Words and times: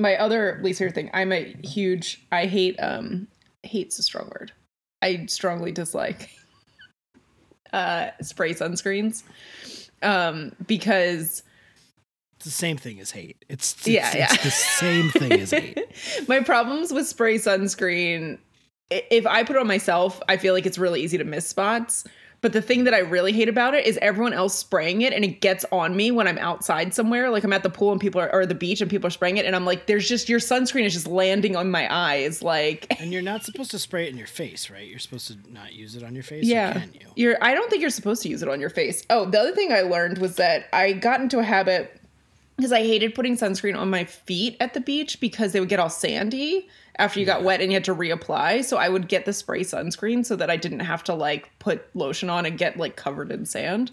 my 0.00 0.16
other 0.16 0.58
least 0.62 0.78
favorite 0.78 0.94
thing. 0.94 1.10
I'm 1.12 1.32
a 1.32 1.54
huge. 1.62 2.24
I 2.32 2.46
hate. 2.46 2.76
Um, 2.80 3.28
hate's 3.62 3.98
a 3.98 4.02
strong 4.02 4.30
word. 4.30 4.52
I 5.02 5.26
strongly 5.26 5.72
dislike 5.72 6.30
uh 7.72 8.10
spray 8.20 8.52
sunscreens 8.52 9.22
um 10.02 10.52
because 10.66 11.42
It's 12.36 12.44
the 12.46 12.50
same 12.50 12.76
thing 12.76 12.98
as 13.00 13.10
hate. 13.12 13.44
It's, 13.48 13.74
it's 13.74 13.86
Yeah, 13.86 14.08
it's 14.08 14.16
yeah. 14.36 14.42
the 14.42 14.50
same 14.50 15.08
thing 15.10 15.32
as 15.32 15.50
hate. 15.52 15.78
my 16.28 16.40
problems 16.40 16.92
with 16.92 17.06
spray 17.06 17.36
sunscreen 17.36 18.38
if 18.90 19.24
i 19.26 19.44
put 19.44 19.54
it 19.56 19.60
on 19.60 19.68
myself 19.68 20.20
i 20.28 20.36
feel 20.36 20.52
like 20.52 20.66
it's 20.66 20.78
really 20.78 21.00
easy 21.00 21.16
to 21.16 21.24
miss 21.24 21.46
spots 21.46 22.04
but 22.42 22.52
the 22.52 22.62
thing 22.62 22.84
that 22.84 22.94
i 22.94 22.98
really 22.98 23.32
hate 23.32 23.48
about 23.48 23.74
it 23.74 23.86
is 23.86 23.98
everyone 24.00 24.32
else 24.32 24.54
spraying 24.56 25.02
it 25.02 25.12
and 25.12 25.24
it 25.24 25.40
gets 25.40 25.64
on 25.72 25.94
me 25.96 26.10
when 26.10 26.26
i'm 26.26 26.38
outside 26.38 26.94
somewhere 26.94 27.30
like 27.30 27.44
i'm 27.44 27.52
at 27.52 27.62
the 27.62 27.70
pool 27.70 27.92
and 27.92 28.00
people 28.00 28.20
are 28.20 28.32
or 28.32 28.46
the 28.46 28.54
beach 28.54 28.80
and 28.80 28.90
people 28.90 29.06
are 29.06 29.10
spraying 29.10 29.36
it 29.36 29.44
and 29.44 29.54
i'm 29.54 29.64
like 29.64 29.86
there's 29.86 30.08
just 30.08 30.28
your 30.28 30.38
sunscreen 30.40 30.84
is 30.84 30.92
just 30.92 31.06
landing 31.06 31.56
on 31.56 31.70
my 31.70 31.86
eyes 31.94 32.42
like 32.42 32.86
And 33.00 33.12
you're 33.12 33.22
not 33.22 33.44
supposed 33.44 33.70
to 33.70 33.78
spray 33.78 34.06
it 34.06 34.10
in 34.10 34.18
your 34.18 34.26
face, 34.26 34.68
right? 34.68 34.86
You're 34.86 34.98
supposed 34.98 35.28
to 35.28 35.52
not 35.52 35.72
use 35.72 35.96
it 35.96 36.02
on 36.02 36.14
your 36.14 36.22
face. 36.22 36.44
yeah 36.44 36.72
can 36.74 36.92
you? 36.92 37.06
you're 37.16 37.38
i 37.42 37.54
don't 37.54 37.70
think 37.70 37.80
you're 37.80 37.90
supposed 37.90 38.22
to 38.22 38.28
use 38.28 38.42
it 38.42 38.48
on 38.48 38.60
your 38.60 38.70
face 38.70 39.04
oh 39.10 39.24
the 39.24 39.38
other 39.38 39.52
thing 39.54 39.72
i 39.72 39.80
learned 39.82 40.18
was 40.18 40.36
that 40.36 40.66
i 40.72 40.92
got 40.92 41.20
into 41.20 41.38
a 41.38 41.42
habit 41.42 41.96
because 42.56 42.72
I 42.72 42.80
hated 42.80 43.14
putting 43.14 43.38
sunscreen 43.38 43.74
on 43.74 43.88
my 43.88 44.04
feet 44.04 44.58
at 44.60 44.74
the 44.74 44.80
beach 44.80 45.18
because 45.18 45.52
they 45.52 45.60
would 45.60 45.70
get 45.70 45.80
all 45.80 45.88
sandy 45.88 46.68
after 46.96 47.20
you 47.20 47.26
got 47.26 47.42
wet 47.42 47.60
and 47.60 47.70
you 47.70 47.76
had 47.76 47.84
to 47.84 47.94
reapply. 47.94 48.64
So 48.64 48.76
I 48.76 48.88
would 48.88 49.08
get 49.08 49.24
the 49.24 49.32
spray 49.32 49.60
sunscreen 49.60 50.24
so 50.24 50.36
that 50.36 50.50
I 50.50 50.56
didn't 50.56 50.80
have 50.80 51.04
to 51.04 51.14
like 51.14 51.50
put 51.58 51.84
lotion 51.94 52.30
on 52.30 52.46
and 52.46 52.58
get 52.58 52.76
like 52.76 52.96
covered 52.96 53.30
in 53.30 53.46
sand. 53.46 53.90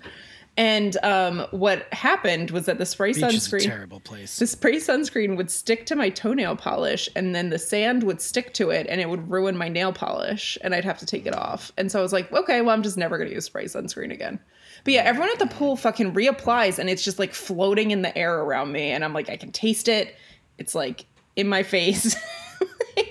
And 0.57 0.97
um, 1.03 1.45
what 1.51 1.91
happened 1.93 2.49
was 2.49 2.65
that 2.65 2.79
the 2.79 2.85
spray 2.85 3.13
Beach 3.13 3.23
is 3.23 3.47
a 3.47 3.49
sunscreen, 3.49 3.63
terrible 3.63 3.99
place. 3.99 4.39
the 4.39 4.47
spray 4.47 4.77
sunscreen 4.77 5.37
would 5.37 5.51
stick 5.51 5.85
to 5.85 5.95
my 5.95 6.09
toenail 6.09 6.55
polish, 6.55 7.07
and 7.15 7.35
then 7.35 7.51
the 7.51 7.59
sand 7.59 8.01
would 8.01 8.19
stick 8.19 8.55
to 8.55 8.71
it, 8.71 8.87
and 8.89 8.99
it 8.99 9.07
would 9.07 9.29
ruin 9.29 9.55
my 9.55 9.69
nail 9.69 9.93
polish, 9.93 10.57
and 10.63 10.73
I'd 10.73 10.83
have 10.83 10.97
to 10.97 11.05
take 11.05 11.27
it 11.27 11.35
off. 11.35 11.71
And 11.77 11.91
so 11.91 11.99
I 11.99 12.01
was 12.01 12.11
like, 12.11 12.31
okay, 12.33 12.61
well, 12.61 12.73
I'm 12.73 12.81
just 12.81 12.97
never 12.97 13.19
gonna 13.19 13.29
use 13.29 13.45
spray 13.45 13.65
sunscreen 13.65 14.11
again. 14.11 14.39
But 14.83 14.93
yeah, 14.93 15.01
everyone 15.01 15.29
at 15.29 15.37
the 15.37 15.45
pool 15.45 15.75
fucking 15.75 16.13
reapplies, 16.13 16.79
and 16.79 16.89
it's 16.89 17.03
just 17.03 17.19
like 17.19 17.35
floating 17.35 17.91
in 17.91 18.01
the 18.01 18.17
air 18.17 18.39
around 18.39 18.71
me, 18.71 18.89
and 18.89 19.03
I'm 19.03 19.13
like, 19.13 19.29
I 19.29 19.37
can 19.37 19.51
taste 19.51 19.87
it. 19.87 20.15
It's 20.57 20.73
like 20.73 21.05
in 21.35 21.47
my 21.47 21.61
face. 21.61 22.15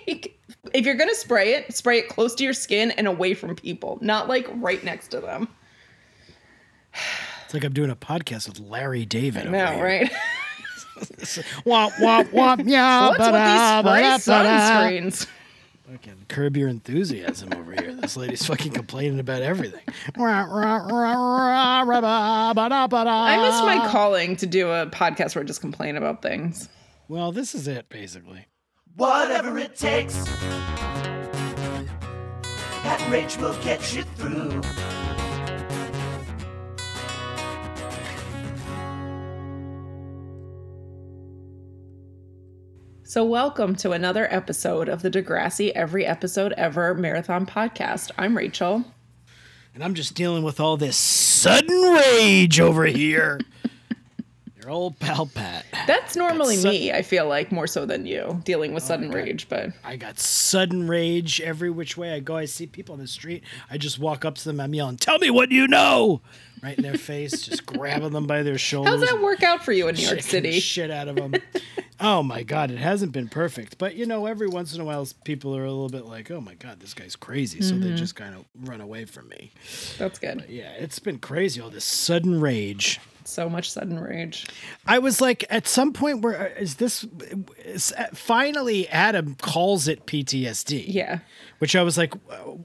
Like, 0.06 0.38
if 0.74 0.84
you're 0.84 0.96
gonna 0.96 1.14
spray 1.14 1.54
it, 1.54 1.74
spray 1.74 1.98
it 1.98 2.08
close 2.08 2.34
to 2.36 2.44
your 2.44 2.52
skin 2.52 2.90
and 2.92 3.06
away 3.06 3.34
from 3.34 3.54
people, 3.54 3.98
not 4.00 4.28
like 4.28 4.48
right 4.54 4.82
next 4.82 5.08
to 5.08 5.20
them. 5.20 5.48
It's 7.44 7.54
like 7.54 7.64
I'm 7.64 7.72
doing 7.72 7.90
a 7.90 7.96
podcast 7.96 8.48
with 8.48 8.58
Larry 8.60 9.04
David. 9.04 9.50
No, 9.50 9.80
right? 9.80 10.10
Womp 11.66 11.92
womp 11.98 12.30
womp 12.30 12.62
yeah. 12.66 13.08
What's 13.08 13.18
with 13.18 13.32
these 13.34 14.20
spray 14.22 14.32
ba-da, 14.32 14.48
sunscreens? 14.48 15.26
Fucking 15.92 16.26
curb 16.28 16.56
your 16.56 16.68
enthusiasm 16.68 17.50
over 17.54 17.72
here. 17.72 17.94
This 17.94 18.16
lady's 18.16 18.44
fucking 18.46 18.72
complaining 18.72 19.20
about 19.20 19.42
everything. 19.42 19.82
I 23.08 23.36
missed 23.40 23.62
my 23.62 23.86
calling 23.90 24.36
to 24.36 24.46
do 24.46 24.70
a 24.70 24.86
podcast 24.86 25.34
where 25.34 25.44
I 25.44 25.46
just 25.46 25.60
complain 25.60 25.96
about 25.96 26.22
things. 26.22 26.68
Well, 27.08 27.30
this 27.30 27.54
is 27.54 27.68
it 27.68 27.88
basically. 27.88 28.46
Whatever 28.96 29.58
it 29.58 29.76
takes. 29.76 30.14
That 32.82 33.06
rage 33.10 33.36
will 33.36 33.54
get 33.62 33.94
you 33.94 34.02
through. 34.02 34.62
So, 43.02 43.22
welcome 43.22 43.76
to 43.76 43.92
another 43.92 44.32
episode 44.32 44.88
of 44.88 45.02
the 45.02 45.10
Degrassi 45.10 45.72
Every 45.72 46.06
Episode 46.06 46.54
Ever 46.54 46.94
Marathon 46.94 47.44
Podcast. 47.44 48.12
I'm 48.16 48.34
Rachel. 48.34 48.82
And 49.74 49.84
I'm 49.84 49.92
just 49.92 50.14
dealing 50.14 50.42
with 50.42 50.58
all 50.58 50.78
this 50.78 50.96
sudden 50.96 51.78
rage 51.92 52.60
over 52.60 52.86
here. 52.86 53.40
Your 54.66 54.72
old 54.74 54.98
pal 54.98 55.26
Pat. 55.26 55.64
That's 55.86 56.16
normally 56.16 56.56
su- 56.56 56.68
me, 56.70 56.90
I 56.90 57.02
feel 57.02 57.28
like, 57.28 57.52
more 57.52 57.68
so 57.68 57.86
than 57.86 58.04
you, 58.04 58.40
dealing 58.44 58.74
with 58.74 58.82
sudden 58.82 59.10
God. 59.10 59.14
rage, 59.16 59.48
but 59.48 59.70
I 59.84 59.94
got 59.94 60.18
sudden 60.18 60.88
rage 60.88 61.40
every 61.40 61.70
which 61.70 61.96
way 61.96 62.12
I 62.14 62.18
go. 62.18 62.36
I 62.36 62.46
see 62.46 62.66
people 62.66 62.94
on 62.94 62.98
the 62.98 63.06
street. 63.06 63.44
I 63.70 63.78
just 63.78 64.00
walk 64.00 64.24
up 64.24 64.34
to 64.34 64.44
them. 64.44 64.58
I'm 64.58 64.74
yelling, 64.74 64.96
"Tell 64.96 65.20
me 65.20 65.30
what 65.30 65.52
you 65.52 65.68
know!" 65.68 66.20
Right 66.64 66.76
in 66.76 66.82
their 66.82 66.98
face, 66.98 67.42
just 67.42 67.64
grabbing 67.64 68.10
them 68.10 68.26
by 68.26 68.42
their 68.42 68.58
shoulders. 68.58 68.98
how's 68.98 69.08
that 69.08 69.22
work 69.22 69.44
out 69.44 69.64
for 69.64 69.70
you 69.70 69.86
in 69.86 69.94
New 69.94 70.02
York 70.04 70.22
City? 70.22 70.58
Shit 70.58 70.90
out 70.90 71.06
of 71.06 71.14
them. 71.14 71.34
oh 72.00 72.24
my 72.24 72.42
god, 72.42 72.72
it 72.72 72.78
hasn't 72.78 73.12
been 73.12 73.28
perfect, 73.28 73.78
but 73.78 73.94
you 73.94 74.04
know, 74.04 74.26
every 74.26 74.48
once 74.48 74.74
in 74.74 74.80
a 74.80 74.84
while, 74.84 75.06
people 75.22 75.56
are 75.56 75.64
a 75.64 75.70
little 75.70 75.88
bit 75.90 76.06
like, 76.06 76.28
"Oh 76.32 76.40
my 76.40 76.54
god, 76.54 76.80
this 76.80 76.92
guy's 76.92 77.14
crazy," 77.14 77.60
so 77.60 77.74
Mm-hmm. 77.76 77.84
they 77.90 77.94
just 77.94 78.16
kind 78.16 78.34
of 78.34 78.44
run 78.68 78.80
away 78.80 79.04
from 79.04 79.28
me. 79.28 79.52
That's 79.96 80.18
good. 80.18 80.44
Yeah, 80.48 80.72
it's 80.72 80.98
been 80.98 81.18
crazy. 81.20 81.60
All 81.60 81.70
this 81.70 81.84
sudden 81.84 82.40
rage. 82.40 82.98
So 83.26 83.48
much 83.48 83.70
sudden 83.70 83.98
rage. 83.98 84.46
I 84.86 84.98
was 84.98 85.20
like, 85.20 85.44
at 85.50 85.66
some 85.66 85.92
point, 85.92 86.20
where 86.22 86.52
uh, 86.56 86.64
this? 86.78 87.06
Is, 87.64 87.92
uh, 87.98 88.06
finally, 88.14 88.88
Adam 88.88 89.34
calls 89.36 89.88
it 89.88 90.06
PTSD. 90.06 90.84
Yeah. 90.86 91.18
Which 91.58 91.74
I 91.74 91.82
was 91.82 91.98
like, 91.98 92.14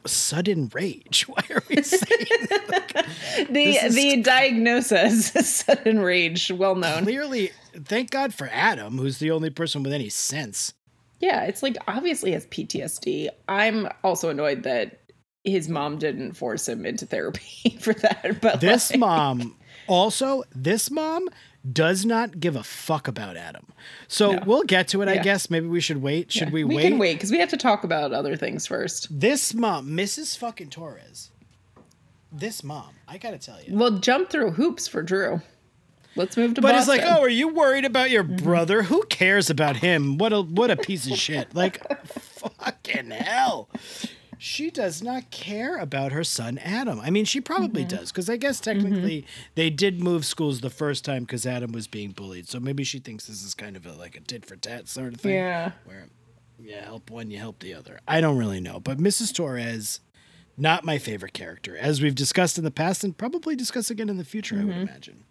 sudden 0.05 0.69
rage. 0.73 1.23
Why 1.27 1.43
are 1.49 1.63
we 1.69 1.81
saying 1.81 2.01
The 3.47 3.47
This 3.49 3.83
is- 3.83 3.95
the 3.95 4.21
diagnosis 4.21 5.35
is 5.35 5.49
sudden 5.49 5.99
rage, 5.99 6.51
well 6.51 6.75
known. 6.75 7.03
clearly? 7.03 7.51
Thank 7.73 8.11
God 8.11 8.33
for 8.33 8.49
Adam, 8.51 8.97
who's 8.97 9.19
the 9.19 9.31
only 9.31 9.49
person 9.49 9.81
with 9.83 9.93
any 9.93 10.09
sense. 10.09 10.73
Yeah, 11.19 11.43
it's 11.43 11.63
like 11.63 11.77
obviously 11.87 12.31
has 12.33 12.45
PTSD. 12.47 13.29
I'm 13.47 13.87
also 14.03 14.29
annoyed 14.29 14.63
that 14.63 14.99
his 15.43 15.69
mom 15.69 15.97
didn't 15.97 16.33
force 16.33 16.67
him 16.67 16.85
into 16.85 17.05
therapy 17.05 17.77
for 17.79 17.93
that. 17.93 18.41
But 18.41 18.59
This 18.59 18.91
like, 18.91 18.99
mom, 18.99 19.55
also, 19.91 20.43
this 20.55 20.89
mom 20.89 21.27
does 21.69 22.05
not 22.05 22.39
give 22.39 22.55
a 22.55 22.63
fuck 22.63 23.07
about 23.07 23.35
Adam. 23.35 23.65
So 24.07 24.31
No. 24.31 24.43
we'll 24.45 24.63
get 24.63 24.87
to 24.89 25.01
it, 25.01 25.09
I 25.09 25.17
guess. 25.17 25.49
Maybe 25.49 25.67
we 25.67 25.81
should 25.81 26.01
wait. 26.01 26.31
Should 26.31 26.47
yeah, 26.47 26.53
we, 26.53 26.63
we 26.63 26.75
wait? 26.75 26.83
We 26.83 26.89
can 26.89 26.97
wait 26.97 27.13
because 27.15 27.29
we 27.29 27.39
have 27.39 27.49
to 27.49 27.57
talk 27.57 27.83
about 27.83 28.13
other 28.13 28.35
things 28.35 28.65
first. 28.65 29.07
This 29.11 29.53
mom, 29.53 29.89
Mrs. 29.89 30.37
fucking 30.37 30.69
Torres. 30.69 31.31
This 32.31 32.63
mom, 32.63 32.91
I 33.07 33.17
gotta 33.17 33.37
tell 33.37 33.61
you. 33.61 33.75
We'll 33.75 33.99
jump 33.99 34.29
through 34.29 34.51
hoops 34.51 34.87
for 34.87 35.03
Drew. 35.03 35.41
Let's 36.15 36.37
move 36.37 36.53
to 36.55 36.61
But 36.61 36.73
Boston. 36.73 36.95
it's 36.95 37.03
like, 37.03 37.17
oh, 37.17 37.21
are 37.21 37.29
you 37.29 37.49
worried 37.49 37.85
about 37.85 38.09
your 38.11 38.23
mm-hmm. 38.23 38.43
brother? 38.43 38.83
Who 38.83 39.03
cares 39.03 39.49
about 39.49 39.77
him? 39.77 40.17
What 40.17 40.31
a 40.31 40.41
what 40.41 40.71
a 40.71 40.77
piece 40.77 41.09
of 41.09 41.17
shit. 41.17 41.53
Like, 41.53 41.81
fucking 42.05 43.11
hell. 43.11 43.69
She 44.43 44.71
does 44.71 45.03
not 45.03 45.29
care 45.29 45.77
about 45.77 46.13
her 46.13 46.23
son 46.23 46.57
Adam. 46.57 46.99
I 46.99 47.11
mean, 47.11 47.25
she 47.25 47.39
probably 47.39 47.85
mm-hmm. 47.85 47.95
does 47.95 48.11
because 48.11 48.27
I 48.27 48.37
guess 48.37 48.59
mm-hmm. 48.59 48.71
technically 48.71 49.25
they 49.53 49.69
did 49.69 50.01
move 50.01 50.25
schools 50.25 50.61
the 50.61 50.71
first 50.71 51.05
time 51.05 51.25
because 51.25 51.45
Adam 51.45 51.71
was 51.71 51.85
being 51.85 52.09
bullied. 52.09 52.49
So 52.49 52.59
maybe 52.59 52.83
she 52.83 52.97
thinks 52.97 53.27
this 53.27 53.43
is 53.43 53.53
kind 53.53 53.75
of 53.75 53.85
a, 53.85 53.93
like 53.93 54.15
a 54.15 54.19
tit 54.19 54.43
for 54.43 54.55
tat 54.55 54.87
sort 54.87 55.13
of 55.13 55.21
thing. 55.21 55.35
Yeah. 55.35 55.73
Where 55.85 56.07
you 56.57 56.73
help 56.73 57.11
one, 57.11 57.29
you 57.29 57.37
help 57.37 57.59
the 57.59 57.75
other. 57.75 57.99
I 58.07 58.19
don't 58.19 58.35
really 58.35 58.59
know, 58.59 58.79
but 58.79 58.97
Mrs. 58.97 59.31
Torres, 59.31 59.99
not 60.57 60.83
my 60.83 60.97
favorite 60.97 61.33
character, 61.33 61.77
as 61.77 62.01
we've 62.01 62.15
discussed 62.15 62.57
in 62.57 62.63
the 62.63 62.71
past 62.71 63.03
and 63.03 63.15
probably 63.15 63.55
discuss 63.55 63.91
again 63.91 64.09
in 64.09 64.17
the 64.17 64.25
future. 64.25 64.55
I 64.55 64.63
would 64.63 64.73
mm-hmm. 64.73 64.81
imagine. 64.87 65.23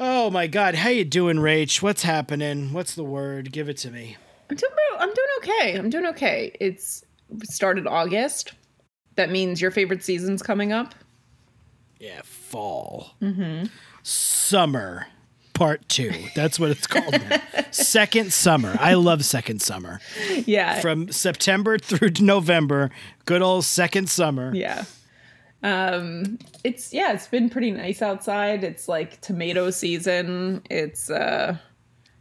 Oh 0.00 0.30
my 0.30 0.48
God, 0.48 0.74
how 0.74 0.88
you 0.88 1.04
doing, 1.04 1.36
Rach? 1.36 1.80
What's 1.80 2.02
happening? 2.02 2.72
What's 2.72 2.96
the 2.96 3.04
word? 3.04 3.52
Give 3.52 3.68
it 3.68 3.76
to 3.76 3.92
me. 3.92 4.16
I'm 4.50 4.56
doing, 4.56 4.72
I'm 4.98 5.14
doing 5.14 5.28
okay. 5.38 5.78
I'm 5.78 5.90
doing 5.90 6.06
okay. 6.06 6.56
It's 6.58 7.04
started 7.44 7.86
August. 7.86 8.52
That 9.16 9.30
means 9.30 9.60
your 9.60 9.70
favorite 9.70 10.04
season's 10.04 10.42
coming 10.42 10.72
up. 10.72 10.94
Yeah, 11.98 12.20
fall. 12.22 13.10
Summer, 14.02 15.06
part 15.54 15.88
two. 15.88 16.12
That's 16.36 16.58
what 16.60 16.70
it's 16.70 16.86
called. 16.86 17.20
second 17.72 18.32
summer. 18.32 18.76
I 18.80 18.94
love 18.94 19.24
second 19.24 19.60
summer. 19.60 20.00
Yeah. 20.46 20.80
From 20.80 21.10
September 21.10 21.78
through 21.78 22.12
November, 22.20 22.90
good 23.24 23.42
old 23.42 23.64
second 23.64 24.08
summer. 24.08 24.54
Yeah. 24.54 24.84
Um 25.64 26.38
it's 26.62 26.92
yeah, 26.94 27.12
it's 27.12 27.26
been 27.26 27.50
pretty 27.50 27.72
nice 27.72 28.00
outside. 28.00 28.62
It's 28.62 28.86
like 28.88 29.20
tomato 29.20 29.70
season. 29.70 30.62
It's 30.70 31.10
uh 31.10 31.56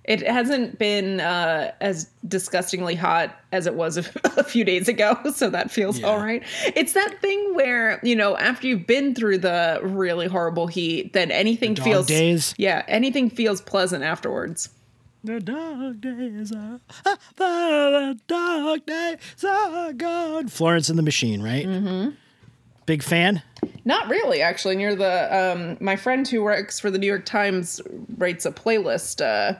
it 0.08 0.26
hasn't 0.26 0.80
been 0.80 1.20
uh 1.20 1.72
as 1.82 2.10
disgustingly 2.28 2.96
hot 2.96 3.36
as 3.52 3.68
it 3.68 3.76
was 3.76 3.98
a, 3.98 4.04
a 4.38 4.44
few 4.44 4.64
days 4.64 4.88
ago, 4.88 5.18
so 5.36 5.50
that 5.50 5.70
feels 5.70 6.00
Yeah. 6.00 6.08
all 6.08 6.18
right. 6.20 6.44
It's 6.76 6.94
that 6.94 7.16
thing 7.22 7.54
where, 7.56 8.00
you 8.04 8.16
know, 8.16 8.36
after 8.38 8.68
you've 8.68 8.88
been 8.88 9.14
through 9.14 9.40
the 9.40 9.80
really 9.84 10.28
horrible 10.28 10.68
heat, 10.68 11.14
then 11.14 11.30
anything 11.32 11.74
dog 11.74 11.86
feels 11.86 12.06
days? 12.08 12.54
Yeah, 12.58 12.84
anything 12.88 13.30
feels 13.30 13.62
pleasant 13.62 14.04
afterwards. 14.04 14.70
The 15.24 15.40
dark 15.42 16.00
days 16.00 16.54
are 16.54 16.80
ah, 17.06 17.18
the 17.36 18.20
dark 18.28 18.86
days 18.86 19.44
are 19.44 19.92
gone. 19.94 20.48
Florence 20.48 20.90
and 20.90 20.98
the 20.98 21.04
Machine, 21.04 21.42
right? 21.42 21.66
Mm-hmm. 21.66 22.12
Big 22.86 23.04
fan. 23.04 23.42
Not 23.84 24.08
really, 24.08 24.42
actually. 24.42 24.78
Near 24.78 24.96
the 24.96 25.36
um, 25.36 25.78
my 25.82 25.98
friend 25.98 26.26
who 26.26 26.44
works 26.44 26.80
for 26.80 26.90
the 26.90 26.98
New 26.98 27.08
York 27.08 27.26
Times 27.26 27.82
writes 28.18 28.46
a 28.46 28.52
playlist 28.52 29.20
uh, 29.26 29.58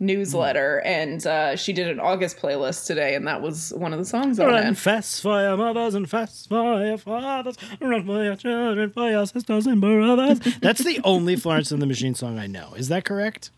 newsletter, 0.00 0.80
and 0.84 1.26
uh, 1.26 1.56
she 1.56 1.72
did 1.72 1.88
an 1.88 1.98
August 2.00 2.36
playlist 2.38 2.86
today, 2.86 3.14
and 3.14 3.26
that 3.26 3.42
was 3.42 3.72
one 3.74 3.92
of 3.92 3.98
the 3.98 4.04
songs 4.04 4.38
on 4.38 4.46
Run 4.46 4.66
it. 4.68 4.76
fast 4.76 5.20
for 5.22 5.40
your 5.40 5.56
mothers 5.56 5.94
and 5.94 6.08
fast 6.08 6.48
for 6.48 6.84
your 6.84 6.98
fathers. 6.98 7.56
Run 7.80 8.06
for 8.06 8.22
your 8.24 8.36
children, 8.36 8.90
for 8.90 9.10
your 9.10 9.26
sisters 9.26 9.66
and 9.66 9.80
brothers. 9.80 10.38
That's 10.60 10.84
the 10.84 11.00
only 11.04 11.36
Florence 11.36 11.72
and 11.72 11.82
the 11.82 11.86
Machine 11.86 12.14
song 12.14 12.38
I 12.38 12.46
know. 12.46 12.74
Is 12.76 12.88
that 12.88 13.04
correct? 13.04 13.50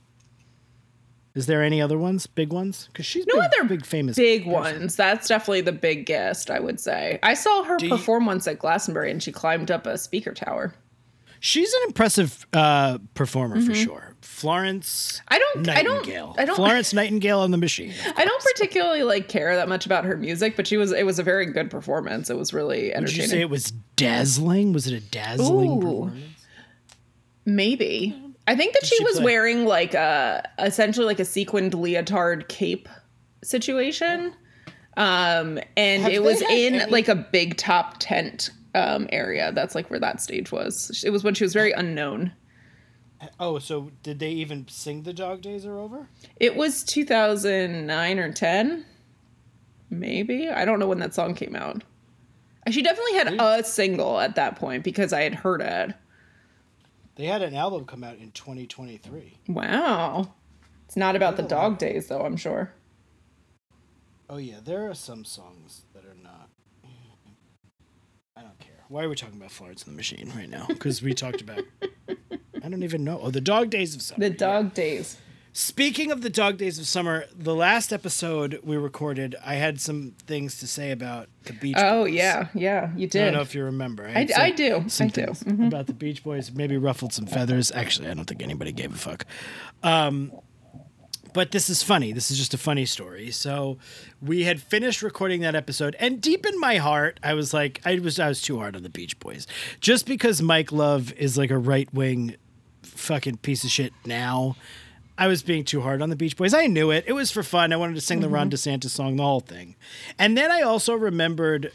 Is 1.32 1.46
there 1.46 1.62
any 1.62 1.80
other 1.80 1.96
ones, 1.96 2.26
big 2.26 2.52
ones? 2.52 2.88
Because 2.88 3.06
she's 3.06 3.24
No 3.26 3.34
big, 3.40 3.44
other 3.44 3.64
big 3.68 3.86
famous. 3.86 4.16
Big 4.16 4.46
ones. 4.46 4.96
That's 4.96 5.28
definitely 5.28 5.60
the 5.60 5.70
biggest, 5.72 6.50
I 6.50 6.58
would 6.58 6.80
say. 6.80 7.20
I 7.22 7.34
saw 7.34 7.62
her 7.62 7.76
you- 7.80 7.88
perform 7.88 8.26
once 8.26 8.48
at 8.48 8.58
Glastonbury, 8.58 9.10
and 9.12 9.22
she 9.22 9.30
climbed 9.30 9.70
up 9.70 9.86
a 9.86 9.96
speaker 9.96 10.32
tower. 10.32 10.74
She's 11.38 11.72
an 11.72 11.80
impressive 11.86 12.46
uh, 12.52 12.98
performer 13.14 13.60
for 13.62 13.74
sure. 13.74 14.09
Florence. 14.30 15.20
I 15.28 15.38
don't- 15.38 15.68
I 15.68 15.82
don't- 15.82 15.96
Nightingale. 15.96 16.34
I 16.38 16.44
don't- 16.46 16.56
Florence 16.56 16.94
Nightingale 16.94 17.40
on 17.40 17.50
the 17.50 17.56
Machine. 17.58 17.92
I 18.16 18.24
don't 18.24 18.42
particularly 18.42 19.02
like 19.02 19.28
care 19.28 19.54
that 19.56 19.68
much 19.68 19.84
about 19.86 20.04
her 20.04 20.16
music, 20.16 20.56
but 20.56 20.66
she 20.66 20.76
was 20.76 20.92
it 20.92 21.04
was 21.04 21.18
a 21.18 21.22
very 21.22 21.46
good 21.46 21.70
performance. 21.70 22.30
It 22.30 22.36
was 22.38 22.52
really 22.54 22.82
Did 22.88 22.94
entertaining. 22.94 23.22
you 23.22 23.28
say 23.28 23.40
it 23.40 23.50
was 23.50 23.72
dazzling? 23.96 24.72
Was 24.72 24.86
it 24.86 24.94
a 24.94 25.00
dazzling 25.00 25.70
Ooh. 25.72 25.80
performance? 25.80 26.24
Maybe. 27.44 28.16
I 28.46 28.56
think 28.56 28.72
that 28.74 28.84
she, 28.84 28.96
she 28.96 29.04
was 29.04 29.16
play? 29.16 29.24
wearing 29.24 29.64
like 29.66 29.94
a 29.94 30.42
essentially 30.58 31.06
like 31.06 31.20
a 31.20 31.24
sequined 31.24 31.74
leotard 31.74 32.48
cape 32.48 32.88
situation. 33.42 34.32
Um 34.96 35.58
and 35.76 36.02
Have 36.02 36.12
it 36.12 36.22
was 36.22 36.40
in 36.42 36.74
any- 36.76 36.90
like 36.90 37.08
a 37.08 37.14
big 37.14 37.56
top 37.56 37.96
tent 37.98 38.50
um 38.74 39.08
area. 39.12 39.52
That's 39.52 39.74
like 39.74 39.90
where 39.90 40.00
that 40.00 40.20
stage 40.20 40.52
was. 40.52 41.02
It 41.04 41.10
was 41.10 41.24
when 41.24 41.34
she 41.34 41.44
was 41.44 41.52
very 41.52 41.72
unknown. 41.72 42.32
Oh, 43.38 43.58
so 43.58 43.90
did 44.02 44.18
they 44.18 44.30
even 44.30 44.66
sing 44.68 45.02
"The 45.02 45.12
Dog 45.12 45.42
Days 45.42 45.66
Are 45.66 45.76
Over"? 45.76 46.08
It 46.36 46.56
was 46.56 46.82
2009 46.84 48.18
or 48.18 48.32
10. 48.32 48.84
Maybe. 49.90 50.48
I 50.48 50.64
don't 50.64 50.78
know 50.78 50.86
when 50.86 51.00
that 51.00 51.14
song 51.14 51.34
came 51.34 51.56
out. 51.56 51.82
She 52.70 52.82
definitely 52.82 53.14
had 53.14 53.40
a 53.40 53.64
single 53.64 54.20
at 54.20 54.36
that 54.36 54.56
point 54.56 54.84
because 54.84 55.12
I 55.12 55.22
had 55.22 55.34
heard 55.34 55.60
it. 55.60 55.94
They 57.16 57.26
had 57.26 57.42
an 57.42 57.54
album 57.54 57.84
come 57.84 58.04
out 58.04 58.18
in 58.18 58.30
2023. 58.30 59.38
Wow. 59.48 60.32
It's 60.86 60.96
not 60.96 61.16
about 61.16 61.36
the 61.36 61.44
oh. 61.44 61.48
dog 61.48 61.78
days 61.78 62.08
though, 62.08 62.24
I'm 62.24 62.36
sure. 62.36 62.72
Oh 64.28 64.36
yeah, 64.36 64.58
there 64.64 64.88
are 64.88 64.94
some 64.94 65.24
songs 65.24 65.82
that 65.92 66.04
are 66.04 66.16
not. 66.22 66.48
I 68.36 68.42
don't 68.42 68.58
care. 68.60 68.84
Why 68.88 69.04
are 69.04 69.08
we 69.08 69.16
talking 69.16 69.36
about 69.36 69.50
Florence 69.50 69.84
and 69.84 69.92
the 69.92 69.96
Machine 69.96 70.32
right 70.36 70.48
now? 70.48 70.66
Because 70.68 71.02
we 71.02 71.12
talked 71.12 71.40
about. 71.40 71.64
I 72.64 72.68
don't 72.68 72.82
even 72.82 73.04
know. 73.04 73.20
Oh, 73.22 73.30
the 73.30 73.40
Dog 73.40 73.70
Days 73.70 73.94
of 73.94 74.02
Summer. 74.02 74.18
The 74.28 74.30
dog 74.34 74.74
days. 74.74 75.16
Speaking 75.52 76.12
of 76.12 76.22
the 76.22 76.30
Dog 76.30 76.58
Days 76.58 76.78
of 76.78 76.86
Summer, 76.86 77.24
the 77.36 77.54
last 77.56 77.92
episode 77.92 78.60
we 78.62 78.76
recorded, 78.76 79.34
I 79.44 79.54
had 79.56 79.80
some 79.80 80.14
things 80.26 80.60
to 80.60 80.68
say 80.68 80.92
about 80.92 81.28
the 81.44 81.52
Beach. 81.54 81.74
Boys. 81.74 81.84
Oh 81.84 82.04
Boys. 82.04 82.12
yeah, 82.14 82.48
yeah, 82.54 82.90
you 82.94 83.08
did. 83.08 83.22
I 83.22 83.24
don't 83.26 83.34
know 83.34 83.40
if 83.40 83.54
you 83.56 83.64
remember. 83.64 84.06
I, 84.06 84.24
do. 84.24 84.34
I 84.36 84.50
do. 84.52 84.74
Mhm. 84.76 85.66
about 85.66 85.88
the 85.88 85.92
Beach 85.92 86.22
Boys. 86.22 86.52
Maybe 86.52 86.76
ruffled 86.76 87.12
some 87.12 87.26
feathers. 87.26 87.72
Actually, 87.72 88.08
I 88.10 88.14
don't 88.14 88.26
think 88.26 88.42
anybody 88.44 88.70
gave 88.70 88.94
a 88.94 88.96
fuck. 88.96 89.26
Um, 89.82 90.30
but 91.32 91.50
this 91.50 91.68
is 91.68 91.82
funny. 91.82 92.12
This 92.12 92.30
is 92.30 92.38
just 92.38 92.54
a 92.54 92.58
funny 92.58 92.86
story. 92.86 93.30
So 93.32 93.78
we 94.22 94.44
had 94.44 94.60
finished 94.60 95.02
recording 95.02 95.40
that 95.40 95.56
episode, 95.56 95.96
and 95.98 96.20
deep 96.20 96.46
in 96.46 96.58
my 96.60 96.76
heart, 96.76 97.18
I 97.24 97.34
was 97.34 97.52
like, 97.52 97.80
I 97.84 97.98
was 97.98 98.20
I 98.20 98.28
was 98.28 98.40
too 98.40 98.58
hard 98.58 98.76
on 98.76 98.84
the 98.84 98.88
Beach 98.88 99.18
Boys, 99.18 99.48
just 99.80 100.06
because 100.06 100.40
Mike 100.40 100.70
Love 100.70 101.12
is 101.14 101.36
like 101.36 101.50
a 101.50 101.58
right 101.58 101.92
wing 101.92 102.36
fucking 103.00 103.38
piece 103.38 103.64
of 103.64 103.70
shit 103.70 103.92
now. 104.04 104.56
I 105.18 105.26
was 105.26 105.42
being 105.42 105.64
too 105.64 105.82
hard 105.82 106.00
on 106.00 106.08
the 106.08 106.16
Beach 106.16 106.36
Boys. 106.36 106.54
I 106.54 106.66
knew 106.66 106.90
it. 106.90 107.04
It 107.06 107.12
was 107.12 107.30
for 107.30 107.42
fun. 107.42 107.72
I 107.72 107.76
wanted 107.76 107.94
to 107.96 108.00
sing 108.00 108.20
the 108.20 108.28
Ron 108.28 108.50
DeSantis 108.50 108.88
song, 108.90 109.16
the 109.16 109.22
whole 109.22 109.40
thing. 109.40 109.76
And 110.18 110.36
then 110.36 110.50
I 110.50 110.62
also 110.62 110.94
remembered 110.94 111.72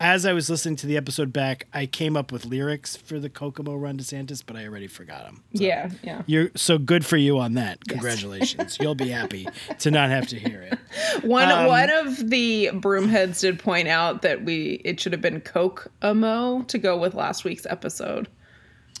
as 0.00 0.26
I 0.26 0.32
was 0.32 0.50
listening 0.50 0.76
to 0.76 0.86
the 0.86 0.96
episode 0.96 1.32
back, 1.32 1.66
I 1.72 1.86
came 1.86 2.16
up 2.16 2.30
with 2.32 2.44
lyrics 2.44 2.96
for 2.96 3.18
the 3.18 3.30
Kokomo 3.30 3.74
Ron 3.76 3.96
DeSantis, 3.96 4.42
but 4.44 4.54
I 4.56 4.66
already 4.66 4.86
forgot 4.86 5.24
them. 5.24 5.42
Yeah, 5.52 5.90
yeah. 6.02 6.22
You're 6.26 6.50
so 6.56 6.78
good 6.78 7.06
for 7.06 7.16
you 7.16 7.38
on 7.38 7.54
that. 7.54 7.84
Congratulations. 7.88 8.78
You'll 8.80 8.94
be 8.96 9.08
happy 9.08 9.46
to 9.78 9.90
not 9.90 10.10
have 10.10 10.26
to 10.28 10.38
hear 10.38 10.62
it. 10.62 11.24
One 11.24 11.48
Um, 11.50 11.66
one 11.66 11.90
of 11.90 12.28
the 12.28 12.70
broomheads 12.74 13.40
did 13.40 13.58
point 13.58 13.88
out 13.88 14.22
that 14.22 14.44
we 14.44 14.80
it 14.84 15.00
should 15.00 15.12
have 15.12 15.22
been 15.22 15.40
Coke 15.40 15.90
Amo 16.02 16.62
to 16.64 16.78
go 16.78 16.98
with 16.98 17.14
last 17.14 17.44
week's 17.44 17.66
episode. 17.66 18.28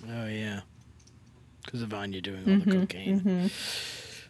Oh 0.08 0.26
yeah, 0.26 0.60
because 1.64 1.82
of 1.82 1.92
Anya 1.92 2.20
doing 2.20 2.40
all 2.40 2.44
the 2.44 2.50
mm-hmm, 2.52 2.80
cocaine. 2.80 3.20
Mm-hmm. 3.20 3.46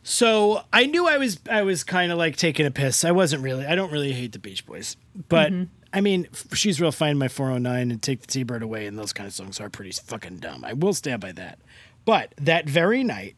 So 0.02 0.62
I 0.72 0.86
knew 0.86 1.08
I 1.08 1.16
was 1.16 1.38
I 1.50 1.62
was 1.62 1.82
kind 1.82 2.12
of 2.12 2.18
like 2.18 2.36
taking 2.36 2.66
a 2.66 2.70
piss. 2.70 3.04
I 3.04 3.10
wasn't 3.10 3.42
really. 3.42 3.64
I 3.64 3.74
don't 3.74 3.90
really 3.90 4.12
hate 4.12 4.32
the 4.32 4.38
Beach 4.38 4.66
Boys, 4.66 4.96
but 5.28 5.50
mm-hmm. 5.50 5.64
I 5.94 6.00
mean, 6.00 6.28
she's 6.52 6.80
real 6.80 6.92
fine. 6.92 7.16
My 7.16 7.28
409 7.28 7.90
and 7.90 8.02
take 8.02 8.20
the 8.20 8.26
T-bird 8.26 8.62
away, 8.62 8.86
and 8.86 8.98
those 8.98 9.12
kind 9.12 9.26
of 9.26 9.32
songs 9.32 9.60
are 9.60 9.70
pretty 9.70 9.92
fucking 9.92 10.38
dumb. 10.38 10.64
I 10.64 10.74
will 10.74 10.92
stand 10.92 11.22
by 11.22 11.32
that. 11.32 11.58
But 12.04 12.34
that 12.36 12.68
very 12.68 13.02
night, 13.02 13.36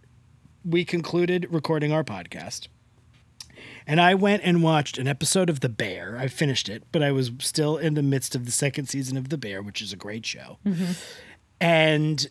we 0.65 0.85
concluded 0.85 1.47
recording 1.51 1.93
our 1.93 2.03
podcast. 2.03 2.67
And 3.87 4.01
I 4.01 4.15
went 4.15 4.43
and 4.45 4.65
watched 4.65 4.99
an 4.99 5.07
episode 5.07 5.49
of 5.49 5.61
The 5.61 5.69
Bear. 5.69 6.17
I 6.19 6.27
finished 6.27 6.69
it, 6.69 6.83
but 6.91 7.03
I 7.03 7.13
was 7.13 7.31
still 7.39 7.77
in 7.77 7.95
the 7.95 8.03
midst 8.03 8.35
of 8.35 8.45
the 8.45 8.51
second 8.51 8.87
season 8.87 9.17
of 9.17 9.29
The 9.29 9.39
Bear, 9.39 9.63
which 9.63 9.81
is 9.81 9.93
a 9.93 9.97
great 9.97 10.27
show. 10.27 10.59
And 11.61 12.27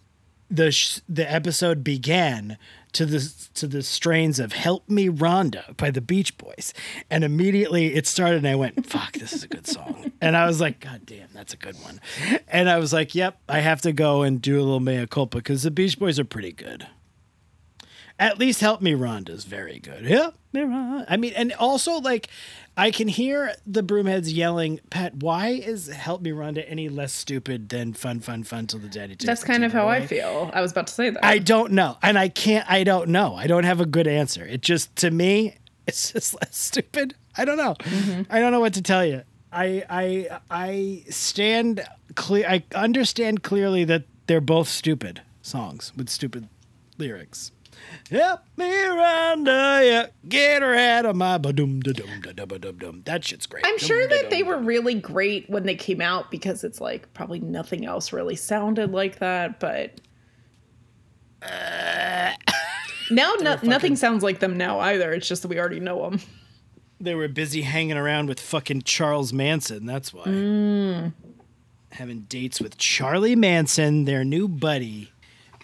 the 0.49 0.71
sh- 0.71 0.99
the 1.07 1.29
episode 1.31 1.83
began 1.83 2.57
to 2.93 3.05
the 3.05 3.33
to 3.55 3.67
the 3.67 3.83
strains 3.83 4.39
of 4.39 4.53
"Help 4.53 4.89
Me, 4.89 5.09
Rhonda" 5.09 5.75
by 5.77 5.91
the 5.91 6.01
Beach 6.01 6.37
Boys, 6.37 6.73
and 7.09 7.23
immediately 7.23 7.93
it 7.95 8.07
started, 8.07 8.37
and 8.37 8.47
I 8.47 8.55
went, 8.55 8.85
"Fuck, 8.85 9.13
this 9.13 9.33
is 9.33 9.43
a 9.43 9.47
good 9.47 9.67
song." 9.67 10.11
And 10.21 10.37
I 10.37 10.45
was 10.45 10.61
like, 10.61 10.79
"God 10.79 11.01
damn, 11.05 11.27
that's 11.33 11.53
a 11.53 11.57
good 11.57 11.75
one." 11.83 11.99
And 12.47 12.69
I 12.69 12.77
was 12.77 12.93
like, 12.93 13.13
"Yep, 13.13 13.39
I 13.49 13.59
have 13.59 13.81
to 13.81 13.91
go 13.91 14.21
and 14.21 14.41
do 14.41 14.57
a 14.57 14.63
little 14.63 14.79
mea 14.79 15.05
culpa 15.07 15.37
because 15.37 15.63
the 15.63 15.71
Beach 15.71 15.99
Boys 15.99 16.19
are 16.19 16.25
pretty 16.25 16.51
good." 16.51 16.87
At 18.17 18.39
least 18.39 18.61
"Help 18.61 18.81
Me, 18.81 18.93
Rhonda" 18.93 19.29
is 19.29 19.43
very 19.43 19.79
good. 19.79 20.05
Help 20.05 20.35
me, 20.53 20.61
Rhonda. 20.61 21.05
I 21.07 21.17
mean, 21.17 21.33
and 21.35 21.53
also 21.53 21.99
like. 21.99 22.29
I 22.77 22.91
can 22.91 23.07
hear 23.07 23.55
the 23.65 23.81
broomheads 23.83 24.35
yelling, 24.35 24.81
Pat, 24.89 25.15
why 25.15 25.47
is 25.47 25.87
Help 25.87 26.21
Me 26.21 26.31
Rhonda 26.31 26.65
any 26.67 26.89
less 26.89 27.13
stupid 27.13 27.69
than 27.69 27.93
Fun, 27.93 28.19
Fun, 28.19 28.43
Fun 28.43 28.67
Till 28.67 28.81
the 28.81 28.89
Daddy 28.89 29.13
Takes 29.13 29.25
That's 29.25 29.43
kind 29.45 29.63
of 29.63 29.71
how 29.71 29.87
I 29.87 30.05
feel. 30.05 30.51
I 30.53 30.59
was 30.59 30.73
about 30.73 30.87
to 30.87 30.93
say 30.93 31.09
that. 31.09 31.23
I 31.23 31.37
don't 31.39 31.71
know. 31.71 31.97
And 32.03 32.19
I 32.19 32.27
can't, 32.27 32.69
I 32.69 32.83
don't 32.83 33.11
know. 33.11 33.33
I 33.33 33.47
don't 33.47 33.63
have 33.63 33.79
a 33.79 33.85
good 33.85 34.07
answer. 34.07 34.45
It 34.45 34.59
just, 34.61 34.93
to 34.97 35.09
me, 35.09 35.55
it's 35.87 36.11
just 36.11 36.33
less 36.33 36.57
stupid. 36.57 37.15
I 37.37 37.45
don't 37.45 37.57
know. 37.57 37.75
Mm-hmm. 37.75 38.23
I 38.29 38.39
don't 38.41 38.51
know 38.51 38.59
what 38.59 38.73
to 38.73 38.81
tell 38.81 39.05
you. 39.05 39.23
I, 39.53 39.85
I, 39.89 40.39
I 40.51 41.03
stand 41.09 41.81
clear. 42.15 42.45
I 42.45 42.63
understand 42.75 43.41
clearly 43.41 43.85
that 43.85 44.03
they're 44.27 44.41
both 44.41 44.67
stupid 44.67 45.21
songs 45.41 45.93
with 45.95 46.09
stupid 46.09 46.49
lyrics. 46.97 47.53
Help 48.11 48.41
me, 48.55 48.65
Rhonda, 48.65 49.87
yeah, 49.87 50.01
uh, 50.01 50.07
get 50.29 50.61
her 50.61 50.75
out 50.75 51.05
of 51.05 51.15
my 51.15 51.37
ba-dum 51.39 51.79
da 51.79 51.91
dum 51.91 52.21
da 52.21 52.33
da 52.33 52.45
ba 52.45 52.59
dum 52.59 52.77
dum. 52.77 53.01
That 53.05 53.25
shit's 53.25 53.47
great. 53.47 53.65
I'm 53.65 53.79
sure 53.79 54.07
that 54.07 54.29
they 54.29 54.43
were 54.43 54.59
really 54.59 54.93
great 54.93 55.49
when 55.49 55.63
they 55.63 55.75
came 55.75 56.01
out 56.01 56.29
because 56.29 56.63
it's 56.63 56.79
like 56.79 57.11
probably 57.13 57.39
nothing 57.39 57.85
else 57.85 58.13
really 58.13 58.35
sounded 58.35 58.91
like 58.91 59.19
that, 59.19 59.59
but 59.59 59.99
now 63.11 63.33
no, 63.39 63.57
nothing 63.63 63.95
sounds 63.95 64.23
like 64.23 64.39
them 64.39 64.55
now 64.55 64.79
either. 64.79 65.11
It's 65.11 65.27
just 65.27 65.41
that 65.41 65.47
we 65.47 65.59
already 65.59 65.79
know 65.79 66.09
them. 66.09 66.21
They 66.99 67.15
were 67.15 67.27
busy 67.27 67.61
hanging 67.61 67.97
around 67.97 68.27
with 68.27 68.39
fucking 68.39 68.83
Charles 68.83 69.33
Manson. 69.33 69.85
That's 69.85 70.13
why. 70.13 70.23
Mm. 70.23 71.13
Having 71.91 72.21
dates 72.21 72.61
with 72.61 72.77
Charlie 72.77 73.35
Manson, 73.35 74.05
their 74.05 74.23
new 74.23 74.47
buddy, 74.47 75.11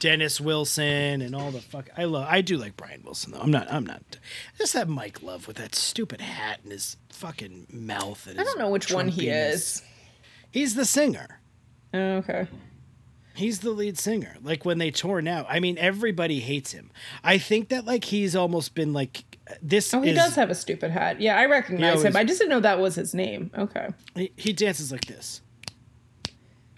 Dennis 0.01 0.41
Wilson, 0.41 1.22
and 1.22 1.36
all 1.36 1.51
the 1.51 1.62
fuck. 1.62 1.88
I 1.96 2.05
love. 2.05 2.25
I 2.27 2.41
do 2.41 2.58
like 2.58 2.75
Brian 2.75 3.03
Wilson 3.05 3.31
though. 3.34 3.39
I'm 3.39 3.51
not. 3.51 3.72
I'm 3.72 3.86
not. 3.86 4.01
Just 4.58 4.74
that 4.74 4.89
Mike 4.89 5.22
Love 5.22 5.48
with 5.48 5.58
that 5.58 5.75
stupid 5.75 6.22
hat 6.22 6.60
and 6.63 6.72
his 6.72 6.98
fucking 7.10 7.67
mouth. 7.72 8.25
And 8.25 8.41
I 8.41 8.43
don't 8.43 8.58
know 8.58 8.72
which 8.72 8.91
one 8.91 9.08
he 9.10 9.29
is. 9.29 9.84
He's 10.50 10.74
the 10.74 10.86
singer. 10.86 11.39
Oh, 11.93 12.00
okay. 12.17 12.48
He's 13.36 13.60
the 13.60 13.70
lead 13.70 14.00
singer. 14.00 14.36
Like 14.41 14.65
when 14.65 14.79
they 14.79 14.89
tore 14.89 15.22
now. 15.22 15.46
I 15.48 15.60
mean, 15.60 15.77
everybody 15.77 16.39
hates 16.39 16.72
him. 16.72 16.89
I 17.24 17.38
think 17.38 17.70
that 17.70 17.86
like 17.86 18.05
he's 18.05 18.36
almost 18.36 18.74
been 18.74 18.93
like 18.93 19.24
this. 19.62 19.93
Oh, 19.93 20.01
he 20.01 20.10
is, 20.10 20.17
does 20.17 20.34
have 20.36 20.50
a 20.50 20.55
stupid 20.55 20.89
hat. 20.89 21.22
Yeah, 21.22 21.38
I 21.38 21.46
recognize 21.46 21.98
always- 21.98 22.05
him. 22.05 22.17
I 22.17 22.24
just 22.24 22.39
didn't 22.39 22.50
know 22.50 22.60
that 22.62 22.79
was 22.79 22.96
his 22.96 23.13
name. 23.13 23.51
Okay. 23.55 23.89
He, 24.15 24.31
he 24.36 24.51
dances 24.51 24.91
like 24.91 25.05
this. 25.05 25.41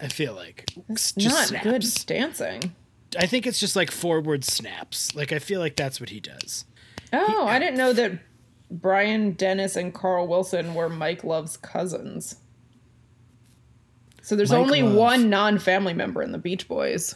I 0.02 0.10
feel 0.10 0.34
like 0.34 0.70
just 0.92 1.18
Not 1.18 1.48
snaps. 1.48 1.64
good 1.64 2.06
dancing. 2.06 2.76
I 3.20 3.26
think 3.28 3.46
it's 3.48 3.60
just 3.60 3.76
like 3.76 3.92
forward 3.92 4.44
snaps. 4.44 5.16
Like 5.16 5.32
I 5.32 5.40
feel 5.40 5.60
like 5.60 5.76
that's 5.76 6.00
what 6.00 6.10
he 6.10 6.20
does. 6.20 6.66
Oh, 7.12 7.46
I 7.48 7.60
didn't 7.60 7.78
know 7.78 7.94
that 7.94 8.14
Brian 8.72 9.34
Dennis 9.34 9.76
and 9.76 9.94
Carl 9.94 10.28
Wilson 10.28 10.74
were 10.74 10.90
Mike 10.90 11.24
Love's 11.24 11.58
cousins. 11.58 12.38
So 14.22 14.36
there's 14.36 14.52
Mike 14.52 14.60
only 14.60 14.82
Love. 14.84 14.96
one 14.96 15.30
non-family 15.30 15.94
member 15.94 16.22
in 16.22 16.32
the 16.32 16.38
Beach 16.38 16.68
Boys. 16.68 17.16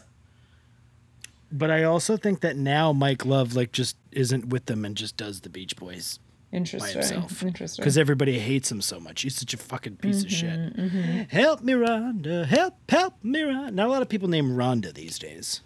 But 1.52 1.72
I 1.72 1.84
also 1.84 2.18
think 2.18 2.42
that 2.42 2.58
now 2.58 2.92
Mike 2.92 3.26
Love 3.26 3.56
like 3.56 3.72
just 3.72 3.96
isn't 4.12 4.50
with 4.50 4.66
them 4.66 4.84
and 4.84 4.96
just 4.98 5.16
does 5.16 5.42
the 5.42 5.50
Beach 5.50 5.78
Boys 5.78 6.20
Interesting. 6.52 6.94
by 6.94 7.06
himself. 7.08 7.42
Interesting. 7.44 7.82
Because 7.82 7.98
everybody 7.98 8.38
hates 8.40 8.70
him 8.72 8.82
so 8.82 9.00
much. 9.00 9.22
He's 9.22 9.36
such 9.36 9.54
a 9.54 9.58
fucking 9.58 9.98
piece 9.98 10.24
of 10.26 10.32
shit. 10.32 10.76
Mm-hmm, 10.76 11.22
Help 11.36 11.62
me, 11.62 11.74
Rhonda. 11.74 12.46
Help, 12.46 12.76
help 12.90 13.24
me, 13.24 13.40
Rhonda. 13.42 13.74
Not 13.74 13.88
a 13.88 13.90
lot 13.90 14.02
of 14.02 14.10
people 14.10 14.28
name 14.28 14.50
Rhonda 14.58 14.94
these 14.94 15.18
days. 15.18 15.62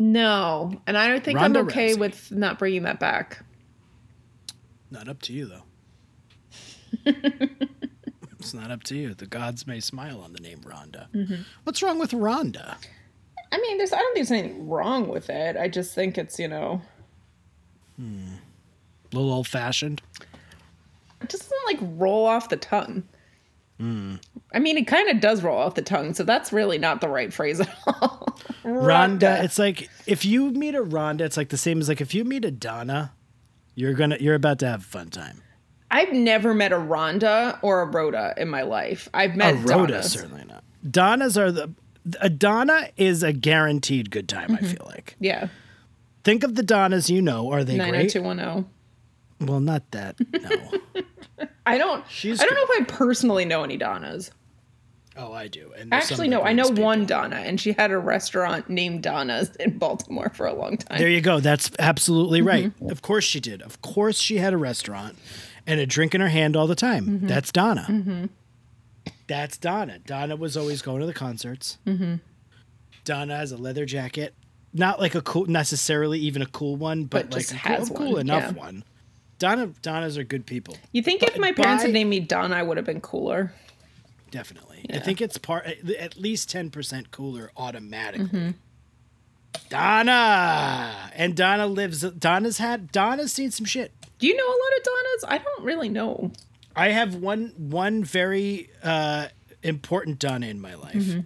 No, 0.00 0.72
and 0.86 0.96
I 0.98 1.06
don't 1.06 1.22
think 1.22 1.38
Ronda 1.38 1.60
I'm 1.60 1.66
okay 1.66 1.90
Rousey. 1.92 1.98
with 1.98 2.32
not 2.32 2.58
bringing 2.58 2.82
that 2.84 2.98
back. 2.98 3.44
Not 4.90 5.08
up 5.08 5.20
to 5.22 5.32
you, 5.32 5.46
though. 5.46 5.62
it's 8.38 8.54
not 8.54 8.70
up 8.70 8.82
to 8.84 8.96
you. 8.96 9.14
The 9.14 9.26
gods 9.26 9.66
may 9.66 9.78
smile 9.80 10.20
on 10.20 10.32
the 10.32 10.40
name 10.40 10.60
Rhonda. 10.64 11.08
Mm-hmm. 11.12 11.42
What's 11.64 11.82
wrong 11.82 11.98
with 11.98 12.10
Rhonda? 12.12 12.76
I 13.52 13.58
mean, 13.58 13.78
there's 13.78 13.92
I 13.92 13.98
don't 13.98 14.14
think 14.14 14.28
there's 14.28 14.40
anything 14.40 14.68
wrong 14.68 15.08
with 15.08 15.28
it. 15.30 15.56
I 15.56 15.68
just 15.68 15.94
think 15.94 16.16
it's 16.18 16.38
you 16.38 16.48
know 16.48 16.80
A 18.00 18.04
little 19.12 19.32
old 19.32 19.46
fashioned. 19.48 20.00
it 21.20 21.28
just 21.28 21.42
doesn't 21.50 21.66
like 21.66 21.78
roll 22.00 22.26
off 22.26 22.48
the 22.48 22.56
tongue. 22.56 23.02
Hmm. 23.80 24.16
I 24.52 24.58
mean, 24.58 24.76
it 24.76 24.86
kind 24.86 25.08
of 25.08 25.20
does 25.20 25.42
roll 25.42 25.56
off 25.56 25.74
the 25.74 25.80
tongue, 25.80 26.12
so 26.12 26.22
that's 26.22 26.52
really 26.52 26.76
not 26.76 27.00
the 27.00 27.08
right 27.08 27.32
phrase 27.32 27.60
at 27.60 27.74
all. 27.86 28.38
Rhonda, 28.62 29.42
it's 29.42 29.58
like 29.58 29.88
if 30.06 30.24
you 30.26 30.50
meet 30.50 30.74
a 30.74 30.82
Rhonda, 30.82 31.22
it's 31.22 31.38
like 31.38 31.48
the 31.48 31.56
same 31.56 31.80
as 31.80 31.88
like 31.88 32.02
if 32.02 32.14
you 32.14 32.24
meet 32.24 32.44
a 32.44 32.50
Donna, 32.50 33.14
you're 33.74 33.94
gonna 33.94 34.18
you're 34.20 34.34
about 34.34 34.58
to 34.58 34.66
have 34.66 34.80
a 34.82 34.84
fun 34.84 35.08
time. 35.08 35.42
I've 35.90 36.12
never 36.12 36.52
met 36.52 36.72
a 36.72 36.76
Rhonda 36.76 37.58
or 37.62 37.80
a 37.80 37.86
Rhoda 37.86 38.34
in 38.36 38.50
my 38.50 38.62
life. 38.62 39.08
I've 39.14 39.34
met 39.34 39.54
A 39.54 39.56
met 39.56 39.68
Rhoda, 39.70 39.92
Donnas. 39.94 40.12
certainly 40.12 40.44
not. 40.46 40.62
Donnas 40.88 41.38
are 41.38 41.50
the 41.50 41.72
a 42.20 42.28
Donna 42.28 42.88
is 42.98 43.22
a 43.22 43.32
guaranteed 43.32 44.10
good 44.10 44.28
time. 44.28 44.50
Mm-hmm. 44.50 44.64
I 44.64 44.68
feel 44.68 44.86
like. 44.86 45.16
Yeah, 45.20 45.48
Think 46.22 46.44
of 46.44 46.54
the 46.54 46.62
Donnas 46.62 47.08
you 47.08 47.22
know. 47.22 47.50
Are 47.50 47.64
they 47.64 47.76
nine 47.78 47.90
great? 47.90 47.98
hundred 47.98 48.10
two 48.10 48.22
one 48.22 48.36
zero. 48.36 48.66
Well, 49.40 49.60
not 49.60 49.90
that. 49.92 50.16
No. 50.38 51.02
I 51.66 51.78
don't. 51.78 52.04
She's 52.08 52.40
I 52.40 52.44
don't 52.44 52.54
know 52.54 52.74
if 52.74 52.82
I 52.82 52.84
personally 52.84 53.44
know 53.44 53.62
any 53.64 53.76
Donnas. 53.76 54.30
oh, 55.16 55.32
I 55.32 55.48
do. 55.48 55.72
And 55.76 55.92
Actually, 55.92 56.28
no. 56.28 56.42
I 56.42 56.52
know 56.52 56.68
people. 56.68 56.84
one 56.84 57.04
Donna, 57.06 57.36
and 57.36 57.60
she 57.60 57.72
had 57.72 57.90
a 57.90 57.98
restaurant 57.98 58.70
named 58.70 59.02
Donna's 59.02 59.54
in 59.60 59.78
Baltimore 59.78 60.30
for 60.30 60.46
a 60.46 60.54
long 60.54 60.76
time. 60.78 60.98
There 60.98 61.08
you 61.08 61.20
go. 61.20 61.40
That's 61.40 61.70
absolutely 61.78 62.42
right. 62.42 62.66
Mm-hmm. 62.66 62.90
Of 62.90 63.02
course 63.02 63.24
she 63.24 63.40
did. 63.40 63.62
Of 63.62 63.82
course 63.82 64.18
she 64.18 64.38
had 64.38 64.52
a 64.52 64.56
restaurant 64.56 65.16
and 65.66 65.78
a 65.80 65.86
drink 65.86 66.14
in 66.14 66.20
her 66.20 66.28
hand 66.28 66.56
all 66.56 66.66
the 66.66 66.74
time. 66.74 67.06
Mm-hmm. 67.06 67.26
That's 67.26 67.52
Donna. 67.52 68.28
That's 69.26 69.58
Donna. 69.58 69.98
Donna 70.00 70.36
was 70.36 70.56
always 70.56 70.82
going 70.82 71.00
to 71.00 71.06
the 71.06 71.14
concerts. 71.14 71.78
Mm-hmm. 71.86 72.16
Donna 73.04 73.36
has 73.36 73.52
a 73.52 73.56
leather 73.56 73.86
jacket. 73.86 74.34
Not 74.72 75.00
like 75.00 75.14
a 75.14 75.22
cool, 75.22 75.46
necessarily 75.46 76.18
even 76.20 76.42
a 76.42 76.46
cool 76.46 76.76
one, 76.76 77.04
but, 77.04 77.30
But 77.30 77.36
like 77.36 77.50
a 77.50 77.76
cool, 77.86 77.96
cool 77.96 78.16
enough 78.18 78.52
yeah. 78.54 78.58
one. 78.60 78.84
Donna, 79.40 79.72
Donnas 79.82 80.16
are 80.16 80.22
good 80.22 80.46
people. 80.46 80.76
you 80.92 81.02
think 81.02 81.24
if 81.24 81.36
my 81.38 81.50
parents 81.50 81.82
by- 81.82 81.88
had 81.88 81.92
named 81.92 82.10
me 82.10 82.20
Donna, 82.20 82.54
I 82.54 82.62
would 82.62 82.76
have 82.76 82.86
been 82.86 83.00
cooler? 83.00 83.52
Definitely. 84.30 84.86
I 84.94 85.00
think 85.00 85.20
it's 85.20 85.36
part 85.38 85.66
at 85.66 86.16
least 86.16 86.48
ten 86.48 86.70
percent 86.70 87.10
cooler 87.10 87.50
automatically. 87.56 88.26
Mm-hmm. 88.26 88.50
Donna 89.68 91.10
and 91.14 91.36
Donna 91.36 91.66
lives. 91.66 92.00
Donna's 92.02 92.58
had. 92.58 92.92
Donna's 92.92 93.32
seen 93.32 93.50
some 93.50 93.66
shit. 93.66 93.92
Do 94.18 94.26
you 94.26 94.36
know 94.36 94.46
a 94.46 94.48
lot 94.48 94.78
of 94.78 94.82
Donnas? 94.84 95.24
I 95.28 95.38
don't 95.38 95.64
really 95.64 95.88
know. 95.88 96.30
I 96.76 96.88
have 96.90 97.14
one 97.16 97.52
one 97.56 98.04
very 98.04 98.70
uh, 98.82 99.28
important 99.62 100.18
Donna 100.18 100.46
in 100.46 100.60
my 100.60 100.74
life, 100.74 100.94
Mm-hmm. 100.94 101.20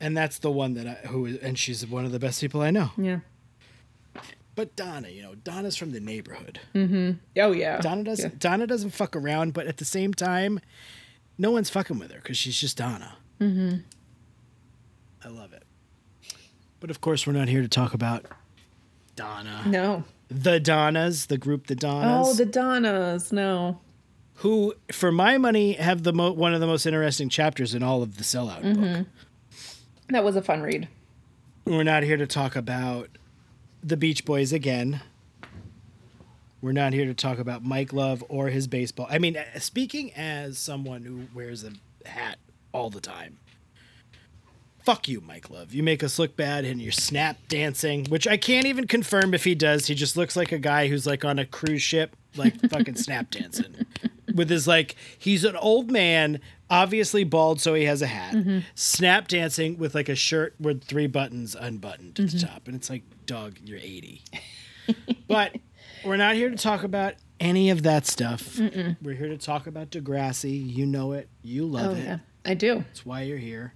and 0.00 0.16
that's 0.16 0.38
the 0.38 0.50
one 0.50 0.74
that 0.74 0.86
I 0.86 1.06
who 1.08 1.26
is, 1.26 1.36
and 1.38 1.58
she's 1.58 1.86
one 1.86 2.04
of 2.04 2.12
the 2.12 2.18
best 2.18 2.40
people 2.40 2.60
I 2.62 2.70
know. 2.70 2.90
Yeah. 2.96 3.20
But 4.54 4.76
Donna, 4.76 5.08
you 5.08 5.22
know, 5.22 5.34
Donna's 5.34 5.76
from 5.76 5.92
the 5.92 6.00
neighborhood. 6.00 6.60
Oh 6.74 7.52
yeah. 7.52 7.80
Donna 7.80 8.04
doesn't. 8.04 8.38
Donna 8.38 8.66
doesn't 8.66 8.90
fuck 8.90 9.16
around, 9.16 9.54
but 9.54 9.66
at 9.66 9.78
the 9.78 9.84
same 9.84 10.12
time, 10.12 10.60
no 11.38 11.50
one's 11.50 11.70
fucking 11.70 11.98
with 11.98 12.10
her 12.12 12.18
because 12.18 12.36
she's 12.36 12.58
just 12.60 12.76
Donna. 12.76 13.16
Mm-hmm. 13.40 13.76
I 15.24 15.28
love 15.28 15.52
it. 15.52 15.62
But 16.80 16.90
of 16.90 17.00
course, 17.00 17.26
we're 17.26 17.32
not 17.32 17.48
here 17.48 17.62
to 17.62 17.68
talk 17.68 17.94
about 17.94 18.26
Donna. 19.16 19.62
No. 19.66 20.04
The 20.28 20.58
Donnas, 20.60 21.26
the 21.26 21.38
group 21.38 21.66
The 21.66 21.74
Donnas. 21.74 22.28
Oh, 22.28 22.34
the 22.34 22.46
Donnas. 22.46 23.32
No. 23.32 23.78
who, 24.36 24.74
for 24.90 25.12
my 25.12 25.38
money, 25.38 25.74
have 25.74 26.02
the 26.02 26.12
mo- 26.12 26.32
one 26.32 26.54
of 26.54 26.60
the 26.60 26.66
most 26.66 26.86
interesting 26.86 27.28
chapters 27.28 27.74
in 27.74 27.82
all 27.82 28.02
of 28.02 28.16
the 28.18 28.24
Sellout 28.24 28.62
book. 28.62 29.06
That 30.08 30.24
was 30.24 30.36
a 30.36 30.42
fun 30.42 30.62
read. 30.62 30.88
We're 31.66 31.84
not 31.84 32.02
here 32.02 32.16
to 32.16 32.26
talk 32.26 32.56
about 32.56 33.08
the 33.82 33.96
Beach 33.96 34.24
Boys 34.24 34.52
again. 34.52 35.00
We're 36.60 36.72
not 36.72 36.92
here 36.92 37.06
to 37.06 37.14
talk 37.14 37.38
about 37.38 37.64
Mike 37.64 37.92
Love 37.92 38.22
or 38.28 38.48
his 38.48 38.68
baseball. 38.68 39.08
I 39.10 39.18
mean, 39.18 39.36
speaking 39.58 40.12
as 40.14 40.58
someone 40.58 41.04
who 41.04 41.26
wears 41.34 41.64
a 41.64 41.72
hat 42.08 42.38
all 42.72 42.88
the 42.88 43.00
time. 43.00 43.38
Fuck 44.84 45.08
you, 45.08 45.20
Mike 45.20 45.50
Love. 45.50 45.72
You 45.72 45.82
make 45.82 46.02
us 46.02 46.18
look 46.18 46.36
bad 46.36 46.64
and 46.64 46.80
you're 46.80 46.92
snap 46.92 47.36
dancing, 47.48 48.04
which 48.06 48.26
I 48.26 48.36
can't 48.36 48.66
even 48.66 48.86
confirm 48.86 49.34
if 49.34 49.44
he 49.44 49.54
does. 49.54 49.86
He 49.86 49.94
just 49.94 50.16
looks 50.16 50.36
like 50.36 50.50
a 50.50 50.58
guy 50.58 50.88
who's 50.88 51.06
like 51.06 51.24
on 51.24 51.38
a 51.38 51.46
cruise 51.46 51.82
ship, 51.82 52.16
like 52.36 52.60
fucking 52.68 52.96
snap 52.96 53.30
dancing. 53.30 53.74
With 54.34 54.50
his 54.50 54.66
like, 54.66 54.96
he's 55.18 55.44
an 55.44 55.56
old 55.56 55.90
man, 55.90 56.40
obviously 56.72 57.22
bald, 57.22 57.60
so 57.60 57.74
he 57.74 57.84
has 57.84 58.00
a 58.02 58.06
hat, 58.06 58.34
snap 58.74 59.28
dancing 59.28 59.76
with 59.78 59.94
like 59.94 60.08
a 60.08 60.14
shirt 60.16 60.54
with 60.58 60.82
three 60.84 61.06
buttons 61.06 61.54
unbuttoned 61.54 62.18
at 62.18 62.30
the 62.30 62.38
top. 62.40 62.66
And 62.66 62.74
it's 62.74 62.88
like, 62.90 63.02
dog, 63.26 63.58
you're 63.64 63.78
80. 63.78 64.22
but 65.28 65.56
we're 66.04 66.16
not 66.16 66.34
here 66.34 66.50
to 66.50 66.56
talk 66.56 66.82
about 66.82 67.14
any 67.38 67.70
of 67.70 67.82
that 67.82 68.06
stuff. 68.06 68.58
We're 69.02 69.14
here 69.14 69.28
to 69.28 69.38
talk 69.38 69.66
about 69.66 69.90
Degrassi. 69.90 70.74
You 70.74 70.86
know 70.86 71.12
it. 71.12 71.28
You 71.42 71.66
love 71.66 71.92
Oh 71.92 71.94
it. 71.94 72.04
yeah. 72.04 72.18
I 72.44 72.54
do. 72.54 72.76
That's 72.78 73.04
why 73.06 73.22
you're 73.22 73.38
here. 73.38 73.74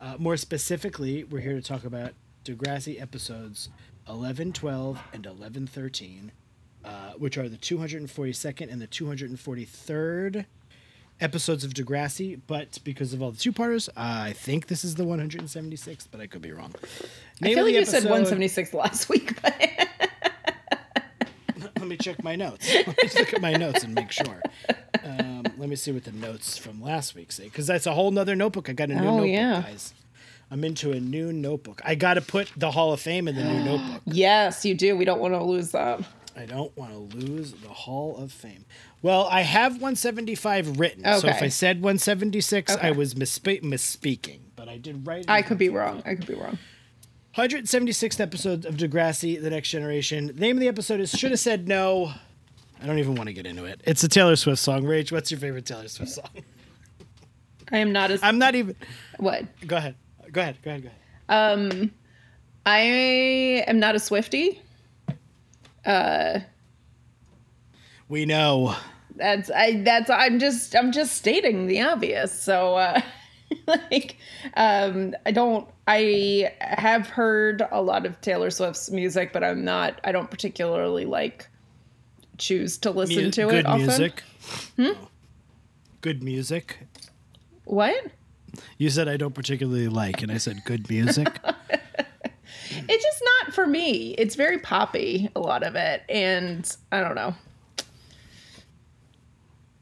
Uh, 0.00 0.14
more 0.18 0.36
specifically, 0.36 1.24
we're 1.24 1.40
here 1.40 1.54
to 1.54 1.62
talk 1.62 1.84
about 1.84 2.12
Degrassi 2.44 3.00
episodes 3.00 3.68
11, 4.08 4.52
12, 4.52 5.00
and 5.12 5.26
11, 5.26 5.66
13, 5.68 6.32
uh, 6.84 7.12
which 7.18 7.36
are 7.38 7.48
the 7.48 7.56
242nd 7.56 8.72
and 8.72 8.80
the 8.82 8.86
243rd 8.88 10.46
episodes 11.22 11.64
of 11.64 11.72
Degrassi. 11.74 12.40
But 12.46 12.78
because 12.84 13.12
of 13.14 13.22
all 13.22 13.30
the 13.30 13.38
two 13.38 13.52
parters, 13.52 13.88
I 13.96 14.32
think 14.32 14.66
this 14.66 14.84
is 14.84 14.96
the 14.96 15.04
176th, 15.04 16.08
but 16.10 16.20
I 16.20 16.26
could 16.26 16.42
be 16.42 16.52
wrong. 16.52 16.74
I 17.42 17.54
feel 17.54 17.64
like 17.64 17.74
you 17.74 17.84
said 17.84 18.04
176 18.04 18.74
last 18.74 19.08
week, 19.08 19.40
but 19.42 19.54
Let 21.78 21.88
me 21.88 21.96
check 21.96 22.22
my 22.22 22.36
notes. 22.36 22.72
Let 22.86 22.86
me 22.86 23.08
look 23.18 23.34
at 23.34 23.40
my 23.40 23.52
notes 23.52 23.82
and 23.84 23.94
make 23.94 24.12
sure. 24.12 24.40
Um, 25.04 25.42
let 25.58 25.68
me 25.68 25.74
see 25.76 25.90
what 25.92 26.04
the 26.04 26.12
notes 26.12 26.56
from 26.56 26.80
last 26.80 27.14
week 27.16 27.32
say, 27.32 27.44
because 27.44 27.66
that's 27.66 27.86
a 27.86 27.92
whole 27.92 28.10
nother 28.12 28.36
notebook. 28.36 28.68
I 28.68 28.72
got 28.72 28.90
a 28.90 28.94
new 28.94 29.00
Oh, 29.00 29.16
notebook, 29.16 29.28
yeah. 29.30 29.62
guys. 29.62 29.92
I'm 30.50 30.62
into 30.64 30.92
a 30.92 31.00
new 31.00 31.32
notebook. 31.32 31.82
I 31.84 31.94
got 31.96 32.14
to 32.14 32.20
put 32.20 32.50
the 32.56 32.70
Hall 32.70 32.92
of 32.92 33.00
Fame 33.00 33.26
in 33.26 33.34
the 33.34 33.42
new 33.44 33.64
notebook. 33.64 34.02
yes, 34.06 34.64
you 34.64 34.74
do. 34.74 34.96
We 34.96 35.04
don't 35.04 35.20
want 35.20 35.34
to 35.34 35.42
lose 35.42 35.72
that. 35.72 36.00
I 36.36 36.46
don't 36.46 36.74
want 36.76 36.92
to 37.10 37.16
lose 37.16 37.52
the 37.52 37.68
Hall 37.68 38.16
of 38.16 38.32
Fame. 38.32 38.64
Well, 39.02 39.28
I 39.30 39.42
have 39.42 39.72
175 39.74 40.78
written, 40.78 41.04
so 41.18 41.28
if 41.28 41.42
I 41.42 41.48
said 41.48 41.76
176, 41.82 42.76
I 42.76 42.90
was 42.92 43.14
misspe- 43.14 43.62
misspeaking, 43.62 44.40
but 44.56 44.68
I 44.68 44.78
did 44.78 45.06
write. 45.06 45.26
I 45.28 45.42
could 45.42 45.58
be 45.58 45.68
wrong. 45.68 46.02
I 46.06 46.14
could 46.14 46.26
be 46.26 46.34
wrong. 46.34 46.58
176th 47.36 48.20
episode 48.20 48.64
of 48.64 48.76
Degrassi: 48.76 49.40
The 49.40 49.50
Next 49.50 49.70
Generation. 49.70 50.26
The 50.28 50.32
name 50.34 50.56
of 50.56 50.60
the 50.60 50.68
episode 50.68 51.00
is 51.00 51.10
"Should 51.10 51.30
Have 51.30 51.40
Said 51.40 51.66
No." 51.68 52.12
I 52.82 52.86
don't 52.86 52.98
even 52.98 53.14
want 53.14 53.28
to 53.28 53.32
get 53.32 53.46
into 53.46 53.64
it. 53.64 53.80
It's 53.84 54.02
a 54.02 54.08
Taylor 54.08 54.36
Swift 54.36 54.58
song. 54.60 54.82
Rach, 54.82 55.12
what's 55.12 55.30
your 55.30 55.38
favorite 55.38 55.64
Taylor 55.66 55.88
Swift 55.88 56.12
song? 56.12 56.28
I 57.70 57.78
am 57.78 57.92
not 57.92 58.10
as 58.10 58.22
I'm 58.22 58.38
not 58.38 58.54
even. 58.54 58.74
what? 59.18 59.44
Go 59.66 59.76
ahead. 59.76 59.94
Go 60.30 60.40
ahead. 60.40 60.58
Go 60.62 60.70
ahead. 60.70 60.82
Go 60.82 60.88
ahead. 60.88 61.72
Um, 61.72 61.90
I 62.66 62.78
am 63.66 63.78
not 63.78 63.94
a 63.94 63.98
Swiftie. 63.98 64.58
We 68.08 68.26
know. 68.26 68.76
That's 69.16 69.50
I 69.50 69.82
that's 69.82 70.10
I'm 70.10 70.38
just 70.38 70.74
I'm 70.74 70.92
just 70.92 71.16
stating 71.16 71.66
the 71.66 71.82
obvious. 71.82 72.32
So 72.32 72.76
uh 72.76 73.00
like 73.66 74.16
um 74.54 75.14
I 75.26 75.30
don't 75.32 75.68
I 75.86 76.52
have 76.60 77.08
heard 77.08 77.62
a 77.70 77.82
lot 77.82 78.06
of 78.06 78.20
Taylor 78.20 78.50
Swift's 78.50 78.90
music, 78.90 79.32
but 79.32 79.44
I'm 79.44 79.64
not 79.64 80.00
I 80.04 80.12
don't 80.12 80.30
particularly 80.30 81.04
like 81.04 81.48
choose 82.38 82.78
to 82.78 82.90
listen 82.90 83.24
Mu- 83.24 83.30
to 83.32 83.42
good 83.48 83.54
it 83.54 83.66
often. 83.66 83.86
music. 83.86 84.22
Hmm? 84.76 84.92
Good 86.00 86.22
music. 86.22 86.78
What? 87.64 88.06
You 88.78 88.90
said 88.90 89.08
I 89.08 89.16
don't 89.16 89.34
particularly 89.34 89.88
like, 89.88 90.22
and 90.22 90.32
I 90.32 90.38
said 90.38 90.62
good 90.64 90.88
music. 90.90 91.28
It's 92.88 93.04
just 93.04 93.11
not 93.52 93.64
for 93.64 93.66
me. 93.66 94.14
It's 94.18 94.34
very 94.34 94.58
poppy, 94.58 95.28
a 95.36 95.40
lot 95.40 95.62
of 95.62 95.74
it, 95.76 96.02
and 96.08 96.74
I 96.90 97.00
don't 97.00 97.14
know. 97.14 97.34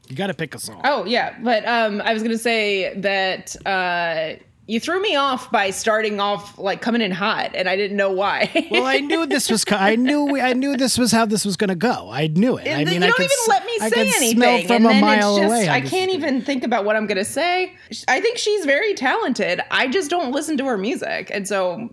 you 0.08 0.16
got 0.16 0.26
to 0.28 0.34
pick 0.34 0.54
a 0.54 0.58
song. 0.58 0.80
Oh 0.84 1.04
yeah, 1.04 1.36
but 1.42 1.66
um, 1.66 2.00
I 2.04 2.12
was 2.12 2.22
gonna 2.22 2.38
say 2.38 2.94
that 3.00 3.54
uh, 3.66 4.40
You 4.66 4.80
threw 4.80 5.00
me 5.00 5.14
off 5.16 5.50
by 5.52 5.70
starting 5.70 6.20
off 6.20 6.58
like 6.58 6.80
coming 6.82 7.00
in 7.00 7.10
hot, 7.12 7.52
and 7.54 7.68
I 7.68 7.76
didn't 7.76 7.96
know 7.96 8.10
why. 8.12 8.50
Well, 8.70 8.86
I 8.86 8.98
knew 8.98 9.26
this 9.26 9.50
was. 9.50 9.64
co- 9.64 9.76
I 9.76 9.94
knew. 9.96 10.24
we- 10.24 10.40
I 10.40 10.52
knew 10.52 10.76
this 10.76 10.98
was 10.98 11.12
how 11.12 11.26
this 11.26 11.44
was 11.44 11.56
going 11.56 11.68
to 11.68 11.74
go. 11.76 12.08
I 12.10 12.26
knew 12.28 12.56
it. 12.56 12.66
I 12.66 12.70
And 12.70 12.86
then 12.88 12.94
mean, 12.94 13.02
you 13.02 13.06
I 13.06 13.10
don't 13.10 13.20
even 13.20 13.30
s- 13.30 13.48
let 13.48 13.64
me 13.66 13.72
I 13.80 13.88
say 13.88 13.94
could 14.06 14.16
anything. 14.16 14.36
Smell 14.36 14.62
from 14.66 14.86
and 14.86 14.98
a 14.98 15.00
mile 15.00 15.36
just, 15.38 15.46
away. 15.46 15.66
how 15.66 15.74
I 15.74 15.80
can't 15.80 16.10
even 16.12 16.40
think 16.42 16.64
about 16.64 16.84
what 16.84 16.96
I'm 16.96 17.06
gonna 17.06 17.24
say. 17.24 17.74
I 18.08 18.20
think 18.20 18.36
she's 18.38 18.64
very 18.64 18.94
talented. 18.94 19.60
I 19.70 19.86
just 19.88 20.10
don't 20.10 20.32
listen 20.32 20.56
to 20.58 20.64
her 20.66 20.76
music, 20.78 21.30
and 21.32 21.46
so. 21.46 21.90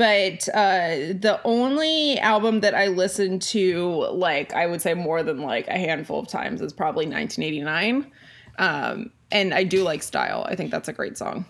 But 0.00 0.48
uh, 0.54 1.12
the 1.12 1.42
only 1.44 2.18
album 2.20 2.60
that 2.60 2.74
I 2.74 2.86
listened 2.86 3.42
to, 3.42 4.06
like 4.12 4.54
I 4.54 4.66
would 4.66 4.80
say 4.80 4.94
more 4.94 5.22
than 5.22 5.42
like 5.42 5.68
a 5.68 5.76
handful 5.76 6.20
of 6.20 6.26
times, 6.26 6.62
is 6.62 6.72
probably 6.72 7.04
1989. 7.04 8.10
Um, 8.58 9.10
and 9.30 9.52
I 9.52 9.64
do 9.64 9.82
like 9.82 10.02
Style. 10.02 10.46
I 10.48 10.54
think 10.56 10.70
that's 10.70 10.88
a 10.88 10.94
great 10.94 11.18
song. 11.18 11.44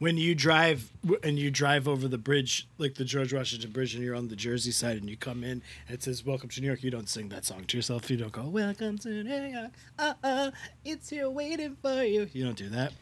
when 0.00 0.18
you 0.18 0.34
drive 0.34 0.90
and 1.22 1.38
you 1.38 1.48
drive 1.52 1.86
over 1.86 2.08
the 2.08 2.18
bridge, 2.18 2.66
like 2.78 2.94
the 2.94 3.04
George 3.04 3.32
Washington 3.32 3.70
Bridge, 3.70 3.94
and 3.94 4.02
you're 4.02 4.16
on 4.16 4.26
the 4.26 4.34
Jersey 4.34 4.72
side, 4.72 4.96
and 4.96 5.08
you 5.08 5.16
come 5.16 5.44
in 5.44 5.62
and 5.86 5.94
it 5.94 6.02
says 6.02 6.26
"Welcome 6.26 6.48
to 6.48 6.60
New 6.60 6.66
York." 6.66 6.82
You 6.82 6.90
don't 6.90 7.08
sing 7.08 7.28
that 7.28 7.44
song 7.44 7.66
to 7.66 7.76
yourself. 7.78 8.10
You 8.10 8.16
don't 8.16 8.32
go 8.32 8.48
"Welcome 8.48 8.98
to 8.98 9.22
New 9.22 9.44
York." 9.44 9.70
Uh-uh, 9.96 10.50
it's 10.84 11.08
here 11.08 11.30
waiting 11.30 11.76
for 11.80 12.02
you. 12.02 12.28
You 12.32 12.46
don't 12.46 12.56
do 12.58 12.68
that. 12.70 12.92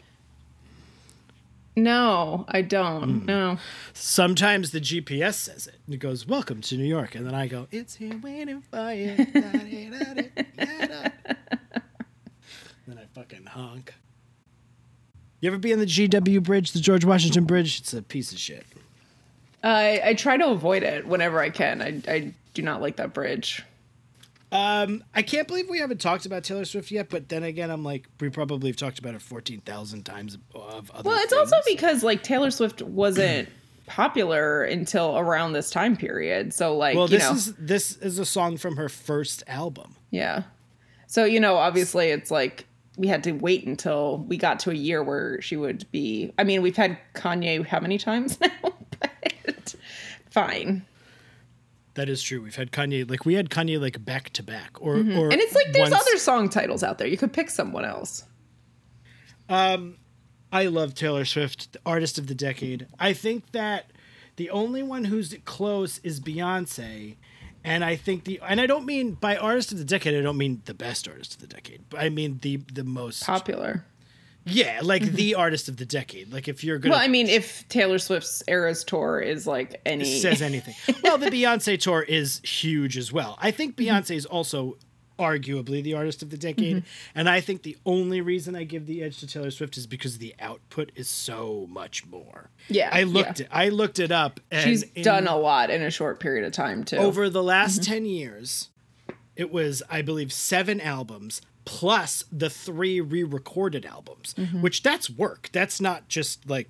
No, 1.74 2.44
I 2.48 2.60
don't. 2.62 3.20
Hmm. 3.20 3.26
No. 3.26 3.58
Sometimes 3.94 4.72
the 4.72 4.80
GPS 4.80 5.34
says 5.34 5.66
it. 5.66 5.76
and 5.86 5.94
It 5.94 5.98
goes 5.98 6.26
"Welcome 6.26 6.60
to 6.62 6.76
New 6.76 6.84
York," 6.84 7.14
and 7.14 7.26
then 7.26 7.34
I 7.34 7.46
go 7.46 7.66
"It's 7.70 7.94
here 7.94 8.18
waiting 8.22 8.62
for 8.70 8.92
you." 8.92 9.16
Then 12.86 12.98
I 12.98 13.04
fucking 13.14 13.46
honk. 13.46 13.94
You 15.40 15.48
ever 15.48 15.58
be 15.58 15.72
on 15.72 15.78
the 15.78 15.86
GW 15.86 16.42
Bridge, 16.42 16.72
the 16.72 16.80
George 16.80 17.04
Washington 17.04 17.44
Bridge? 17.44 17.80
It's 17.80 17.94
a 17.94 18.02
piece 18.02 18.32
of 18.32 18.38
shit. 18.38 18.66
I 19.62 20.00
I 20.04 20.14
try 20.14 20.36
to 20.36 20.48
avoid 20.48 20.82
it 20.82 21.06
whenever 21.06 21.40
I 21.40 21.50
can. 21.50 21.80
I 21.80 22.02
I 22.12 22.34
do 22.54 22.62
not 22.62 22.80
like 22.80 22.96
that 22.96 23.14
bridge. 23.14 23.62
Um, 24.52 25.02
I 25.14 25.22
can't 25.22 25.48
believe 25.48 25.68
we 25.70 25.78
haven't 25.78 26.00
talked 26.00 26.26
about 26.26 26.44
Taylor 26.44 26.64
Swift 26.66 26.90
yet, 26.90 27.08
but 27.08 27.28
then 27.30 27.42
again, 27.42 27.70
I'm 27.70 27.82
like, 27.82 28.06
we 28.20 28.28
probably 28.28 28.68
have 28.70 28.76
talked 28.76 28.98
about 28.98 29.14
it 29.14 29.22
14,000 29.22 30.04
times 30.04 30.36
of 30.54 30.90
other 30.90 31.08
Well, 31.08 31.18
it's 31.22 31.32
also 31.32 31.56
because 31.66 32.02
like 32.02 32.22
Taylor 32.22 32.50
Swift 32.50 32.82
wasn't 32.82 33.48
popular 33.86 34.62
until 34.64 35.18
around 35.18 35.54
this 35.54 35.70
time 35.70 35.96
period. 35.96 36.52
So 36.52 36.76
like 36.76 36.94
Well, 36.96 37.08
this 37.08 37.22
know, 37.22 37.32
is 37.32 37.54
this 37.54 37.96
is 37.96 38.18
a 38.18 38.26
song 38.26 38.58
from 38.58 38.76
her 38.76 38.88
first 38.90 39.42
album. 39.46 39.96
yeah. 40.10 40.42
So 41.06 41.24
you 41.24 41.40
know, 41.40 41.56
obviously, 41.56 42.08
it's 42.08 42.30
like 42.30 42.66
we 42.96 43.06
had 43.06 43.24
to 43.24 43.32
wait 43.32 43.66
until 43.66 44.18
we 44.28 44.36
got 44.36 44.60
to 44.60 44.70
a 44.70 44.74
year 44.74 45.02
where 45.02 45.40
she 45.42 45.56
would 45.56 45.90
be. 45.92 46.32
I 46.38 46.44
mean, 46.44 46.62
we've 46.62 46.76
had 46.76 46.98
Kanye 47.14 47.66
how 47.66 47.80
many 47.80 47.98
times 47.98 48.38
now? 48.62 48.72
but 49.00 49.74
fine. 50.30 50.84
That 51.94 52.08
is 52.08 52.22
true. 52.22 52.42
We've 52.42 52.56
had 52.56 52.72
Kanye, 52.72 53.08
like 53.08 53.24
we 53.26 53.34
had 53.34 53.50
Kanye 53.50 53.80
like 53.80 54.02
back 54.04 54.30
to 54.30 54.42
back, 54.42 54.80
or 54.80 54.94
or 54.94 54.98
Mm-hmm. 54.98 55.32
And 55.32 55.40
it's 55.40 55.54
like 55.54 55.72
there's 55.72 55.92
other 55.92 56.16
song 56.16 56.48
titles 56.48 56.82
out 56.82 56.98
there. 56.98 57.06
You 57.06 57.18
could 57.18 57.32
pick 57.32 57.50
someone 57.50 57.84
else. 57.84 58.24
Um, 59.48 59.98
I 60.50 60.66
love 60.66 60.94
Taylor 60.94 61.24
Swift, 61.24 61.72
the 61.72 61.80
artist 61.84 62.18
of 62.18 62.26
the 62.26 62.34
decade. 62.34 62.86
I 62.98 63.12
think 63.12 63.52
that 63.52 63.90
the 64.36 64.50
only 64.50 64.82
one 64.82 65.04
who's 65.04 65.34
close 65.44 65.98
is 65.98 66.20
Beyonce. 66.20 67.16
And 67.64 67.84
I 67.84 67.94
think 67.96 68.24
the 68.24 68.40
and 68.46 68.60
I 68.60 68.66
don't 68.66 68.84
mean 68.84 69.12
by 69.12 69.36
artist 69.36 69.70
of 69.72 69.78
the 69.78 69.84
decade, 69.84 70.18
I 70.18 70.20
don't 70.20 70.36
mean 70.38 70.62
the 70.64 70.74
best 70.74 71.06
artist 71.06 71.34
of 71.34 71.40
the 71.40 71.46
decade. 71.46 71.82
But 71.90 72.00
I 72.00 72.08
mean 72.08 72.38
the 72.42 72.56
the 72.72 72.84
most 72.84 73.24
Popular. 73.24 73.84
Yeah, 74.44 74.80
like 74.82 75.02
the 75.02 75.36
artist 75.36 75.68
of 75.68 75.76
the 75.76 75.86
decade. 75.86 76.32
Like 76.32 76.48
if 76.48 76.64
you're 76.64 76.78
gonna 76.78 76.94
Mm-hmm. 76.94 76.98
Well, 77.00 77.04
I 77.04 77.08
mean, 77.08 77.28
if 77.28 77.66
Taylor 77.68 77.98
Swift's 77.98 78.42
Eras 78.48 78.82
tour 78.84 79.20
is 79.20 79.46
like 79.46 79.80
any 79.86 80.04
says 80.20 80.42
anything. 80.42 80.74
well, 81.04 81.18
the 81.18 81.30
Beyonce 81.30 81.78
tour 81.78 82.02
is 82.02 82.40
huge 82.44 82.96
as 82.98 83.12
well. 83.12 83.38
I 83.40 83.50
think 83.52 83.76
Mm-hmm. 83.76 83.94
Beyonce 83.96 84.16
is 84.16 84.26
also 84.26 84.76
arguably 85.18 85.82
the 85.84 85.94
artist 85.94 86.22
of 86.22 86.30
the 86.30 86.36
decade, 86.36 86.78
Mm-hmm. 86.78 86.86
and 87.18 87.28
I 87.28 87.40
think 87.40 87.62
the 87.62 87.76
only 87.86 88.20
reason 88.20 88.56
I 88.56 88.64
give 88.64 88.86
the 88.86 89.02
edge 89.04 89.18
to 89.18 89.26
Taylor 89.28 89.50
Swift 89.52 89.76
is 89.76 89.86
because 89.86 90.18
the 90.18 90.34
output 90.40 90.90
is 90.96 91.08
so 91.08 91.66
much 91.70 92.04
more. 92.06 92.50
Yeah, 92.68 92.88
I 92.92 93.04
looked 93.04 93.38
yeah. 93.38 93.46
it. 93.46 93.50
I 93.52 93.68
looked 93.68 94.00
it 94.00 94.10
up. 94.10 94.40
And 94.50 94.64
she's 94.64 94.82
in- 94.82 95.02
done 95.04 95.28
a 95.28 95.36
lot 95.36 95.70
in 95.70 95.82
a 95.82 95.90
short 95.90 96.18
period 96.18 96.44
of 96.44 96.52
time 96.52 96.82
too. 96.82 96.96
over 96.96 97.28
the 97.30 97.42
last 97.42 97.82
Mm-hmm. 97.82 97.92
10 97.92 98.04
years 98.06 98.68
it 99.36 99.50
was 99.50 99.82
i 99.88 100.02
believe 100.02 100.30
seven 100.32 100.78
albums 100.80 101.40
plus 101.64 102.24
the 102.32 102.50
three 102.50 103.00
re-recorded 103.00 103.84
albums 103.86 104.34
Mm-hmm. 104.36 104.62
which 104.62 104.82
that's 104.82 105.08
work. 105.10 105.48
That's 105.52 105.80
not 105.80 106.08
just 106.08 106.48
like 106.48 106.68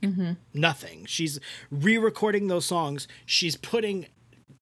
nothing. 0.52 1.04
She's 1.06 1.38
re-recording 1.70 2.48
those 2.48 2.64
songs. 2.66 3.06
She's 3.26 3.56
putting 3.56 4.06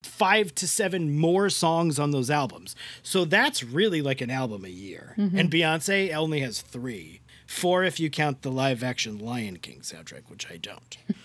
five 0.02 0.54
to 0.56 0.66
seven 0.66 1.16
more 1.18 1.50
songs 1.50 1.98
on 1.98 2.10
those 2.10 2.30
albums. 2.30 2.74
So 3.02 3.24
that's 3.24 3.62
really 3.62 4.00
like 4.02 4.20
an 4.20 4.30
album 4.30 4.64
a 4.64 4.68
year. 4.68 5.14
Mm-hmm. 5.18 5.38
and 5.38 5.50
beyonce 5.50 6.14
only 6.14 6.40
has 6.40 6.60
three. 6.62 7.20
Four 7.46 7.82
if 7.84 7.98
you 7.98 8.08
count 8.10 8.42
the 8.42 8.50
live 8.50 8.82
action 8.84 9.18
lion 9.18 9.56
king 9.58 9.80
soundtrack 9.80 10.22
which 10.28 10.50
i 10.50 10.56
don't. 10.56 10.96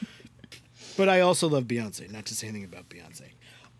But 0.97 1.09
I 1.09 1.19
also 1.19 1.49
love 1.49 1.65
Beyonce, 1.65 2.09
not 2.09 2.25
to 2.27 2.33
say 2.35 2.47
anything 2.47 2.63
about 2.63 2.87
Beyonce. 2.87 3.31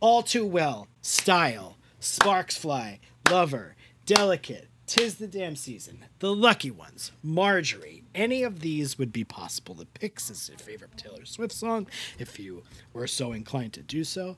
All 0.02 0.22
Too 0.22 0.46
Well, 0.46 0.88
Style, 1.02 1.78
Sparks 2.02 2.58
Fly, 2.58 3.00
Lover, 3.32 3.76
Delicate, 4.06 4.68
Tis 4.88 5.16
the 5.16 5.28
Damn 5.28 5.56
Season, 5.56 6.06
The 6.20 6.34
Lucky 6.34 6.70
Ones, 6.70 7.12
Marjorie. 7.24 8.04
Any 8.14 8.44
of 8.44 8.60
these 8.60 8.98
would 9.00 9.12
be 9.12 9.24
possible 9.24 9.74
The 9.74 9.86
pick 9.88 10.20
is 10.20 10.48
your 10.50 10.60
favorite 10.60 10.96
Taylor 10.96 11.26
Swift 11.26 11.54
song 11.54 11.88
if 12.20 12.40
you 12.40 12.64
were 12.94 13.08
so 13.08 13.32
inclined 13.32 13.74
to 13.74 13.82
do 13.82 14.04
so. 14.04 14.38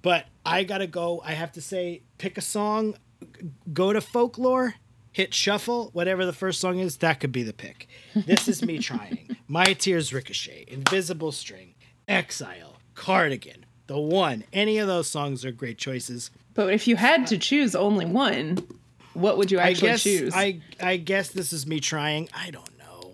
But 0.00 0.26
I 0.46 0.62
gotta 0.62 0.86
go. 0.86 1.20
I 1.24 1.32
have 1.32 1.50
to 1.52 1.60
say, 1.60 2.02
pick 2.18 2.38
a 2.38 2.42
song, 2.42 2.94
go 3.72 3.92
to 3.92 4.00
folklore, 4.00 4.76
hit 5.10 5.34
shuffle, 5.34 5.90
whatever 5.92 6.24
the 6.24 6.32
first 6.32 6.60
song 6.60 6.78
is, 6.78 6.98
that 6.98 7.18
could 7.18 7.32
be 7.32 7.42
the 7.42 7.52
pick. 7.52 7.88
This 8.14 8.46
is 8.46 8.64
me 8.64 8.78
trying. 8.78 9.36
My 9.48 9.64
Tears 9.72 10.12
Ricochet, 10.12 10.66
Invisible 10.68 11.32
String, 11.32 11.74
Exile, 12.06 12.76
Cardigan, 12.94 13.64
The 13.88 13.98
One. 13.98 14.44
Any 14.52 14.78
of 14.78 14.86
those 14.86 15.10
songs 15.10 15.44
are 15.44 15.50
great 15.50 15.78
choices. 15.78 16.30
but 16.54 16.72
if 16.72 16.86
you 16.86 16.94
had 16.94 17.26
to 17.26 17.38
choose 17.38 17.74
only 17.74 18.04
one, 18.06 18.58
what 19.18 19.36
would 19.38 19.50
you 19.50 19.58
I 19.58 19.70
actually 19.70 19.88
guess 19.88 20.02
choose? 20.02 20.32
I 20.34 20.60
I 20.80 20.96
guess 20.96 21.28
this 21.30 21.52
is 21.52 21.66
me 21.66 21.80
trying. 21.80 22.28
I 22.34 22.50
don't 22.50 22.78
know. 22.78 23.12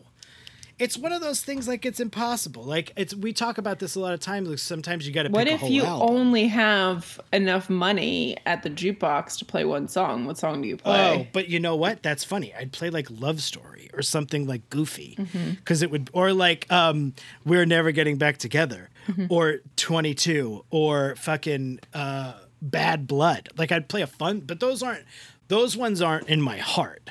It's 0.76 0.98
one 0.98 1.12
of 1.12 1.20
those 1.20 1.40
things 1.40 1.68
like 1.68 1.86
it's 1.86 2.00
impossible. 2.00 2.64
Like 2.64 2.92
it's 2.96 3.14
we 3.14 3.32
talk 3.32 3.58
about 3.58 3.78
this 3.78 3.94
a 3.94 4.00
lot 4.00 4.12
of 4.12 4.18
times. 4.20 4.48
Like 4.48 4.58
sometimes 4.58 5.06
you 5.06 5.12
got 5.12 5.22
to 5.22 5.28
pick 5.28 5.36
what 5.36 5.46
a 5.46 5.52
if 5.52 5.60
whole 5.60 5.70
you 5.70 5.84
album. 5.84 6.16
only 6.16 6.48
have 6.48 7.20
enough 7.32 7.70
money 7.70 8.36
at 8.44 8.64
the 8.64 8.70
jukebox 8.70 9.38
to 9.38 9.44
play 9.44 9.64
one 9.64 9.86
song? 9.86 10.24
What 10.24 10.36
song 10.36 10.62
do 10.62 10.68
you 10.68 10.76
play? 10.76 11.20
Oh, 11.22 11.26
but 11.32 11.48
you 11.48 11.60
know 11.60 11.76
what? 11.76 12.02
That's 12.02 12.24
funny. 12.24 12.52
I'd 12.54 12.72
play 12.72 12.90
like 12.90 13.06
Love 13.08 13.40
Story 13.40 13.88
or 13.94 14.02
something 14.02 14.48
like 14.48 14.68
Goofy, 14.68 15.14
Mm-hmm. 15.16 15.50
because 15.52 15.80
it 15.82 15.92
would, 15.92 16.10
or 16.12 16.32
like 16.32 16.70
um, 16.72 17.14
We're 17.44 17.64
Never 17.66 17.92
Getting 17.92 18.16
Back 18.18 18.38
Together, 18.38 18.90
Mm-hmm. 19.06 19.26
or 19.28 19.58
Twenty 19.76 20.12
Two, 20.14 20.64
or 20.70 21.14
fucking 21.16 21.78
uh, 21.94 22.32
Bad 22.60 23.06
Blood. 23.06 23.50
Like 23.56 23.70
I'd 23.70 23.88
play 23.88 24.02
a 24.02 24.08
fun, 24.08 24.40
but 24.40 24.58
those 24.58 24.82
aren't. 24.82 25.04
Those 25.48 25.76
ones 25.76 26.00
aren't 26.00 26.28
in 26.28 26.40
my 26.40 26.58
heart 26.58 27.10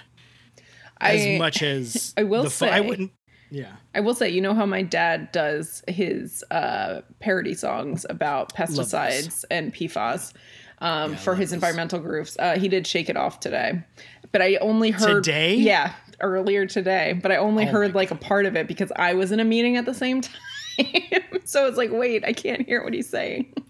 as 1.00 1.38
much 1.40 1.62
as 1.62 2.14
I 2.18 2.24
will 2.24 2.44
the 2.44 2.50
fu- 2.50 2.66
I 2.66 2.80
wouldn't. 2.80 3.12
Yeah. 3.52 3.74
I 3.94 4.00
will 4.00 4.16
say, 4.16 4.30
you 4.30 4.42
know 4.42 4.56
how 4.56 4.66
my 4.66 4.82
dad 4.82 5.32
does 5.32 5.84
his 5.88 6.44
uh, 6.50 7.02
parody 7.20 7.54
songs 7.54 8.04
about 8.10 8.54
pesticides 8.56 9.46
and 9.52 9.72
PFAS 9.72 10.34
um, 10.80 11.16
for 11.16 11.36
his 11.36 11.50
those. 11.52 11.56
environmental 11.56 12.00
groups. 12.00 12.36
Uh, 12.40 12.58
he 12.58 12.68
did 12.68 12.88
"Shake 12.88 13.10
It 13.10 13.18
Off" 13.18 13.40
today, 13.40 13.84
but 14.32 14.42
I 14.42 14.56
only 14.56 14.90
heard 14.90 15.24
Today? 15.24 15.54
Yeah, 15.56 15.94
earlier 16.20 16.66
today, 16.66 17.14
but 17.22 17.32
I 17.32 17.36
only 17.36 17.66
Oh 17.68 17.72
heard 17.72 17.94
like 17.94 18.10
a 18.10 18.16
part 18.16 18.48
of 18.48 18.56
it 18.56 18.68
because 18.68 18.92
I 18.96 19.14
was 19.14 19.32
in 19.32 19.40
a 19.40 19.46
meeting 19.46 19.78
at 19.78 19.86
the 19.86 19.94
same 19.94 20.22
time. 20.78 21.22
so 21.46 21.68
it's 21.68 21.78
like, 21.78 21.92
wait, 21.92 22.26
I 22.26 22.34
can't 22.34 22.66
hear 22.66 22.84
what 22.84 22.94
he's 22.94 23.10
saying. 23.10 23.54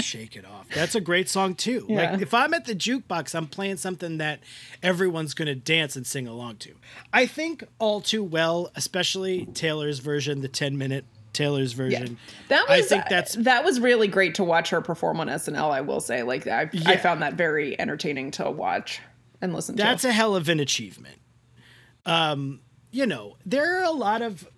Shake 0.00 0.36
it 0.36 0.44
off. 0.44 0.68
That's 0.74 0.94
a 0.94 1.00
great 1.00 1.28
song 1.28 1.54
too. 1.54 1.86
Yeah. 1.88 2.10
Like 2.10 2.22
if 2.22 2.34
I'm 2.34 2.52
at 2.54 2.64
the 2.64 2.74
jukebox, 2.74 3.34
I'm 3.34 3.46
playing 3.46 3.76
something 3.76 4.18
that 4.18 4.40
everyone's 4.82 5.34
gonna 5.34 5.54
dance 5.54 5.96
and 5.96 6.06
sing 6.06 6.26
along 6.26 6.56
to. 6.56 6.74
I 7.12 7.26
think 7.26 7.64
all 7.78 8.00
too 8.00 8.24
well, 8.24 8.70
especially 8.74 9.46
Taylor's 9.46 10.00
version, 10.00 10.40
the 10.40 10.48
10 10.48 10.76
minute 10.76 11.04
Taylor's 11.34 11.72
version. 11.72 12.18
That 12.48 12.68
was 12.68 12.78
I 12.78 12.82
think 12.82 13.08
that's 13.10 13.34
that 13.34 13.64
was 13.64 13.80
really 13.80 14.08
great 14.08 14.36
to 14.36 14.44
watch 14.44 14.70
her 14.70 14.80
perform 14.80 15.20
on 15.20 15.26
SNL. 15.28 15.70
I 15.70 15.82
will 15.82 16.00
say, 16.00 16.22
like 16.22 16.46
I, 16.46 16.70
I 16.86 16.96
found 16.96 17.22
that 17.22 17.34
very 17.34 17.78
entertaining 17.78 18.30
to 18.32 18.50
watch 18.50 19.00
and 19.42 19.52
listen 19.52 19.76
that's 19.76 20.02
to. 20.02 20.06
That's 20.08 20.14
a 20.14 20.16
hell 20.16 20.34
of 20.34 20.48
an 20.48 20.60
achievement. 20.60 21.18
Um, 22.06 22.60
you 22.90 23.06
know, 23.06 23.36
there 23.44 23.80
are 23.80 23.84
a 23.84 23.90
lot 23.90 24.22
of 24.22 24.48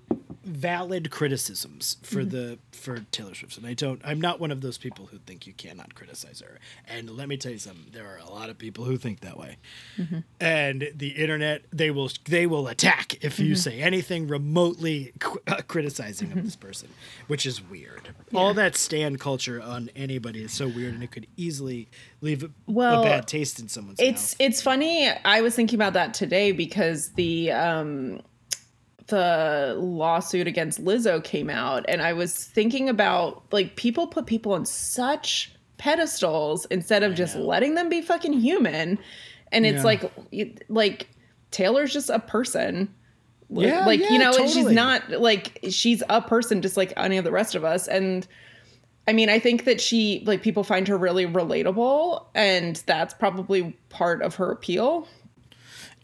valid 0.47 1.11
criticisms 1.11 1.97
for 2.03 2.25
the 2.25 2.59
for 2.73 3.01
Taylor 3.11 3.35
Swift, 3.35 3.59
and 3.59 3.67
I 3.67 3.75
don't. 3.75 4.01
I'm 4.05 4.21
not 4.21 4.39
one 4.41 4.51
of 4.53 4.61
those 4.61 4.79
people 4.79 5.07
who 5.07 5.19
think 5.19 5.47
you 5.47 5.53
cannot 5.53 5.95
criticize 5.95 6.41
her. 6.41 6.59
And 6.87 7.11
let 7.11 7.29
me 7.29 7.37
tell 7.37 7.53
you 7.53 7.59
something: 7.59 7.87
there 7.93 8.07
are 8.07 8.19
a 8.19 8.31
lot 8.31 8.49
of 8.49 8.57
people 8.57 8.85
who 8.85 8.97
think 8.97 9.21
that 9.21 9.37
way. 9.37 9.57
And 10.41 10.89
the 10.95 11.09
internet, 11.09 11.65
they 11.73 11.91
will 11.91 12.11
they 12.27 12.47
will 12.47 12.69
attack 12.69 13.23
if 13.25 13.39
you 13.41 13.57
say 13.57 13.81
anything 13.81 14.29
remotely 14.29 15.13
qu- 15.19 15.41
uh, 15.47 15.63
criticizing 15.67 16.31
of 16.33 16.45
this 16.45 16.57
person, 16.57 16.89
which 17.27 17.45
is 17.47 17.61
weird. 17.63 18.11
All 18.35 18.55
that 18.55 18.77
stan 18.77 19.17
culture 19.19 19.61
on 19.61 19.91
anybody 19.97 20.43
is 20.45 20.53
so 20.53 20.69
weird, 20.69 20.95
and 20.95 21.03
it 21.03 21.11
could 21.11 21.27
easily 21.37 21.89
leave 22.21 22.45
a, 22.45 22.51
Well, 22.67 23.01
a 23.03 23.05
bad 23.05 23.27
taste 23.27 23.59
in 23.59 23.69
someone's 23.69 23.99
It's 24.01 24.33
mouth. 24.35 24.37
it's 24.41 24.63
funny. 24.63 25.09
I 25.25 25.41
was 25.41 25.55
thinking 25.55 25.77
about 25.77 25.95
that 25.95 26.15
today 26.15 26.53
because 26.53 27.11
the 27.11 27.51
um 27.53 28.21
the 29.09 29.77
lawsuit 29.79 30.47
against 30.47 30.85
Lizzo 30.85 31.23
came 31.23 31.49
out 31.49 31.85
and 31.89 32.03
I 32.03 32.13
was 32.13 32.35
thinking 32.45 32.89
about 32.89 33.45
like 33.53 33.77
people 33.77 34.07
put 34.07 34.27
people 34.27 34.53
on 34.53 34.65
such 34.67 35.53
pedestals 35.79 36.65
instead 36.67 37.03
of 37.03 37.15
just 37.15 37.37
know. 37.37 37.43
letting 37.43 37.75
them 37.75 37.89
be 37.89 38.03
fucking 38.03 38.33
human 38.33 38.99
and 39.53 39.65
it's 39.67 39.79
Yeah. 39.79 39.85
like 39.85 40.13
like 40.69 41.09
Taylor's 41.51 41.93
just 41.93 42.11
a 42.11 42.19
person 42.19 42.93
Like- 43.49 43.69
Yeah, 43.69 43.87
like 43.87 44.01
yeah, 44.01 44.13
you 44.13 44.19
know 44.19 44.33
and 44.37 44.51
she's 44.51 44.67
not 44.67 45.09
like 45.11 45.61
she's 45.71 46.03
a 46.09 46.21
person 46.21 46.63
just 46.63 46.77
like 46.77 46.93
any 46.97 47.17
of 47.17 47.25
the 47.25 47.31
rest 47.33 47.55
of 47.55 47.65
us 47.65 47.87
and 47.89 48.27
I 49.09 49.13
mean, 49.13 49.29
I 49.31 49.39
think 49.39 49.67
that 49.67 49.81
she 49.81 50.25
like 50.27 50.43
people 50.43 50.65
find 50.65 50.89
her 50.89 50.99
really 50.99 51.27
relatable, 51.29 52.27
and 52.35 52.75
that's 52.87 53.15
probably 53.15 53.77
part 53.89 54.21
of 54.21 54.35
her 54.35 54.51
appeal. 54.51 55.07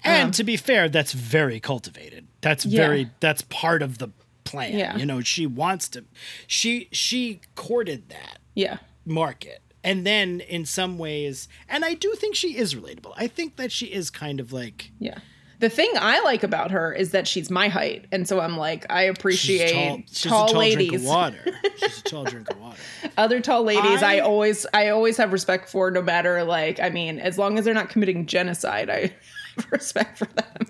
And 0.05 0.35
to 0.35 0.45
be 0.45 0.57
fair, 0.57 0.89
that's 0.89 1.13
very 1.13 1.61
cultivated. 1.61 2.27
That's 2.41 2.65
Yeah. 2.67 2.87
very 2.87 3.11
that's 3.21 3.43
part 3.43 3.83
of 3.83 3.99
the 3.99 4.09
plan. 4.45 4.77
Yeah. 4.77 4.97
You 4.97 5.07
know, 5.07 5.21
she 5.21 5.47
wants 5.47 5.89
to 5.91 6.05
she 6.47 6.89
she 6.93 7.41
courted 7.55 8.09
that 8.11 8.39
Yeah, 8.55 8.79
market. 9.07 9.61
And 9.85 10.07
then 10.07 10.41
in 10.41 10.65
some 10.65 10.97
ways, 10.99 11.49
and 11.69 11.85
I 11.85 11.95
do 11.95 12.15
think 12.15 12.37
she 12.37 12.57
is 12.57 12.75
relatable. 12.75 13.15
I 13.17 13.27
think 13.27 13.57
that 13.57 13.73
she 13.73 13.87
is 13.87 14.11
kind 14.11 14.41
of 14.41 14.53
like 14.53 14.91
yeah. 14.99 15.19
The 15.59 15.69
thing 15.71 15.93
I 15.97 16.19
like 16.25 16.43
about 16.43 16.73
her 16.73 16.93
is 16.93 17.13
that 17.13 17.29
she's 17.29 17.49
my 17.49 17.69
height, 17.69 18.07
and 18.11 18.27
so 18.27 18.41
I'm 18.41 18.57
like, 18.57 18.85
I 18.91 19.05
she's 19.07 19.11
appreciate 19.17 19.73
tall, 19.73 19.97
she's 20.09 20.23
tall, 20.23 20.45
a 20.47 20.49
tall 20.53 20.61
drink 20.65 20.79
ladies. 20.81 21.03
of 21.03 21.07
water. 21.09 21.39
She's 21.79 21.99
a 21.99 22.03
tall 22.03 22.25
drink 22.25 22.51
of 22.51 22.59
water. 22.61 22.79
Other 23.17 23.41
tall 23.41 23.63
ladies, 23.63 24.03
I, 24.03 24.17
I- 24.17 24.19
always, 24.21 24.67
I 24.75 24.89
always 24.89 25.17
have 25.19 25.33
respect 25.33 25.69
for, 25.69 25.93
no 25.93 26.03
matter 26.03 26.43
like, 26.43 26.81
I 26.81 26.89
mean, 26.91 27.21
as 27.21 27.39
long 27.39 27.59
as 27.61 27.65
they're 27.65 27.75
not 27.75 27.91
committing 27.91 28.27
genocide, 28.27 28.91
I 28.91 29.13
respect 29.71 30.19
for 30.19 30.27
them. 30.27 30.67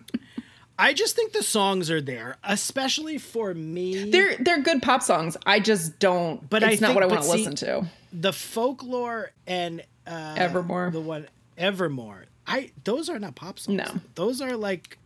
I 0.79 0.93
just 0.95 1.15
think 1.15 1.33
the 1.33 1.43
songs 1.43 1.91
are 1.91 2.01
there, 2.01 2.37
especially 2.43 3.19
for 3.19 3.55
me. 3.55 4.11
They're 4.11 4.37
they're 4.39 4.63
good 4.63 4.83
pop 4.83 5.03
songs. 5.03 5.37
I 5.47 5.61
just 5.61 5.99
don't. 5.99 6.41
But 6.41 6.61
But 6.61 6.65
I 6.65 6.73
it's 6.73 6.81
not 6.81 6.89
think- 6.89 6.95
what 7.01 7.05
I 7.05 7.07
want 7.15 7.23
to 7.25 7.31
listen 7.31 7.55
to. 7.57 7.87
the 8.13 8.33
folklore 8.33 9.31
and 9.47 9.83
uh 10.07 10.35
Evermore. 10.37 10.91
the 10.91 11.01
one 11.01 11.29
evermore 11.57 12.25
i 12.47 12.71
those 12.83 13.09
are 13.09 13.19
not 13.21 13.35
pop 13.37 13.59
songs 13.59 13.77
No. 13.79 14.01
those 14.17 14.41
are 14.41 14.57
like 14.57 14.99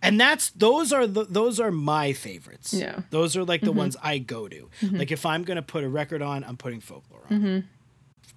and 0.00 0.18
that's 0.18 0.48
those 0.50 0.92
are 0.94 1.06
the 1.06 1.24
those 1.24 1.60
are 1.60 1.70
my 1.70 2.12
favorites 2.14 2.72
Yeah. 2.72 2.92
Mm-hmm. 2.92 3.00
those 3.10 3.36
are 3.36 3.44
like 3.44 3.60
the 3.60 3.72
ones 3.72 3.96
i 4.02 4.16
go 4.18 4.48
to 4.48 4.70
like 4.92 5.10
if 5.10 5.26
i'm 5.26 5.42
gonna 5.42 5.60
put 5.62 5.84
a 5.84 5.88
record 5.90 6.22
on 6.22 6.42
i'm 6.44 6.56
putting 6.56 6.80
folklore 6.80 7.20
on 7.28 7.36
Mm-hmm. 7.38 7.66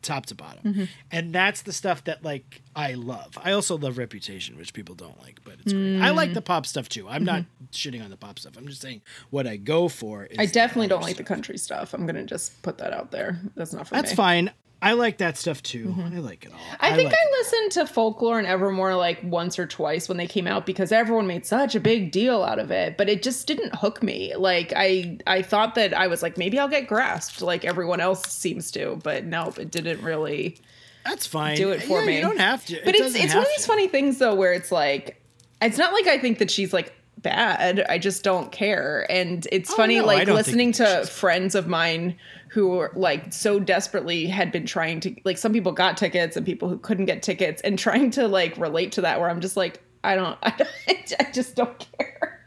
Top 0.04 0.26
to 0.28 0.36
bottom. 0.36 0.88
And 1.12 1.34
that's 1.34 1.64
the 1.64 1.74
stuff 1.74 2.04
that 2.04 2.24
like 2.24 2.62
i 2.76 2.94
love. 2.94 3.38
I 3.44 3.52
also 3.54 3.78
love 3.78 3.98
reputation 3.98 4.58
which 4.58 4.74
people 4.74 4.96
don't 4.96 5.20
like 5.22 5.40
but 5.44 5.56
it's 5.64 5.74
great. 5.74 6.00
I 6.02 6.10
Mm. 6.10 6.16
like 6.16 6.34
the 6.34 6.42
pop 6.42 6.66
stuff 6.66 6.90
too. 6.90 7.08
I'm 7.10 7.24
not 7.24 7.44
shitting 7.72 8.04
on 8.04 8.10
the 8.10 8.18
pop 8.18 8.38
stuff. 8.40 8.58
I'm 8.58 8.68
just 8.68 8.82
saying 8.82 9.02
what 9.32 9.48
i 9.48 9.56
go 9.58 9.88
for 9.88 10.26
is 10.26 10.38
I 10.38 10.46
definitely 10.46 10.88
don't 10.88 11.02
like 11.02 11.18
the 11.18 11.24
country 11.24 11.58
stuff. 11.58 11.94
I'm 11.94 12.06
gonna 12.06 12.26
just 12.26 12.62
put 12.62 12.78
that 12.80 12.94
out 12.94 13.12
there. 13.12 13.40
That's 13.56 13.74
not 13.74 13.88
for 13.88 13.96
that's 13.96 14.04
me. 14.06 14.08
That's 14.10 14.16
fine 14.16 14.52
i 14.84 14.94
like 14.94 15.18
that 15.18 15.38
stuff 15.38 15.64
too 15.64 15.94
i 16.00 16.10
like 16.20 16.46
it 16.46 16.52
all 16.52 16.60
Mm-hmm. 16.60 16.86
I 16.86 16.96
think 16.96 17.12
like 17.12 17.18
I 17.20 17.38
listened 17.40 17.72
to 17.74 17.86
Folklore 17.94 18.38
and 18.40 18.48
Evermore 18.48 18.96
like 18.96 19.20
once 19.24 19.58
or 19.58 19.66
twice 19.66 20.10
when 20.10 20.18
they 20.18 20.28
came 20.28 20.48
out 20.48 20.66
because 20.66 20.92
everyone 20.92 21.28
made 21.28 21.46
such 21.46 21.76
a 21.76 21.80
big 21.80 22.12
deal 22.12 22.44
out 22.44 22.60
of 22.60 22.72
it, 22.72 22.98
but 22.98 23.08
it 23.10 23.24
just 23.24 23.48
didn't 23.48 23.76
hook 23.76 24.04
me. 24.04 24.36
Like 24.36 24.74
I 24.76 25.18
I 25.28 25.42
thought 25.44 25.76
that 25.76 25.94
I 25.94 26.08
was 26.08 26.22
like 26.22 26.38
maybe 26.38 26.60
I'll 26.60 26.68
get 26.68 26.88
grasped 26.88 27.42
like 27.42 27.64
everyone 27.64 28.00
else 28.02 28.24
seems 28.30 28.70
to, 28.72 29.00
but 29.04 29.24
nope, 29.26 29.60
it 29.60 29.72
didn't 29.72 30.02
really. 30.04 30.58
That's 31.06 31.26
fine. 31.28 31.56
do 31.58 31.70
it 31.72 31.84
for 31.84 32.00
Yeah, 32.02 32.06
me. 32.08 32.16
You 32.18 32.22
don't 32.22 32.40
have 32.40 32.66
to. 32.66 32.80
But 32.84 32.96
It 32.96 33.02
it's 33.02 33.16
it's 33.16 33.34
one 33.34 33.44
of 33.44 33.50
these 33.56 33.64
to. 33.66 33.68
funny 33.68 33.88
things 33.88 34.18
though 34.20 34.36
where 34.36 34.54
it's 34.54 34.72
like 34.72 35.22
it's 35.62 35.78
not 35.78 35.94
like 35.94 36.08
I 36.08 36.18
think 36.18 36.40
that 36.40 36.52
she's 36.52 36.74
like 36.74 36.94
bad. 37.18 37.86
I 37.90 37.98
just 37.98 38.24
don't 38.24 38.52
care. 38.52 39.06
And 39.10 39.48
it's 39.52 39.72
Oh, 39.72 39.76
funny 39.76 40.00
no, 40.00 40.06
like 40.06 40.28
listening 40.28 40.72
to 40.74 41.06
friends 41.06 41.56
of 41.56 41.68
mine 41.68 42.18
who 42.50 42.70
were 42.70 42.92
like 42.96 43.34
so 43.34 43.60
desperately 43.60 44.26
had 44.28 44.52
been 44.52 44.66
trying 44.66 45.00
to 45.02 45.16
like 45.24 45.38
some 45.38 45.54
people 45.54 45.72
got 45.72 45.98
tickets 45.98 46.36
and 46.38 46.46
people 46.46 46.70
who 46.70 46.78
couldn't 46.78 47.06
get 47.06 47.24
tickets 47.24 47.62
and 47.62 47.80
trying 47.80 48.12
to 48.12 48.28
like 48.28 48.56
relate 48.58 48.92
to 48.94 49.02
that 49.02 49.20
where 49.20 49.30
I'm 49.30 49.42
just 49.42 49.58
like 49.58 49.82
I 50.04 50.16
don't 50.16 50.38
I, 50.44 50.50
don't, 50.58 51.14
I 51.20 51.32
just 51.32 51.56
don't 51.56 51.80
care. 51.98 52.44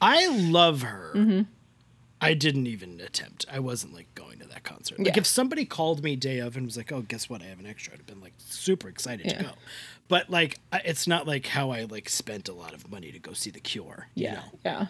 I 0.00 0.28
love 0.28 0.82
her. 0.82 1.12
Mm-hmm. 1.14 1.42
I 2.22 2.34
didn't 2.34 2.66
even 2.66 3.00
attempt. 3.00 3.46
I 3.50 3.60
wasn't 3.60 3.94
like 3.94 4.14
going 4.14 4.38
to 4.40 4.46
that 4.48 4.62
concert. 4.62 4.98
Like 4.98 5.08
Yeah. 5.08 5.14
if 5.18 5.26
somebody 5.26 5.64
called 5.64 6.02
me 6.04 6.16
day 6.16 6.38
of 6.38 6.56
and 6.56 6.66
was 6.66 6.76
like, 6.76 6.92
"Oh, 6.92 7.00
guess 7.02 7.30
what? 7.30 7.40
I 7.42 7.46
have 7.46 7.58
an 7.60 7.66
extra," 7.66 7.94
I'd 7.94 7.98
have 8.00 8.06
been 8.06 8.20
like 8.20 8.34
super 8.38 8.88
excited 8.88 9.26
Yeah. 9.26 9.38
to 9.38 9.44
go. 9.44 9.50
But 10.08 10.28
like, 10.28 10.58
it's 10.84 11.06
not 11.06 11.26
like 11.26 11.46
how 11.46 11.70
I 11.70 11.84
like 11.84 12.08
spent 12.08 12.48
a 12.48 12.52
lot 12.52 12.74
of 12.74 12.90
money 12.90 13.10
to 13.12 13.18
go 13.18 13.32
see 13.32 13.50
The 13.50 13.60
Cure. 13.60 14.08
you 14.14 14.24
Yeah. 14.24 14.34
know? 14.34 14.42
Yeah. 14.64 14.86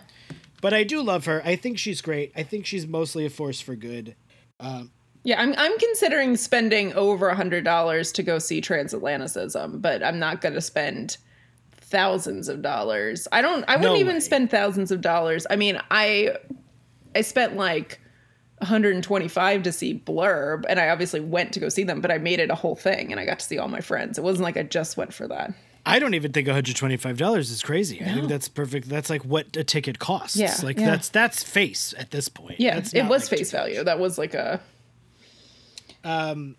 But 0.60 0.74
I 0.74 0.82
do 0.84 1.02
love 1.02 1.24
her. 1.26 1.40
I 1.44 1.56
think 1.56 1.78
she's 1.78 2.00
great. 2.02 2.32
I 2.36 2.42
think 2.42 2.66
she's 2.66 2.86
mostly 2.86 3.24
a 3.24 3.30
force 3.30 3.60
for 3.60 3.74
good. 3.76 4.14
Um, 4.58 4.90
yeah, 5.22 5.40
I'm 5.40 5.54
I'm 5.56 5.78
considering 5.78 6.36
spending 6.36 6.92
over 6.94 7.28
a 7.28 7.36
hundred 7.36 7.62
dollars 7.64 8.10
to 8.12 8.22
go 8.22 8.38
see 8.38 8.60
Transatlanticism, 8.60 9.80
but 9.80 10.02
I'm 10.02 10.18
not 10.18 10.40
gonna 10.40 10.60
spend 10.60 11.16
thousands 11.72 12.48
of 12.48 12.62
dollars. 12.62 13.26
I 13.32 13.42
don't 13.42 13.64
I 13.68 13.76
wouldn't 13.76 13.94
No 13.94 14.00
even 14.00 14.20
spend 14.20 14.50
thousands 14.50 14.90
of 14.90 15.00
dollars. 15.00 15.46
I 15.50 15.56
mean, 15.56 15.80
I 15.90 16.36
I 17.14 17.22
spent 17.22 17.56
like 17.56 18.00
125 18.58 19.62
to 19.62 19.72
see 19.72 19.94
Blur, 19.94 20.62
and 20.68 20.78
I 20.78 20.90
obviously 20.90 21.20
went 21.20 21.52
to 21.54 21.60
go 21.60 21.68
see 21.68 21.82
them, 21.82 22.00
but 22.00 22.10
I 22.10 22.18
made 22.18 22.40
it 22.40 22.50
a 22.50 22.54
whole 22.54 22.76
thing 22.76 23.10
and 23.10 23.20
I 23.20 23.24
got 23.24 23.38
to 23.40 23.44
see 23.44 23.58
all 23.58 23.68
my 23.68 23.80
friends. 23.80 24.18
It 24.18 24.24
wasn't 24.24 24.44
like 24.44 24.56
I 24.56 24.62
just 24.62 24.96
went 24.96 25.14
for 25.14 25.26
that. 25.28 25.54
I 25.86 25.98
don't 25.98 26.12
even 26.12 26.32
think 26.32 26.46
$125 26.46 27.38
is 27.38 27.62
crazy. 27.62 28.02
I 28.04 28.12
think 28.12 28.28
that's 28.28 28.48
perfect. 28.48 28.88
That's 28.90 29.08
like 29.08 29.24
what 29.24 29.56
a 29.56 29.64
ticket 29.64 29.98
costs. 29.98 30.36
Yeah, 30.36 30.54
Like 30.62 30.78
yeah. 30.78 30.90
that's 30.90 31.08
that's 31.08 31.42
face 31.42 31.94
at 31.96 32.10
this 32.10 32.28
point. 32.28 32.60
Yeah, 32.60 32.76
it 32.92 33.06
was 33.08 33.30
like 33.30 33.38
face 33.38 33.50
too 33.50 33.56
much. 33.56 33.62
value. 33.62 33.84
That 33.84 33.98
was 33.98 34.18
like 34.18 34.34
a 34.34 34.60
um 36.04 36.56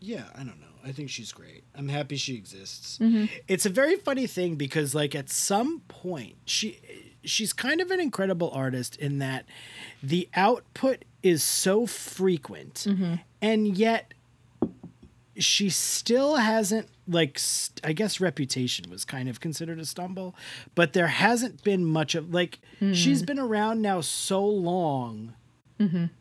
Yeah, 0.00 0.24
I 0.34 0.38
don't 0.38 0.60
know. 0.60 0.66
I 0.84 0.92
think 0.92 1.10
she's 1.10 1.32
great. 1.32 1.64
I'm 1.74 1.88
happy 1.88 2.16
she 2.16 2.34
exists. 2.34 2.98
Mm-hmm. 2.98 3.26
It's 3.48 3.64
a 3.64 3.70
very 3.70 3.96
funny 3.96 4.26
thing 4.26 4.56
because 4.56 4.94
like 4.94 5.14
at 5.14 5.30
some 5.30 5.80
point 5.88 6.36
she 6.44 6.78
she's 7.24 7.52
kind 7.52 7.80
of 7.80 7.90
an 7.90 8.00
incredible 8.00 8.50
artist 8.50 8.96
in 8.96 9.18
that 9.18 9.44
the 10.02 10.28
output 10.34 11.04
is 11.22 11.42
so 11.42 11.86
frequent 11.86 12.84
Mm-hmm. 12.88 13.14
and 13.40 13.76
yet 13.76 14.12
she 15.38 15.70
still 15.70 16.36
hasn't 16.36 16.88
like 17.08 17.38
st- 17.38 17.80
I 17.82 17.92
guess 17.94 18.20
reputation 18.20 18.90
was 18.90 19.04
kind 19.04 19.28
of 19.28 19.40
considered 19.40 19.80
a 19.80 19.86
stumble, 19.86 20.34
but 20.74 20.92
there 20.92 21.06
hasn't 21.08 21.62
been 21.64 21.84
much 21.84 22.14
of 22.14 22.32
like 22.34 22.58
Mm-hmm. 22.80 22.92
she's 22.94 23.22
been 23.22 23.38
around 23.38 23.80
now 23.82 24.00
so 24.00 24.44
long. 24.44 25.34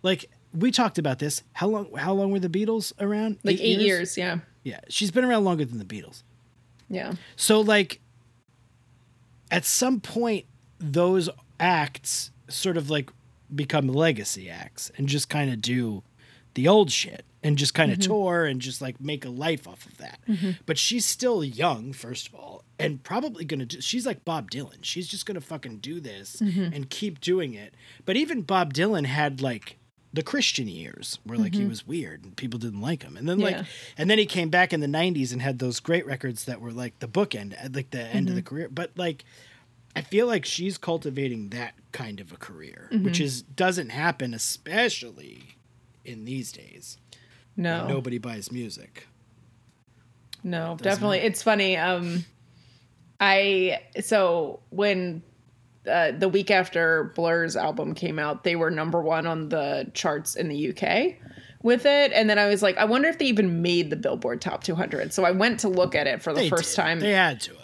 Like 0.01 0.25
we 0.53 0.71
talked 0.71 0.97
about 0.97 1.19
this. 1.19 1.43
How 1.53 1.67
long? 1.67 1.93
How 1.95 2.13
long 2.13 2.31
were 2.31 2.39
the 2.39 2.49
Beatles 2.49 2.93
around? 2.99 3.37
like 3.43 3.59
eight, 3.61 3.79
years. 3.79 4.17
Yeah. 4.17 4.39
Yeah, 4.63 4.79
she's 4.89 5.11
been 5.11 5.23
around 5.23 5.43
longer 5.43 5.65
than 5.65 5.77
the 5.77 5.85
Beatles. 5.85 6.23
Yeah. 6.89 7.13
So 7.35 7.61
like 7.61 7.99
at 9.51 9.65
some 9.65 9.99
point 9.99 10.45
those 10.81 11.29
acts 11.59 12.31
sort 12.47 12.77
of 12.77 12.89
like 12.89 13.11
become 13.53 13.87
legacy 13.87 14.49
acts 14.49 14.91
and 14.97 15.07
just 15.07 15.29
kind 15.29 15.51
of 15.51 15.61
do 15.61 16.03
the 16.53 16.67
old 16.67 16.91
shit 16.91 17.25
and 17.43 17.57
just 17.57 17.73
kind 17.73 17.91
of 17.91 17.97
mm-hmm. 17.97 18.11
tour 18.11 18.45
and 18.45 18.61
just 18.61 18.81
like 18.81 18.99
make 18.99 19.25
a 19.25 19.29
life 19.29 19.67
off 19.67 19.85
of 19.85 19.97
that. 19.97 20.19
Mm-hmm. 20.27 20.51
But 20.65 20.77
she's 20.77 21.05
still 21.05 21.43
young 21.43 21.93
first 21.93 22.27
of 22.27 22.35
all 22.35 22.63
and 22.79 23.03
probably 23.03 23.45
to 23.59 23.65
do 23.65 23.81
she's 23.81 24.05
like 24.05 24.25
Bob 24.25 24.51
Dylan. 24.51 24.83
She's 24.83 25.07
just 25.07 25.25
to 25.35 25.41
fucking 25.41 25.77
do 25.77 25.99
this 25.99 26.37
mm-hmm. 26.37 26.73
and 26.73 26.89
keep 26.89 27.21
doing 27.21 27.53
it. 27.53 27.73
But 28.05 28.17
even 28.17 28.41
Bob 28.41 28.73
Dylan 28.73 29.05
had 29.05 29.41
like 29.41 29.77
the 30.13 30.23
Christian 30.23 30.67
years 30.67 31.19
where 31.23 31.37
like 31.37 31.53
he 31.55 31.65
was 31.65 31.87
weird 31.87 32.23
and 32.25 32.35
people 32.35 32.59
didn't 32.59 32.81
like 32.81 33.03
him. 33.03 33.15
And 33.15 33.29
then 33.29 33.39
like 33.39 33.55
Yeah. 33.55 33.63
and 33.97 34.09
then 34.09 34.17
he 34.17 34.25
came 34.25 34.49
back 34.49 34.73
in 34.73 34.81
the 34.81 34.87
90s 34.87 35.31
and 35.31 35.41
had 35.41 35.59
those 35.59 35.79
great 35.79 36.05
records 36.05 36.45
that 36.45 36.59
were 36.59 36.71
like 36.71 36.99
the 36.99 37.07
bookend, 37.07 37.53
at, 37.57 37.73
like 37.73 37.91
the 37.91 38.01
end 38.01 38.27
of 38.27 38.35
the 38.35 38.41
career. 38.41 38.67
But 38.69 38.91
like, 38.97 39.23
I 39.95 40.01
feel 40.01 40.27
like 40.27 40.45
she's 40.45 40.77
cultivating 40.77 41.49
that 41.49 41.73
kind 41.91 42.19
of 42.19 42.31
a 42.31 42.37
career, 42.37 42.89
which 42.91 43.19
is 43.19 43.41
doesn't 43.41 43.89
happen, 43.89 44.33
especially 44.33 45.57
in 46.05 46.25
these 46.25 46.51
days. 46.51 46.97
No. 47.57 47.87
Nobody 47.87 48.17
buys 48.17 48.51
music. 48.51 49.07
No, 50.43 50.77
definitely. 50.81 51.19
It's 51.19 51.43
funny. 51.43 51.77
Um, 51.77 52.25
I 53.19 53.81
so 54.01 54.61
when 54.69 55.21
uh, 55.89 56.11
the 56.11 56.29
week 56.29 56.49
after 56.51 57.11
Blur's 57.15 57.55
album 57.55 57.93
came 57.93 58.17
out, 58.17 58.43
they 58.43 58.55
were 58.55 58.71
number 58.71 59.01
one 59.01 59.27
on 59.27 59.49
the 59.49 59.91
charts 59.93 60.35
in 60.35 60.47
the 60.47 60.69
UK 60.69 61.15
with 61.61 61.85
it. 61.85 62.11
And 62.13 62.29
then 62.29 62.39
I 62.39 62.47
was 62.47 62.63
like, 62.63 62.77
I 62.77 62.85
wonder 62.85 63.07
if 63.09 63.19
they 63.19 63.25
even 63.25 63.61
made 63.61 63.89
the 63.89 63.95
Billboard 63.95 64.41
Top 64.41 64.63
200. 64.63 65.13
So 65.13 65.23
I 65.25 65.31
went 65.31 65.59
to 65.59 65.67
look 65.69 65.93
at 65.95 66.07
it 66.07 66.21
for 66.23 66.33
the 66.33 66.41
They 66.41 66.49
first 66.49 66.75
did. 66.75 66.81
time. 66.81 66.99
They 66.99 67.11
had 67.11 67.39
to. 67.41 67.55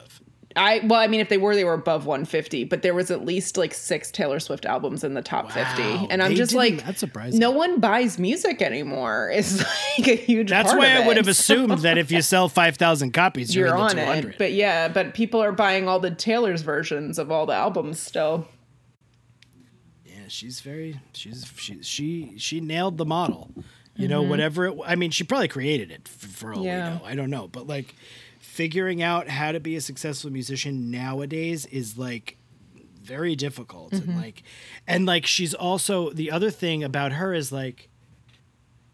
I 0.57 0.79
well, 0.85 0.99
I 0.99 1.07
mean, 1.07 1.19
if 1.21 1.29
they 1.29 1.37
were, 1.37 1.55
they 1.55 1.63
were 1.63 1.73
above 1.73 2.05
150, 2.05 2.63
but 2.65 2.81
there 2.81 2.93
was 2.93 3.11
at 3.11 3.23
least 3.23 3.55
like 3.57 3.73
six 3.73 4.11
Taylor 4.11 4.39
Swift 4.39 4.65
albums 4.65 5.03
in 5.03 5.13
the 5.13 5.21
top 5.21 5.51
50, 5.51 6.07
and 6.09 6.21
I'm 6.23 6.35
just 6.35 6.53
like, 6.53 6.83
that's 6.85 6.99
surprising. 6.99 7.39
No 7.39 7.51
one 7.51 7.79
buys 7.79 8.17
music 8.19 8.61
anymore. 8.61 9.31
It's 9.37 9.59
like 9.97 10.07
a 10.07 10.15
huge. 10.15 10.49
That's 10.49 10.73
why 10.73 10.91
I 10.93 11.05
would 11.07 11.17
have 11.17 11.27
assumed 11.27 11.79
that 11.79 11.97
if 11.97 12.11
you 12.11 12.21
sell 12.21 12.49
5,000 12.49 13.11
copies, 13.11 13.55
you're, 13.55 13.67
you're 13.67 13.75
in 13.77 13.81
the 13.95 14.01
on 14.01 14.05
200. 14.15 14.29
it. 14.33 14.37
But 14.37 14.53
yeah, 14.53 14.87
but 14.87 15.13
people 15.13 15.41
are 15.43 15.51
buying 15.51 15.87
all 15.87 15.99
the 15.99 16.11
Taylor's 16.11 16.61
versions 16.63 17.19
of 17.19 17.31
all 17.31 17.45
the 17.45 17.53
albums 17.53 17.99
still. 17.99 18.47
yeah, 20.05 20.13
she's 20.27 20.59
very 20.61 20.99
she's 21.13 21.45
she 21.57 21.81
she 21.81 22.33
she 22.37 22.59
nailed 22.61 22.97
the 22.97 23.05
model. 23.05 23.51
You 23.95 24.07
know, 24.07 24.21
Mm-hmm. 24.21 24.29
whatever 24.29 24.65
it, 24.67 24.77
I 24.85 24.95
mean, 24.95 25.09
she 25.09 25.23
probably 25.23 25.47
created 25.47 25.89
it 25.91 26.01
f- 26.05 26.29
for 26.29 26.53
all 26.53 26.63
Yeah. 26.63 26.93
we 26.93 26.99
know. 26.99 27.05
I 27.05 27.15
don't 27.15 27.29
know, 27.31 27.47
but 27.47 27.65
like 27.65 27.95
figuring 28.57 29.03
out 29.03 29.27
how 29.27 29.51
to 29.51 29.59
be 29.59 29.75
a 29.75 29.81
successful 29.81 30.31
musician 30.31 30.89
nowadays 30.89 31.65
is 31.67 31.95
like 31.97 32.37
very 33.03 33.35
difficult 33.35 33.91
Mm-hmm. 33.91 34.09
and 34.09 34.19
like 34.21 34.43
and 34.87 35.05
like 35.05 35.25
she's 35.27 35.53
also 35.53 36.09
the 36.11 36.31
other 36.31 36.49
thing 36.51 36.83
about 36.83 37.11
her 37.13 37.33
is 37.33 37.51
like 37.51 37.89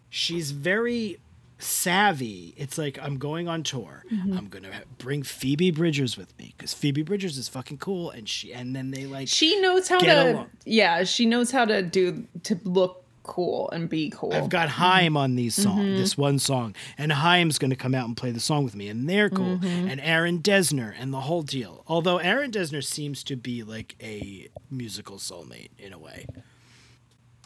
she's 0.10 0.52
very 0.52 1.18
savvy. 1.58 2.54
It's 2.58 2.78
like 2.78 3.00
I'm 3.02 3.18
going 3.18 3.48
on 3.48 3.64
tour. 3.64 4.04
Mm-hmm. 4.12 4.38
I'm 4.38 4.48
gonna 4.50 4.72
ha- 4.74 4.82
bring 4.98 5.24
Phoebe 5.24 5.72
Bridgers 5.72 6.18
with 6.18 6.38
me 6.38 6.54
because 6.58 6.74
Phoebe 6.74 7.04
Bridgers 7.04 7.38
is 7.38 7.48
fucking 7.48 7.78
cool, 7.78 8.10
and 8.12 8.28
she 8.28 8.54
and 8.54 8.76
then 8.76 8.92
they 8.92 9.06
like 9.06 9.28
She 9.30 9.60
knows 9.62 9.88
how 9.88 10.00
to. 10.00 10.32
along. 10.34 10.50
Yeah, 10.66 11.04
she 11.06 11.26
knows 11.26 11.52
how 11.52 11.66
to 11.66 11.82
do 11.82 12.28
to 12.44 12.60
look 12.64 13.03
cool 13.24 13.70
and 13.72 13.90
be 13.90 14.10
cool. 14.10 14.34
I've 14.34 14.50
got 14.50 14.70
Haim 14.70 15.18
on 15.18 15.36
these 15.36 15.56
songs, 15.56 15.80
Mm-hmm. 15.80 15.98
this 15.98 16.18
one 16.18 16.40
song, 16.40 16.76
and 16.98 17.12
Haim's 17.12 17.58
going 17.58 17.72
to 17.72 17.76
come 17.78 17.96
out 17.96 18.08
and 18.08 18.16
play 18.16 18.32
the 18.32 18.40
song 18.40 18.64
with 18.64 18.76
me, 18.76 18.88
and 18.90 19.10
they're 19.10 19.30
cool. 19.30 19.58
Mm-hmm. 19.58 19.88
And 19.90 20.02
Aaron 20.02 20.40
Dessner 20.40 20.94
and 21.00 21.14
the 21.14 21.22
whole 21.22 21.42
deal. 21.42 21.84
Although 21.88 22.18
Aaron 22.18 22.52
Dessner 22.52 22.84
seems 22.84 23.24
to 23.26 23.36
be 23.36 23.64
like 23.64 23.96
a 24.02 24.50
musical 24.70 25.18
soulmate 25.18 25.70
in 25.80 25.94
a 25.94 25.98
way, 26.00 26.26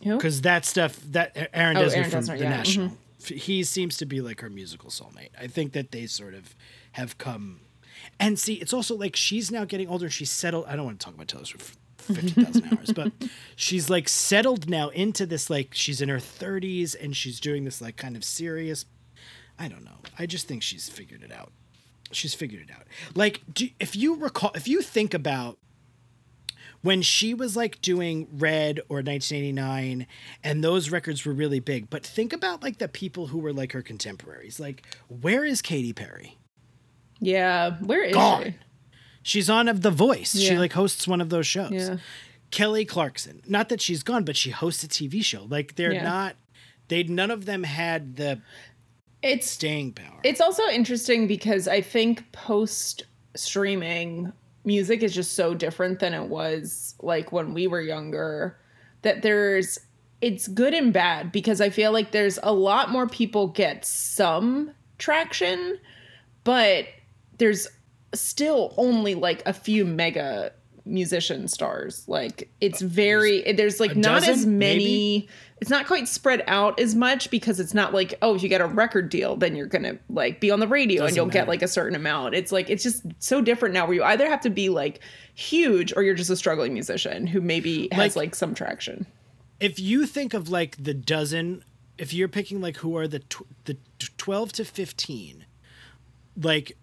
because 0.01 0.41
that 0.41 0.65
stuff 0.65 0.99
that 1.11 1.49
Aaron 1.53 1.77
Oh, 1.77 1.81
Dessner 1.83 1.95
Aaron 1.97 2.09
from 2.11 2.19
Dessner, 2.21 2.37
the 2.37 2.43
yeah, 2.43 2.49
National, 2.49 2.87
mhm. 3.21 3.35
he 3.37 3.63
seems 3.63 3.97
to 3.97 4.05
be 4.05 4.21
like 4.21 4.41
her 4.41 4.49
musical 4.49 4.89
soulmate. 4.89 5.29
I 5.39 5.47
think 5.47 5.73
that 5.73 5.91
they 5.91 6.05
sort 6.07 6.33
of 6.33 6.55
have 6.93 7.17
come. 7.17 7.61
And 8.19 8.37
see, 8.39 8.55
it's 8.55 8.73
also 8.73 8.95
like 8.95 9.15
she's 9.15 9.51
now 9.51 9.65
getting 9.65 9.87
older. 9.89 10.09
She's 10.09 10.29
settled. 10.29 10.65
I 10.67 10.75
don't 10.75 10.85
want 10.85 10.99
to 10.99 11.03
talk 11.05 11.13
about 11.15 11.27
Taylor 11.27 11.45
Swift 11.45 11.77
50,000 12.07 12.73
hours, 12.73 12.91
but 12.93 13.11
she's 13.55 13.89
like 13.89 14.07
settled 14.09 14.69
now 14.69 14.89
into 14.89 15.25
this, 15.25 15.49
like, 15.49 15.69
she's 15.73 16.01
in 16.01 16.09
her 16.09 16.17
30s 16.17 16.95
and 16.99 17.15
she's 17.15 17.39
doing 17.39 17.63
this, 17.65 17.81
like, 17.81 17.97
kind 17.97 18.15
of 18.15 18.23
serious. 18.23 18.85
I 19.59 19.67
don't 19.67 19.83
know. 19.83 19.97
I 20.17 20.25
just 20.25 20.47
think 20.47 20.63
she's 20.63 20.89
figured 20.89 21.23
it 21.23 21.31
out. 21.31 21.51
She's 22.11 22.33
figured 22.33 22.69
it 22.69 22.71
out. 22.73 22.83
Like, 23.15 23.41
do, 23.53 23.69
if 23.79 23.95
you 23.95 24.15
recall, 24.15 24.51
if 24.55 24.67
you 24.67 24.81
think 24.81 25.13
about 25.13 25.57
when 26.81 27.01
she 27.01 27.33
was 27.33 27.57
like 27.57 27.81
doing 27.81 28.27
Red 28.31 28.79
or 28.87 28.97
1989 28.97 30.05
and 30.43 30.63
those 30.63 30.89
records 30.91 31.25
were 31.25 31.33
really 31.33 31.59
big, 31.59 31.89
but 31.89 32.05
think 32.05 32.31
about 32.33 32.61
like 32.63 32.77
the 32.77 32.87
people 32.87 33.27
who 33.27 33.39
were 33.39 33.51
like 33.51 33.71
her 33.73 33.81
contemporaries. 33.81 34.59
Like, 34.59 34.83
where 35.09 35.43
is 35.43 35.61
Katy 35.61 35.93
Perry? 35.93 36.37
yeah, 37.19 37.77
where 37.79 38.03
is 38.03 38.13
Gone. 38.13 38.43
she? 38.43 38.55
She's 39.27 39.49
on 39.49 39.67
of 39.67 39.81
The 39.81 39.91
Voice. 39.91 40.39
She 40.39 40.57
like 40.57 40.71
hosts 40.71 41.05
one 41.05 41.19
of 41.19 41.29
those 41.29 41.45
shows. 41.45 41.71
Yeah. 41.73 41.97
Kelly 42.49 42.85
Clarkson. 42.85 43.41
Not 43.45 43.67
that 43.67 43.81
she's 43.81 44.01
gone, 44.01 44.23
but 44.23 44.37
she 44.37 44.51
hosts 44.51 44.85
a 44.85 44.87
TV 44.87 45.21
show. 45.21 45.43
Like 45.49 45.75
they're 45.75 45.91
Yeah. 45.93 46.03
not 46.03 46.35
they 46.87 47.03
none 47.03 47.29
of 47.29 47.43
them 47.43 47.63
had 47.63 48.15
the 48.15 48.41
It's 49.21 49.49
staying 49.49 49.91
power. 49.91 50.21
It's 50.23 50.39
also 50.39 50.63
interesting 50.69 51.27
because 51.27 51.67
I 51.67 51.81
think 51.81 52.31
post 52.31 53.03
streaming 53.35 54.31
music 54.63 55.03
is 55.03 55.13
just 55.13 55.33
so 55.33 55.53
different 55.53 55.99
than 55.99 56.13
it 56.13 56.29
was 56.29 56.95
like 57.01 57.33
when 57.33 57.53
we 57.53 57.67
were 57.67 57.81
younger 57.81 58.57
that 59.01 59.23
there's 59.23 59.77
it's 60.21 60.47
good 60.47 60.73
and 60.73 60.93
bad 60.93 61.33
because 61.33 61.59
I 61.59 61.69
feel 61.69 61.91
like 61.91 62.11
there's 62.11 62.39
a 62.41 62.53
lot 62.53 62.91
more 62.91 63.07
people 63.07 63.47
get 63.47 63.83
some 63.85 64.71
traction 64.97 65.77
but 66.45 66.85
there's 67.39 67.67
still 68.13 68.73
only 68.77 69.15
like 69.15 69.43
a 69.45 69.53
few 69.53 69.85
mega 69.85 70.51
musician 70.85 71.47
stars. 71.49 72.07
Like 72.07 72.49
it's 72.61 72.81
very 72.81 73.41
there's 73.53 73.79
like 73.79 73.95
not 73.97 74.25
as 74.27 74.45
many 74.45 74.77
maybe? 74.77 75.29
it's 75.59 75.69
not 75.69 75.85
quite 75.85 76.07
spread 76.07 76.41
out 76.47 76.79
as 76.79 76.95
much 76.95 77.29
because 77.29 77.59
it's 77.59 77.73
not 77.73 77.93
like 77.93 78.13
oh 78.21 78.35
if 78.35 78.41
you 78.43 78.47
get 78.47 78.61
a 78.61 78.65
record 78.65 79.09
deal 79.09 79.35
then 79.35 79.53
you're 79.57 79.65
gonna 79.65 79.97
like 80.09 80.39
be 80.39 80.49
on 80.49 80.61
the 80.61 80.67
radio 80.67 81.01
and 81.01 81.07
Doesn't 81.09 81.15
you'll 81.17 81.25
get 81.31 81.49
like 81.49 81.61
a 81.61 81.67
certain 81.67 81.93
amount. 81.95 82.35
It's 82.35 82.53
like 82.53 82.69
it's 82.69 82.83
just 82.83 83.03
so 83.19 83.41
different 83.41 83.73
now 83.73 83.85
where 83.85 83.95
you 83.95 84.03
either 84.03 84.29
have 84.29 84.39
to 84.41 84.49
be 84.49 84.69
like 84.69 85.01
huge 85.35 85.91
or 85.93 86.03
you're 86.03 86.15
just 86.15 86.29
a 86.29 86.37
struggling 86.37 86.73
musician 86.73 87.27
who 87.27 87.41
maybe 87.41 87.89
has 87.91 88.15
Like- 88.15 88.27
like 88.27 88.35
some 88.35 88.55
traction. 88.55 89.05
if 89.59 89.79
you 89.81 90.05
think 90.05 90.33
of 90.33 90.47
like 90.47 90.81
the 90.81 90.93
dozen, 90.93 91.65
if 91.97 92.13
you're 92.13 92.29
picking 92.29 92.61
like 92.61 92.77
who 92.77 92.95
are 92.95 93.09
the 93.09 93.19
tw- 93.19 93.43
the 93.65 93.75
12 94.17 94.53
to 94.53 94.63
15 94.63 95.45
like 96.41 96.77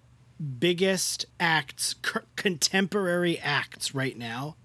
biggest 0.59 1.27
acts 1.39 1.95
c- 2.05 2.21
contemporary 2.37 3.39
acts 3.39 3.95
right 3.95 4.17
now. 4.17 4.57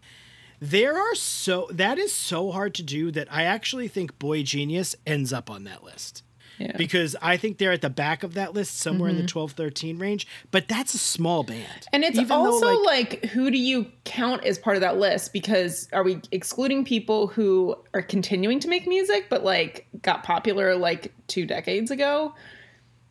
There 0.62 0.98
are 0.98 1.16
so 1.16 1.68
that 1.72 1.98
is 1.98 2.14
so 2.14 2.52
hard 2.52 2.74
to 2.76 2.84
do 2.84 3.12
that 3.12 3.32
i 3.32 3.44
actually 3.44 3.88
think 3.88 4.20
boy 4.20 4.44
genius 4.44 4.96
ends 5.08 5.32
up 5.32 5.50
on 5.50 5.64
that 5.64 5.84
list. 5.84 6.24
Yeah. 6.58 6.76
Because 6.76 7.16
i 7.22 7.38
think 7.38 7.58
they're 7.58 7.72
at 7.72 7.82
the 7.82 7.90
back 7.90 8.24
of 8.24 8.34
that 8.34 8.54
list 8.54 8.78
somewhere 8.78 9.10
in 9.10 9.16
the 9.16 9.22
mm-hmm. 9.22 9.28
12 9.28 9.54
13 9.54 9.98
range 9.98 10.28
but 10.52 10.68
that's 10.68 10.94
a 10.94 10.98
small 10.98 11.44
band. 11.44 11.88
And 11.94 12.04
it's 12.04 12.18
Even 12.18 12.28
though, 12.28 12.52
also 12.52 12.82
like, 12.84 13.24
who 13.26 13.50
do 13.50 13.58
you 13.58 13.90
count 14.04 14.44
as 14.44 14.58
part 14.58 14.76
of 14.76 14.82
that 14.82 14.98
list? 14.98 15.32
Because 15.32 15.88
are 15.94 16.04
we 16.04 16.20
excluding 16.34 16.84
people 16.84 17.28
who 17.28 17.78
are 17.94 18.02
continuing 18.02 18.60
to 18.60 18.68
make 18.68 18.86
music 18.86 19.28
but 19.30 19.46
like 19.46 19.88
got 20.02 20.24
popular 20.24 20.76
like 20.76 21.14
two 21.28 21.46
decades 21.46 21.90
ago? 21.90 22.34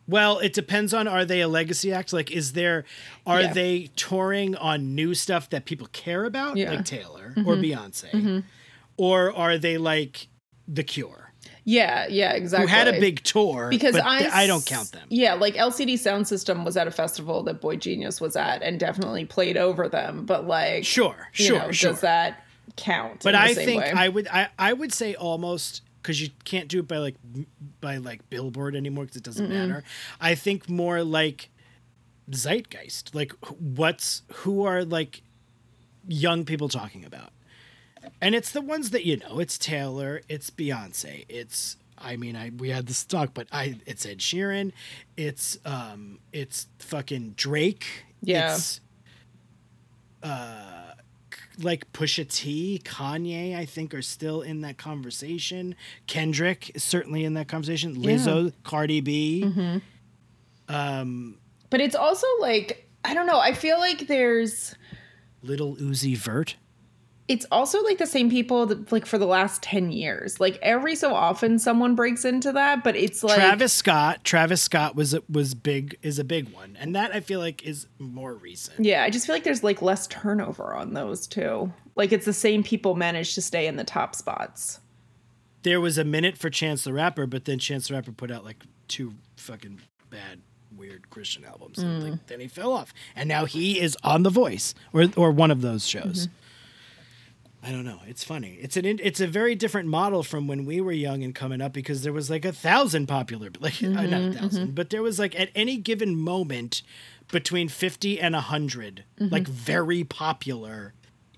Well, 0.09 0.39
it 0.39 0.53
depends 0.53 0.93
on 0.93 1.07
are 1.07 1.23
they 1.23 1.41
a 1.41 1.47
legacy 1.47 1.93
act? 1.93 2.11
Like, 2.13 2.31
is 2.31 2.53
there 2.53 2.83
are 3.27 3.41
Yeah. 3.41 3.53
they 3.53 3.89
touring 3.95 4.55
on 4.55 4.95
new 4.95 5.13
stuff 5.13 5.49
that 5.51 5.65
people 5.65 5.87
care 5.91 6.25
about, 6.25 6.57
Yeah. 6.57 6.65
Mm-hmm. 6.67 6.75
like 6.77 6.85
Taylor 6.85 7.33
or 7.45 7.55
Beyonce, 7.55 8.43
or 8.97 9.31
are 9.35 9.57
they 9.57 9.77
like 9.77 10.27
The 10.67 10.83
Cure, 10.83 11.33
Yeah, 11.63 12.07
yeah, 12.09 12.31
exactly. 12.33 12.69
who 12.69 12.75
had 12.75 12.87
a 12.87 12.99
big 12.99 13.23
tour? 13.23 13.69
because 13.69 13.93
but 13.93 14.05
I 14.05 14.19
th- 14.19 14.31
I 14.31 14.47
don't 14.47 14.65
count 14.65 14.91
them. 14.91 15.05
Yeah, 15.09 15.33
like 15.35 15.55
LCD 15.55 15.93
Soundsystem 15.95 16.63
was 16.65 16.75
at 16.77 16.87
a 16.87 16.91
festival 16.91 17.43
that 17.43 17.61
Boy 17.61 17.75
Genius 17.75 18.19
was 18.19 18.35
at 18.35 18.61
and 18.63 18.79
definitely 18.79 19.25
played 19.25 19.57
over 19.57 19.87
them. 19.87 20.25
But 20.25 20.47
like, 20.47 20.85
Sure, 20.85 21.27
sure, 21.31 21.59
know, 21.59 21.71
sure. 21.71 21.91
does 21.91 22.01
that 22.01 22.43
count? 22.77 23.21
but 23.23 23.35
I 23.35 23.53
think 23.53 23.81
way? 23.81 23.91
I 23.91 24.07
would 24.09 24.27
I, 24.27 24.49
I 24.57 24.73
would 24.73 24.93
say 24.93 25.13
almost 25.15 25.81
because 26.01 26.21
you 26.21 26.29
can't 26.45 26.67
do 26.67 26.79
it 26.79 26.87
by 26.87 26.97
like 26.97 27.15
by 27.81 27.97
like 27.97 28.29
Billboard 28.29 28.75
anymore 28.75 29.05
because 29.05 29.17
it 29.17 29.23
doesn't 29.23 29.49
matter. 29.49 29.83
I 30.21 30.35
think 30.35 30.69
more 30.69 31.03
like 31.03 31.49
zeitgeist, 32.31 33.13
like 33.15 33.31
what's 33.59 34.23
who 34.33 34.63
are 34.65 34.83
like 34.85 35.21
young 36.07 36.45
people 36.45 36.69
talking 36.69 37.03
about, 37.05 37.31
and 38.21 38.35
it's 38.35 38.51
the 38.51 38.61
ones 38.61 38.91
that 38.91 39.05
you 39.05 39.17
know. 39.17 39.39
It's 39.39 39.57
Taylor, 39.57 40.21
it's 40.29 40.49
Beyonce, 40.49 41.25
it's 41.29 41.77
I 41.97 42.15
mean 42.15 42.35
I 42.35 42.51
we 42.57 42.69
had 42.69 42.87
this 42.87 43.03
talk, 43.03 43.33
but 43.33 43.47
I 43.51 43.75
it's 43.85 44.05
Ed 44.05 44.19
Sheeran, 44.19 44.71
it's 45.17 45.57
um 45.65 46.19
it's 46.31 46.67
fucking 46.79 47.33
Drake, 47.35 47.85
Yeah. 48.21 48.53
it's 48.55 48.79
like 51.57 51.91
Pusha 51.91 52.27
T, 52.29 52.81
Kanye, 52.83 53.55
I 53.55 53.65
think 53.65 53.93
are 53.93 54.01
still 54.01 54.41
in 54.41 54.61
that 54.61 54.77
conversation. 54.77 55.75
Kendrick 56.07 56.75
is 56.75 56.83
certainly 56.83 57.25
in 57.25 57.33
that 57.33 57.47
conversation. 57.47 57.95
Lizzo, 57.95 58.53
Cardi 58.63 59.01
B. 59.01 59.43
Mm-hmm. 59.45 61.31
but 61.69 61.81
it's 61.81 61.95
also 61.95 62.27
like 62.39 62.87
I 63.03 63.13
don't 63.13 63.27
know. 63.27 63.39
I 63.39 63.53
feel 63.53 63.79
like 63.79 64.07
there's 64.07 64.75
Little 65.41 65.75
Uzi 65.77 66.15
Vert. 66.17 66.55
It's 67.29 67.45
also 67.51 67.81
like 67.83 67.99
the 67.99 68.05
same 68.07 68.29
people 68.29 68.65
that, 68.65 68.91
like 68.91 69.05
for 69.05 69.17
the 69.17 69.25
last 69.27 69.61
10 69.63 69.91
years. 69.91 70.39
Like 70.39 70.57
every 70.61 70.95
so 70.95 71.13
often 71.13 71.59
someone 71.59 71.95
breaks 71.95 72.25
into 72.25 72.51
that 72.51 72.83
but 72.83 72.95
it's 72.97 73.23
like 73.23 73.35
Travis 73.35 73.71
Scott. 73.71 74.23
Travis 74.25 74.61
Scott 74.61 74.95
was 74.95 75.15
was 75.29 75.53
big 75.53 75.97
is 76.01 76.19
a 76.19 76.23
big 76.25 76.49
one, 76.49 76.75
and 76.79 76.95
that 76.95 77.15
I 77.15 77.21
feel 77.21 77.39
like 77.39 77.63
is 77.63 77.87
more 77.99 78.33
recent. 78.33 78.83
yeah 78.85 79.03
i 79.03 79.09
just 79.09 79.25
feel 79.25 79.35
like 79.35 79.43
there's 79.43 79.63
like 79.63 79.81
less 79.81 80.07
turnover 80.07 80.73
on 80.73 80.93
those 80.93 81.27
too 81.27 81.71
like 81.95 82.11
it's 82.11 82.25
the 82.25 82.33
same 82.33 82.63
people 82.63 82.95
manage 82.95 83.35
to 83.35 83.41
stay 83.41 83.67
in 83.67 83.75
the 83.75 83.83
top 83.83 84.15
spots. 84.15 84.79
There 85.63 85.81
was 85.81 85.97
a 85.97 86.05
minute 86.05 86.37
for 86.37 86.49
Chance 86.49 86.85
the 86.85 86.93
Rapper, 86.93 87.27
but 87.27 87.43
then 87.43 87.59
Chance 87.59 87.89
the 87.89 87.95
Rapper 87.95 88.13
put 88.13 88.31
out 88.31 88.45
like 88.45 88.63
two 88.87 89.13
fucking 89.35 89.81
bad, 90.09 90.39
weird 90.77 91.09
Christian 91.09 91.43
albums, 91.43 91.77
and 91.79 92.01
like, 92.11 92.27
then 92.27 92.39
he 92.39 92.47
fell 92.47 92.71
off, 92.71 92.93
and 93.15 93.27
now 93.27 93.43
he 93.43 93.77
is 93.79 93.97
on 94.01 94.23
The 94.23 94.29
Voice 94.29 94.73
or 94.93 95.07
or 95.17 95.31
one 95.31 95.51
of 95.51 95.59
those 95.61 95.85
shows. 95.85 96.27
Mm-hmm. 96.27 96.33
I 97.61 97.71
don't 97.71 97.83
know. 97.83 97.99
It's 98.07 98.23
funny. 98.23 98.57
It's 98.61 98.77
an 98.77 98.85
it's 98.85 99.19
a 99.19 99.27
very 99.27 99.53
different 99.53 99.89
model 99.89 100.23
from 100.23 100.47
when 100.47 100.65
we 100.65 100.79
were 100.79 100.93
young 100.93 101.23
and 101.23 101.35
coming 101.35 101.61
up 101.61 101.73
because 101.73 102.03
there 102.03 102.13
was 102.13 102.29
like 102.29 102.45
a 102.45 102.53
thousand 102.53 103.07
popular 103.07 103.49
like 103.59 103.83
uh, 103.83 103.87
not 103.89 104.21
a 104.21 104.27
1000 104.29 104.73
but 104.75 104.89
there 104.91 105.01
was 105.01 105.19
like 105.19 105.37
at 105.39 105.49
any 105.55 105.75
given 105.77 106.15
moment 106.15 106.81
between 107.31 107.67
50 107.67 108.19
and 108.19 108.33
100 108.33 109.03
like 109.19 109.45
very 109.47 110.03
popular 110.05 110.93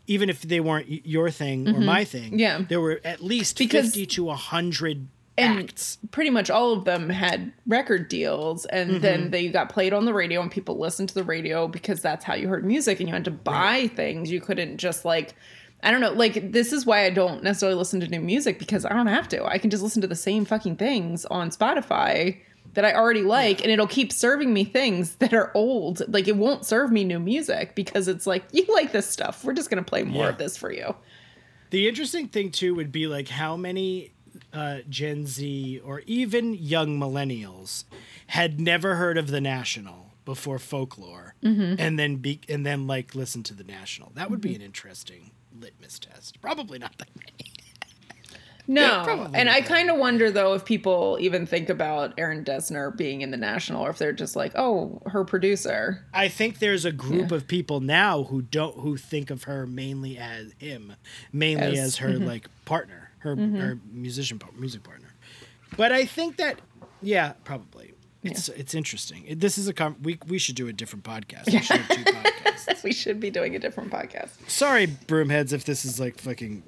even 0.08 0.30
if 0.30 0.42
they 0.44 0.60
weren't 0.60 0.88
your 1.06 1.30
thing 1.32 1.68
or 1.70 1.80
my 1.80 2.04
thing. 2.04 2.38
Yeah. 2.38 2.62
There 2.70 2.82
were 2.82 3.00
at 3.04 3.22
least 3.24 3.58
Because- 3.58 3.86
50 3.88 4.06
to 4.08 4.24
100 4.26 5.08
And 5.38 5.60
acts. 5.60 5.98
pretty 6.12 6.30
much 6.30 6.50
all 6.50 6.74
of 6.74 6.84
them 6.86 7.08
had 7.10 7.54
record 7.66 8.10
deals, 8.10 8.66
and 8.66 8.90
Mm-hmm. 8.92 9.00
then 9.02 9.32
they 9.32 9.48
got 9.50 9.70
played 9.70 9.94
on 9.94 10.04
the 10.06 10.14
radio, 10.14 10.42
and 10.42 10.52
people 10.52 10.78
listened 10.78 11.08
to 11.10 11.16
the 11.16 11.24
radio 11.24 11.68
because 11.68 12.02
that's 12.02 12.26
how 12.26 12.34
you 12.34 12.50
heard 12.50 12.66
music, 12.66 13.00
and 13.00 13.08
you 13.08 13.14
had 13.14 13.24
to 13.26 13.32
buy 13.32 13.88
things. 13.96 14.30
You 14.30 14.42
couldn't 14.42 14.78
just 14.78 15.06
like, 15.06 15.34
I 15.84 15.92
don't 15.92 16.02
know, 16.02 16.12
like 16.12 16.52
this 16.52 16.72
is 16.74 16.86
why 16.86 17.06
I 17.06 17.10
don't 17.10 17.44
necessarily 17.44 17.78
listen 17.78 18.00
to 18.02 18.08
new 18.08 18.22
music 18.22 18.60
because 18.60 18.86
I 18.86 18.90
don't 18.94 19.08
have 19.08 19.28
to. 19.30 19.44
I 19.46 19.58
can 19.58 19.70
just 19.70 19.82
listen 19.82 20.02
to 20.02 20.08
the 20.08 20.16
same 20.16 20.46
fucking 20.46 20.76
things 20.76 21.26
on 21.26 21.50
Spotify 21.50 22.38
that 22.74 22.86
I 22.86 22.94
already 22.94 23.24
like, 23.24 23.62
and 23.62 23.72
it'll 23.72 23.88
keep 23.88 24.12
serving 24.14 24.54
me 24.54 24.64
things 24.64 25.16
that 25.20 25.34
are 25.34 25.52
old. 25.56 26.02
Like 26.14 26.28
it 26.28 26.38
won't 26.38 26.66
serve 26.66 26.92
me 26.92 27.04
new 27.04 27.20
music 27.20 27.76
because 27.76 28.08
it's 28.08 28.28
like 28.28 28.44
you 28.52 28.66
like 28.74 28.92
this 28.92 29.08
stuff. 29.10 29.44
We're 29.44 29.54
just 29.54 29.70
gonna 29.70 29.84
play 29.84 30.04
more 30.04 30.26
Yeah. 30.26 30.30
of 30.30 30.38
this 30.38 30.56
for 30.58 30.72
you. 30.72 30.96
The 31.72 31.88
interesting 31.88 32.28
thing 32.28 32.52
too 32.52 32.76
would 32.76 32.92
be 32.92 33.08
like 33.08 33.30
how 33.30 33.56
many 33.58 34.12
uh, 34.54 34.80
Gen 34.90 35.26
Z 35.26 35.82
or 35.84 36.02
even 36.06 36.54
young 36.54 37.00
millennials 37.00 37.86
had 38.28 38.60
never 38.60 38.96
heard 38.96 39.18
of 39.18 39.28
the 39.28 39.42
National 39.42 40.12
before 40.26 40.60
folklore, 40.60 41.34
Mm-hmm. 41.44 41.76
and 41.80 41.98
then 41.98 42.18
be 42.18 42.40
and 42.48 42.64
then 42.66 42.86
like 42.88 43.16
listen 43.16 43.42
to 43.44 43.54
the 43.56 43.64
National. 43.64 44.12
That 44.16 44.30
would 44.30 44.42
be 44.42 44.54
an 44.54 44.62
interesting 44.62 45.32
litmus 45.60 46.00
test. 46.00 46.42
Probably 46.42 46.80
not 46.80 46.98
that 46.98 47.10
many. 47.16 47.52
No. 48.68 49.02
probably 49.04 49.38
and 49.38 49.50
I 49.50 49.62
kind 49.62 49.90
of 49.90 49.98
wonder 49.98 50.32
though 50.32 50.54
if 50.54 50.64
people 50.64 51.18
even 51.20 51.46
think 51.46 51.70
about 51.70 52.14
Aaron 52.18 52.46
Dessner 52.46 52.96
being 52.96 53.22
in 53.22 53.32
the 53.32 53.38
National 53.38 53.86
or 53.86 53.90
if 53.90 53.98
they're 53.98 54.14
just 54.14 54.36
like, 54.36 54.54
"Oh, 54.56 55.02
her 55.08 55.26
producer." 55.26 56.06
I 56.14 56.28
think 56.30 56.60
there's 56.60 56.86
a 56.86 56.92
group 56.92 57.32
Yeah. 57.32 57.38
of 57.38 57.48
people 57.48 57.82
now 57.82 58.24
who 58.24 58.42
don't 58.42 58.78
who 58.78 58.98
think 58.98 59.30
of 59.30 59.44
her 59.44 59.66
mainly 59.66 60.18
as 60.18 60.54
him, 60.58 60.94
mainly 61.34 61.78
As- 61.78 61.80
as, 61.80 61.98
her 61.98 62.10
mm-hmm. 62.10 62.26
like 62.26 62.48
partner, 62.66 63.12
her 63.20 63.36
mm-hmm. 63.36 63.60
her 63.60 63.80
musician 63.92 64.40
music 64.58 64.84
partner. 64.84 65.10
But 65.76 65.92
I 65.92 66.06
think 66.06 66.38
that 66.38 66.60
yeah, 67.02 67.34
probably. 67.44 67.94
It's 68.24 68.50
it's 68.50 68.76
interesting. 68.76 69.26
It- 69.28 69.40
This 69.40 69.58
is 69.58 69.68
a 69.68 69.74
com- 69.74 69.98
we 70.02 70.20
we 70.28 70.38
should 70.38 70.56
do 70.56 70.68
a 70.68 70.74
different 70.74 71.04
podcast. 71.04 71.48
We 71.48 71.60
should 71.60 71.78
have 71.78 71.98
two 71.98 72.04
podcasts. 72.12 72.84
we 72.84 72.94
should 72.94 73.20
be 73.20 73.30
doing 73.30 73.56
a 73.56 73.60
different 73.60 73.92
podcast. 73.92 74.30
Sorry, 74.48 74.88
broomheads, 74.88 75.54
if 75.54 75.66
this 75.66 75.86
is 75.86 76.00
like 76.00 76.20
fucking. 76.20 76.64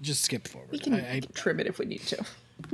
Just 0.00 0.22
skip 0.22 0.46
forward. 0.46 0.70
We 0.70 0.78
can 0.78 0.94
I, 0.94 1.16
I, 1.16 1.20
trim 1.34 1.58
it 1.58 1.66
if 1.66 1.78
we 1.80 1.84
need 1.86 2.02
to. 2.02 2.24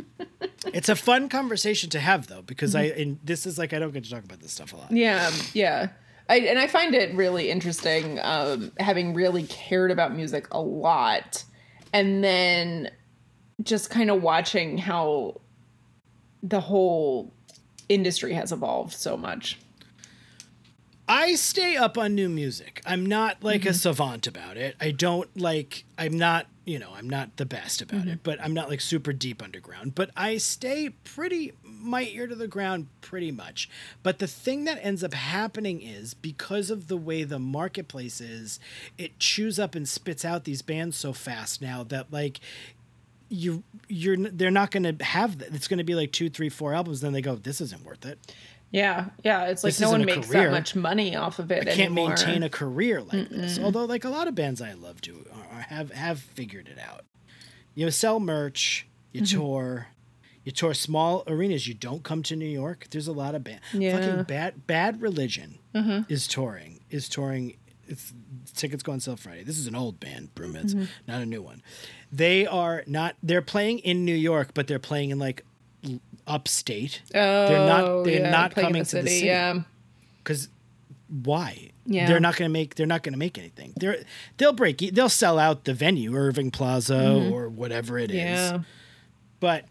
it's 0.74 0.90
a 0.90 0.96
fun 0.96 1.28
conversation 1.30 1.88
to 1.90 2.00
have 2.00 2.26
though, 2.26 2.42
because 2.42 2.74
I 2.74 2.82
and 2.82 3.18
this 3.24 3.46
is 3.46 3.56
like 3.58 3.72
I 3.72 3.78
don't 3.78 3.92
get 3.92 4.04
to 4.04 4.10
talk 4.10 4.24
about 4.24 4.40
this 4.40 4.52
stuff 4.52 4.72
a 4.72 4.76
lot. 4.76 4.92
Yeah, 4.92 5.30
yeah. 5.54 5.88
I, 6.28 6.40
and 6.40 6.58
I 6.58 6.66
find 6.66 6.94
it 6.94 7.14
really 7.14 7.50
interesting, 7.50 8.18
um, 8.22 8.72
having 8.78 9.12
really 9.12 9.42
cared 9.44 9.90
about 9.90 10.14
music 10.14 10.48
a 10.52 10.60
lot, 10.60 11.44
and 11.92 12.24
then 12.24 12.90
just 13.62 13.90
kind 13.90 14.10
of 14.10 14.22
watching 14.22 14.78
how 14.78 15.40
the 16.42 16.60
whole 16.60 17.32
industry 17.88 18.34
has 18.34 18.52
evolved 18.52 18.92
so 18.92 19.16
much. 19.16 19.58
I 21.06 21.34
stay 21.34 21.76
up 21.76 21.98
on 21.98 22.14
new 22.14 22.28
music. 22.28 22.80
I'm 22.86 23.04
not 23.04 23.42
like 23.42 23.66
a 23.66 23.68
mm-hmm. 23.68 23.74
savant 23.74 24.26
about 24.26 24.56
it. 24.56 24.74
I 24.80 24.90
don't 24.90 25.28
like 25.38 25.84
I'm 25.98 26.16
not, 26.16 26.46
you 26.64 26.78
know, 26.78 26.92
I'm 26.94 27.08
not 27.10 27.36
the 27.36 27.44
best 27.44 27.82
about 27.82 28.06
it, 28.06 28.08
mm-hmm. 28.08 28.20
but 28.22 28.42
I'm 28.42 28.54
not 28.54 28.70
like 28.70 28.80
super 28.80 29.12
deep 29.12 29.42
underground, 29.42 29.94
but 29.94 30.10
I 30.16 30.38
stay 30.38 30.90
pretty 31.04 31.52
my 31.62 32.04
ear 32.04 32.26
to 32.26 32.34
the 32.34 32.48
ground 32.48 32.86
pretty 33.02 33.30
much. 33.30 33.68
But 34.02 34.18
the 34.18 34.26
thing 34.26 34.64
that 34.64 34.78
ends 34.82 35.04
up 35.04 35.12
happening 35.12 35.82
is 35.82 36.14
because 36.14 36.70
of 36.70 36.88
the 36.88 36.96
way 36.96 37.22
the 37.24 37.38
marketplace 37.38 38.22
is, 38.22 38.58
it 38.96 39.18
chews 39.18 39.58
up 39.58 39.74
and 39.74 39.86
spits 39.86 40.24
out 40.24 40.44
these 40.44 40.62
bands 40.62 40.96
so 40.96 41.12
fast 41.12 41.60
now 41.60 41.84
that 41.84 42.10
like 42.10 42.40
you 43.28 43.62
you're 43.88 44.16
they're 44.16 44.50
not 44.50 44.70
going 44.70 44.96
to 44.98 45.04
have 45.04 45.38
that. 45.38 45.54
It's 45.54 45.68
going 45.68 45.78
to 45.78 45.84
be 45.84 45.94
like 45.94 46.12
two, 46.12 46.28
three, 46.30 46.48
four 46.48 46.74
albums. 46.74 47.00
Then 47.00 47.12
they 47.12 47.22
go, 47.22 47.34
this 47.36 47.60
isn't 47.60 47.84
worth 47.84 48.04
it. 48.06 48.18
Yeah, 48.70 49.10
yeah. 49.22 49.44
It's 49.44 49.62
like 49.62 49.72
This 49.74 49.80
no 49.80 49.90
one 49.90 50.04
makes 50.04 50.26
career. 50.28 50.44
that 50.44 50.50
much 50.50 50.74
money 50.74 51.14
off 51.14 51.38
of 51.38 51.52
it 51.52 51.62
I 51.62 51.64
can't 51.66 51.80
anymore. 51.92 52.08
maintain 52.08 52.42
a 52.42 52.48
career 52.48 53.00
like 53.02 53.28
this. 53.28 53.58
Although, 53.58 53.84
like 53.84 54.04
a 54.04 54.08
lot 54.08 54.26
of 54.26 54.34
bands 54.34 54.60
I 54.60 54.72
love 54.72 54.96
are- 55.52 55.60
have 55.60 55.92
have 55.92 56.18
figured 56.20 56.68
it 56.68 56.78
out. 56.78 57.02
You 57.74 57.90
sell 57.90 58.18
merch, 58.20 58.86
you 59.12 59.22
Mm-hmm. 59.22 59.38
tour, 59.38 59.86
you 60.44 60.50
tour 60.52 60.74
small 60.74 61.22
arenas. 61.28 61.68
You 61.68 61.74
don't 61.74 62.02
come 62.02 62.22
to 62.24 62.34
New 62.36 62.46
York. 62.48 62.88
There's 62.90 63.06
a 63.08 63.12
lot 63.12 63.34
of 63.36 63.44
band. 63.44 63.60
Yeah. 63.72 63.92
Mm-hmm. 63.98 64.08
Fucking 64.08 64.22
bad 64.24 64.66
bad 64.66 65.00
religion 65.00 65.58
is 66.08 66.26
touring. 66.26 66.80
Is 66.90 67.08
touring. 67.08 67.56
It's 67.88 68.12
tickets 68.54 68.82
go 68.82 68.92
on 68.92 69.00
sale 69.00 69.16
Friday. 69.16 69.44
This 69.44 69.58
is 69.58 69.66
an 69.66 69.74
old 69.74 70.00
band, 70.00 70.34
Broomheads, 70.34 70.74
Mm-hmm. 70.74 70.84
not 71.06 71.20
a 71.22 71.26
new 71.26 71.42
one. 71.42 71.62
They 72.12 72.46
are 72.46 72.82
not. 72.86 73.16
They're 73.22 73.42
playing 73.42 73.80
in 73.80 74.04
New 74.04 74.14
York, 74.14 74.50
but 74.54 74.66
they're 74.66 74.78
playing 74.78 75.10
in 75.10 75.18
like 75.18 75.44
upstate. 76.26 77.02
Oh, 77.14 77.48
they're 77.48 77.66
not. 77.66 78.04
They're 78.04 78.20
yeah, 78.20 78.30
not 78.30 78.54
coming 78.54 78.84
to 78.84 79.02
the 79.02 79.08
city 79.08 79.26
Yeah, 79.26 79.60
because 80.18 80.48
why? 81.08 81.70
Yeah. 81.86 82.06
They're 82.08 82.20
not 82.20 82.36
going 82.36 82.48
to 82.48 82.52
make. 82.52 82.76
They're 82.76 82.86
not 82.86 83.02
going 83.02 83.12
to 83.12 83.18
make 83.18 83.36
anything. 83.38 83.74
They're 83.76 83.98
they'll 84.38 84.52
break. 84.54 84.78
They'll 84.78 85.08
sell 85.08 85.38
out 85.38 85.64
the 85.64 85.74
venue, 85.74 86.14
Irving 86.16 86.50
Plaza 86.50 87.30
or 87.30 87.48
whatever 87.48 87.98
it 87.98 88.10
is. 88.10 88.16
Mm-hmm. 88.16 88.56
yeah. 88.56 88.62
But 89.40 89.64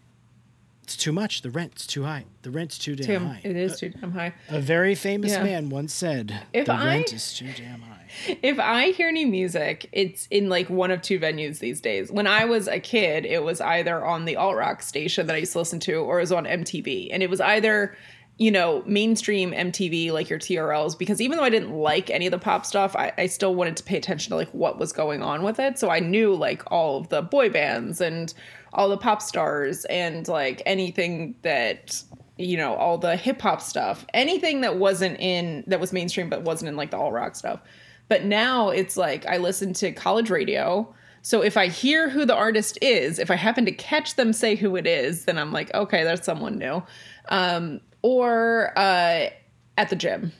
it's 0.83 0.95
too 0.97 1.11
much. 1.11 1.41
The 1.41 1.49
rent's 1.49 1.87
too 1.87 2.03
high. 2.03 2.25
The 2.43 2.51
rent's 2.51 2.77
too 2.77 2.95
damn 2.95 3.05
Tim, 3.07 3.25
high. 3.27 3.41
it 3.43 3.55
is 3.55 3.79
too 3.79 3.89
damn 3.89 4.11
high. 4.11 4.33
A 4.49 4.59
very 4.59 4.95
famous 4.95 5.31
Yeah. 5.31 5.43
man 5.43 5.69
once 5.69 5.93
said, 5.93 6.41
If 6.53 6.65
"The 6.67 6.73
I- 6.73 6.85
rent 6.85 7.13
is 7.13 7.33
too 7.33 7.49
damn 7.57 7.81
high." 7.81 7.89
If 8.43 8.59
I 8.59 8.91
hear 8.91 9.07
any 9.07 9.25
music, 9.25 9.89
it's 9.91 10.27
in 10.29 10.47
like 10.47 10.69
one 10.69 10.91
of 10.91 11.01
two 11.01 11.19
venues 11.19 11.57
these 11.59 11.81
days. 11.81 12.11
When 12.11 12.27
I 12.27 12.45
was 12.45 12.67
a 12.67 12.79
kid, 12.79 13.25
it 13.25 13.43
was 13.43 13.59
either 13.59 14.05
on 14.05 14.25
the 14.25 14.35
alt 14.35 14.55
rock 14.55 14.83
station 14.83 15.25
that 15.27 15.33
I 15.35 15.39
used 15.39 15.53
to 15.53 15.57
listen 15.59 15.79
to, 15.79 15.95
or 15.95 16.19
it 16.19 16.23
was 16.23 16.31
on 16.31 16.45
MTV, 16.45 17.09
and 17.11 17.23
it 17.23 17.29
was 17.29 17.41
either 17.41 17.95
you 18.37 18.51
know 18.51 18.83
mainstream 18.85 19.51
MTV 19.51 20.11
like 20.11 20.29
your 20.29 20.37
TRLs 20.39 20.97
because 20.97 21.21
even 21.21 21.37
though 21.37 21.43
I 21.43 21.49
didn't 21.51 21.71
like 21.71 22.09
any 22.11 22.27
of 22.27 22.31
the 22.31 22.37
pop 22.39 22.65
stuff, 22.65 22.95
I, 22.95 23.11
I 23.17 23.25
still 23.27 23.55
wanted 23.55 23.77
to 23.77 23.83
pay 23.83 23.97
attention 23.97 24.29
to 24.31 24.35
like 24.35 24.49
what 24.49 24.77
was 24.77 24.91
going 24.91 25.23
on 25.23 25.41
with 25.43 25.59
it. 25.59 25.79
So 25.79 25.89
I 25.89 25.99
knew 25.99 26.35
like 26.35 26.61
all 26.71 26.97
of 26.97 27.09
the 27.09 27.21
boy 27.21 27.49
bands 27.49 27.99
and 28.01 28.31
all 28.73 28.89
the 28.89 28.97
pop 28.97 29.21
stars 29.21 29.85
and 29.85 30.27
like 30.27 30.61
anything 30.65 31.35
that 31.43 32.01
you 32.37 32.57
know 32.57 32.75
all 32.75 32.97
the 32.97 33.15
hip 33.15 33.41
hop 33.41 33.61
stuff. 33.61 34.05
Anything 34.13 34.61
that 34.61 34.77
wasn't 34.77 35.19
in 35.19 35.63
that 35.67 35.79
was 35.79 35.93
mainstream 35.93 36.29
but 36.29 36.41
wasn't 36.41 36.69
in 36.69 36.75
like 36.75 36.91
the 36.91 36.97
all 36.97 37.11
rock 37.11 37.35
stuff. 37.35 37.61
But 38.09 38.25
now 38.25 38.69
it's 38.69 38.97
like 38.97 39.25
i 39.25 39.37
listen 39.37 39.73
to 39.73 39.91
college 39.91 40.29
radio. 40.29 40.93
So 41.21 41.41
if 41.41 41.55
i 41.55 41.67
hear 41.67 42.09
who 42.09 42.25
the 42.25 42.35
artist 42.35 42.77
is 42.81 43.19
if 43.19 43.31
i 43.31 43.35
happen 43.35 43.65
to 43.65 43.71
catch 43.71 44.15
them 44.15 44.33
say 44.33 44.55
who 44.55 44.75
it 44.75 44.85
is 44.85 45.23
then 45.25 45.37
i'm 45.37 45.53
like 45.53 45.73
okay 45.73 46.03
that's 46.03 46.25
someone 46.25 46.57
new. 46.57 46.83
Um, 47.29 47.79
or 48.01 48.77
uh, 48.77 49.29
at 49.77 49.89
the 49.89 49.95
gym. 49.95 50.33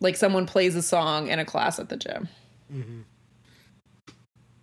Like 0.00 0.16
someone 0.16 0.46
plays 0.46 0.76
a 0.76 0.82
song 0.82 1.28
in 1.28 1.38
a 1.38 1.44
class 1.44 1.78
at 1.78 1.88
the 1.88 1.96
gym 1.96 2.28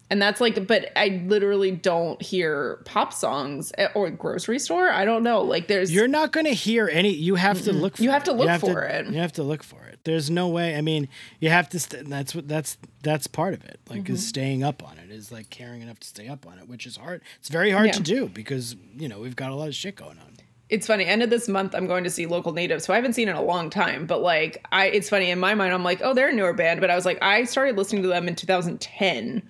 and 0.09 0.21
that's 0.21 0.41
like 0.41 0.65
but 0.67 0.91
i 0.95 1.21
literally 1.27 1.71
don't 1.71 2.21
hear 2.21 2.81
pop 2.85 3.13
songs 3.13 3.71
at, 3.77 3.95
or 3.95 4.09
grocery 4.09 4.59
store 4.59 4.89
i 4.89 5.05
don't 5.05 5.23
know 5.23 5.41
like 5.41 5.67
there's 5.67 5.91
You're 5.93 6.07
not 6.07 6.31
going 6.31 6.45
to 6.45 6.53
hear 6.53 6.89
any. 6.91 7.09
You 7.13 7.35
have 7.35 7.61
to 7.63 7.73
look. 7.73 7.97
For 7.97 8.03
You 8.03 8.11
have 8.11 8.23
to 8.25 8.31
it. 8.31 8.37
look 8.37 8.59
for 8.59 8.83
it. 8.83 9.05
You 9.07 9.19
have 9.19 9.33
to 9.33 9.43
look 9.43 9.63
for 9.63 9.83
it. 9.85 9.99
There's 10.05 10.29
no 10.29 10.47
way. 10.47 10.75
I 10.75 10.81
mean, 10.81 11.07
you 11.39 11.49
have 11.49 11.67
to. 11.69 11.79
St- 11.79 12.07
that's 12.09 12.33
what. 12.33 12.47
That's 12.47 12.77
that's 13.03 13.27
part 13.27 13.53
of 13.53 13.63
it. 13.65 13.79
Like, 13.89 14.03
Mm-hmm. 14.03 14.13
is 14.13 14.25
staying 14.27 14.63
up 14.63 14.81
on 14.87 14.97
it. 14.97 15.11
Is 15.11 15.31
like 15.31 15.49
caring 15.49 15.81
enough 15.81 15.99
to 15.99 16.07
stay 16.07 16.27
up 16.27 16.47
on 16.47 16.57
it, 16.59 16.67
which 16.69 16.85
is 16.85 16.95
hard. 16.97 17.21
It's 17.39 17.49
very 17.49 17.71
hard 17.71 17.87
Yeah. 17.87 17.91
to 17.93 18.01
do 18.03 18.29
because 18.29 18.75
you 18.95 19.07
know 19.09 19.19
we've 19.19 19.35
got 19.35 19.51
a 19.51 19.55
lot 19.55 19.67
of 19.67 19.75
shit 19.75 19.95
going 19.95 20.17
on. 20.19 20.33
it's 20.69 20.87
funny 20.87 21.05
end 21.05 21.23
of 21.23 21.29
this 21.31 21.47
month 21.47 21.73
i'm 21.75 21.87
going 21.87 22.03
to 22.03 22.09
see 22.11 22.25
local 22.27 22.51
natives 22.53 22.85
who 22.85 22.93
i 22.93 22.95
haven't 22.95 23.13
seen 23.13 23.27
in 23.27 23.35
a 23.35 23.41
long 23.41 23.69
time 23.71 24.05
but 24.05 24.21
like 24.21 24.63
i 24.71 24.85
it's 24.85 25.09
funny 25.09 25.31
in 25.31 25.39
my 25.39 25.55
mind 25.55 25.73
i'm 25.73 25.83
like 25.83 25.99
oh 26.03 26.13
they're 26.13 26.29
a 26.29 26.33
newer 26.33 26.53
band 26.53 26.79
but 26.79 26.91
i 26.91 26.95
was 26.95 27.05
like 27.05 27.17
i 27.23 27.43
started 27.43 27.75
listening 27.75 28.03
to 28.03 28.07
them 28.07 28.27
in 28.27 28.35
2010 28.35 29.41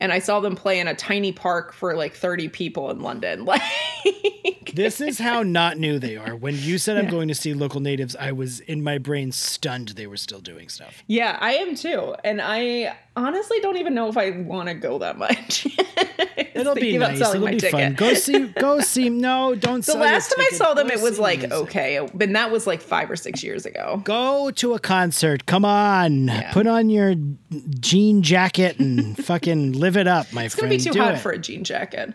and 0.00 0.12
i 0.12 0.18
saw 0.18 0.40
them 0.40 0.56
play 0.56 0.78
in 0.80 0.88
a 0.88 0.94
tiny 0.94 1.32
park 1.32 1.72
for 1.72 1.94
like 1.96 2.14
30 2.14 2.48
people 2.48 2.90
in 2.90 3.00
london. 3.00 3.44
Like 3.48 4.57
This 4.74 5.00
is 5.00 5.18
how 5.18 5.42
not 5.42 5.78
new 5.78 5.98
they 5.98 6.16
are. 6.16 6.36
When 6.36 6.56
you 6.56 6.78
said 6.78 6.96
I'm 6.96 7.08
going 7.10 7.28
to 7.28 7.34
see 7.34 7.54
local 7.54 7.80
natives, 7.80 8.14
I 8.16 8.32
was 8.32 8.60
in 8.60 8.82
my 8.82 8.98
brain 8.98 9.32
stunned 9.32 9.88
they 9.90 10.06
were 10.06 10.16
still 10.16 10.40
doing 10.40 10.68
stuff. 10.68 11.02
yeah 11.06 11.36
i 11.40 11.52
am 11.54 11.74
too 11.74 12.14
and 12.24 12.40
i 12.42 12.94
honestly 13.16 13.58
don't 13.60 13.76
even 13.76 13.94
know 13.94 14.08
if 14.08 14.16
i 14.16 14.30
want 14.30 14.68
to 14.68 14.74
go 14.74 14.98
that 14.98 15.16
much 15.18 15.66
It'll 16.54 16.74
be 16.74 16.98
nice. 16.98 17.20
It'll 17.20 17.46
be 17.46 17.58
fun. 17.60 17.94
Go 17.94 18.14
see. 18.14 18.46
Go 18.48 18.80
see. 18.92 19.10
No, 19.10 19.54
don't. 19.54 19.84
The 19.84 19.94
last 19.96 20.30
time 20.34 20.44
I 20.50 20.56
saw 20.56 20.74
them, 20.74 20.88
Go 20.88 20.94
it 20.94 21.00
was 21.00 21.18
like 21.18 21.40
music. 21.40 21.52
okay, 21.52 22.08
but 22.12 22.32
that 22.32 22.50
was 22.50 22.66
like 22.66 22.80
five 22.82 23.08
or 23.10 23.14
six 23.16 23.44
years 23.44 23.64
ago. 23.64 24.00
Go 24.04 24.50
to 24.52 24.74
a 24.74 24.80
concert. 24.80 25.46
Come 25.46 25.64
on. 25.64 26.26
Yeah. 26.26 26.52
Put 26.52 26.66
on 26.66 26.90
your 26.90 27.14
jean 27.78 28.22
jacket 28.22 28.80
and 28.80 29.16
fucking 29.24 29.72
live 29.72 29.96
it 29.96 30.08
up, 30.08 30.32
my 30.32 30.48
friend. 30.48 30.48
It's 30.48 30.54
gonna 30.56 30.68
be 30.70 30.78
too 30.78 30.90
Do 30.92 31.00
hot 31.00 31.14
it. 31.14 31.18
for 31.18 31.30
a 31.30 31.38
jean 31.38 31.62
jacket. 31.62 32.12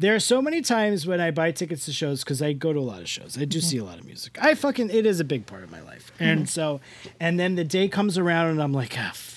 There 0.00 0.14
are 0.14 0.20
so 0.20 0.40
many 0.40 0.62
times 0.62 1.06
when 1.08 1.20
I 1.20 1.32
buy 1.32 1.50
tickets 1.50 1.84
to 1.86 1.92
shows 1.92 2.22
because 2.22 2.40
I 2.40 2.52
go 2.52 2.72
to 2.72 2.78
a 2.78 2.80
lot 2.80 3.00
of 3.00 3.08
shows. 3.08 3.36
I 3.36 3.44
do 3.44 3.60
see 3.60 3.78
a 3.78 3.84
lot 3.84 3.98
of 3.98 4.04
music. 4.04 4.38
I 4.40 4.54
fucking 4.54 4.90
it 4.90 5.04
is 5.06 5.18
a 5.18 5.24
big 5.24 5.46
part 5.46 5.64
of 5.64 5.72
my 5.72 5.80
life, 5.80 6.12
and 6.20 6.48
so 6.48 6.80
and 7.18 7.38
then 7.40 7.56
the 7.56 7.64
day 7.64 7.88
comes 7.88 8.16
around 8.16 8.50
and 8.50 8.62
I'm 8.62 8.72
like, 8.72 8.94
ah, 8.96 9.10
fuck. 9.12 9.27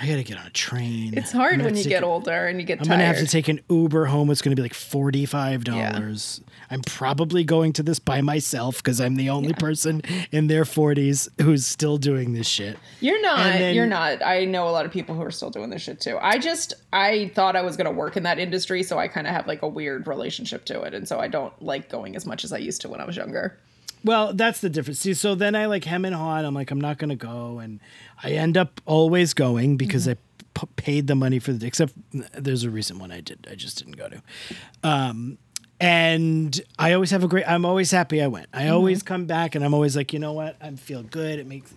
I 0.00 0.06
gotta 0.06 0.22
get 0.22 0.38
on 0.38 0.46
a 0.46 0.50
train. 0.50 1.14
It's 1.16 1.32
hard 1.32 1.60
when 1.60 1.76
you 1.76 1.82
get 1.82 2.04
older 2.04 2.46
and 2.46 2.60
you 2.60 2.66
get 2.66 2.78
tired. 2.78 2.82
I'm 2.82 2.88
tired. 2.88 2.98
gonna 2.98 3.18
have 3.18 3.26
to 3.26 3.26
take 3.26 3.48
an 3.48 3.60
Uber 3.68 4.06
home. 4.06 4.30
It's 4.30 4.40
gonna 4.40 4.54
be 4.54 4.62
like 4.62 4.74
forty 4.74 5.26
five 5.26 5.64
dollars. 5.64 6.40
I'm 6.70 6.82
probably 6.82 7.42
going 7.42 7.72
to 7.74 7.82
this 7.82 7.98
by 7.98 8.20
myself 8.20 8.76
because 8.76 9.00
I'm 9.00 9.16
the 9.16 9.30
only 9.30 9.54
person 9.54 10.02
in 10.30 10.46
their 10.46 10.64
forties 10.64 11.28
who's 11.40 11.66
still 11.66 11.98
doing 11.98 12.32
this 12.32 12.46
shit. 12.46 12.78
You're 13.00 13.20
not. 13.22 13.38
Then- 13.38 13.74
you're 13.74 13.86
not. 13.86 14.24
I 14.24 14.44
know 14.44 14.68
a 14.68 14.70
lot 14.70 14.84
of 14.86 14.92
people 14.92 15.16
who 15.16 15.22
are 15.22 15.30
still 15.32 15.50
doing 15.50 15.70
this 15.70 15.82
shit 15.82 16.00
too. 16.00 16.16
I 16.20 16.38
just 16.38 16.74
I 16.92 17.32
thought 17.34 17.56
I 17.56 17.62
was 17.62 17.76
gonna 17.76 17.90
work 17.90 18.16
in 18.16 18.22
that 18.22 18.38
industry, 18.38 18.84
so 18.84 18.98
I 18.98 19.08
kind 19.08 19.26
of 19.26 19.32
have 19.32 19.48
like 19.48 19.62
a 19.62 19.68
weird 19.68 20.06
relationship 20.06 20.64
to 20.66 20.82
it, 20.82 20.94
and 20.94 21.08
so 21.08 21.18
I 21.18 21.26
don't 21.26 21.60
like 21.60 21.88
going 21.88 22.14
as 22.14 22.24
much 22.24 22.44
as 22.44 22.52
I 22.52 22.58
used 22.58 22.82
to 22.82 22.88
when 22.88 23.00
I 23.00 23.04
was 23.04 23.16
younger. 23.16 23.58
Well, 24.04 24.32
that's 24.32 24.60
the 24.60 24.70
difference. 24.70 25.00
See, 25.00 25.14
so 25.14 25.34
then 25.34 25.54
I 25.54 25.66
like 25.66 25.84
hem 25.84 26.04
and 26.04 26.14
haw, 26.14 26.36
and 26.36 26.46
I'm 26.46 26.54
like, 26.54 26.70
I'm 26.70 26.80
not 26.80 26.98
gonna 26.98 27.16
go, 27.16 27.58
and 27.58 27.80
I 28.22 28.32
end 28.32 28.56
up 28.56 28.80
always 28.86 29.34
going 29.34 29.76
because 29.76 30.06
mm-hmm. 30.06 30.20
I 30.58 30.66
p- 30.66 30.72
paid 30.76 31.06
the 31.06 31.14
money 31.14 31.38
for 31.38 31.52
the. 31.52 31.66
Except 31.66 31.92
there's 32.12 32.64
a 32.64 32.70
recent 32.70 33.00
one 33.00 33.10
I 33.10 33.20
did. 33.20 33.46
I 33.50 33.54
just 33.54 33.78
didn't 33.78 33.96
go 33.96 34.08
to. 34.08 34.22
Um, 34.82 35.38
and 35.80 36.60
I 36.78 36.92
always 36.92 37.10
have 37.10 37.24
a 37.24 37.28
great. 37.28 37.48
I'm 37.48 37.64
always 37.64 37.90
happy 37.90 38.22
I 38.22 38.26
went. 38.26 38.48
I 38.52 38.64
mm-hmm. 38.64 38.74
always 38.74 39.02
come 39.02 39.26
back, 39.26 39.54
and 39.54 39.64
I'm 39.64 39.74
always 39.74 39.96
like, 39.96 40.12
you 40.12 40.18
know 40.18 40.32
what? 40.32 40.56
I 40.60 40.70
feel 40.72 41.02
good. 41.02 41.38
It 41.38 41.46
makes. 41.46 41.72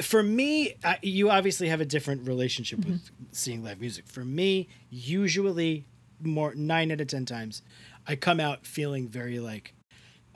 For 0.00 0.22
me, 0.22 0.74
I, 0.82 0.98
you 1.02 1.30
obviously 1.30 1.68
have 1.68 1.80
a 1.80 1.84
different 1.84 2.26
relationship 2.26 2.80
mm-hmm. 2.80 2.92
with 2.92 3.10
seeing 3.30 3.62
live 3.62 3.80
music. 3.80 4.08
For 4.08 4.24
me, 4.24 4.68
usually 4.90 5.86
more 6.20 6.54
nine 6.54 6.90
out 6.90 7.00
of 7.00 7.06
ten 7.06 7.26
times, 7.26 7.62
I 8.06 8.16
come 8.16 8.40
out 8.40 8.66
feeling 8.66 9.08
very 9.08 9.38
like 9.38 9.74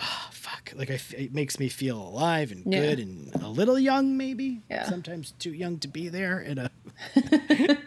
ah, 0.01 0.29
fuck. 0.33 0.73
Like 0.77 0.91
I 0.91 0.95
f- 0.95 1.15
it 1.15 1.33
makes 1.35 1.59
me 1.59 1.69
feel 1.69 1.97
alive 2.01 2.53
and 2.53 2.65
Yeah. 2.73 2.81
good 2.81 2.99
and 3.01 3.35
a 3.37 3.49
little 3.49 3.79
young 3.79 4.17
maybe. 4.17 4.63
Yeah. 4.71 4.89
sometimes 4.89 5.33
too 5.39 5.53
young 5.53 5.79
to 5.81 5.89
be 5.89 6.09
there 6.09 6.39
and 6.39 6.59
a 6.59 6.71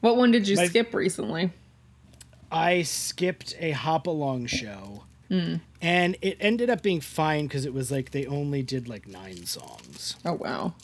What 0.00 0.16
one 0.16 0.30
did 0.30 0.46
you 0.48 0.56
My- 0.56 0.66
skip 0.66 0.94
recently? 0.94 1.50
i 2.52 2.82
skipped 2.82 3.56
a 3.58 3.72
hop 3.72 4.06
along 4.06 4.46
show 4.46 5.02
and 5.82 6.16
it 6.22 6.36
ended 6.38 6.70
up 6.70 6.82
being 6.82 7.00
fine 7.00 7.46
because 7.48 7.64
it 7.66 7.74
was 7.74 7.90
like 7.90 8.12
they 8.12 8.24
only 8.26 8.62
did 8.62 8.88
like 8.88 9.08
nine 9.08 9.44
songs. 9.46 10.14
Oh 10.24 10.34
wow. 10.34 10.74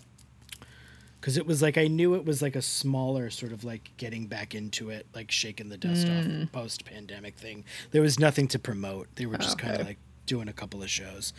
because 1.21 1.37
it 1.37 1.47
was 1.47 1.63
like 1.63 1.79
i 1.79 1.87
knew 1.87 2.15
it 2.17 2.25
was 2.25 2.43
like 2.43 2.57
a 2.57 2.63
smaller 2.63 3.31
sort 3.31 3.53
of 3.53 3.63
like 3.63 3.91
getting 3.99 4.27
back 4.27 4.57
into 4.57 4.91
it 4.91 5.07
like 5.15 5.31
shaking 5.31 5.69
the 5.69 5.77
dust 5.77 6.09
off 6.09 6.51
post 6.51 6.85
pandemic 6.85 7.37
thing. 7.37 7.65
There 7.93 8.03
was 8.03 8.19
nothing 8.19 8.49
to 8.49 8.59
promote. 8.59 9.07
They 9.15 9.27
were 9.27 9.39
just 9.39 9.57
kind 9.59 9.81
of 9.81 9.87
like 9.87 9.99
doing 10.31 10.49
a 10.49 10.53
couple 10.53 10.81
of 10.81 10.89
shows. 10.89 11.33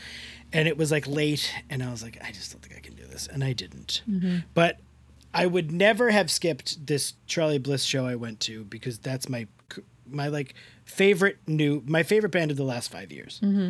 And 0.51 0.67
it 0.67 0.77
was 0.77 0.91
like 0.91 1.07
late 1.07 1.53
and 1.69 1.81
i 1.81 1.89
was 1.89 2.03
like 2.03 2.17
i 2.21 2.31
just 2.31 2.51
don't 2.51 2.61
think 2.61 2.75
i 2.77 2.81
can 2.81 2.93
do 2.93 3.05
this 3.05 3.25
and 3.25 3.41
i 3.43 3.53
didn't. 3.53 4.03
Mm-hmm. 4.07 4.39
But 4.53 4.79
i 5.33 5.45
would 5.47 5.71
never 5.71 6.11
have 6.11 6.29
skipped 6.29 6.85
this 6.85 7.13
charly 7.25 7.57
bliss 7.57 7.83
show 7.83 8.05
i 8.05 8.15
went 8.15 8.41
to 8.41 8.65
because 8.65 8.99
that's 8.99 9.29
my 9.29 9.47
my 10.05 10.27
like 10.27 10.53
favorite 10.83 11.37
new 11.47 11.81
my 11.85 12.03
favorite 12.03 12.33
band 12.33 12.51
of 12.51 12.57
the 12.57 12.65
last 12.65 12.91
five 12.91 13.11
years. 13.11 13.39
Mm-hmm. 13.41 13.69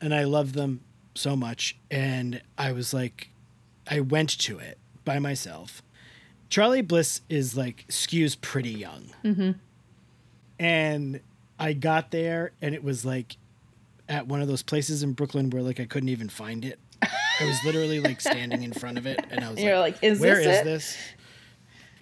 And 0.00 0.14
i 0.14 0.22
love 0.22 0.52
them 0.52 0.82
so 1.16 1.34
much 1.34 1.76
and 1.90 2.40
i 2.56 2.70
was 2.70 2.94
like 2.94 3.30
I 3.90 3.98
went 3.98 4.38
to 4.38 4.58
it 4.60 4.78
by 5.04 5.18
myself. 5.18 5.82
Charly 6.48 6.80
Bliss 6.80 7.22
is 7.28 7.56
like 7.56 7.86
skews 7.88 8.40
pretty 8.40 8.70
young. 8.70 9.10
Mm-hmm. 9.24 9.52
And 10.60 11.20
I 11.58 11.72
got 11.72 12.12
there 12.12 12.52
and 12.62 12.74
it 12.74 12.84
was 12.84 13.04
like 13.04 13.36
at 14.10 14.26
one 14.26 14.42
of 14.42 14.48
those 14.48 14.62
places 14.62 15.02
in 15.02 15.12
Brooklyn 15.14 15.48
where 15.48 15.62
like 15.62 15.80
I 15.80 15.86
couldn't 15.86 16.10
even 16.10 16.28
find 16.28 16.64
it. 16.66 16.78
I 17.02 17.46
was 17.46 17.56
literally 17.64 18.00
like 18.00 18.20
standing 18.20 18.62
in 18.62 18.72
front 18.72 18.98
of 18.98 19.06
it 19.06 19.18
and 19.30 19.42
I 19.42 19.48
was 19.50 19.58
You're 19.62 19.78
like, 19.78 19.94
like, 19.94 20.04
"Is 20.04 20.20
where 20.20 20.36
this 20.36 20.46
is 20.46 20.58
it?" 20.60 20.64
this? 20.64 20.96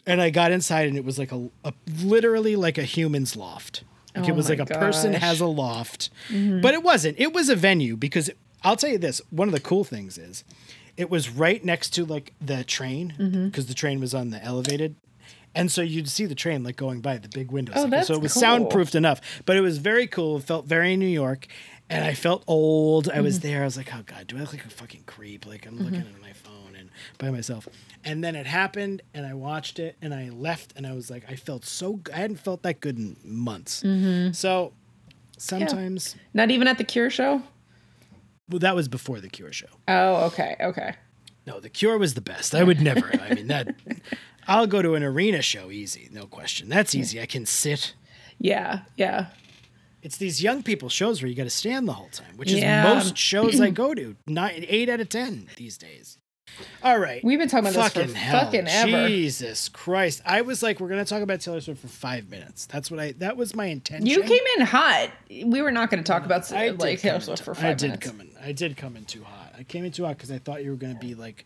And 0.06 0.20
I 0.22 0.30
got 0.30 0.50
inside 0.52 0.88
and 0.88 0.96
it 0.96 1.04
was 1.04 1.18
like 1.18 1.32
a, 1.32 1.48
a 1.64 1.72
literally 2.02 2.56
like 2.56 2.78
a 2.78 2.82
human's 2.82 3.36
loft. 3.36 3.84
Like 4.16 4.24
Oh 4.24 4.28
it 4.30 4.34
was 4.34 4.48
like 4.48 4.58
a 4.58 4.66
person 4.66 5.12
has 5.12 5.40
a 5.40 5.46
loft. 5.46 6.10
But 6.30 6.74
it 6.74 6.82
wasn't. 6.82 7.18
It 7.20 7.32
was 7.32 7.48
a 7.48 7.54
venue 7.56 7.96
because 7.96 8.30
I'll 8.64 8.74
tell 8.76 8.90
you 8.90 8.98
this, 8.98 9.20
one 9.30 9.46
of 9.48 9.52
the 9.54 9.60
cool 9.60 9.84
things 9.84 10.18
is 10.18 10.44
it 10.96 11.10
was 11.10 11.28
right 11.28 11.64
next 11.64 11.90
to 11.90 12.04
like 12.06 12.32
the 12.40 12.64
train 12.64 13.14
Mm-hmm. 13.18 13.46
because 13.46 13.66
the 13.66 13.74
train 13.74 14.00
was 14.00 14.14
on 14.14 14.30
the 14.30 14.42
elevated. 14.42 14.96
And 15.54 15.70
so 15.70 15.82
you'd 15.82 16.08
see 16.08 16.24
the 16.26 16.34
train 16.34 16.62
like 16.64 16.76
going 16.76 17.00
by 17.00 17.18
the 17.18 17.28
big 17.28 17.50
windows. 17.52 17.74
Oh, 17.76 17.82
Like, 17.82 17.90
that's 17.90 18.06
so 18.08 18.14
it 18.14 18.20
was 18.22 18.32
cool. 18.32 18.40
soundproofed 18.42 18.94
enough, 18.94 19.20
but 19.44 19.56
it 19.56 19.60
was 19.60 19.78
very 19.78 20.06
cool. 20.06 20.38
It 20.38 20.44
felt 20.44 20.66
very 20.66 20.96
New 20.96 21.06
York. 21.06 21.46
And 21.90 22.04
I 22.04 22.12
felt 22.14 22.44
old. 22.46 23.08
I 23.08 23.14
Mm-hmm. 23.14 23.22
was 23.24 23.40
there. 23.40 23.62
I 23.62 23.64
was 23.64 23.76
like, 23.76 23.94
oh 23.94 24.02
God, 24.04 24.26
do 24.26 24.36
I 24.36 24.40
look 24.40 24.52
like 24.52 24.64
a 24.64 24.68
fucking 24.70 25.04
creep? 25.06 25.46
Like 25.46 25.66
I'm 25.66 25.78
looking 25.78 26.00
at 26.00 26.20
my 26.20 26.32
phone 26.34 26.74
and 26.78 26.90
by 27.18 27.30
myself. 27.30 27.66
And 28.04 28.22
then 28.22 28.36
it 28.36 28.46
happened 28.46 29.00
and 29.14 29.24
I 29.24 29.32
watched 29.34 29.78
it 29.78 29.96
and 30.02 30.12
I 30.14 30.28
left 30.28 30.74
and 30.76 30.86
I 30.86 30.92
was 30.92 31.10
like, 31.10 31.24
I 31.30 31.34
felt 31.36 31.64
so 31.64 31.94
good. 31.94 32.14
I 32.14 32.18
hadn't 32.18 32.40
felt 32.40 32.62
that 32.64 32.80
good 32.80 32.98
in 32.98 33.16
months. 33.24 33.82
Mm-hmm. 33.82 34.32
So 34.32 34.72
sometimes, 35.38 36.16
Not 36.34 36.50
even 36.50 36.68
at 36.68 36.78
the 36.78 36.84
Cure 36.84 37.10
show. 37.10 37.42
well, 38.50 38.58
that 38.58 38.74
was 38.74 38.88
before 38.88 39.20
the 39.20 39.28
Cure 39.28 39.52
show. 39.52 39.66
Oh 39.86 40.26
okay 40.26 40.56
okay. 40.60 40.94
No, 41.46 41.60
the 41.60 41.70
Cure 41.70 41.96
was 41.96 42.12
the 42.14 42.20
best. 42.20 42.54
I 42.54 42.62
would 42.64 42.80
never. 42.82 43.10
I 43.22 43.34
mean 43.34 43.46
that. 43.48 43.74
I'll 44.46 44.66
go 44.66 44.82
to 44.82 44.94
an 44.94 45.02
arena 45.02 45.40
show 45.42 45.70
easy, 45.70 46.08
no 46.12 46.26
question. 46.26 46.68
That's 46.68 46.94
easy. 46.94 47.20
I 47.20 47.26
can 47.26 47.46
sit. 47.46 47.94
Yeah 48.38 48.80
yeah. 48.96 49.26
It's 50.08 50.16
these 50.16 50.42
young 50.42 50.62
people 50.62 50.88
shows 50.88 51.20
where 51.20 51.28
you 51.28 51.34
got 51.34 51.44
to 51.44 51.50
stand 51.50 51.86
the 51.86 51.92
whole 51.92 52.08
time, 52.08 52.38
which 52.38 52.50
is 52.50 52.64
most 52.64 53.18
shows 53.30 53.60
I 53.60 53.68
go 53.68 53.92
to. 53.92 54.16
Nine, 54.26 54.64
eight 54.66 54.88
out 54.88 55.00
of 55.00 55.10
ten 55.10 55.50
these 55.56 55.76
days. 55.76 56.16
All 56.82 56.98
right, 56.98 57.22
We've 57.22 57.38
been 57.38 57.50
talking 57.50 57.68
about 57.68 57.92
this 57.92 57.92
fucking 57.92 58.12
for 58.12 58.16
hell, 58.16 58.44
fucking 58.46 58.68
ever. 58.68 59.06
Jesus 59.06 59.68
Christ! 59.68 60.22
I 60.24 60.40
was 60.40 60.62
like, 60.62 60.80
we're 60.80 60.88
gonna 60.88 61.04
talk 61.04 61.20
about 61.20 61.42
Taylor 61.42 61.60
Swift 61.60 61.82
for 61.82 61.88
five 61.88 62.30
minutes. 62.30 62.64
That's 62.64 62.90
what 62.90 62.98
I. 62.98 63.12
That 63.18 63.36
was 63.36 63.54
my 63.54 63.66
intention. 63.66 64.06
You 64.06 64.22
came 64.22 64.40
in 64.56 64.64
hot. 64.64 65.10
We 65.28 65.60
were 65.60 65.70
not 65.70 65.90
to 65.90 66.02
talk 66.02 66.24
about 66.24 66.50
I 66.54 66.70
like 66.70 67.00
Taylor 67.00 67.20
Swift 67.20 67.42
for 67.42 67.50
I 67.50 67.54
five 67.54 67.76
did 67.76 67.88
minutes. 67.88 68.06
come 68.06 68.22
in. 68.22 68.30
I 68.42 68.52
did 68.52 68.78
come 68.78 68.96
in 68.96 69.04
too 69.04 69.24
hot. 69.24 69.56
I 69.58 69.62
came 69.62 69.84
in 69.84 69.92
too 69.92 70.06
hot 70.06 70.16
because 70.16 70.30
I 70.30 70.38
thought 70.38 70.64
you 70.64 70.70
were 70.70 70.78
gonna 70.78 70.98
be 70.98 71.14
like, 71.14 71.44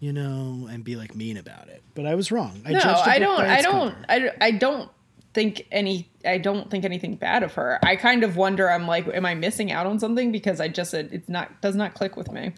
you 0.00 0.12
know, 0.12 0.66
and 0.68 0.82
be 0.82 0.96
like 0.96 1.14
mean 1.14 1.36
about 1.36 1.68
it. 1.68 1.84
But 1.94 2.06
I 2.06 2.16
was 2.16 2.32
wrong. 2.32 2.60
I 2.66 2.72
no, 2.72 2.80
I 2.80 3.20
don't. 3.20 3.40
I 3.40 3.62
don't. 3.62 3.94
I, 4.08 4.30
I 4.40 4.50
don't 4.50 4.90
think 5.34 5.66
any. 5.70 6.08
I 6.24 6.38
don't 6.38 6.70
think 6.70 6.84
anything 6.84 7.16
bad 7.16 7.42
of 7.42 7.52
her. 7.54 7.78
I 7.82 7.96
kind 7.96 8.24
of 8.24 8.36
wonder. 8.36 8.70
I'm 8.70 8.86
like, 8.86 9.06
am 9.08 9.26
I 9.26 9.34
missing 9.34 9.70
out 9.72 9.86
on 9.86 9.98
something 9.98 10.32
because 10.32 10.60
I 10.60 10.68
just 10.68 10.94
it, 10.94 11.10
it's 11.12 11.28
not 11.28 11.60
does 11.60 11.74
not 11.76 11.94
click 11.94 12.16
with 12.16 12.30
me. 12.32 12.52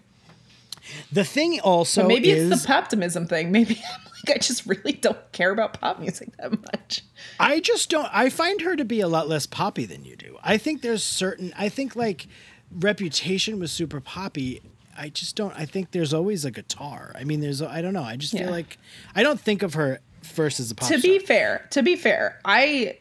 The 1.11 1.25
thing 1.25 1.59
also 1.61 2.03
But 2.03 2.09
maybe 2.09 2.31
is, 2.31 2.49
it's 2.51 2.63
the 2.63 2.69
poptimism 2.69 3.29
thing. 3.29 3.51
Maybe 3.51 3.75
I'm 3.95 4.01
like 4.27 4.37
I 4.37 4.39
just 4.39 4.67
really 4.67 4.93
don't 4.93 5.33
care 5.33 5.51
about 5.51 5.81
pop 5.81 5.99
music 5.99 6.37
that 6.37 6.53
much. 6.53 7.03
I 7.41 7.59
just 7.61 7.91
don't. 7.91 8.09
I 8.13 8.29
find 8.29 8.61
her 8.61 8.77
to 8.77 8.85
be 8.85 9.01
a 9.01 9.09
lot 9.09 9.29
less 9.29 9.47
poppy 9.47 9.85
than 9.85 10.05
you 10.05 10.15
do. 10.15 10.39
I 10.45 10.59
think 10.59 10.83
there's 10.83 11.03
certain. 11.03 11.53
I 11.57 11.69
think 11.69 11.97
like 11.97 12.29
Reputation 12.71 13.59
was 13.59 13.73
super 13.73 14.01
poppy. 14.01 14.61
I 14.99 15.09
just 15.09 15.37
don't. 15.37 15.53
I 15.59 15.67
think 15.67 15.91
there's 15.91 16.15
always 16.15 16.45
a 16.45 16.51
guitar. 16.51 17.13
I 17.15 17.25
mean, 17.25 17.41
there's. 17.41 17.61
I 17.63 17.81
don't 17.83 17.93
know. 17.93 18.03
I 18.03 18.17
just 18.17 18.33
Yeah. 18.33 18.43
feel 18.43 18.51
like 18.51 18.79
I 19.15 19.23
don't 19.23 19.41
think 19.41 19.63
of 19.63 19.75
her 19.75 20.01
first 20.27 20.61
as 20.61 20.71
a 20.71 20.75
pop. 20.75 20.89
to 20.89 20.99
star. 20.99 21.11
be 21.13 21.19
fair, 21.19 21.67
to 21.71 21.83
be 21.83 21.97
fair, 21.97 22.41
I 22.45 22.99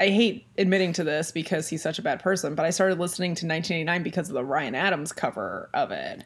I 0.00 0.08
hate 0.08 0.46
admitting 0.56 0.92
to 0.94 1.04
this 1.04 1.32
because 1.32 1.68
he's 1.68 1.82
such 1.82 1.98
a 1.98 2.02
bad 2.02 2.20
person, 2.20 2.54
but 2.54 2.64
I 2.64 2.70
started 2.70 2.98
listening 2.98 3.30
to 3.36 3.46
1989 3.46 4.02
because 4.02 4.28
of 4.28 4.34
the 4.34 4.44
Ryan 4.44 4.74
Adams 4.74 5.12
cover 5.12 5.68
of 5.74 5.90
it. 5.90 6.24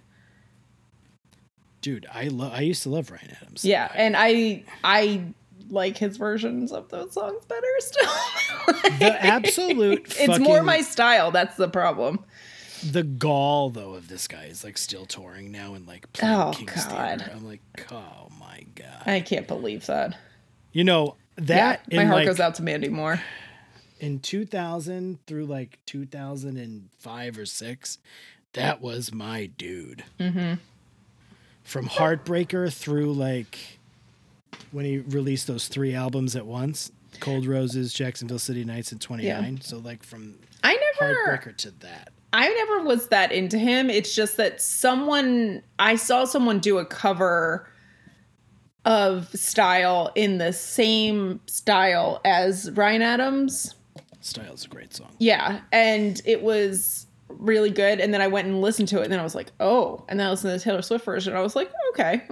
dude, 1.80 2.07
I 2.12 2.28
love. 2.28 2.53
I 2.53 2.61
used 2.61 2.82
to 2.84 2.90
love 2.90 3.11
Ryan 3.11 3.36
Adams. 3.42 3.64
Yeah, 3.64 3.90
and 3.94 4.14
I 4.16 4.64
I 4.84 5.24
like 5.70 5.96
his 5.96 6.16
versions 6.18 6.70
of 6.70 6.88
those 6.90 7.12
songs 7.14 7.44
better 7.46 7.66
still. 7.78 8.11
the 8.98 9.16
absolute. 9.20 10.14
it's 10.20 10.38
more 10.38 10.62
my 10.62 10.80
style. 10.82 11.30
That's 11.30 11.57
the 11.57 11.68
problem. 11.68 12.24
the 12.90 13.03
gall 13.05 13.70
though 13.70 13.94
of 13.94 14.09
this 14.09 14.28
guy 14.28 14.44
is 14.44 14.64
like 14.64 14.76
still 14.76 15.07
touring 15.07 15.50
now 15.50 15.74
and 15.74 15.86
like 15.86 16.12
playing 16.12 16.34
Oh, 16.36 16.50
King's 16.53 16.84
God. 16.84 17.20
Theater. 17.20 17.32
I'm 17.34 17.46
like, 17.46 17.62
oh 17.90 18.28
my 18.38 18.66
god. 18.74 19.03
I 19.07 19.20
can't 19.20 19.48
believe 19.48 19.86
that. 19.86 20.16
You 20.72 20.84
know 20.84 21.16
that 21.36 21.82
yeah, 21.88 21.98
my 21.98 22.04
heart 22.04 22.18
like 22.18 22.26
goes 22.26 22.40
out 22.40 22.54
to 22.56 22.62
Mandy 22.62 22.88
Moore. 22.88 23.20
in 24.00 24.20
2000 24.20 25.18
through 25.26 25.46
like 25.46 25.78
2005 25.86 27.38
or 27.38 27.46
six, 27.46 27.98
that 28.52 28.80
was 28.80 29.12
my 29.12 29.46
dude. 29.46 30.04
Mm-hmm. 30.18 30.54
From 31.64 31.88
Heartbreaker 31.88 32.72
through 32.72 33.12
like 33.12 33.78
when 34.72 34.84
he 34.84 34.98
released 34.98 35.46
those 35.46 35.68
three 35.68 35.94
albums 35.94 36.34
at 36.36 36.46
once. 36.46 36.90
Cold 37.20 37.46
Roses, 37.46 37.92
Jacksonville 37.92 38.38
City 38.38 38.64
Nights 38.64 38.90
and 38.90 39.00
29. 39.00 39.60
So 39.60 39.78
like 39.78 40.02
from 40.02 40.38
I 40.64 40.78
never 41.00 41.14
Heartbreaker 41.26 41.56
to 41.58 41.70
that. 41.80 42.12
I 42.32 42.48
never 42.48 42.82
was 42.82 43.08
that 43.08 43.30
into 43.30 43.58
him. 43.58 43.90
It's 43.90 44.14
just 44.14 44.38
that 44.38 44.60
someone 44.60 45.62
I 45.78 45.96
saw 45.96 46.24
someone 46.24 46.58
do 46.58 46.78
a 46.78 46.84
cover 46.84 47.68
of 48.85 49.28
style 49.28 50.11
in 50.14 50.39
the 50.39 50.53
same 50.53 51.41
style 51.47 52.20
as 52.24 52.70
Ryan 52.72 53.03
Adams. 53.03 53.74
Style's 54.20 54.64
a 54.64 54.68
great 54.68 54.95
song. 54.95 55.11
Yeah, 55.18 55.61
and 55.72 56.20
it 56.24 56.43
was 56.43 57.07
really 57.28 57.70
good. 57.70 58.01
And 58.01 58.12
then 58.14 58.20
I 58.20 58.28
went 58.28 58.47
and 58.47 58.61
listened 58.61 58.89
to 58.89 59.01
it, 59.01 59.05
and 59.05 59.12
then 59.12 59.20
I 59.20 59.24
was 59.24 59.35
like, 59.35 59.51
oh. 59.61 60.05
And 60.09 60.18
then 60.18 60.26
I 60.26 60.30
listened 60.30 60.53
to 60.53 60.59
the 60.59 60.62
Taylor 60.62 60.83
Swift 60.83 61.05
version. 61.05 61.33
and 61.33 61.39
I 61.39 61.43
was 61.43 61.57
like, 61.57 61.70
okay. 61.91 62.22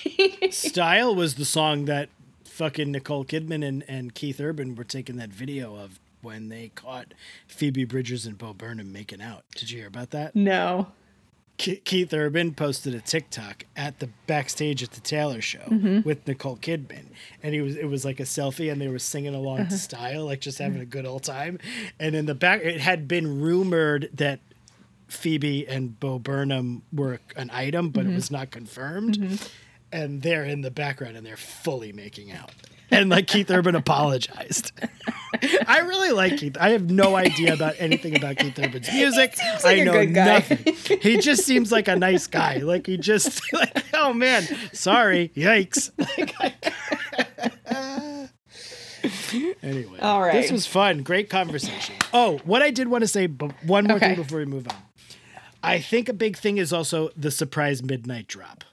Style 0.50 1.14
was 1.14 1.34
the 1.36 1.44
song 1.44 1.86
that 1.86 2.08
fucking 2.44 2.92
Nicole 2.92 3.24
Kidman 3.24 3.66
and, 3.66 3.84
and 3.88 4.14
Keith 4.14 4.40
Urban 4.40 4.74
were 4.76 4.84
taking 4.84 5.16
that 5.16 5.30
video 5.30 5.76
of 5.76 5.98
when 6.22 6.48
they 6.48 6.70
caught 6.74 7.12
Phoebe 7.48 7.84
Bridgers 7.84 8.26
and 8.26 8.38
Bo 8.38 8.52
Burnham 8.54 8.92
making 8.92 9.20
out. 9.20 9.44
Did 9.56 9.70
you 9.70 9.78
hear 9.78 9.88
about 9.88 10.10
that? 10.10 10.34
no. 10.36 10.88
Ke- 11.56 11.84
Keith 11.84 12.12
Urban 12.12 12.52
posted 12.52 12.94
a 12.94 13.00
TikTok 13.00 13.64
at 13.76 14.00
the 14.00 14.08
backstage 14.26 14.82
at 14.82 14.90
the 14.90 15.00
Taylor 15.00 15.40
show 15.40 15.60
Mm-hmm. 15.60 16.00
with 16.06 16.26
Nicole 16.26 16.56
Kidman, 16.56 17.06
and 17.42 17.54
he 17.54 17.60
was 17.60 17.76
it 17.76 17.84
was 17.88 18.04
like 18.04 18.18
a 18.20 18.24
selfie, 18.24 18.72
and 18.72 18.80
they 18.80 18.88
were 18.88 18.98
singing 18.98 19.34
along 19.34 19.60
Uh-huh. 19.60 19.70
to 19.70 19.78
Style, 19.78 20.24
like 20.24 20.40
just 20.40 20.58
having 20.58 20.80
a 20.80 20.84
good 20.86 21.06
old 21.06 21.22
time. 21.22 21.58
And 22.00 22.14
in 22.16 22.26
the 22.26 22.34
back, 22.34 22.60
it 22.62 22.80
had 22.80 23.06
been 23.06 23.40
rumored 23.40 24.10
that 24.14 24.40
Phoebe 25.06 25.66
and 25.68 25.98
Bo 26.00 26.18
Burnham 26.18 26.82
were 26.92 27.20
an 27.36 27.50
item, 27.52 27.90
but 27.90 28.02
Mm-hmm. 28.04 28.12
it 28.12 28.14
was 28.16 28.30
not 28.30 28.50
confirmed. 28.50 29.40
And 29.92 30.22
they're 30.22 30.44
in 30.44 30.62
the 30.62 30.72
background, 30.72 31.16
and 31.16 31.24
they're 31.24 31.36
fully 31.36 31.92
making 31.92 32.32
out. 32.32 32.50
And 32.90 33.08
like 33.10 33.26
Keith 33.26 33.50
Urban 33.50 33.74
apologized. 33.74 34.72
I 35.66 35.80
really 35.80 36.10
like 36.12 36.36
Keith. 36.38 36.56
I 36.60 36.70
have 36.70 36.90
no 36.90 37.16
idea 37.16 37.52
about 37.54 37.74
anything 37.78 38.14
about 38.16 38.36
Keith 38.36 38.58
Urban's 38.58 38.92
music. 38.92 39.36
like 39.38 39.64
I 39.64 39.72
a 39.72 39.84
know 39.84 39.92
good 39.92 40.14
guy. 40.14 40.24
nothing. 40.34 40.98
He 41.00 41.16
just 41.18 41.44
seems 41.44 41.72
like 41.72 41.88
a 41.88 41.96
nice 41.96 42.26
guy. 42.26 42.58
Like 42.58 42.86
he 42.86 42.96
just 42.96 43.40
like, 43.52 43.84
oh 43.94 44.12
man, 44.12 44.44
sorry, 44.72 45.30
yikes. 45.34 45.90
Like, 46.18 46.34
I- 46.40 48.28
anyway, 49.62 49.98
All 50.00 50.20
right. 50.20 50.32
this 50.32 50.50
was 50.52 50.66
fun. 50.66 51.02
Great 51.02 51.28
conversation. 51.28 51.96
Oh, 52.12 52.38
what 52.44 52.62
I 52.62 52.70
did 52.70 52.88
want 52.88 53.02
to 53.02 53.08
say, 53.08 53.26
but 53.26 53.52
one 53.64 53.84
more 53.84 53.96
Okay. 53.96 54.08
thing 54.14 54.16
before 54.16 54.38
we 54.38 54.44
move 54.44 54.68
on. 54.68 54.76
I 55.62 55.80
think 55.80 56.08
a 56.08 56.12
big 56.12 56.36
thing 56.36 56.58
is 56.58 56.72
also 56.72 57.10
the 57.16 57.30
surprise 57.30 57.82
midnight 57.82 58.28
drop. 58.28 58.64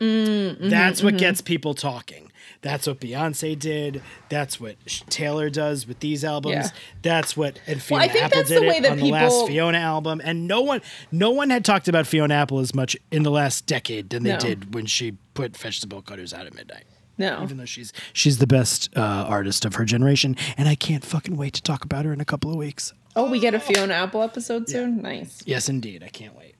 Mm, 0.00 0.70
That's 0.70 0.98
mm-hmm, 0.98 1.06
what 1.06 1.18
gets 1.18 1.40
people 1.40 1.74
talking. 1.74 2.27
That's 2.60 2.86
what 2.88 2.98
Beyonce 3.00 3.56
did. 3.58 4.02
That's 4.28 4.58
what 4.60 4.76
Taylor 5.08 5.48
does 5.48 5.86
with 5.86 6.00
these 6.00 6.24
albums. 6.24 6.54
Yeah. 6.54 6.68
That's 7.02 7.36
what 7.36 7.60
and 7.68 7.82
Well, 7.88 8.00
I 8.00 8.08
Fiona 8.08 8.12
think 8.12 8.24
Apple 8.24 8.38
that's 8.38 8.48
did 8.48 8.62
the 8.62 8.66
way 8.66 8.76
it 8.78 8.82
that 8.82 8.92
on 8.92 8.98
the 8.98 9.10
last 9.12 9.46
Fiona 9.46 9.78
album. 9.78 10.20
And 10.24 10.48
no 10.48 10.62
one, 10.62 10.80
no 11.12 11.30
one 11.30 11.50
had 11.50 11.64
talked 11.64 11.86
about 11.86 12.06
Fiona 12.06 12.34
Apple 12.34 12.58
as 12.58 12.74
much 12.74 12.96
in 13.12 13.22
the 13.22 13.30
last 13.30 13.66
decade 13.66 14.10
than 14.10 14.24
they 14.24 14.32
No. 14.32 14.38
did 14.38 14.74
when 14.74 14.86
she 14.86 15.12
put 15.34 15.56
Fetch 15.56 15.80
the 15.80 15.86
Bolt 15.86 16.06
Cutters 16.06 16.34
out 16.34 16.46
at 16.46 16.54
midnight. 16.54 16.84
No. 17.16 17.42
Even 17.42 17.56
though 17.58 17.64
she's 17.64 17.92
she's 18.12 18.38
the 18.38 18.46
best 18.46 18.90
uh, 18.96 19.00
artist 19.00 19.64
of 19.64 19.74
her 19.76 19.84
generation, 19.84 20.36
and 20.56 20.68
I 20.68 20.74
can't 20.74 21.04
fucking 21.04 21.36
wait 21.36 21.52
to 21.54 21.62
talk 21.62 21.84
about 21.84 22.04
her 22.04 22.12
in 22.12 22.20
a 22.20 22.24
couple 22.24 22.50
of 22.50 22.56
weeks. 22.56 22.92
Oh, 23.16 23.28
we 23.30 23.40
get 23.40 23.54
a 23.54 23.60
Fiona 23.60 23.94
Apple 23.94 24.22
episode 24.22 24.68
soon? 24.68 25.02
Nice. 25.02 25.42
Yes, 25.44 25.68
indeed. 25.68 26.02
I 26.04 26.08
can't 26.08 26.36
wait. 26.36 26.54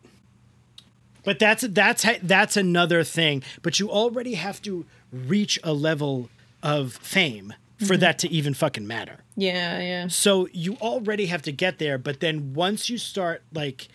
But 1.25 1.39
that's 1.39 1.63
that's 1.69 2.05
that's 2.23 2.57
another 2.57 3.05
thing. 3.05 3.43
But 3.63 3.79
you 3.79 3.91
already 3.91 4.35
have 4.35 4.63
to 4.63 4.87
reach 5.13 5.59
a 5.63 5.73
level 5.73 6.29
of 6.63 6.95
fame 6.95 7.55
for 7.79 7.85
mm-hmm. 7.85 8.01
that 8.01 8.19
to 8.21 8.31
even 8.31 8.55
fucking 8.55 8.87
matter. 8.87 9.19
Yeah, 9.37 9.81
yeah. 9.81 10.09
So 10.09 10.49
you 10.53 10.75
already 10.77 11.27
have 11.27 11.43
to 11.43 11.53
get 11.53 11.79
there. 11.79 11.97
But 11.97 12.21
then 12.21 12.55
once 12.55 12.91
you 12.91 12.99
start 12.99 13.43
like 13.53 13.89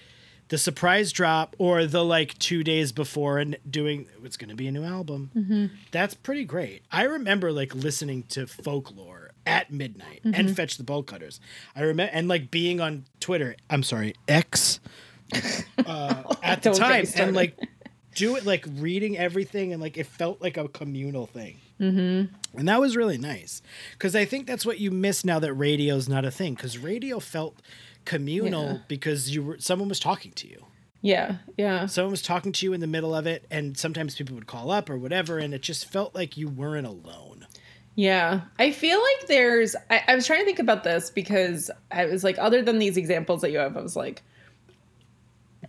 the 0.47 0.57
surprise 0.57 1.11
drop 1.11 1.55
or 1.57 1.85
the 1.85 2.03
like 2.03 2.37
two 2.39 2.63
days 2.63 2.91
before 2.91 3.39
and 3.39 3.57
doing 3.69 4.07
it's 4.23 4.37
going 4.37 4.49
to 4.49 4.55
be 4.55 4.67
a 4.67 4.71
new 4.71 4.83
album, 4.83 5.31
mm-hmm. 5.35 5.65
that's 5.91 6.13
pretty 6.13 6.45
great. 6.45 6.83
I 6.91 7.03
remember 7.03 7.51
like 7.51 7.75
listening 7.75 8.23
to 8.29 8.47
folklore 8.47 9.31
at 9.45 9.71
midnight 9.71 10.21
and 10.23 10.33
mm-hmm. 10.33 10.53
fetch 10.53 10.77
the 10.77 10.83
bolt 10.83 11.07
cutters. 11.07 11.41
I 11.75 11.81
remember 11.81 12.11
and 12.13 12.29
like 12.29 12.51
being 12.51 12.79
on 12.79 13.05
Twitter. 13.19 13.57
I'm 13.69 13.83
sorry, 13.83 14.15
X 14.29 14.79
uh, 15.85 16.35
at 16.41 16.61
the 16.61 16.71
Don't 16.71 16.79
get 16.79 17.03
me 17.03 17.05
time 17.05 17.27
and 17.27 17.35
like 17.35 17.57
do 18.15 18.35
it 18.35 18.45
like 18.45 18.65
reading 18.77 19.17
everything 19.17 19.73
and 19.73 19.81
like 19.81 19.97
it 19.97 20.05
felt 20.07 20.41
like 20.41 20.57
a 20.57 20.67
communal 20.67 21.25
thing. 21.25 21.57
Mm-hmm. 21.79 22.57
And 22.59 22.67
that 22.67 22.79
was 22.79 22.95
really 22.95 23.17
nice 23.17 23.61
because 23.93 24.15
I 24.15 24.25
think 24.25 24.47
that's 24.47 24.65
what 24.65 24.79
you 24.79 24.91
miss 24.91 25.25
now 25.25 25.39
that 25.39 25.53
radio's 25.53 26.07
not 26.07 26.23
a 26.25 26.31
thing 26.31 26.53
because 26.53 26.77
radio 26.77 27.19
felt 27.19 27.61
communal 28.05 28.65
Yeah. 28.65 28.77
because 28.87 29.33
you 29.33 29.43
were 29.43 29.57
someone 29.59 29.89
was 29.89 29.99
talking 29.99 30.31
to 30.33 30.47
you. 30.47 30.65
Yeah, 31.01 31.37
yeah. 31.57 31.85
Someone 31.87 32.11
was 32.11 32.21
talking 32.21 32.53
to 32.53 32.65
you 32.65 32.71
in 32.71 32.79
the 32.79 32.87
middle 32.87 33.13
of 33.13 33.27
it, 33.27 33.45
and 33.51 33.77
sometimes 33.77 34.15
people 34.15 34.35
would 34.35 34.47
call 34.47 34.71
up 34.71 34.89
or 34.89 34.97
whatever, 34.97 35.37
and 35.37 35.53
it 35.53 35.61
just 35.61 35.85
felt 35.91 36.15
like 36.15 36.37
you 36.37 36.47
weren't 36.47 36.87
alone. 36.87 37.45
Yeah. 37.95 38.41
I 38.57 38.71
feel 38.71 38.99
like 39.01 39.27
there's 39.27 39.75
I, 39.89 40.01
I 40.07 40.15
was 40.15 40.25
trying 40.25 40.39
to 40.39 40.45
think 40.45 40.59
about 40.59 40.85
this 40.85 41.09
because 41.09 41.69
I 41.91 42.05
was 42.05 42.23
like, 42.23 42.37
other 42.39 42.61
than 42.61 42.79
these 42.79 42.95
examples 42.95 43.41
that 43.41 43.51
you 43.51 43.57
have, 43.57 43.75
I 43.75 43.81
was 43.81 43.95
like 43.97 44.23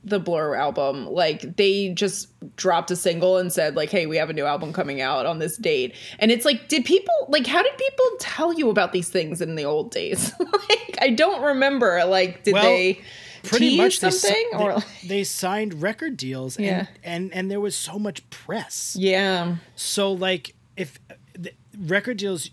the 0.05 0.19
Blur 0.21 0.55
album, 0.55 1.07
like 1.07 1.57
they 1.57 1.89
just 1.95 2.29
dropped 2.57 2.91
a 2.91 2.97
single 2.97 3.39
and 3.39 3.53
said, 3.53 3.75
like, 3.75 3.91
hey, 3.91 4.07
we 4.07 4.17
have 4.17 4.29
a 4.31 4.33
new 4.35 4.45
album 4.45 4.73
coming 4.73 5.01
out 5.01 5.25
on 5.27 5.39
this 5.39 5.57
date. 5.57 5.95
And 6.19 6.31
it's 6.31 6.45
like, 6.45 6.69
did 6.69 6.85
people 6.85 7.15
like 7.29 7.47
how 7.47 7.63
did 7.63 7.73
people 7.79 8.07
tell 8.21 8.53
you 8.53 8.69
about 8.71 8.93
these 8.93 9.09
things 9.09 9.41
in 9.41 9.55
the 9.55 9.65
old 9.65 9.91
days? 9.91 10.33
like 10.69 10.99
I 11.01 11.11
don't 11.11 11.43
remember. 11.43 12.05
Like, 12.05 12.45
did 12.45 12.55
Well, 12.55 12.63
they 12.65 13.01
Pretty 13.45 13.77
much, 13.77 14.01
they, 14.01 14.11
something? 14.11 14.49
si- 14.53 14.57
or 14.59 14.81
they, 15.03 15.09
they 15.09 15.25
signed 15.25 15.83
record 15.83 16.17
deals, 16.17 16.57
and, 16.57 16.65
Yeah. 16.67 16.87
and 17.03 17.33
and 17.35 17.51
there 17.51 17.61
was 17.61 17.77
so 17.77 17.99
much 17.99 18.29
press. 18.31 18.97
Yeah. 18.99 19.57
So 19.77 20.13
like 20.13 20.55
if 20.77 20.99
the 21.35 21.53
record 21.79 22.17
deals 22.17 22.51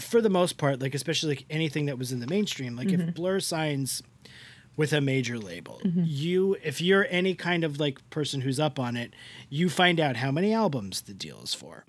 for 0.00 0.20
the 0.20 0.30
most 0.30 0.56
part 0.56 0.80
like 0.80 0.94
especially 0.94 1.30
like 1.36 1.44
anything 1.50 1.86
that 1.86 1.96
was 1.98 2.10
in 2.10 2.18
the 2.20 2.26
mainstream 2.26 2.74
like 2.74 2.88
Mm-hmm. 2.88 3.08
if 3.10 3.14
Blur 3.14 3.38
signs 3.40 4.02
with 4.80 4.94
a 4.94 5.00
major 5.02 5.38
label. 5.38 5.78
Mm-hmm. 5.84 6.04
You 6.06 6.56
if 6.64 6.80
you're 6.80 7.06
any 7.10 7.34
kind 7.34 7.64
of 7.64 7.78
like 7.78 7.98
person 8.08 8.40
who's 8.40 8.58
up 8.58 8.78
on 8.78 8.96
it 8.96 9.12
you 9.50 9.68
find 9.68 10.00
out 10.00 10.16
how 10.16 10.30
many 10.30 10.54
albums 10.54 11.02
the 11.02 11.12
deal 11.12 11.42
is 11.42 11.52
for 11.52 11.84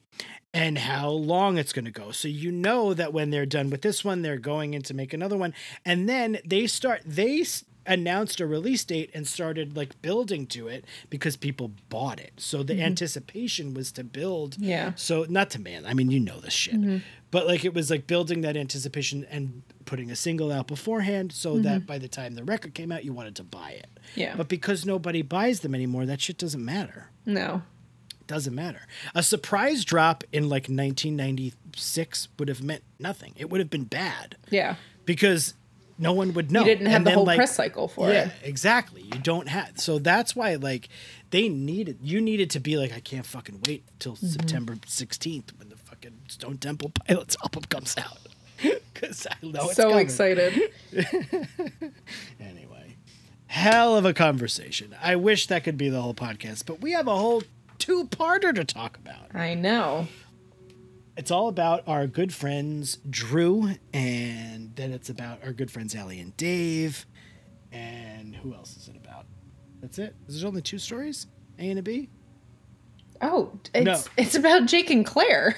and 0.53 0.77
how 0.77 1.07
long 1.07 1.57
it's 1.57 1.71
going 1.71 1.85
to 1.85 1.91
go. 1.91 2.11
So 2.11 2.27
you 2.27 2.51
know 2.51 2.93
that 2.93 3.13
when 3.13 3.29
they're 3.29 3.45
done 3.45 3.69
with 3.69 3.81
this 3.81 4.03
one 4.03 4.23
they're 4.23 4.35
going 4.35 4.73
in 4.73 4.81
to 4.81 4.93
make 4.93 5.13
another 5.13 5.37
one 5.37 5.53
and 5.85 6.09
then 6.09 6.39
they 6.45 6.67
start 6.67 7.01
they 7.05 7.45
announced 7.85 8.39
a 8.39 8.45
release 8.45 8.83
date 8.83 9.09
and 9.13 9.27
started 9.27 9.75
like 9.75 10.01
building 10.01 10.45
to 10.47 10.67
it 10.67 10.85
because 11.09 11.35
people 11.35 11.71
bought 11.89 12.19
it 12.19 12.33
so 12.37 12.61
the 12.63 12.73
mm-hmm. 12.73 12.83
anticipation 12.83 13.73
was 13.73 13.91
to 13.91 14.03
build 14.03 14.57
Yeah. 14.59 14.93
so 14.95 15.25
not 15.29 15.49
to 15.51 15.59
man, 15.59 15.85
I 15.85 15.93
mean 15.93 16.11
you 16.11 16.19
know 16.19 16.39
this 16.39 16.53
shit, 16.53 16.75
mm-hmm. 16.75 16.97
but 17.31 17.47
like 17.47 17.65
it 17.65 17.73
was 17.73 17.89
like 17.89 18.07
building 18.07 18.41
that 18.41 18.55
anticipation 18.55 19.25
and 19.29 19.63
putting 19.85 20.11
a 20.11 20.15
single 20.15 20.51
out 20.51 20.67
beforehand, 20.67 21.33
so 21.33 21.57
that 21.59 21.79
mm-hmm. 21.79 21.85
by 21.85 21.97
the 21.97 22.07
time 22.07 22.35
the 22.35 22.43
record 22.43 22.73
came 22.73 22.91
out, 22.91 23.03
you 23.03 23.13
wanted 23.13 23.35
to 23.35 23.43
buy 23.43 23.71
it. 23.71 23.87
Yeah. 24.15 24.35
But 24.37 24.47
because 24.47 24.85
nobody 24.85 25.21
buys 25.21 25.61
them 25.61 25.75
anymore, 25.75 26.05
that 26.05 26.21
shit 26.21 26.37
doesn't 26.37 26.63
matter. 26.63 27.09
No. 27.25 27.63
Doesn't 28.27 28.55
matter. 28.55 28.87
A 29.13 29.23
surprise 29.23 29.83
drop 29.83 30.23
in 30.31 30.43
like 30.43 30.67
1996 30.69 32.27
would 32.39 32.47
have 32.47 32.63
meant 32.63 32.83
nothing. 32.99 33.33
It 33.35 33.49
would 33.49 33.59
have 33.59 33.69
been 33.69 33.83
bad 33.83 34.37
Yeah. 34.49 34.75
because 35.05 35.55
no 36.01 36.11
one 36.13 36.33
would 36.33 36.51
know. 36.51 36.59
You 36.61 36.65
didn't 36.65 36.87
have 36.87 36.95
And 36.97 37.05
the 37.05 37.09
then, 37.11 37.17
whole 37.17 37.25
like, 37.25 37.37
press 37.37 37.55
cycle 37.55 37.87
for 37.87 38.09
yeah, 38.09 38.25
it. 38.25 38.31
Yeah, 38.41 38.47
exactly. 38.49 39.01
You 39.03 39.19
don't 39.19 39.47
have. 39.47 39.79
So 39.79 39.99
that's 39.99 40.35
why, 40.35 40.55
like, 40.55 40.89
they 41.29 41.47
needed. 41.47 41.99
You 42.01 42.19
needed 42.19 42.49
to 42.51 42.59
be 42.59 42.75
like, 42.77 42.91
I 42.91 42.99
can't 42.99 43.25
fucking 43.25 43.61
wait 43.67 43.83
till 43.99 44.13
Mm-hmm. 44.15 44.27
September 44.27 44.75
sixteenth 44.87 45.53
when 45.57 45.69
the 45.69 45.77
fucking 45.77 46.19
Stone 46.27 46.57
Temple 46.57 46.91
Pilots 47.07 47.37
album 47.43 47.63
comes 47.69 47.95
out. 47.97 48.17
Because 48.93 49.25
I 49.25 49.35
know 49.45 49.65
it's 49.65 49.75
So 49.75 49.89
coming. 49.89 49.99
excited. 50.05 50.61
Anyway, 52.39 52.97
hell 53.47 53.95
of 53.97 54.05
a 54.05 54.13
conversation. 54.13 54.95
I 55.01 55.15
wish 55.15 55.47
that 55.47 55.63
could 55.63 55.77
be 55.77 55.89
the 55.89 56.01
whole 56.01 56.13
podcast, 56.13 56.65
but 56.65 56.81
we 56.81 56.91
have 56.91 57.07
a 57.07 57.15
whole 57.17 57.43
two-parter 57.79 58.53
to 58.53 58.63
talk 58.63 58.97
about. 58.97 59.33
I 59.35 59.53
know. 59.55 60.07
It's 61.21 61.29
all 61.29 61.49
about 61.49 61.83
our 61.85 62.07
good 62.07 62.33
friends 62.33 62.97
Drew, 63.07 63.75
and 63.93 64.75
then 64.75 64.91
it's 64.91 65.07
about 65.07 65.37
our 65.43 65.53
good 65.53 65.69
friends 65.69 65.93
Alli 65.93 66.19
and 66.19 66.35
Dave, 66.35 67.05
and 67.71 68.35
who 68.35 68.55
else 68.55 68.75
is 68.75 68.87
it 68.87 68.95
about? 68.95 69.27
That's 69.81 69.99
it. 69.99 70.15
Is 70.27 70.41
there 70.41 70.47
only 70.47 70.63
two 70.63 70.79
stories? 70.79 71.27
A 71.59 71.69
and 71.69 71.77
a 71.77 71.83
B? 71.83 72.09
Oh, 73.21 73.51
it's 73.75 73.85
No. 73.85 74.01
it's 74.17 74.33
about 74.33 74.65
Jake 74.65 74.89
and 74.89 75.05
Clare. 75.05 75.55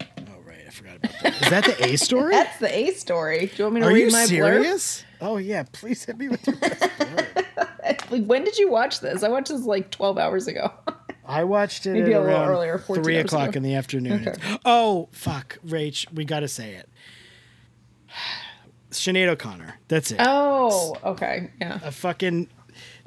Oh 0.00 0.06
right, 0.46 0.58
I 0.64 0.70
forgot 0.70 0.98
about 0.98 1.12
that. 1.24 1.42
Is 1.42 1.50
that 1.50 1.64
the 1.64 1.84
A 1.88 1.96
story? 1.96 2.30
That's 2.30 2.56
the 2.60 2.72
A 2.72 2.92
story. 2.92 3.46
Do 3.46 3.52
you 3.56 3.64
want 3.64 3.74
me 3.74 3.80
to 3.80 3.86
Are 3.88 3.92
read 3.92 4.00
you 4.06 4.10
my 4.12 4.26
serious? 4.26 5.04
Oh 5.20 5.38
yeah, 5.38 5.64
please 5.72 6.04
hit 6.04 6.16
me 6.16 6.28
with 6.28 6.46
your 6.46 6.54
best 6.60 6.80
blurb. 6.82 7.26
blurb? 7.56 8.10
Like, 8.12 8.26
when 8.26 8.44
did 8.44 8.58
you 8.58 8.70
watch 8.70 9.00
this? 9.00 9.24
I 9.24 9.28
watched 9.28 9.48
this 9.48 9.62
like 9.62 9.90
12 9.90 10.18
hours 10.18 10.46
ago. 10.46 10.70
I 11.30 11.44
watched 11.44 11.86
it 11.86 11.92
Maybe 11.92 12.12
at 12.14 12.20
a 12.20 12.24
little 12.24 12.36
around 12.36 12.48
earlier, 12.48 12.78
14 12.78 13.04
three 13.04 13.16
o'clock 13.16 13.50
ago. 13.50 13.58
in 13.58 13.62
the 13.62 13.74
afternoon. 13.74 14.28
Okay. 14.28 14.58
Oh 14.64 15.08
fuck, 15.12 15.58
Rach, 15.66 16.12
we 16.12 16.24
got 16.24 16.40
to 16.40 16.48
say 16.48 16.74
it. 16.74 16.88
Sinead 18.90 19.28
O'Connor. 19.28 19.78
That's 19.88 20.10
it. 20.10 20.20
Oh, 20.20 20.96
okay. 21.04 21.50
Yeah. 21.60 21.78
a 21.82 21.92
fucking 21.92 22.48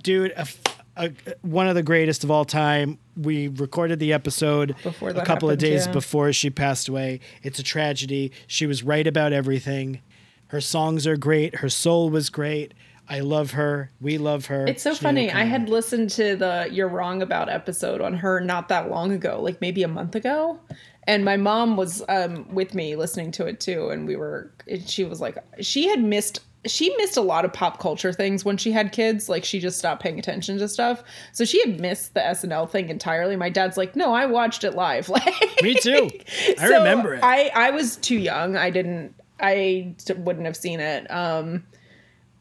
dude, 0.01 0.31
a, 0.31 0.47
a- 0.95 1.11
one 1.41 1.67
of 1.67 1.75
the 1.75 1.83
greatest 1.83 2.23
of 2.23 2.31
all 2.31 2.45
time. 2.45 2.99
We 3.17 3.49
recorded 3.49 3.99
the 3.99 4.13
episode 4.13 4.75
a 5.01 5.25
couple 5.25 5.49
of 5.49 5.57
days 5.57 5.85
yeah. 5.85 5.91
before 5.91 6.31
she 6.31 6.49
passed 6.49 6.87
away. 6.87 7.19
It's 7.43 7.59
a 7.59 7.63
tragedy. 7.63 8.31
She 8.47 8.65
was 8.65 8.81
right 8.81 9.05
about 9.05 9.33
everything. 9.33 10.01
Her 10.47 10.61
songs 10.61 11.05
are 11.05 11.17
great. 11.17 11.55
Her 11.55 11.69
soul 11.69 12.09
was 12.09 12.29
great. 12.29 12.73
I 13.07 13.19
love 13.19 13.51
her. 13.51 13.91
We 13.99 14.17
love 14.17 14.45
her. 14.47 14.65
It's 14.65 14.83
so 14.83 14.91
Sinead 14.91 14.99
funny. 14.99 15.31
I 15.31 15.43
had 15.43 15.69
listened 15.69 16.09
to 16.11 16.35
the 16.35 16.67
You're 16.71 16.87
Wrong 16.87 17.21
About 17.21 17.49
episode 17.49 18.01
on 18.01 18.13
her 18.15 18.39
not 18.39 18.69
that 18.69 18.89
long 18.89 19.11
ago, 19.11 19.41
like 19.41 19.59
maybe 19.61 19.83
a 19.83 19.87
month 19.87 20.15
ago. 20.15 20.59
And 21.05 21.25
my 21.25 21.35
mom 21.35 21.75
was 21.75 22.01
um, 22.07 22.47
with 22.53 22.73
me 22.73 22.95
listening 22.95 23.31
to 23.31 23.45
it 23.45 23.59
too. 23.59 23.89
And 23.89 24.07
we 24.07 24.15
were, 24.15 24.51
and 24.69 24.87
she 24.87 25.03
was 25.03 25.19
like, 25.19 25.37
she 25.59 25.89
had 25.89 26.01
missed, 26.01 26.39
she 26.65 26.95
missed 26.95 27.17
a 27.17 27.21
lot 27.21 27.43
of 27.43 27.51
pop 27.51 27.81
culture 27.81 28.13
things 28.13 28.45
when 28.45 28.55
she 28.55 28.71
had 28.71 28.93
kids. 28.93 29.27
Like 29.27 29.43
she 29.43 29.59
just 29.59 29.77
stopped 29.77 30.01
paying 30.01 30.17
attention 30.17 30.57
to 30.59 30.69
stuff. 30.69 31.03
So 31.33 31.43
she 31.43 31.59
had 31.59 31.81
missed 31.81 32.13
the 32.13 32.21
SNL 32.21 32.69
thing 32.69 32.87
entirely. 32.87 33.35
My 33.35 33.49
dad's 33.49 33.75
like, 33.75 33.97
no, 33.97 34.13
I 34.13 34.27
watched 34.27 34.63
it 34.63 34.75
live. 34.75 35.09
Like, 35.13 35.61
Me 35.61 35.73
too. 35.75 36.09
I 36.57 36.67
so 36.67 36.77
remember 36.77 37.15
it. 37.15 37.19
I 37.23 37.51
I 37.53 37.69
was 37.71 37.97
too 37.97 38.17
young. 38.17 38.55
I 38.55 38.69
didn't. 38.69 39.13
I 39.39 39.95
wouldn't 40.17 40.45
have 40.45 40.55
seen 40.55 40.79
it. 40.79 41.11
Um, 41.11 41.65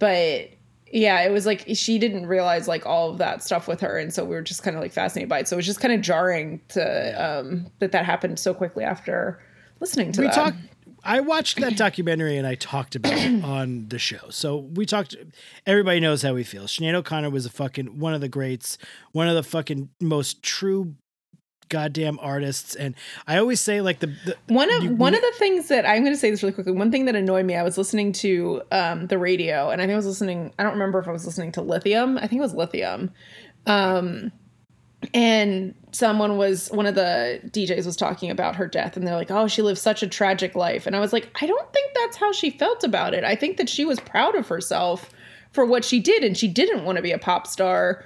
but 0.03 0.51
yeah, 0.91 1.21
it 1.21 1.31
was 1.31 1.47
like 1.47 1.65
she 1.75 1.97
didn't 1.97 2.27
realize 2.27 2.67
like 2.67 2.85
all 2.85 3.11
of 3.11 3.19
that 3.19 3.41
stuff 3.41 3.69
with 3.69 3.81
her, 3.83 3.99
and 3.99 4.13
so 4.13 4.25
we 4.25 4.35
were 4.35 4.43
just 4.43 4.65
kind 4.65 4.75
of 4.75 4.83
like 4.83 4.93
fascinated 4.93 5.29
by 5.29 5.39
it. 5.39 5.47
So 5.47 5.55
it 5.55 5.59
was 5.59 5.67
just 5.67 5.79
kind 5.79 5.95
of 5.95 6.01
jarring 6.01 6.61
to 6.71 7.13
um 7.25 7.71
that 7.79 7.93
that 7.93 8.05
happened 8.05 8.41
so 8.41 8.53
quickly 8.53 8.83
after 8.83 9.41
listening 9.79 10.11
to 10.13 10.23
we 10.23 10.27
that. 10.27 10.35
talked 10.35 10.57
i 11.05 11.19
watched 11.19 11.61
that 11.61 11.77
documentary 11.77 12.37
and 12.37 12.47
i 12.47 12.55
talked 12.55 12.95
about 12.95 13.15
it 13.15 13.43
on 13.45 13.89
the 13.89 13.99
show 13.99 14.29
so 14.31 14.59
we 14.75 14.87
talked 14.87 15.17
everybody 15.67 15.99
knows 15.99 16.23
how 16.23 16.33
we 16.33 16.45
feel 16.45 16.65
Sinead 16.65 16.95
o'connor 16.95 17.31
was 17.31 17.45
a 17.45 17.51
fucking 17.51 17.99
one 17.99 18.15
of 18.15 18.21
the 18.21 18.29
greats 18.29 18.79
one 19.11 19.27
of 19.27 19.35
the 19.35 19.43
fucking 19.43 19.89
most 20.01 20.41
true 20.45 20.95
goddamn 21.73 22.19
artists 22.21 22.75
and 22.75 22.95
i 23.27 23.39
always 23.39 23.61
say 23.61 23.81
like 23.81 23.99
the, 24.01 24.09
the 24.27 24.37
One 24.49 24.71
of 24.77 24.83
you- 24.85 24.95
one 24.95 25.15
of 25.15 25.21
the 25.23 25.33
things 25.39 25.69
that 25.69 25.87
I'm 25.87 26.03
going 26.03 26.13
to 26.15 26.19
say 26.21 26.31
this 26.31 26.43
really 26.43 26.53
quickly. 26.53 26.73
One 26.73 26.91
thing 26.93 27.07
that 27.07 27.17
annoyed 27.17 27.47
me, 27.47 27.55
I 27.57 27.63
was 27.63 27.77
listening 27.79 28.13
to 28.25 28.63
um, 28.71 29.07
the 29.07 29.19
radio, 29.19 29.71
and 29.71 29.81
I 29.81 29.85
think 29.87 29.95
I 29.95 29.97
was 29.97 30.07
listening. 30.07 30.53
I 30.59 30.63
don't 30.65 30.73
remember 30.75 30.99
if 30.99 31.09
I 31.09 31.13
was 31.13 31.25
listening 31.27 31.51
to 31.53 31.63
Lithium. 31.63 32.19
I 32.19 32.27
think 32.27 32.39
it 32.41 32.47
was 32.49 32.55
Lithium, 32.55 33.11
um, 33.67 34.31
and 35.15 35.75
someone 35.93 36.37
was 36.37 36.69
one 36.71 36.87
of 36.87 36.95
the 36.95 37.41
DJs 37.47 37.87
was 37.87 37.97
talking 37.97 38.31
about 38.31 38.57
her 38.57 38.67
death, 38.69 38.97
and 38.97 39.07
they're 39.07 39.17
like, 39.17 39.31
"Oh, 39.31 39.49
she 39.49 39.63
lived 39.63 39.79
such 39.81 40.03
a 40.03 40.07
tragic 40.07 40.55
life," 40.55 40.87
and 40.87 40.95
I 40.95 41.01
was 41.01 41.13
like, 41.13 41.29
"I 41.43 41.47
don't 41.47 41.73
think 41.73 41.91
that's 41.95 42.17
how 42.17 42.33
she 42.33 42.51
felt 42.51 42.85
about 42.85 43.15
it. 43.15 43.25
I 43.25 43.35
think 43.35 43.57
that 43.57 43.69
she 43.69 43.85
was 43.85 43.99
proud 44.01 44.35
of 44.37 44.47
herself 44.49 45.11
for 45.53 45.65
what 45.67 45.85
she 45.85 45.99
did, 46.01 46.23
and 46.23 46.37
she 46.37 46.49
didn't 46.49 46.85
want 46.85 46.97
to 46.97 47.03
be 47.03 47.13
a 47.13 47.19
pop 47.19 47.47
star." 47.47 48.05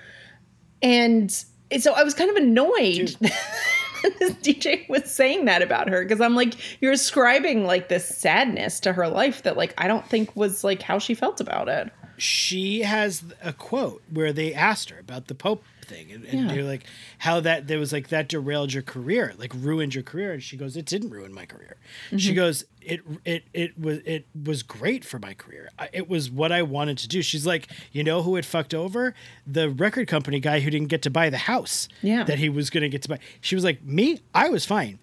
And 0.82 1.30
so 1.78 1.92
I 1.92 2.02
was 2.02 2.14
kind 2.14 2.30
of 2.30 2.36
annoyed 2.36 3.16
this 4.18 4.32
DJ 4.34 4.88
was 4.88 5.10
saying 5.10 5.46
that 5.46 5.62
about 5.62 5.88
her 5.88 6.02
because 6.02 6.20
I'm 6.20 6.34
like, 6.34 6.54
you're 6.80 6.92
ascribing 6.92 7.64
like 7.64 7.88
this 7.88 8.06
sadness 8.06 8.80
to 8.80 8.92
her 8.92 9.08
life 9.08 9.42
that 9.42 9.56
like 9.56 9.74
I 9.78 9.88
don't 9.88 10.06
think 10.06 10.34
was 10.36 10.62
like 10.64 10.82
how 10.82 10.98
she 10.98 11.14
felt 11.14 11.40
about 11.40 11.68
it. 11.68 11.90
she 12.18 12.80
has 12.82 13.24
a 13.42 13.52
quote 13.52 14.02
where 14.10 14.32
they 14.32 14.54
asked 14.54 14.90
her 14.90 14.98
about 14.98 15.26
the 15.26 15.34
Pope 15.34 15.64
thing, 15.86 16.12
and, 16.12 16.24
and 16.24 16.40
Yeah. 16.48 16.54
they're 16.54 16.64
like, 16.64 16.84
how 17.18 17.40
that 17.40 17.66
there 17.68 17.78
was 17.78 17.92
like 17.92 18.08
that 18.08 18.28
derailed 18.28 18.72
your 18.72 18.82
career, 18.82 19.32
like 19.38 19.52
ruined 19.54 19.94
your 19.94 20.02
career, 20.04 20.32
and 20.32 20.42
she 20.42 20.56
goes, 20.56 20.76
it 20.76 20.84
didn't 20.86 21.10
ruin 21.10 21.32
my 21.32 21.46
career. 21.46 21.76
She 22.10 22.16
Mm-hmm. 22.28 22.34
goes, 22.36 22.64
it 22.82 23.00
it 23.24 23.44
it 23.52 23.78
was 23.78 23.98
it 24.04 24.26
was 24.44 24.62
great 24.62 25.04
for 25.04 25.18
my 25.18 25.34
career. 25.34 25.70
It 25.92 26.08
was 26.08 26.30
what 26.30 26.52
I 26.52 26.62
wanted 26.62 26.98
to 26.98 27.08
do. 27.08 27.22
She's 27.22 27.46
like, 27.46 27.68
you 27.92 28.04
know 28.04 28.22
who 28.22 28.36
it 28.36 28.44
fucked 28.44 28.74
over? 28.74 29.14
The 29.46 29.68
record 29.70 30.06
company 30.08 30.38
guy 30.40 30.60
who 30.60 30.70
didn't 30.70 30.88
get 30.88 31.02
to 31.02 31.10
buy 31.10 31.30
the 31.30 31.38
house 31.38 31.88
Yeah. 32.02 32.24
that 32.24 32.38
he 32.38 32.48
was 32.48 32.70
going 32.70 32.82
to 32.82 32.88
get 32.88 33.02
to 33.02 33.08
buy. 33.08 33.18
She 33.40 33.54
was 33.54 33.64
like, 33.64 33.82
me, 33.82 34.20
I 34.34 34.48
was 34.50 34.64
fine. 34.64 34.98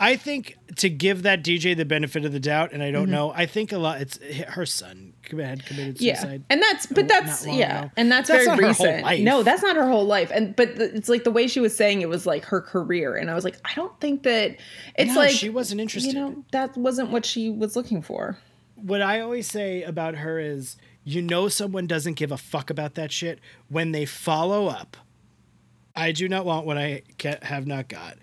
I 0.00 0.14
think 0.14 0.56
to 0.76 0.88
give 0.88 1.22
that 1.24 1.42
DJ 1.42 1.76
the 1.76 1.84
benefit 1.84 2.24
of 2.24 2.30
the 2.32 2.38
doubt, 2.38 2.72
and 2.72 2.82
I 2.84 2.92
don't 2.92 3.10
know, 3.10 3.32
I 3.34 3.46
think 3.46 3.72
a 3.72 3.78
lot. 3.78 4.00
It's 4.00 4.18
her 4.48 4.64
son 4.64 5.14
had 5.30 5.64
committed 5.66 5.96
Mm-hmm. 5.96 6.04
Yeah, 6.04 6.14
suicide. 6.20 6.44
and 6.48 6.62
that's 6.62 6.86
but 6.86 7.08
that's 7.08 7.44
yeah, 7.46 7.80
ago. 7.86 7.90
and 7.96 8.10
that's, 8.12 8.28
That's 8.28 8.44
very 8.44 8.56
not 8.56 8.58
her 8.64 8.72
whole 8.74 8.86
recent. 8.86 9.24
No, 9.24 9.42
that's 9.42 9.62
not 9.62 9.74
her 9.76 9.88
whole 9.88 10.04
life. 10.06 10.30
And 10.32 10.54
but 10.54 10.76
the, 10.76 10.94
it's 10.94 11.08
like 11.08 11.24
the 11.24 11.32
way 11.32 11.48
she 11.48 11.58
was 11.60 11.76
saying 11.76 12.00
it 12.00 12.08
was 12.08 12.26
like 12.26 12.44
her 12.44 12.60
career, 12.60 13.16
and 13.16 13.28
I 13.30 13.34
was 13.34 13.42
like, 13.44 13.56
I 13.64 13.74
don't 13.74 13.98
think 14.00 14.22
that 14.22 14.56
it's 14.96 15.14
No, 15.14 15.20
like 15.20 15.30
she 15.30 15.48
wasn't 15.48 15.80
interested. 15.80 16.14
You 16.14 16.20
know, 16.20 16.44
that 16.52 16.76
wasn't 16.76 17.10
what 17.10 17.26
she 17.26 17.50
was 17.50 17.74
looking 17.74 18.00
for. 18.00 18.38
what 18.76 19.02
I 19.02 19.20
always 19.20 19.48
say 19.48 19.82
about 19.82 20.14
her 20.14 20.38
is 20.38 20.76
you 21.02 21.22
know 21.22 21.48
someone 21.48 21.88
doesn't 21.88 22.14
give 22.14 22.30
a 22.30 22.36
fuck 22.38 22.70
about 22.70 22.94
that 22.94 23.10
shit 23.10 23.40
when 23.68 23.90
they 23.92 24.04
follow 24.04 24.68
up. 24.68 24.96
I 25.96 26.12
do 26.12 26.28
not 26.28 26.44
want 26.44 26.64
what 26.66 26.78
I 26.78 27.02
have 27.42 27.66
not 27.66 27.88
got. 27.88 28.18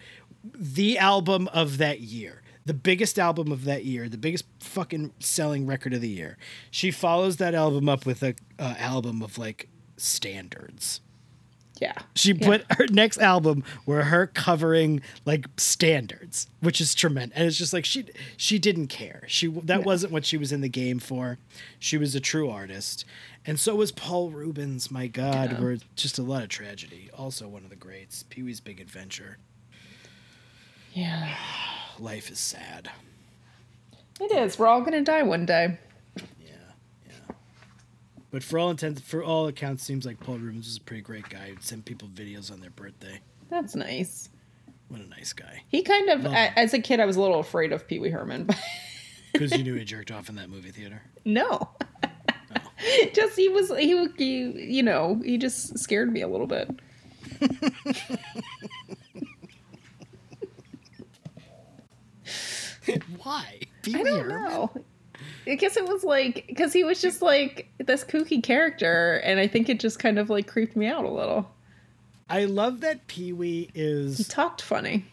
The 0.53 0.97
album 0.97 1.47
of 1.49 1.77
that 1.79 2.01
year, 2.01 2.41
the 2.65 2.73
biggest 2.73 3.17
album 3.17 3.51
of 3.51 3.65
that 3.65 3.85
year, 3.85 4.09
the 4.09 4.17
biggest 4.17 4.45
fucking 4.59 5.11
selling 5.19 5.65
record 5.65 5.93
of 5.93 6.01
the 6.01 6.09
year. 6.09 6.37
She 6.71 6.91
follows 6.91 7.37
that 7.37 7.53
album 7.55 7.89
up 7.89 8.05
with 8.05 8.21
a 8.23 8.35
uh, 8.59 8.75
album 8.77 9.21
of 9.21 9.37
like 9.37 9.69
standards. 9.97 11.01
Yeah, 11.81 11.97
She 12.15 12.33
put 12.33 12.63
her 12.77 12.87
next 12.89 13.17
album 13.17 13.65
where 13.83 14.03
her 14.03 14.27
covering 14.27 15.01
like 15.25 15.47
standards, 15.57 16.47
which 16.61 16.79
is 16.79 16.95
tremendous. 16.95 17.37
And 17.37 17.45
it's 17.47 17.57
just 17.57 17.73
like 17.73 17.83
she 17.83 18.05
she 18.37 18.59
didn't 18.59 18.87
care. 18.87 19.23
She 19.27 19.47
that 19.47 19.83
wasn't 19.83 20.13
what 20.13 20.25
she 20.25 20.37
was 20.37 20.53
in 20.53 20.61
the 20.61 20.69
game 20.69 20.99
for. 20.99 21.37
She 21.77 21.97
was 21.97 22.15
a 22.15 22.21
true 22.21 22.49
artist, 22.49 23.03
and 23.45 23.59
so 23.59 23.75
was 23.75 23.91
Paul 23.91 24.29
Reubens. 24.29 24.89
My 24.89 25.07
God, 25.07 25.51
Yeah. 25.51 25.59
were 25.59 25.77
just 25.97 26.17
a 26.17 26.23
lot 26.23 26.43
of 26.43 26.47
tragedy. 26.49 27.09
Also 27.13 27.45
one 27.45 27.65
of 27.65 27.69
the 27.69 27.75
greats, 27.75 28.23
Pee 28.23 28.41
Wee's 28.43 28.61
Big 28.61 28.79
Adventure. 28.79 29.37
Yeah, 30.95 31.35
Life 31.99 32.31
is 32.31 32.39
sad. 32.39 32.89
it 34.19 34.31
is. 34.31 34.57
We're 34.57 34.67
all 34.67 34.81
gonna 34.81 35.03
die 35.03 35.23
one 35.23 35.45
day. 35.45 35.77
Yeah, 36.39 36.55
yeah. 37.05 37.35
But 38.31 38.43
for 38.43 38.57
all 38.59 38.69
intents, 38.71 39.01
for 39.01 39.23
all 39.23 39.47
accounts, 39.47 39.83
seems 39.83 40.05
like 40.05 40.19
Paul 40.19 40.37
Reubens 40.39 40.65
was 40.67 40.77
a 40.77 40.81
pretty 40.81 41.01
great 41.01 41.27
guy. 41.29 41.47
He'd 41.49 41.63
send 41.63 41.85
people 41.85 42.07
videos 42.07 42.51
on 42.51 42.61
their 42.61 42.69
birthday. 42.69 43.19
That's 43.49 43.75
nice. 43.75 44.29
What 44.87 45.01
a 45.01 45.07
nice 45.07 45.33
guy. 45.33 45.63
He 45.67 45.81
kind 45.81 46.09
of, 46.09 46.25
as 46.27 46.73
a 46.73 46.79
kid, 46.79 46.99
I 46.99 47.05
was 47.05 47.15
a 47.15 47.21
little 47.21 47.39
afraid 47.39 47.73
of 47.73 47.87
Pee 47.87 47.99
Wee 47.99 48.09
Herman, 48.11 48.47
Because 49.33 49.51
you 49.57 49.63
knew 49.63 49.73
he 49.73 49.83
jerked 49.83 50.11
off 50.11 50.29
in 50.29 50.35
that 50.35 50.49
movie 50.49 50.71
theater. 50.71 51.01
no. 51.25 51.47
Oh. 51.51 51.69
just 53.13 53.35
he 53.35 53.49
was 53.49 53.69
he, 53.77 54.07
he 54.17 54.41
you 54.75 54.83
know 54.83 55.19
he 55.25 55.37
just 55.37 55.77
scared 55.79 56.11
me 56.11 56.21
a 56.21 56.27
little 56.27 56.45
bit. 56.47 56.69
Why? 63.23 63.59
Pee 63.81 63.95
I 63.95 64.03
don't 64.03 64.29
Herman? 64.29 64.43
know. 64.51 64.71
I 65.47 65.55
guess 65.55 65.77
it 65.77 65.87
was 65.87 66.03
like 66.03 66.45
because 66.47 66.73
he 66.73 66.83
was 66.83 67.01
just 67.01 67.21
like 67.21 67.69
this 67.77 68.03
kooky 68.03 68.43
character, 68.43 69.21
and 69.23 69.39
I 69.39 69.47
think 69.47 69.69
it 69.69 69.79
just 69.79 69.99
kind 69.99 70.19
of 70.19 70.29
like 70.29 70.47
creeped 70.47 70.75
me 70.75 70.87
out 70.87 71.05
a 71.05 71.09
little. 71.09 71.49
I 72.29 72.45
love 72.45 72.81
that 72.81 73.05
Pee 73.07 73.31
Wee 73.33 73.69
is 73.75 74.17
He 74.17 74.23
talked 74.23 74.61
funny. 74.61 75.05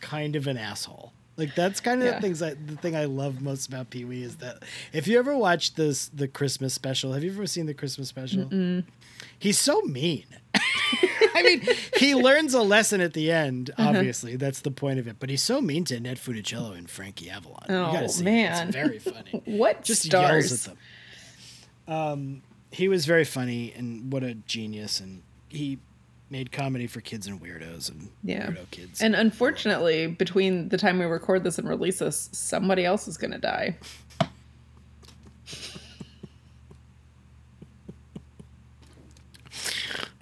kind 0.00 0.34
of 0.36 0.46
an 0.46 0.56
asshole. 0.58 1.12
Like 1.36 1.54
that's 1.54 1.80
kind 1.80 2.00
of 2.02 2.06
Yeah. 2.06 2.14
the 2.16 2.20
things 2.20 2.42
I 2.42 2.54
the 2.54 2.76
thing 2.76 2.96
I 2.96 3.04
love 3.04 3.40
most 3.42 3.68
about 3.68 3.90
Pee 3.90 4.04
Wee 4.04 4.22
is 4.22 4.36
that 4.36 4.62
if 4.92 5.06
you 5.06 5.18
ever 5.18 5.36
watch 5.36 5.74
this 5.74 6.08
the 6.08 6.26
Christmas 6.28 6.74
special, 6.74 7.12
have 7.12 7.22
you 7.24 7.30
ever 7.30 7.46
seen 7.46 7.66
the 7.66 7.74
Christmas 7.74 8.08
special? 8.08 8.82
He's 9.38 9.58
so 9.58 9.80
mean. 9.82 10.24
I 11.36 11.42
mean, 11.42 11.62
he 11.96 12.14
learns 12.28 12.54
a 12.54 12.62
lesson 12.62 13.00
at 13.00 13.12
the 13.12 13.30
end. 13.30 13.70
Uh-huh. 13.76 13.90
Obviously, 13.90 14.36
that's 14.36 14.60
the 14.60 14.70
point 14.70 14.98
of 14.98 15.06
it. 15.06 15.16
But 15.18 15.30
he's 15.30 15.42
so 15.42 15.60
mean 15.60 15.84
to 15.86 15.96
Annette 15.96 16.18
Funicello 16.18 16.76
and 16.76 16.88
Frankie 16.90 17.30
Avalon. 17.30 17.64
Oh, 17.68 18.06
see 18.06 18.22
it. 18.22 18.24
man. 18.24 18.68
it's 18.68 18.76
very 18.76 18.98
funny. 18.98 19.42
What 19.44 19.82
Just 19.84 20.02
stars? 20.02 20.50
yells 20.50 20.68
at 20.68 20.74
them. 21.86 21.94
Um, 21.94 22.42
he 22.70 22.88
was 22.88 23.06
very 23.06 23.24
funny 23.24 23.72
and 23.76 24.12
what 24.12 24.22
a 24.22 24.34
genius, 24.34 25.00
and 25.00 25.22
he 25.48 25.78
made 26.28 26.50
comedy 26.50 26.88
for 26.88 27.00
kids 27.00 27.26
and 27.28 27.40
weirdos 27.40 27.88
and 27.88 28.10
Yeah. 28.24 28.48
weirdo 28.48 28.70
kids. 28.72 29.00
And 29.00 29.14
unfortunately, 29.14 30.08
between 30.08 30.68
the 30.70 30.76
time 30.76 30.98
we 30.98 31.04
record 31.04 31.44
this 31.44 31.58
and 31.58 31.68
release 31.68 32.00
this, 32.00 32.28
somebody 32.32 32.84
else 32.84 33.06
is 33.06 33.16
gonna 33.16 33.38
die. 33.38 33.76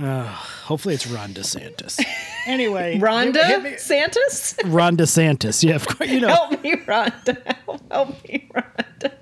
Hopefully, 0.05 0.95
it's 0.95 1.07
Ron 1.07 1.33
DeSantis. 1.35 2.05
anyway, 2.47 2.99
Rhonda 3.03 3.45
hit 3.47 3.63
me- 3.63 3.77
Santos, 3.79 4.55
Ron 4.65 4.97
DeSantis. 4.97 5.63
Yeah, 5.63 5.77
of 5.77 5.87
course. 5.87 6.11
You 6.11 6.21
know 6.21 6.29
help 6.29 6.63
me, 6.63 6.77
Rhonda. 6.77 7.57
Help, 7.65 7.93
help 7.93 8.25
me, 8.29 8.51
Rhonda. 8.55 9.13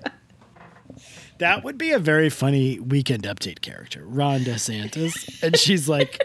that 1.39 1.63
would 1.63 1.77
be 1.77 1.91
a 1.91 1.99
very 1.99 2.29
funny 2.29 2.79
weekend 2.79 3.23
update 3.23 3.61
character, 3.61 4.03
Ron 4.05 4.41
DeSantis, 4.41 5.43
and 5.43 5.57
she's 5.57 5.89
like, 5.89 6.17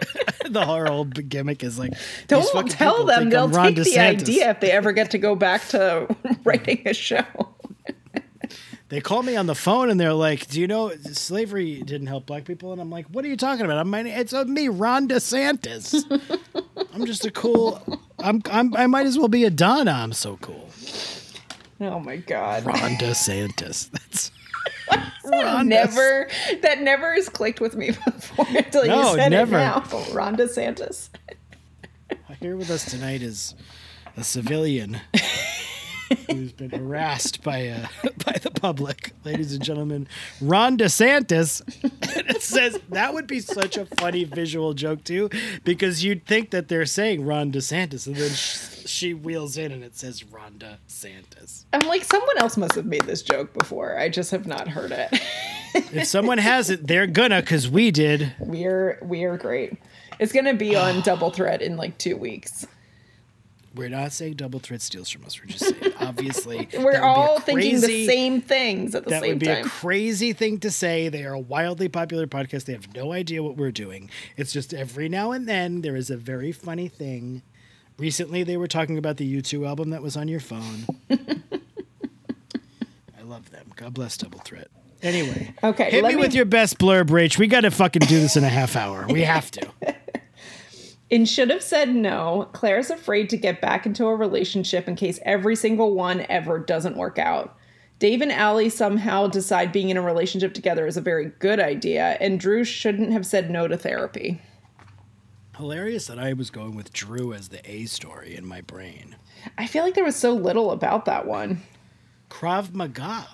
the 0.49 0.65
whole 0.65 1.05
gimmick 1.05 1.63
is 1.65 1.79
like 1.79 1.93
Don't 2.29 2.71
tell 2.71 3.05
them. 3.05 3.31
They'll 3.31 3.45
I'm 3.45 3.53
Ron 3.53 3.75
take 3.75 3.85
the 3.85 3.91
DeSantis. 3.91 4.21
idea 4.23 4.51
if 4.51 4.61
they 4.61 4.71
ever 4.71 4.93
get 4.93 5.11
to 5.13 5.19
go 5.19 5.35
back 5.35 5.67
to 5.69 6.15
writing 6.45 6.83
a 6.87 6.95
show. 6.95 7.23
They 8.91 9.01
call 9.03 9.23
me 9.23 9.37
on 9.37 9.47
the 9.47 9.55
phone 9.55 9.91
and 9.91 10.01
they're 10.01 10.15
like, 10.15 10.49
"Do 10.49 10.61
you 10.61 10.67
know 10.67 10.91
slavery 11.13 11.83
didn't 11.83 12.07
help 12.07 12.27
black 12.27 12.45
people?" 12.45 12.73
And 12.73 12.81
I'm 12.81 12.91
like, 12.91 13.07
"What 13.09 13.25
are 13.25 13.29
you 13.29 13.37
talking 13.37 13.65
about? 13.67 13.77
I'm 13.79 13.93
it's 13.95 14.33
uh, 14.33 14.45
me, 14.45 14.69
Ron 14.69 15.09
DeSantis. 15.09 16.05
I'm 16.95 17.05
just 17.05 17.27
a 17.27 17.31
cool. 17.31 17.83
I'm, 18.19 18.41
I'm 18.51 18.75
I 18.77 18.87
might 18.87 19.07
as 19.07 19.19
well 19.19 19.29
be 19.29 19.45
a 19.45 19.51
Donna. 19.51 19.93
I'm 19.93 20.13
so 20.15 20.39
cool. 20.39 20.71
Oh 21.81 22.01
my 22.01 22.17
god. 22.17 22.65
Ron 22.65 22.77
DeSantis. 22.97 23.91
That's 23.91 24.33
That 25.25 25.67
never 25.67 26.29
that 26.63 26.81
never 26.81 27.15
has 27.15 27.29
clicked 27.29 27.61
with 27.61 27.77
me 27.77 27.91
before 28.05 28.47
until 28.49 28.87
No, 28.87 29.11
you 29.13 29.19
said 29.19 29.29
never. 29.29 29.57
it 29.57 29.61
now. 29.61 29.85
Ron 30.13 30.37
DeSantis. 30.37 31.11
Here 32.41 32.57
with 32.57 32.71
us 32.71 32.85
tonight 32.91 33.21
is 33.21 33.55
a 34.17 34.25
civilian 34.25 35.01
who's 36.31 36.53
been 36.53 36.71
harassed 36.71 37.43
by 37.43 37.69
uh, 37.69 37.87
by 38.25 38.33
the 38.43 38.51
public, 38.51 39.13
ladies 39.25 39.53
and 39.55 39.63
gentlemen. 39.63 40.09
Ron 40.41 40.77
DeSantis. 40.79 41.61
And 41.83 42.27
it 42.37 42.43
says 42.43 42.79
that 42.91 43.15
would 43.15 43.27
be 43.27 43.41
such 43.41 43.77
a 43.77 43.87
funny 43.87 44.25
visual 44.25 44.75
joke 44.75 45.05
too, 45.05 45.31
because 45.65 46.05
you'd 46.05 46.27
think 46.27 46.51
that 46.51 46.69
they're 46.69 46.87
saying 46.87 47.25
Ron 47.25 47.53
DeSantis, 47.53 48.07
and 48.07 48.17
then 48.17 48.31
sh- 48.31 48.87
she 48.89 49.15
wheels 49.15 49.57
in 49.59 49.71
and 49.73 49.85
it 49.85 49.97
says 49.97 50.25
Ron 50.25 50.55
DeSantis. 50.59 51.65
I'm 51.73 51.87
like, 51.87 52.05
someone 52.05 52.39
else 52.39 52.57
must 52.57 52.75
have 52.75 52.87
made 52.87 53.03
this 53.03 53.23
joke 53.23 53.53
before. 53.53 53.99
I 53.99 54.09
just 54.09 54.31
have 54.31 54.47
not 54.47 54.69
heard 54.69 54.93
it. 54.93 55.21
If 55.93 56.07
someone 56.07 56.39
has 56.39 56.71
it, 56.71 56.87
they're 56.87 57.07
gonna, 57.07 57.43
cause 57.43 57.69
we 57.69 57.91
did. 57.91 58.33
we're 58.41 58.99
we're 59.03 59.37
great. 59.37 59.75
It's 60.19 60.33
gonna 60.33 60.55
be 60.55 60.75
on 60.75 61.01
Double 61.05 61.31
Threat 61.31 61.61
in 61.61 61.77
like 61.77 61.99
two 61.99 62.17
weeks. 62.17 62.67
We're 63.75 63.91
not 63.91 64.13
saying 64.13 64.35
double 64.35 64.61
threat 64.61 64.81
steals 64.81 65.11
from 65.11 65.25
us. 65.25 65.39
We're 65.41 65.47
just 65.47 65.65
saying, 65.67 65.93
obviously, 66.01 66.69
We're 66.79 67.01
all 67.03 67.39
thinking 67.39 67.81
the 67.81 68.07
same 68.07 68.41
things 68.41 68.95
at 68.95 69.05
the 69.05 69.11
same 69.11 69.21
time. 69.21 69.23
That 69.23 69.29
would 69.29 69.39
be 69.41 69.47
time. 69.47 69.67
a 69.67 69.69
crazy 69.69 70.33
thing 70.33 70.59
to 70.61 70.71
say. 70.71 71.09
They 71.09 71.25
are 71.25 71.35
a 71.35 71.39
wildly 71.39 71.89
popular 71.89 72.27
podcast. 72.27 72.65
They 72.65 72.73
have 72.73 72.93
no 72.95 73.13
idea 73.13 73.43
what 73.43 73.57
we're 73.57 73.71
doing. 73.71 74.11
It's 74.37 74.53
just 74.53 74.73
every 74.75 75.09
now 75.09 75.33
and 75.33 75.49
then 75.49 75.83
there 75.83 75.97
is 75.97 76.11
a 76.11 76.17
very 76.17 76.51
funny 76.51 76.89
thing. 76.89 77.43
Recently, 77.99 78.43
they 78.43 78.57
were 78.57 78.69
talking 78.69 78.97
about 78.97 79.17
the 79.17 79.37
U2 79.43 79.67
album 79.67 79.91
that 79.91 80.03
was 80.03 80.17
on 80.17 80.29
your 80.29 80.41
phone. 80.41 80.87
I 81.11 81.19
love 83.25 83.51
them. 83.51 83.73
God 83.77 83.95
bless 83.95 84.17
Double 84.17 84.39
Threat. 84.41 84.69
Anyway, 85.03 85.55
Okay, 85.63 85.91
hit 85.91 86.03
me, 86.05 86.11
me- 86.15 86.17
with 86.17 86.35
your 86.35 86.45
best 86.45 86.79
blurb, 86.79 87.07
Rach. 87.07 87.39
We 87.39 87.47
got 87.47 87.61
to 87.61 87.71
fucking 87.71 88.03
do 88.09 88.21
this 88.21 88.37
in 88.37 88.43
a 88.45 88.49
half 88.49 88.75
hour. 88.77 89.07
We 89.09 89.23
have 89.23 89.51
to. 89.53 89.69
In 91.11 91.25
should 91.25 91.49
have 91.51 91.63
said 91.63 91.95
no, 91.95 92.49
Clare's 92.53 92.91
afraid 92.91 93.31
to 93.31 93.39
get 93.39 93.63
back 93.63 93.87
into 93.87 94.07
a 94.07 94.15
relationship 94.15 94.87
in 94.87 94.95
case 94.95 95.19
every 95.23 95.57
single 95.57 95.95
one 95.95 96.27
ever 96.29 96.59
doesn't 96.59 96.99
work 96.99 97.19
out. 97.19 97.57
Dave 97.99 98.21
and 98.21 98.31
Alli 98.31 98.69
somehow 98.69 99.27
decide 99.27 99.73
being 99.73 99.89
in 99.89 99.97
a 99.97 100.03
relationship 100.03 100.55
together 100.55 100.87
is 100.87 100.97
a 100.97 101.01
very 101.01 101.33
good 101.39 101.59
idea, 101.59 102.17
and 102.21 102.39
Drew 102.39 102.63
shouldn't 102.63 103.13
have 103.13 103.27
said 103.27 103.51
no 103.51 103.67
to 103.67 103.77
therapy. 103.77 104.41
Hilarious 105.57 106.07
that 106.07 106.19
I 106.19 106.35
was 106.35 106.51
going 106.51 106.77
with 106.77 106.93
Drew 106.93 107.33
as 107.33 107.49
the 107.49 107.69
A 107.69 107.87
story 107.87 108.37
in 108.37 108.47
my 108.47 108.61
brain. 108.61 109.17
I 109.57 109.67
feel 109.67 109.83
like 109.83 109.95
there 109.95 110.05
was 110.05 110.15
so 110.15 110.33
little 110.33 110.71
about 110.71 111.07
that 111.07 111.27
one. 111.27 111.63
Krav 112.31 112.73
Maga. 112.75 113.27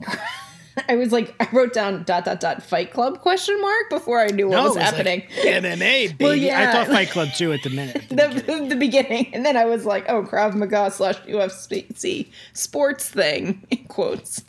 I 0.88 0.96
was 0.96 1.12
like, 1.12 1.34
I 1.40 1.48
wrote 1.52 1.72
down 1.72 2.04
dot 2.04 2.24
dot 2.24 2.40
dot 2.40 2.62
Fight 2.62 2.92
Club 2.92 3.20
question 3.20 3.60
mark 3.60 3.90
before 3.90 4.20
I 4.20 4.28
knew 4.28 4.48
what 4.48 4.56
No, 4.56 4.62
was 4.64 4.74
was 4.76 4.82
happening. 4.84 5.20
Like 5.36 5.46
MMA, 5.62 5.78
baby. 6.18 6.46
Well, 6.48 6.60
I 6.60 6.72
thought 6.72 6.86
Fight 6.88 7.10
Club 7.10 7.28
too 7.34 7.52
at 7.52 7.62
the 7.62 7.70
minute. 7.70 7.96
at 7.96 8.08
the 8.08 8.16
beginning. 8.16 8.68
the, 8.68 8.74
the 8.74 8.76
beginning, 8.80 9.34
and 9.34 9.44
then 9.44 9.56
I 9.56 9.64
was 9.64 9.84
like, 9.84 10.06
"Oh, 10.08 10.22
Krav 10.22 10.54
Maga 10.54 10.90
slash 10.90 11.16
UFC 11.20 12.28
sports 12.52 13.08
thing." 13.08 13.66
In 13.70 13.84
quotes. 13.84 14.44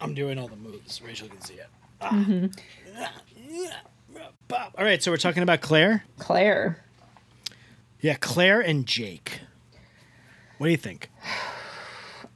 I'm 0.00 0.14
doing 0.14 0.38
all 0.38 0.48
the 0.48 0.56
moves. 0.56 1.02
Rachel 1.02 1.28
can 1.28 1.40
see 1.40 1.54
it. 1.54 1.66
Mm-hmm. 2.00 2.46
Ah. 4.50 4.70
All 4.78 4.84
right, 4.84 5.02
so 5.02 5.10
we're 5.10 5.16
talking 5.16 5.42
about 5.42 5.60
Clare. 5.60 6.04
Clare, 6.18 6.82
Yeah, 8.00 8.14
Clare 8.14 8.60
and 8.60 8.86
Jake. 8.86 9.40
What 10.58 10.68
do 10.68 10.70
you 10.70 10.76
think? 10.76 11.10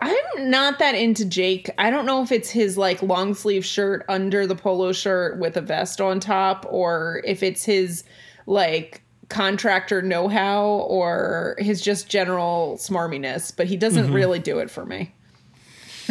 I'm 0.02 0.50
not 0.50 0.80
that 0.80 0.96
into 0.96 1.24
Jake. 1.24 1.70
I 1.78 1.88
don't 1.90 2.06
know 2.06 2.22
if 2.22 2.32
it's 2.32 2.50
his 2.50 2.76
like 2.76 3.00
long 3.02 3.34
sleeve 3.34 3.64
shirt 3.64 4.04
under 4.08 4.48
the 4.48 4.56
polo 4.56 4.90
shirt 4.90 5.38
with 5.38 5.56
a 5.56 5.60
vest 5.60 6.00
on 6.00 6.18
top, 6.18 6.66
or 6.68 7.22
if 7.24 7.40
it's 7.44 7.64
his 7.64 8.02
like 8.46 9.02
contractor 9.28 10.02
know 10.02 10.26
how, 10.26 10.64
or 10.64 11.54
his 11.58 11.80
just 11.80 12.08
general 12.08 12.78
smarminess. 12.80 13.56
But 13.56 13.68
he 13.68 13.76
doesn't 13.76 14.12
really 14.12 14.40
do 14.40 14.58
it 14.58 14.70
for 14.70 14.84
me. 14.84 15.14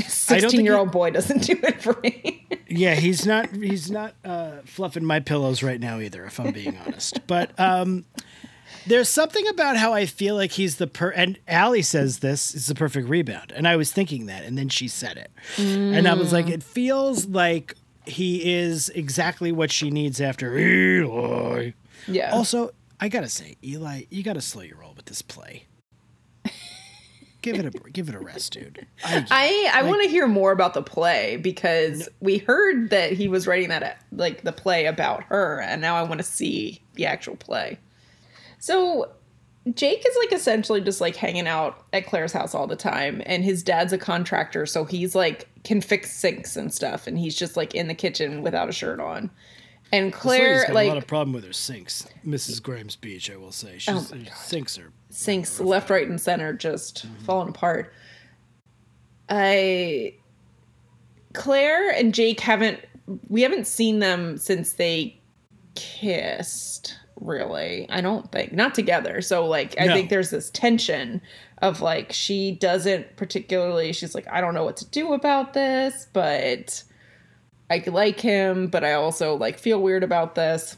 Sixteen 0.07 0.63
year 0.63 0.77
old 0.77 0.91
boy 0.91 1.11
doesn't 1.11 1.43
do 1.43 1.59
it 1.61 1.81
for 1.81 1.99
me. 2.01 2.47
Yeah, 2.73 2.95
he's 2.95 3.25
not 3.25 3.53
he's 3.53 3.91
not 3.91 4.13
uh, 4.23 4.59
fluffing 4.63 5.03
my 5.03 5.19
pillows 5.19 5.61
right 5.61 5.77
now 5.77 5.99
either, 5.99 6.23
if 6.23 6.39
I'm 6.39 6.53
being 6.53 6.77
honest. 6.77 7.27
But 7.27 7.51
um, 7.59 8.05
there's 8.87 9.09
something 9.09 9.47
about 9.47 9.77
how 9.77 9.93
I 9.93 10.05
feel 10.05 10.35
like 10.35 10.51
he's 10.51 10.77
the 10.77 10.87
per 10.87 11.09
and 11.09 11.37
Alli 11.47 11.81
says 11.81 12.19
this 12.19 12.55
is 12.55 12.67
the 12.67 12.75
perfect 12.75 13.07
rebound, 13.07 13.51
and 13.51 13.67
I 13.67 13.75
was 13.75 13.91
thinking 13.91 14.25
that, 14.27 14.43
and 14.43 14.57
then 14.57 14.69
she 14.69 14.87
said 14.87 15.17
it, 15.17 15.31
and 15.57 16.07
I 16.07 16.13
was 16.13 16.33
like, 16.33 16.47
mm. 16.47 16.53
it 16.53 16.63
feels 16.63 17.27
like 17.27 17.75
he 18.05 18.53
is 18.53 18.89
exactly 18.89 19.51
what 19.51 19.71
she 19.71 19.91
needs 19.91 20.19
after 20.19 20.57
Eli. 20.57 21.71
yeah. 22.07 22.31
Also, 22.31 22.71
I 22.99 23.09
gotta 23.09 23.29
say, 23.29 23.57
Eli, 23.63 24.03
you 24.09 24.23
gotta 24.23 24.41
slow 24.41 24.61
your 24.61 24.77
roll 24.77 24.93
with 24.95 25.05
this 25.05 25.21
play. 25.21 25.65
give 27.41 27.57
it 27.57 27.65
a 27.65 27.71
give 27.91 28.09
it 28.09 28.15
a 28.15 28.19
rest, 28.19 28.53
dude. 28.53 28.85
I, 29.03 29.25
I 29.29 29.81
I 29.81 29.83
want 29.83 30.03
to 30.03 30.09
hear 30.09 30.27
more 30.27 30.51
about 30.51 30.73
the 30.73 30.83
play 30.83 31.37
because 31.37 32.09
we 32.19 32.39
heard 32.39 32.89
that 32.89 33.13
he 33.13 33.27
was 33.27 33.47
writing 33.47 33.69
that 33.69 34.03
like 34.11 34.43
the 34.43 34.51
play 34.51 34.85
about 34.85 35.23
her, 35.23 35.61
and 35.61 35.81
now 35.81 35.95
I 35.95 36.03
want 36.03 36.19
to 36.19 36.25
see 36.25 36.81
the 36.95 37.05
actual 37.05 37.35
play. 37.35 37.77
So 38.61 39.11
Jake 39.73 40.05
is 40.07 40.15
like 40.17 40.31
essentially 40.31 40.81
just 40.81 41.01
like 41.01 41.15
hanging 41.15 41.47
out 41.47 41.83
at 41.93 42.05
Clare's 42.05 42.31
house 42.31 42.53
all 42.53 42.67
the 42.67 42.75
time, 42.75 43.23
and 43.25 43.43
his 43.43 43.63
dad's 43.63 43.91
a 43.91 43.97
contractor, 43.97 44.67
so 44.67 44.85
he's 44.85 45.15
like 45.15 45.49
can 45.63 45.81
fix 45.81 46.11
sinks 46.11 46.55
and 46.55 46.71
stuff, 46.71 47.07
and 47.07 47.17
he's 47.17 47.35
just 47.35 47.57
like 47.57 47.73
in 47.73 47.87
the 47.87 47.95
kitchen 47.95 48.43
without 48.43 48.69
a 48.69 48.71
shirt 48.71 48.99
on. 48.99 49.31
And 49.91 50.13
Clare 50.13 50.67
got 50.67 50.75
like 50.75 50.85
a 50.85 50.89
lot 50.89 50.97
of 50.97 51.07
problem 51.07 51.33
with 51.33 51.43
her 51.43 51.53
sinks, 51.53 52.07
Mrs. 52.25 52.61
Grimes 52.61 52.95
Beach. 52.95 53.31
I 53.31 53.35
will 53.35 53.51
say, 53.51 53.79
She's, 53.79 54.13
Oh 54.13 54.17
sinks 54.35 54.77
are. 54.77 54.93
sinks 55.09 55.59
left, 55.59 55.89
right, 55.89 56.07
and 56.07 56.21
center 56.21 56.53
just 56.53 57.07
mm-hmm. 57.07 57.25
falling 57.25 57.49
apart. 57.49 57.91
I 59.27 60.13
Clare 61.33 61.89
and 61.89 62.13
Jake 62.13 62.39
haven't 62.39 62.79
we 63.27 63.41
haven't 63.41 63.65
seen 63.65 63.99
them 63.99 64.37
since 64.37 64.73
they 64.73 65.19
kissed, 65.73 66.99
really. 67.21 67.87
I 67.89 68.01
don't 68.01 68.31
think. 68.31 68.51
Not 68.53 68.75
together. 68.75 69.21
So 69.21 69.45
like 69.45 69.75
I 69.79 69.85
No. 69.85 69.93
think 69.93 70.09
there's 70.09 70.29
this 70.31 70.49
tension 70.49 71.21
of 71.61 71.81
like 71.81 72.11
she 72.11 72.51
doesn't 72.53 73.15
particularly 73.17 73.93
she's 73.93 74.15
like, 74.15 74.27
I 74.31 74.41
don't 74.41 74.53
know 74.53 74.63
what 74.63 74.77
to 74.77 74.85
do 74.89 75.13
about 75.13 75.53
this, 75.53 76.07
but 76.13 76.83
I 77.69 77.83
like 77.87 78.19
him, 78.19 78.67
but 78.67 78.83
I 78.83 78.93
also 78.93 79.35
like 79.35 79.57
feel 79.59 79.81
weird 79.81 80.03
about 80.03 80.35
this. 80.35 80.75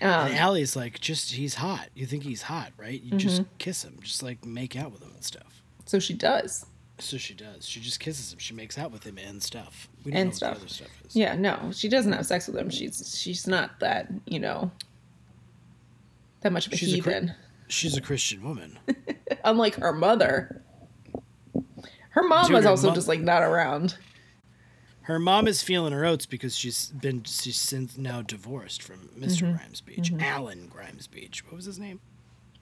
Um, 0.00 0.08
And 0.28 0.34
Alli's 0.36 0.74
like, 0.74 0.98
just 1.00 1.32
he's 1.32 1.54
hot. 1.54 1.88
You 1.94 2.06
think 2.06 2.24
he's 2.24 2.42
hot, 2.42 2.72
right? 2.76 3.00
You 3.00 3.16
just 3.18 3.42
Mm-hmm. 3.42 3.52
kiss 3.58 3.84
him, 3.84 3.98
just 4.02 4.22
like 4.22 4.44
make 4.44 4.74
out 4.76 4.90
with 4.92 5.02
him 5.02 5.12
and 5.14 5.22
stuff. 5.24 5.62
so 5.84 5.98
she 6.00 6.14
does. 6.14 6.66
So 6.98 7.16
she 7.18 7.34
does. 7.34 7.66
She 7.68 7.80
just 7.80 7.98
kisses 8.00 8.32
him. 8.32 8.38
She 8.38 8.54
makes 8.54 8.78
out 8.78 8.92
with 8.92 9.04
him 9.04 9.18
and 9.18 9.42
stuff. 9.42 9.88
We 10.04 10.12
don't 10.12 10.20
And 10.20 10.26
know 10.26 10.30
what 10.30 10.36
stuff. 10.36 10.54
the 10.54 10.60
other 10.60 10.68
stuff 10.68 10.88
is. 11.06 11.16
Yeah, 11.16 11.34
no, 11.34 11.70
she 11.72 11.88
doesn't 11.88 12.12
have 12.12 12.26
sex 12.26 12.46
with 12.46 12.56
him. 12.56 12.70
She's 12.70 13.16
she's 13.20 13.46
not 13.46 13.80
that 13.80 14.08
you 14.26 14.38
know 14.38 14.70
that 16.42 16.52
much 16.52 16.66
of 16.66 16.72
a 16.72 16.76
She's 16.76 16.92
a 16.92 16.96
heathen. 16.96 17.34
She's 17.68 17.96
a 17.96 18.00
Christian 18.00 18.42
woman. 18.42 18.78
Unlike 19.44 19.76
her 19.76 19.92
mother, 19.92 20.62
her 22.10 22.22
mom 22.22 22.46
Dude, 22.46 22.54
was 22.56 22.64
her 22.64 22.70
also 22.70 22.88
mom- 22.88 22.94
just 22.94 23.08
like 23.08 23.20
not 23.20 23.42
around. 23.42 23.96
Her 25.02 25.18
mom 25.18 25.48
is 25.48 25.62
feeling 25.62 25.92
her 25.92 26.04
oats 26.04 26.26
because 26.26 26.56
she's 26.56 26.88
been 26.90 27.24
she's 27.24 27.56
since 27.58 27.96
now 27.98 28.22
divorced 28.22 28.82
from 28.82 29.08
mister 29.16 29.46
Mm-hmm. 29.46 29.56
Grimes 29.56 29.80
Beach, 29.80 30.12
Alan 30.20 30.68
Grimes 30.68 31.06
Beach. 31.08 31.44
What 31.44 31.54
was 31.54 31.64
his 31.64 31.78
name? 31.78 32.00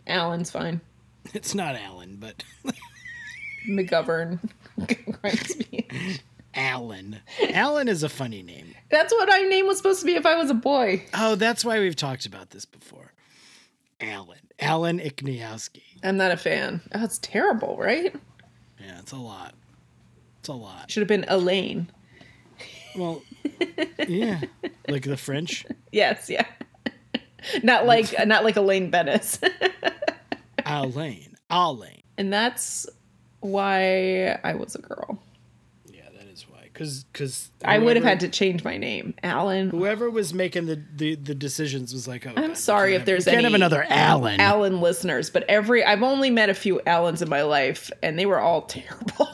Alan's 0.07 0.51
fine. 0.51 0.81
It's 1.35 1.55
not 1.55 1.77
Alan, 1.77 2.17
but 2.17 2.43
McGovern. 3.69 4.39
Grimsby. 5.21 5.87
Alan. 6.55 7.19
Alan 7.51 7.89
is 7.89 8.03
a 8.03 8.09
funny 8.09 8.43
name. 8.43 8.75
That's 8.91 9.13
what 9.13 9.29
my 9.29 9.43
name 9.43 9.67
was 9.67 9.77
supposed 9.77 10.01
to 10.01 10.07
be 10.07 10.15
if 10.15 10.25
I 10.25 10.37
was 10.37 10.49
a 10.51 10.55
boy. 10.55 11.05
Oh, 11.13 11.35
that's 11.35 11.63
why 11.63 11.79
we've 11.79 11.95
talked 11.95 12.25
about 12.25 12.51
this 12.51 12.65
before. 12.65 13.10
Alan. 14.01 14.39
Alan 14.59 14.99
Ikniowski. 14.99 15.83
I'm 16.03 16.17
not 16.17 16.31
a 16.31 16.37
fan. 16.37 16.81
Oh, 16.95 17.05
it's 17.05 17.19
terrible, 17.19 17.77
right? 17.77 18.15
Yeah, 18.79 18.99
it's 18.99 19.13
a 19.13 19.17
lot. 19.17 19.55
It's 20.41 20.49
a 20.49 20.53
lot. 20.55 20.91
Should 20.91 21.03
have 21.03 21.09
been 21.09 21.25
Elaine. 21.29 21.91
Well, 22.97 23.23
yeah, 24.09 24.41
like 24.89 25.05
the 25.05 25.17
French. 25.17 25.65
Yes, 25.93 26.29
yeah. 26.31 26.47
not 27.63 27.87
like 27.87 28.13
not 28.27 28.43
like 28.45 28.57
Elaine 28.57 28.91
Benes. 28.91 29.39
Elaine, 30.67 31.37
Alain. 31.51 32.03
and 32.19 32.33
that's 32.33 32.87
why 33.41 34.39
I 34.43 34.55
was 34.55 34.75
a 34.75 34.81
girl. 34.81 35.23
Yeah, 35.87 36.09
that 36.17 36.27
is 36.27 36.47
why. 36.49 36.70
Because 36.81 37.05
because 37.05 37.51
I 37.63 37.77
would 37.77 37.97
have 37.97 38.07
had 38.07 38.21
to 38.21 38.29
change 38.31 38.65
my 38.65 38.79
name, 38.79 39.13
Alan. 39.23 39.69
Whoever 39.69 40.09
was 40.09 40.33
making 40.33 40.65
the, 40.65 40.83
the, 40.97 41.15
the 41.15 41.35
decisions 41.35 41.93
was 41.93 42.09
like, 42.09 42.27
oh, 42.27 42.33
I'm 42.35 42.49
God, 42.49 42.57
sorry 42.57 42.95
if 42.95 43.01
can't 43.01 43.07
there's 43.07 43.25
have, 43.27 43.33
we 43.33 43.35
can't 43.35 43.45
any 43.45 43.53
have 43.53 43.59
another 43.61 43.85
Alan. 43.91 44.41
Alan 44.41 44.81
listeners, 44.81 45.29
but 45.29 45.45
every 45.47 45.85
I've 45.85 46.03
only 46.03 46.31
met 46.31 46.49
a 46.49 46.55
few 46.55 46.81
Allens 46.87 47.21
in 47.21 47.29
my 47.29 47.43
life, 47.43 47.91
and 48.03 48.19
they 48.19 48.25
were 48.25 48.41
all 48.41 48.63
terrible. 48.67 49.29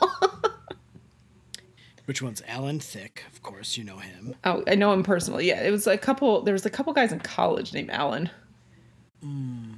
Which 2.07 2.21
one's 2.21 2.43
Alan 2.49 2.81
Thicke? 2.81 3.23
Of 3.33 3.43
course, 3.43 3.77
you 3.77 3.85
know 3.85 3.99
him. 3.99 4.35
oh, 4.43 4.65
I 4.67 4.75
know 4.75 4.93
him 4.93 5.05
personally. 5.05 5.47
Yeah, 5.47 5.63
it 5.63 5.71
was 5.71 5.87
a 5.87 5.97
couple. 5.97 6.43
There 6.43 6.53
was 6.53 6.67
a 6.67 6.71
couple 6.71 6.93
guys 6.95 7.13
in 7.13 7.21
college 7.21 7.73
named 7.73 7.91
Alan. 7.91 8.29
Hmm. 9.23 9.75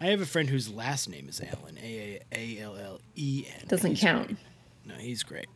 I 0.00 0.06
have 0.06 0.20
a 0.20 0.26
friend 0.26 0.50
whose 0.50 0.68
last 0.68 1.08
name 1.08 1.28
is 1.28 1.40
Alan. 1.40 1.78
A 1.80 2.18
A 2.32 2.58
A 2.58 2.62
L 2.62 2.76
L 2.76 3.00
E 3.14 3.44
N. 3.60 3.68
Doesn't 3.68 3.94
count. 3.94 4.26
great. 4.26 4.38
No, 4.84 4.94
he's 4.94 5.22
great. 5.22 5.46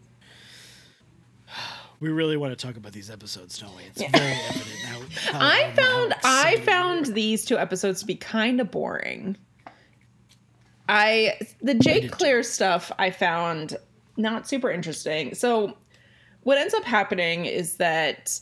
We 1.98 2.10
really 2.10 2.36
want 2.36 2.52
to 2.52 2.66
talk 2.66 2.76
about 2.76 2.92
these 2.92 3.10
episodes, 3.10 3.58
don't 3.58 3.74
we? 3.74 3.84
It's 3.84 4.02
very 4.02 4.38
evident 4.50 4.78
how. 4.84 5.32
how 5.32 5.38
I 5.40 5.72
found 5.72 6.14
I 6.24 6.60
found 6.60 7.06
these 7.06 7.42
two 7.46 7.56
episodes 7.56 8.00
to 8.00 8.06
be 8.06 8.16
kind 8.16 8.60
of 8.60 8.70
boring. 8.70 9.38
I 10.90 11.38
the 11.62 11.72
Jake 11.72 12.10
Clare 12.10 12.42
stuff 12.42 12.92
I 12.98 13.10
found 13.10 13.78
not 14.18 14.46
super 14.46 14.70
interesting. 14.70 15.34
So 15.34 15.74
what 16.42 16.58
ends 16.58 16.74
up 16.74 16.84
happening 16.84 17.46
is 17.46 17.76
that 17.78 18.38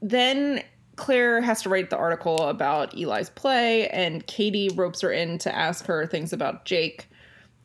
then 0.00 0.62
Clare 0.96 1.40
has 1.40 1.62
to 1.62 1.68
write 1.68 1.90
the 1.90 1.96
article 1.96 2.38
about 2.48 2.94
Eli's 2.96 3.30
play 3.30 3.88
and 3.88 4.26
Katie 4.26 4.70
ropes 4.74 5.00
her 5.00 5.10
in 5.10 5.38
to 5.38 5.54
ask 5.54 5.86
her 5.86 6.06
things 6.06 6.32
about 6.32 6.64
Jake 6.64 7.09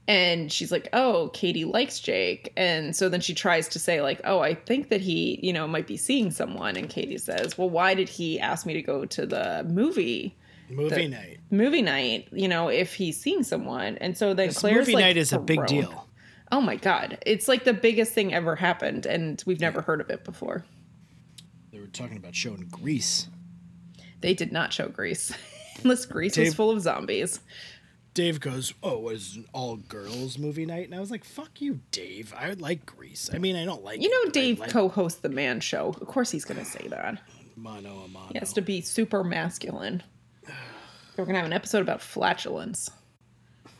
and 0.08 0.52
she's 0.52 0.72
like 0.72 0.88
oh 0.94 1.30
katie 1.34 1.66
likes 1.66 2.00
jake. 2.00 2.54
And 2.58 2.96
so 2.96 3.10
then 3.10 3.22
she 3.22 3.34
tries 3.34 3.68
to 3.70 3.80
say 3.80 4.02
like 4.02 4.22
oh 4.24 4.40
i 4.40 4.54
think 4.54 4.90
that 4.90 5.02
he 5.02 5.40
you 5.42 5.52
know 5.54 5.68
might 5.68 5.88
be 5.88 5.98
seeing 5.98 6.32
someone. 6.32 6.76
And 6.78 6.90
katie 6.90 7.18
says 7.18 7.58
well 7.58 7.70
why 7.70 7.94
did 7.96 8.10
he 8.10 8.40
ask 8.40 8.66
me 8.66 8.74
to 8.74 8.82
go 8.82 9.06
to 9.06 9.26
the 9.26 9.66
movie? 9.70 10.36
Movie 10.70 10.90
the- 10.96 11.08
night. 11.10 11.40
movie 11.52 11.82
night 11.82 12.28
you 12.32 12.48
know 12.48 12.68
if 12.70 12.94
he's 12.94 13.20
seeing 13.20 13.44
someone. 13.44 13.98
And 14.00 14.18
so 14.18 14.34
then 14.34 14.48
This 14.48 14.60
clare's 14.60 14.80
movie 14.88 14.94
like 14.94 15.04
night 15.06 15.18
is 15.18 15.34
a 15.34 15.40
big 15.40 15.66
deal. 15.68 16.08
oh 16.52 16.62
my 16.62 16.76
god. 16.76 17.18
It's 17.26 17.48
like 17.48 17.64
the 17.64 17.74
biggest 17.74 18.14
thing 18.14 18.34
ever 18.34 18.56
happened 18.56 19.06
and 19.06 19.44
we've 19.46 19.60
never 19.62 19.82
heard 19.82 20.02
of 20.02 20.10
it 20.10 20.24
before. 20.24 20.66
They 21.72 21.80
were 21.80 21.88
talking 21.88 22.18
about 22.18 22.36
showing 22.36 22.68
Grease. 22.72 23.28
they 24.22 24.34
did 24.34 24.52
not 24.52 24.72
show 24.74 24.88
grease. 24.88 25.34
Unless 25.84 26.06
grease 26.06 26.38
was 26.38 26.54
full 26.56 26.72
of 26.72 26.80
zombies 26.82 27.42
Dave 28.16 28.40
goes, 28.40 28.74
"Oh, 28.82 28.96
it 28.96 29.02
was 29.02 29.36
an 29.36 29.46
all 29.54 29.76
girls 29.76 30.40
movie 30.40 30.66
night?" 30.66 30.86
And 30.86 30.96
I 30.96 31.00
was 31.00 31.12
like, 31.12 31.24
"Fuck 31.24 31.62
you, 31.62 31.82
Dave. 31.92 32.34
I 32.36 32.54
like 32.54 32.86
Grease. 32.88 33.30
I 33.32 33.38
mean, 33.38 33.56
I 33.56 33.66
don't 33.66 33.84
like 33.84 34.02
you 34.02 34.10
know 34.10 34.18
but 34.24 34.38
I 34.38 34.42
dave 34.42 34.60
like 34.60 34.72
co-hosts 34.72 35.20
the 35.20 35.30
man 35.30 35.60
show 35.60 35.90
of 35.90 36.08
course 36.08 36.32
he's 36.32 36.46
gonna 36.46 36.66
say 36.66 36.88
that 36.88 37.22
mono 37.56 38.04
a 38.04 38.08
mono. 38.08 38.28
He 38.32 38.40
has 38.40 38.54
to 38.54 38.62
be 38.62 38.82
super 38.82 39.24
masculine. 39.24 40.04
We're 41.18 41.26
gonna 41.26 41.38
have 41.38 41.46
an 41.46 41.54
episode 41.54 41.82
about 41.82 42.02
flatulence. 42.02 42.90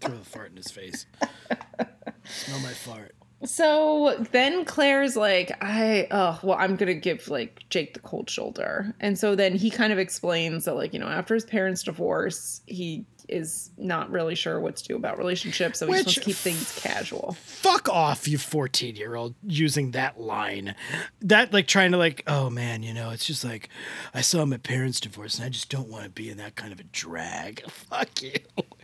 Throw 0.00 0.16
the 0.16 0.24
fart 0.24 0.50
in 0.50 0.56
his 0.56 0.70
face. 0.70 1.06
Smell 2.24 2.60
my 2.60 2.72
fart. 2.72 3.14
So 3.44 4.26
then 4.32 4.64
Clare's 4.64 5.16
like, 5.16 5.52
I 5.60 6.06
oh 6.10 6.40
well, 6.42 6.56
I'm 6.58 6.76
gonna 6.76 6.94
give 6.94 7.28
like 7.28 7.64
Jake 7.68 7.94
the 7.94 8.00
cold 8.00 8.30
shoulder. 8.30 8.94
And 9.00 9.18
so 9.18 9.34
then 9.34 9.54
he 9.54 9.70
kind 9.70 9.92
of 9.92 9.98
explains 9.98 10.64
that, 10.64 10.74
like, 10.74 10.92
you 10.94 10.98
know, 10.98 11.08
after 11.08 11.34
his 11.34 11.44
parents' 11.44 11.82
divorce, 11.82 12.62
he 12.66 13.04
is 13.28 13.70
not 13.76 14.10
really 14.10 14.34
sure 14.34 14.60
what 14.60 14.76
to 14.76 14.84
do 14.84 14.96
about 14.96 15.18
relationships, 15.18 15.78
so 15.78 15.86
he 15.86 15.92
just 15.92 16.06
wants 16.06 16.14
to 16.14 16.20
keep 16.20 16.36
things 16.36 16.78
casual. 16.80 17.36
Fuck 17.44 17.88
off, 17.88 18.28
you 18.28 18.38
14 18.38 18.96
year 18.96 19.14
old, 19.14 19.34
using 19.46 19.92
that 19.92 20.20
line. 20.20 20.74
That, 21.20 21.52
like, 21.52 21.66
trying 21.66 21.92
to, 21.92 21.98
like, 21.98 22.22
oh 22.26 22.50
man, 22.50 22.82
you 22.82 22.92
know, 22.94 23.10
it's 23.10 23.24
just 23.24 23.44
like, 23.44 23.68
I 24.12 24.20
saw 24.20 24.44
my 24.44 24.58
parents 24.58 25.00
divorce 25.00 25.36
and 25.36 25.44
I 25.46 25.48
just 25.48 25.70
don't 25.70 25.88
want 25.88 26.04
to 26.04 26.10
be 26.10 26.30
in 26.30 26.36
that 26.38 26.56
kind 26.56 26.72
of 26.72 26.80
a 26.80 26.84
drag. 26.84 27.62
Fuck 27.70 28.22
you. 28.22 28.34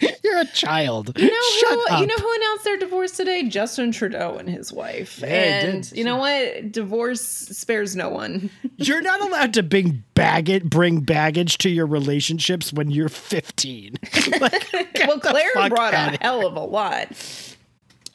You're 0.25 0.39
a 0.41 0.47
child. 0.47 1.19
You 1.19 1.31
know 1.31 1.59
Shut 1.59 1.73
who 1.73 1.95
up. 1.95 2.01
you 2.01 2.07
know 2.07 2.17
who 2.17 2.35
announced 2.35 2.65
their 2.65 2.77
divorce 2.79 3.13
today? 3.13 3.49
Justin 3.49 3.93
Trudeau 3.93 4.37
and 4.39 4.49
his 4.49 4.73
wife. 4.73 5.19
Yeah, 5.21 5.67
and 5.67 5.93
you 5.93 6.05
know 6.05 6.17
what? 6.17 6.73
Divorce 6.73 7.21
spares 7.21 7.95
no 7.97 8.09
one. 8.09 8.51
You're 8.77 9.03
not 9.03 9.21
allowed 9.21 9.55
to 9.55 9.63
bring 9.63 10.05
baggage, 10.15 10.65
bring 10.65 11.01
baggage 11.01 11.59
to 11.59 11.69
your 11.71 11.87
relationships 11.87 12.73
when 12.73 12.91
you're 12.91 13.09
15. 13.09 13.97
Like, 14.41 14.73
well, 15.07 15.21
Clare 15.21 15.69
brought 15.69 15.95
a 15.95 16.19
hell 16.21 16.47
of 16.47 16.57
a 16.57 16.61
lot. 16.61 17.09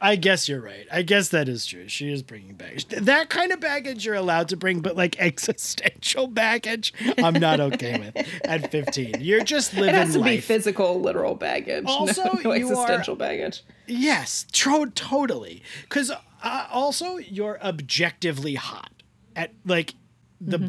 I 0.01 0.17
guess 0.17 0.49
you're 0.49 0.61
right. 0.61 0.85
I 0.91 1.03
guess 1.03 1.29
that 1.29 1.47
is 1.47 1.65
true. 1.65 1.87
She 1.87 2.11
is 2.11 2.21
bringing 2.21 2.55
baggage. 2.55 2.87
That 2.89 3.29
kind 3.29 3.51
of 3.53 3.61
baggage 3.61 4.05
you're 4.05 4.13
allowed 4.15 4.49
to 4.49 4.57
bring, 4.57 4.81
but 4.81 4.95
like 4.97 5.17
existential 5.19 6.27
baggage, 6.27 6.93
I'm 7.17 7.35
not 7.35 7.59
okay 7.61 7.97
with 8.13 8.27
at 8.43 8.71
15. 8.71 9.15
You're 9.19 9.43
just 9.43 9.73
living 9.73 9.95
It 9.95 9.97
has 9.97 10.13
to 10.13 10.19
be 10.19 10.31
life. 10.35 10.45
physical, 10.45 10.99
literal 10.99 11.33
baggage. 11.35 11.85
no- 11.85 11.91
Also, 11.91 12.23
no, 12.43 12.51
are- 12.51 12.55
existential 12.55 13.15
baggage. 13.15 13.63
yes, 13.87 14.45
tro- 14.51 14.85
totally. 14.87 15.63
Because 15.83 16.11
uh, 16.43 16.67
also 16.71 17.17
you're 17.17 17.59
objectively 17.63 18.55
hot. 18.55 18.91
At 19.35 19.53
like 19.65 19.95
the 20.41 20.57
Mm-hmm. 20.59 20.67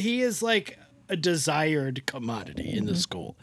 he 0.00 0.22
is 0.22 0.42
like 0.42 0.78
a 1.08 1.16
desired 1.16 2.06
commodity 2.06 2.72
in 2.72 2.86
the 2.86 2.96
school. 2.96 3.36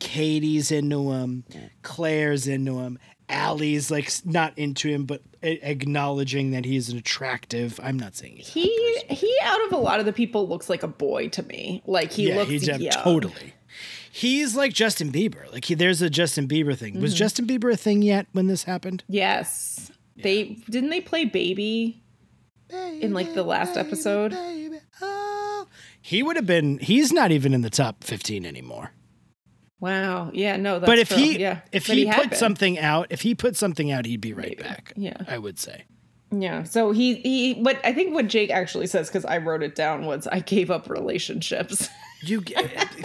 Katie's 0.00 0.72
into 0.72 1.12
him. 1.12 1.44
Clare's 1.82 2.48
into 2.48 2.80
him. 2.80 2.98
Alli's 3.28 3.90
like 3.90 4.10
not 4.24 4.58
into 4.58 4.88
him, 4.88 5.04
but 5.04 5.22
acknowledging 5.42 6.50
that 6.50 6.64
he's 6.64 6.88
an 6.88 6.98
attractive. 6.98 7.78
I'm 7.82 7.98
not 7.98 8.16
saying 8.16 8.36
he's 8.36 8.48
He 8.48 8.98
he 9.08 9.38
out 9.42 9.64
of 9.66 9.72
a 9.72 9.76
lot 9.76 10.00
of 10.00 10.06
the 10.06 10.12
people 10.12 10.48
looks 10.48 10.68
like 10.68 10.82
a 10.82 10.88
boy 10.88 11.28
to 11.28 11.42
me. 11.44 11.82
Like 11.86 12.10
he 12.10 12.28
yeah, 12.28 12.36
looks 12.36 12.50
he's 12.50 12.66
young. 12.66 12.80
totally. 12.90 13.54
He's 14.12 14.56
like 14.56 14.72
Justin 14.72 15.12
Bieber. 15.12 15.50
Like 15.52 15.66
he, 15.66 15.74
there's 15.74 16.02
a 16.02 16.10
Justin 16.10 16.48
Bieber 16.48 16.76
thing. 16.76 16.94
Mm-hmm. 16.94 17.02
Was 17.02 17.14
Justin 17.14 17.46
Bieber 17.46 17.72
a 17.72 17.76
thing 17.76 18.02
yet 18.02 18.26
when 18.32 18.48
this 18.48 18.64
happened? 18.64 19.04
Yes. 19.06 19.92
They 20.16 20.58
didn't 20.68 20.90
they 20.90 21.00
play 21.00 21.24
baby 21.24 22.02
in 22.70 23.14
like 23.14 23.34
the 23.34 23.44
last 23.44 23.76
episode. 23.76 24.32
Baby, 24.32 24.78
oh. 25.00 25.66
He 26.02 26.22
would 26.22 26.36
have 26.36 26.46
been. 26.46 26.78
He's 26.78 27.12
not 27.12 27.30
even 27.30 27.54
in 27.54 27.62
the 27.62 27.70
top 27.70 28.04
15 28.04 28.44
anymore. 28.44 28.92
Wow. 29.80 30.30
Yeah, 30.34 30.56
no, 30.56 30.78
that's 30.78 30.88
but 30.90 30.98
if 30.98 31.08
true. 31.08 31.16
he 31.18 31.38
yeah. 31.40 31.60
if 31.72 31.86
But 31.86 31.96
he, 31.96 32.06
had 32.06 32.20
put 32.20 32.30
been. 32.30 32.38
something 32.38 32.78
out, 32.78 33.06
if 33.10 33.22
he 33.22 33.34
put 33.34 33.56
something 33.56 33.90
out, 33.90 34.04
he'd 34.06 34.20
be 34.20 34.32
right 34.32 34.48
Maybe. 34.50 34.62
back. 34.62 34.92
Yeah. 34.96 35.16
I 35.26 35.38
would 35.38 35.58
say. 35.58 35.84
Yeah. 36.30 36.62
So 36.64 36.92
he 36.92 37.14
he 37.16 37.54
what 37.54 37.80
I 37.84 37.92
think 37.92 38.14
what 38.14 38.28
Jake 38.28 38.50
actually 38.50 38.86
says 38.86 39.08
cuz 39.10 39.24
I 39.24 39.38
wrote 39.38 39.62
it 39.62 39.74
down 39.74 40.04
was 40.06 40.26
I 40.26 40.40
gave 40.40 40.70
up 40.70 40.88
relationships. 40.90 41.88
You 42.22 42.42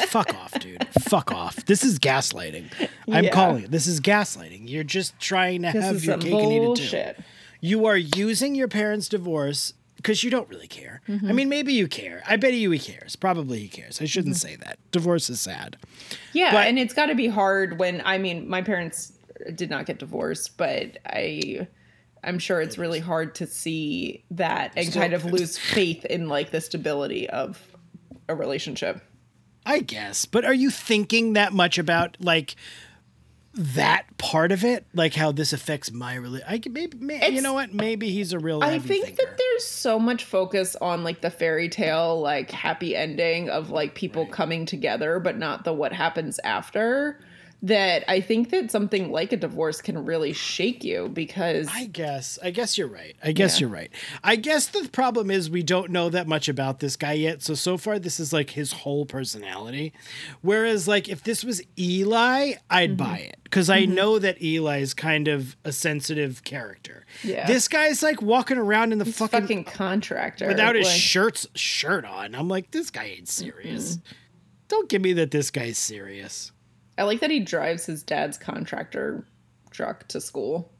fuck 0.09 0.33
off, 0.35 0.51
dude. 0.59 0.85
Fuck 1.07 1.31
off. 1.31 1.55
This 1.67 1.85
is 1.85 1.99
gaslighting. 1.99 2.65
I'm 3.09 3.23
Yeah. 3.23 3.29
calling 3.29 3.63
it. 3.63 3.71
This 3.71 3.87
is 3.87 4.01
gaslighting. 4.01 4.67
You're 4.67 4.83
just 4.83 5.17
trying 5.21 5.61
to 5.61 5.71
this 5.71 5.85
have 5.85 6.03
your 6.03 6.17
cake 6.17 6.33
and 6.33 6.51
eat 6.51 6.55
it 6.57 6.59
too. 6.59 6.65
bullshit. 6.65 7.19
You 7.61 7.85
are 7.85 7.95
using 7.95 8.55
your 8.55 8.67
parents' 8.67 9.07
divorce 9.07 9.73
because 10.05 10.23
you 10.23 10.29
don't 10.29 10.47
really 10.49 10.67
care. 10.67 11.01
Mm-hmm. 11.09 11.27
I 11.27 11.31
mean, 11.33 11.49
maybe 11.49 11.73
you 11.73 11.87
care. 11.87 12.21
I 12.27 12.35
bet 12.35 12.53
you 12.53 12.69
he 12.69 12.77
cares. 12.77 13.15
Probably 13.15 13.57
he 13.61 13.67
cares. 13.67 13.99
I 13.99 14.05
shouldn't 14.05 14.35
Mm-hmm. 14.35 14.47
say 14.49 14.55
that. 14.57 14.77
Divorce 14.91 15.31
is 15.31 15.41
sad. 15.41 15.77
Yeah, 16.31 16.51
But- 16.51 16.67
and 16.67 16.77
it's 16.77 16.93
got 16.93 17.07
to 17.07 17.15
be 17.15 17.27
hard 17.27 17.79
when 17.79 18.03
I 18.05 18.19
mean 18.19 18.47
my 18.47 18.61
parents 18.61 19.13
did 19.55 19.71
not 19.71 19.87
get 19.87 19.97
divorced, 19.97 20.57
but 20.57 20.99
I 21.07 21.67
I'm 22.23 22.37
sure 22.37 22.61
it's 22.61 22.77
really 22.77 22.99
hard 22.99 23.33
to 23.35 23.47
see 23.47 24.23
that 24.31 24.73
and 24.77 24.93
kind 24.93 25.13
of 25.13 25.25
lose 25.25 25.57
faith 25.57 26.05
in 26.05 26.27
like 26.29 26.51
the 26.51 26.61
stability 26.61 27.27
of 27.29 27.59
a 28.29 28.35
relationship. 28.35 29.01
I 29.65 29.79
guess. 29.79 30.25
But 30.25 30.45
are 30.45 30.53
you 30.53 30.69
thinking 30.69 31.33
that 31.33 31.51
much 31.51 31.79
about 31.79 32.17
like 32.19 32.55
that 33.55 34.17
part 34.17 34.51
of 34.51 34.63
it? 34.63 34.85
Like 34.93 35.13
how 35.13 35.31
this 35.31 35.53
affects 35.53 35.91
my 35.91 36.15
relationship? 36.15 36.65
I 36.67 36.69
maybe, 36.69 36.97
may 36.97 37.29
you 37.29 37.41
know 37.41 37.53
what? 37.53 37.73
Maybe 37.73 38.09
he's 38.09 38.33
a 38.33 38.39
real. 38.39 38.63
I 38.63 38.79
think 38.79 39.05
thinker. 39.05 39.25
that 39.25 39.37
there's 39.37 39.65
so 39.65 39.97
much 39.97 40.23
focus 40.23 40.75
on 40.75 41.03
like 41.03 41.21
the 41.21 41.29
fairy 41.29 41.69
tale 41.69 42.19
like 42.19 42.51
happy 42.51 42.95
ending 42.95 43.49
of 43.49 43.69
like 43.69 43.95
people 43.95 44.25
coming 44.25 44.65
together 44.65 45.19
but 45.19 45.37
not 45.37 45.63
the 45.63 45.73
what 45.73 45.93
happens 45.93 46.39
after 46.43 47.19
that 47.65 48.03
I 48.07 48.21
think 48.21 48.51
that 48.51 48.69
something 48.69 49.11
like 49.11 49.31
a 49.33 49.37
divorce 49.37 49.81
can 49.81 50.05
really 50.05 50.33
shake 50.33 50.83
you 50.83 51.09
because 51.09 51.67
I 51.73 51.85
guess. 51.85 52.37
I 52.43 52.51
guess 52.51 52.77
you're 52.77 52.87
right. 52.87 53.15
I 53.23 53.31
guess 53.31 53.55
Yeah. 53.55 53.61
you're 53.61 53.69
right. 53.75 53.91
I 54.23 54.35
guess 54.35 54.67
the 54.67 54.87
problem 54.91 55.31
is 55.31 55.49
we 55.49 55.63
don't 55.63 55.89
know 55.89 56.09
that 56.09 56.27
much 56.27 56.47
about 56.47 56.79
this 56.79 56.95
guy 56.95 57.13
yet. 57.13 57.41
So 57.41 57.55
so 57.55 57.77
far 57.77 57.97
this 57.97 58.19
is 58.19 58.31
like 58.31 58.51
his 58.51 58.71
whole 58.71 59.05
personality. 59.05 59.93
Whereas 60.41 60.87
like 60.87 61.09
if 61.09 61.23
this 61.23 61.43
was 61.43 61.61
Eli, 61.77 62.53
I'd 62.69 62.91
Mm-hmm. 62.97 62.97
buy 62.97 63.17
it 63.17 63.39
cuz 63.49 63.69
I 63.69 63.85
know 63.85 64.19
that 64.19 64.41
Eli 64.43 64.79
is 64.79 64.93
kind 64.93 65.27
of 65.27 65.55
a 65.63 65.71
sensitive 65.71 66.43
character. 66.43 67.05
Yeah. 67.23 67.47
This 67.47 67.67
guy's 67.67 68.03
like 68.03 68.21
walking 68.21 68.57
around 68.57 68.91
in 68.91 68.99
the 68.99 69.05
fucking, 69.05 69.41
fucking, 69.41 69.63
contractor 69.63 70.47
without 70.47 70.75
his 70.75 70.85
like- 70.87 70.95
shirts 70.99 71.47
shirt 71.55 72.05
on. 72.05 72.35
I'm 72.35 72.47
like 72.47 72.71
this 72.71 72.91
guy 72.91 73.05
ain't 73.05 73.27
serious. 73.27 73.97
Mm-hmm. 73.97 74.13
Don't 74.67 74.89
give 74.89 75.01
me 75.01 75.13
that 75.13 75.31
this 75.31 75.49
guy's 75.51 75.77
serious. 75.77 76.51
I 76.97 77.03
like 77.03 77.19
that 77.19 77.31
he 77.31 77.39
drives 77.41 77.85
his 77.85 78.03
dad's 78.03 78.37
contractor 78.37 79.25
truck 79.71 80.07
to 80.09 80.21
school. 80.21 80.71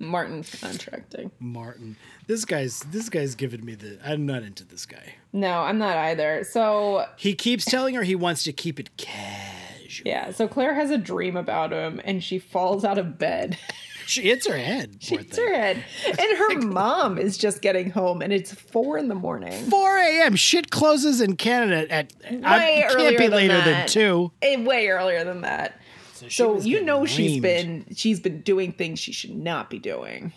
Martin 0.00 0.44
contracting. 0.44 1.30
Martin. 1.40 1.96
This 2.28 2.44
guy's 2.44 2.80
this 2.80 3.08
guy's 3.08 3.34
giving 3.34 3.64
me 3.64 3.74
the 3.74 3.98
I'm 4.04 4.26
not 4.26 4.44
into 4.44 4.64
this 4.64 4.86
guy. 4.86 5.14
No, 5.32 5.60
I'm 5.62 5.78
not 5.78 5.96
either. 5.96 6.44
So 6.44 7.06
He 7.16 7.34
keeps 7.34 7.64
telling 7.64 7.94
her 7.96 8.04
he 8.04 8.14
wants 8.14 8.44
to 8.44 8.52
keep 8.52 8.78
it 8.78 8.96
casual. 8.96 10.06
yeah, 10.06 10.30
so 10.30 10.46
Clare 10.46 10.74
has 10.74 10.90
a 10.90 10.98
dream 10.98 11.36
about 11.36 11.72
him 11.72 12.00
and 12.04 12.22
she 12.22 12.38
falls 12.38 12.84
out 12.84 12.98
of 12.98 13.18
bed. 13.18 13.58
She 14.08 14.22
hits 14.22 14.46
her 14.46 14.56
head. 14.56 14.96
She 15.00 15.16
hits 15.16 15.36
thing. 15.36 15.46
her 15.46 15.54
head. 15.54 15.84
And 16.06 16.18
her 16.38 16.58
mom 16.66 17.18
is 17.18 17.36
just 17.36 17.60
getting 17.60 17.90
home 17.90 18.22
and 18.22 18.32
it's 18.32 18.52
four 18.54 18.96
in 18.96 19.08
the 19.08 19.14
morning. 19.14 19.52
4 19.70 19.98
a.m. 19.98 20.34
Shit 20.34 20.70
closes 20.70 21.20
in 21.20 21.36
Canada 21.36 21.86
at 21.92 22.12
way 22.30 22.40
I 22.42 22.58
Way 22.58 22.84
can't 22.96 23.18
be 23.18 23.24
than 23.26 23.30
later 23.36 23.54
than 23.56 23.64
that. 23.64 23.88
two. 23.88 24.32
Eh, 24.40 24.64
Way 24.64 24.88
earlier 24.88 25.24
than 25.24 25.42
that. 25.42 25.78
she 26.20 26.30
So 26.30 26.58
you 26.58 26.82
know 26.82 27.04
she's 27.04 27.40
been 27.40 27.84
she's 27.94 28.18
been 28.18 28.40
doing 28.40 28.72
things 28.72 28.98
she 28.98 29.12
should 29.12 29.36
not 29.36 29.68
be 29.68 29.78
doing. 29.78 30.32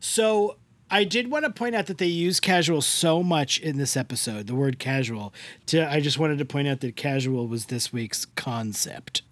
So 0.00 0.56
I 0.90 1.04
did 1.04 1.30
want 1.30 1.44
to 1.44 1.50
point 1.50 1.74
out 1.74 1.86
that 1.86 1.98
they 1.98 2.06
use 2.06 2.40
casual 2.40 2.80
so 2.82 3.22
much 3.22 3.58
in 3.58 3.78
this 3.78 3.96
episode, 3.96 4.46
the 4.46 4.54
word 4.54 4.78
casual. 4.78 5.32
To 5.66 5.86
I 5.90 6.00
just 6.00 6.18
wanted 6.18 6.38
to 6.38 6.44
point 6.44 6.68
out 6.68 6.80
that 6.80 6.96
casual 6.96 7.48
was 7.48 7.66
this 7.66 7.92
week's 7.92 8.24
concept. 8.24 9.22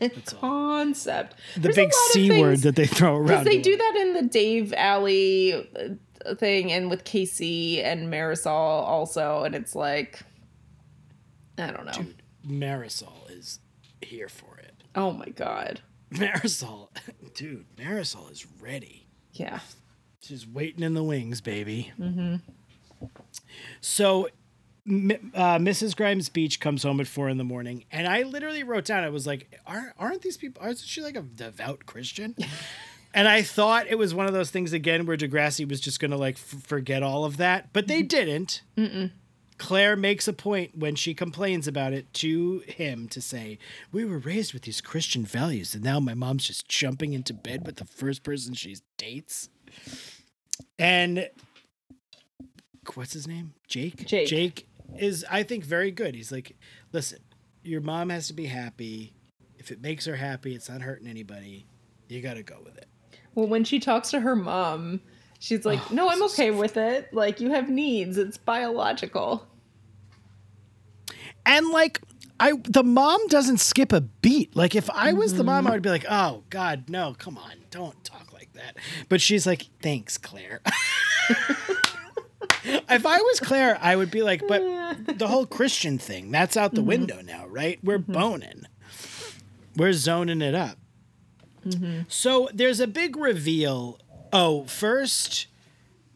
Concept. 0.40 1.36
The 1.54 1.60
There's 1.60 1.76
big 1.76 1.92
C 1.92 2.40
word 2.40 2.58
that 2.60 2.76
they 2.76 2.86
throw 2.86 3.22
Because 3.22 3.36
around. 3.38 3.44
they 3.46 3.60
do 3.60 3.76
that 3.76 3.96
in 3.96 4.12
the 4.14 4.22
Dave 4.22 4.72
Alli 4.76 5.54
uh, 5.54 6.34
thing 6.34 6.72
and 6.72 6.90
with 6.90 7.04
Casey 7.04 7.82
and 7.82 8.12
Marisol 8.12 8.46
also. 8.46 9.44
And 9.44 9.54
it's 9.54 9.74
like, 9.74 10.20
I 11.58 11.70
don't 11.70 11.86
know. 11.86 12.06
Marisol 12.46 13.30
is 13.30 13.60
here 14.02 14.28
for 14.28 14.58
it. 14.58 14.74
Oh 14.94 15.12
my 15.12 15.28
God. 15.28 15.80
Marisol, 16.12 16.88
dude, 17.34 17.66
Marisol 17.76 18.30
is 18.30 18.46
ready. 18.60 19.06
Yeah. 19.32 19.60
She's 20.22 20.46
waiting 20.46 20.82
in 20.82 20.94
the 20.94 21.02
wings, 21.04 21.40
baby. 21.40 21.92
Mm-hmm. 22.00 22.36
So, 23.80 24.28
uh, 24.86 25.58
Mrs. 25.58 25.96
Grimes 25.96 26.28
Beach 26.28 26.60
comes 26.60 26.82
home 26.82 27.00
at 27.00 27.06
four 27.08 27.28
in 27.28 27.38
the 27.38 27.44
morning, 27.44 27.84
and 27.90 28.06
I 28.06 28.22
literally 28.22 28.62
wrote 28.62 28.84
down, 28.84 29.02
I 29.02 29.08
was 29.08 29.26
like, 29.26 29.58
aren't, 29.66 29.92
aren't 29.98 30.22
these 30.22 30.36
people, 30.36 30.62
aren't 30.62 30.78
she 30.78 31.00
like 31.00 31.16
a 31.16 31.22
devout 31.22 31.86
Christian? 31.86 32.36
and 33.14 33.26
I 33.26 33.42
thought 33.42 33.86
it 33.88 33.98
was 33.98 34.14
one 34.14 34.26
of 34.26 34.32
those 34.32 34.50
things 34.50 34.72
again 34.72 35.06
where 35.06 35.16
Degrassi 35.16 35.68
was 35.68 35.80
just 35.80 35.98
going 35.98 36.12
to 36.12 36.16
like 36.16 36.36
f- 36.36 36.62
forget 36.62 37.02
all 37.02 37.24
of 37.24 37.36
that, 37.38 37.72
but 37.72 37.88
they 37.88 38.02
didn't. 38.02 38.62
Clare 39.58 39.96
makes 39.96 40.28
a 40.28 40.32
point 40.32 40.76
when 40.76 40.94
she 40.94 41.14
complains 41.14 41.66
about 41.66 41.92
it 41.92 42.12
to 42.14 42.62
him 42.66 43.08
to 43.08 43.20
say, 43.20 43.58
We 43.90 44.04
were 44.04 44.18
raised 44.18 44.52
with 44.52 44.62
these 44.62 44.80
Christian 44.80 45.24
values, 45.24 45.74
and 45.74 45.82
now 45.82 45.98
my 45.98 46.14
mom's 46.14 46.46
just 46.46 46.68
jumping 46.68 47.12
into 47.12 47.32
bed 47.32 47.64
with 47.66 47.76
the 47.76 47.86
first 47.86 48.22
person 48.22 48.54
she 48.54 48.76
dates. 48.98 49.48
And 50.78 51.30
what's 52.94 53.14
his 53.14 53.26
name? 53.26 53.54
Jake? 53.66 54.06
Jake. 54.06 54.28
Jake 54.28 54.66
is, 54.98 55.24
I 55.30 55.42
think, 55.42 55.64
very 55.64 55.90
good. 55.90 56.14
He's 56.14 56.32
like, 56.32 56.56
Listen, 56.92 57.18
your 57.62 57.80
mom 57.80 58.10
has 58.10 58.28
to 58.28 58.34
be 58.34 58.46
happy. 58.46 59.12
If 59.58 59.70
it 59.70 59.80
makes 59.80 60.04
her 60.06 60.16
happy, 60.16 60.54
it's 60.54 60.68
not 60.68 60.82
hurting 60.82 61.08
anybody. 61.08 61.66
You 62.08 62.20
got 62.20 62.34
to 62.34 62.42
go 62.42 62.56
with 62.64 62.76
it. 62.76 62.86
Well, 63.34 63.48
when 63.48 63.64
she 63.64 63.80
talks 63.80 64.10
to 64.10 64.20
her 64.20 64.36
mom, 64.36 65.00
she's 65.38 65.64
like, 65.64 65.80
Oh, 65.90 65.94
no, 65.94 66.08
I'm 66.08 66.22
okay 66.24 66.50
so 66.50 66.58
with 66.58 66.76
it. 66.76 67.12
Like, 67.12 67.40
you 67.40 67.50
have 67.50 67.68
needs, 67.68 68.16
it's 68.16 68.38
biological. 68.38 69.46
And 71.46 71.68
like 71.70 72.00
I 72.38 72.52
the 72.64 72.82
mom 72.82 73.26
doesn't 73.28 73.58
skip 73.58 73.92
a 73.92 74.00
beat. 74.00 74.54
Like 74.56 74.74
if 74.74 74.90
I 74.90 75.12
was 75.12 75.34
the 75.34 75.44
mom, 75.44 75.66
I 75.66 75.68
mm-hmm. 75.68 75.74
would 75.74 75.82
be 75.82 75.90
like, 75.90 76.04
"Oh 76.08 76.42
god, 76.50 76.90
no, 76.90 77.14
come 77.16 77.38
on. 77.38 77.52
Don't 77.70 78.02
talk 78.04 78.32
like 78.32 78.52
that." 78.54 78.76
But 79.08 79.20
she's 79.20 79.46
like, 79.46 79.66
"Thanks, 79.80 80.18
Clare." 80.18 80.60
if 82.88 83.06
I 83.06 83.20
was 83.20 83.40
Clare, 83.40 83.78
I 83.80 83.96
would 83.96 84.10
be 84.10 84.22
like, 84.22 84.42
"But 84.46 84.62
the 85.18 85.28
whole 85.28 85.46
Christian 85.46 85.98
thing, 85.98 86.30
that's 86.30 86.56
out 86.56 86.72
the 86.72 86.80
mm-hmm. 86.80 86.88
window 86.88 87.20
now, 87.22 87.46
right? 87.46 87.78
We're 87.82 87.98
mm-hmm. 87.98 88.12
boning. 88.12 88.66
We're 89.76 89.92
zoning 89.92 90.42
it 90.42 90.54
up." 90.54 90.78
Mm-hmm. 91.66 92.02
So 92.08 92.48
there's 92.52 92.80
a 92.80 92.86
big 92.86 93.16
reveal. 93.16 93.98
Oh, 94.32 94.64
first 94.64 95.46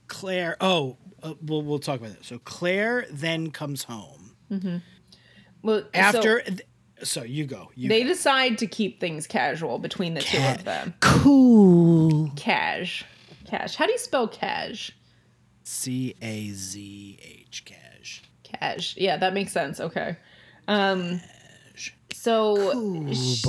Clare, 0.08 0.56
oh, 0.60 0.96
uh, 1.22 1.34
we'll 1.42 1.62
we'll 1.62 1.78
talk 1.78 2.00
about 2.00 2.12
that. 2.12 2.24
So 2.24 2.38
Clare 2.40 3.06
then 3.10 3.50
comes 3.50 3.84
home 3.84 4.36
Well, 5.62 5.82
so 5.82 5.88
after 5.94 6.40
th- 6.42 6.62
so, 7.02 7.22
you 7.22 7.46
go 7.46 7.70
you 7.74 7.88
they 7.88 8.04
decide 8.04 8.58
to 8.58 8.66
keep 8.66 9.00
things 9.00 9.26
casual 9.26 9.78
between 9.78 10.14
the 10.14 10.20
two 10.20 10.42
of 10.42 10.64
them. 10.64 10.92
cool 11.00 12.30
Cash. 12.36 13.06
Cash. 13.46 13.74
How 13.76 13.86
do 13.86 13.92
you 13.92 13.98
spell 13.98 14.28
cash? 14.28 14.92
C-a-z-h 15.70 17.64
cash 17.64 18.22
Cash. 18.42 18.96
Yeah, 18.96 19.16
that 19.18 19.32
makes 19.32 19.52
sense. 19.52 19.78
Okay. 19.78 20.16
Um 20.66 21.20
so 22.12 22.72
sh- 23.12 23.44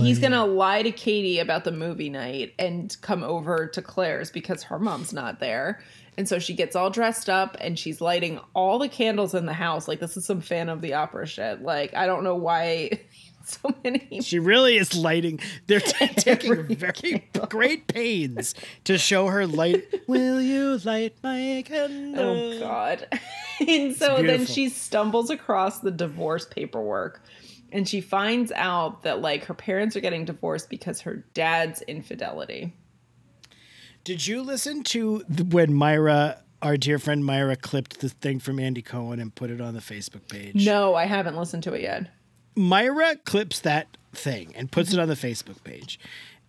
he's 0.00 0.18
gonna 0.20 0.46
lie 0.46 0.82
to 0.82 0.92
Katie 0.92 1.40
about 1.40 1.64
the 1.64 1.72
movie 1.72 2.10
night 2.10 2.54
and 2.58 2.96
come 3.02 3.24
over 3.24 3.66
to 3.66 3.82
Clare's 3.82 4.30
because 4.30 4.62
her 4.62 4.78
mom's 4.78 5.12
not 5.12 5.40
there. 5.40 5.82
And 6.16 6.28
so 6.28 6.38
she 6.38 6.54
gets 6.54 6.76
all 6.76 6.90
dressed 6.90 7.28
up 7.28 7.56
and 7.60 7.76
she's 7.76 8.00
lighting 8.00 8.38
all 8.54 8.78
the 8.78 8.88
candles 8.88 9.34
in 9.34 9.46
the 9.46 9.52
house. 9.52 9.88
Like 9.88 9.98
this 9.98 10.16
is 10.16 10.24
some 10.24 10.40
Phantom 10.40 10.78
of 10.78 10.80
the 10.80 10.94
Opera 10.94 11.26
shit. 11.26 11.62
Like 11.62 11.92
I 11.94 12.06
don't 12.06 12.22
know 12.22 12.36
why 12.36 13.00
so 13.62 13.74
many. 13.84 14.20
She 14.22 14.38
really 14.38 14.76
is 14.76 14.94
lighting. 14.94 15.40
They're 15.66 15.80
ta- 15.80 16.08
taking 16.16 16.74
very 16.76 17.30
great 17.48 17.86
pains 17.86 18.54
to 18.84 18.98
show 18.98 19.28
her 19.28 19.46
light. 19.46 19.84
Will 20.06 20.40
you 20.40 20.78
light 20.78 21.16
my 21.22 21.62
candle? 21.66 22.24
Oh 22.24 22.60
God. 22.60 23.06
and 23.60 23.94
so 23.94 24.22
then 24.22 24.46
she 24.46 24.68
stumbles 24.68 25.30
across 25.30 25.80
the 25.80 25.90
divorce 25.90 26.46
paperwork 26.46 27.22
and 27.72 27.88
she 27.88 28.00
finds 28.00 28.52
out 28.52 29.02
that 29.02 29.20
like 29.20 29.44
her 29.44 29.54
parents 29.54 29.96
are 29.96 30.00
getting 30.00 30.24
divorced 30.24 30.70
because 30.70 31.00
her 31.02 31.24
dad's 31.34 31.82
infidelity. 31.82 32.72
did 34.04 34.26
you 34.26 34.42
listen 34.42 34.82
to 34.84 35.24
the, 35.28 35.44
when 35.44 35.74
myra 35.74 36.40
our 36.62 36.76
dear 36.76 36.98
friend 36.98 37.24
myra 37.24 37.56
clipped 37.56 38.00
the 38.00 38.08
thing 38.08 38.38
from 38.38 38.58
andy 38.58 38.80
cohen 38.82 39.18
and 39.20 39.34
put 39.34 39.50
it 39.50 39.60
on 39.60 39.74
the 39.74 39.80
facebook 39.80 40.28
page? 40.28 40.64
No, 40.64 40.94
I 40.94 41.04
haven't 41.04 41.36
listened 41.36 41.64
to 41.64 41.74
it 41.74 41.82
yet. 41.82 42.10
Myra 42.56 43.16
clips 43.24 43.60
that 43.60 43.96
thing 44.12 44.52
and 44.56 44.70
puts 44.70 44.92
it 44.92 44.98
on 44.98 45.08
the 45.08 45.14
Facebook 45.14 45.62
page. 45.64 45.98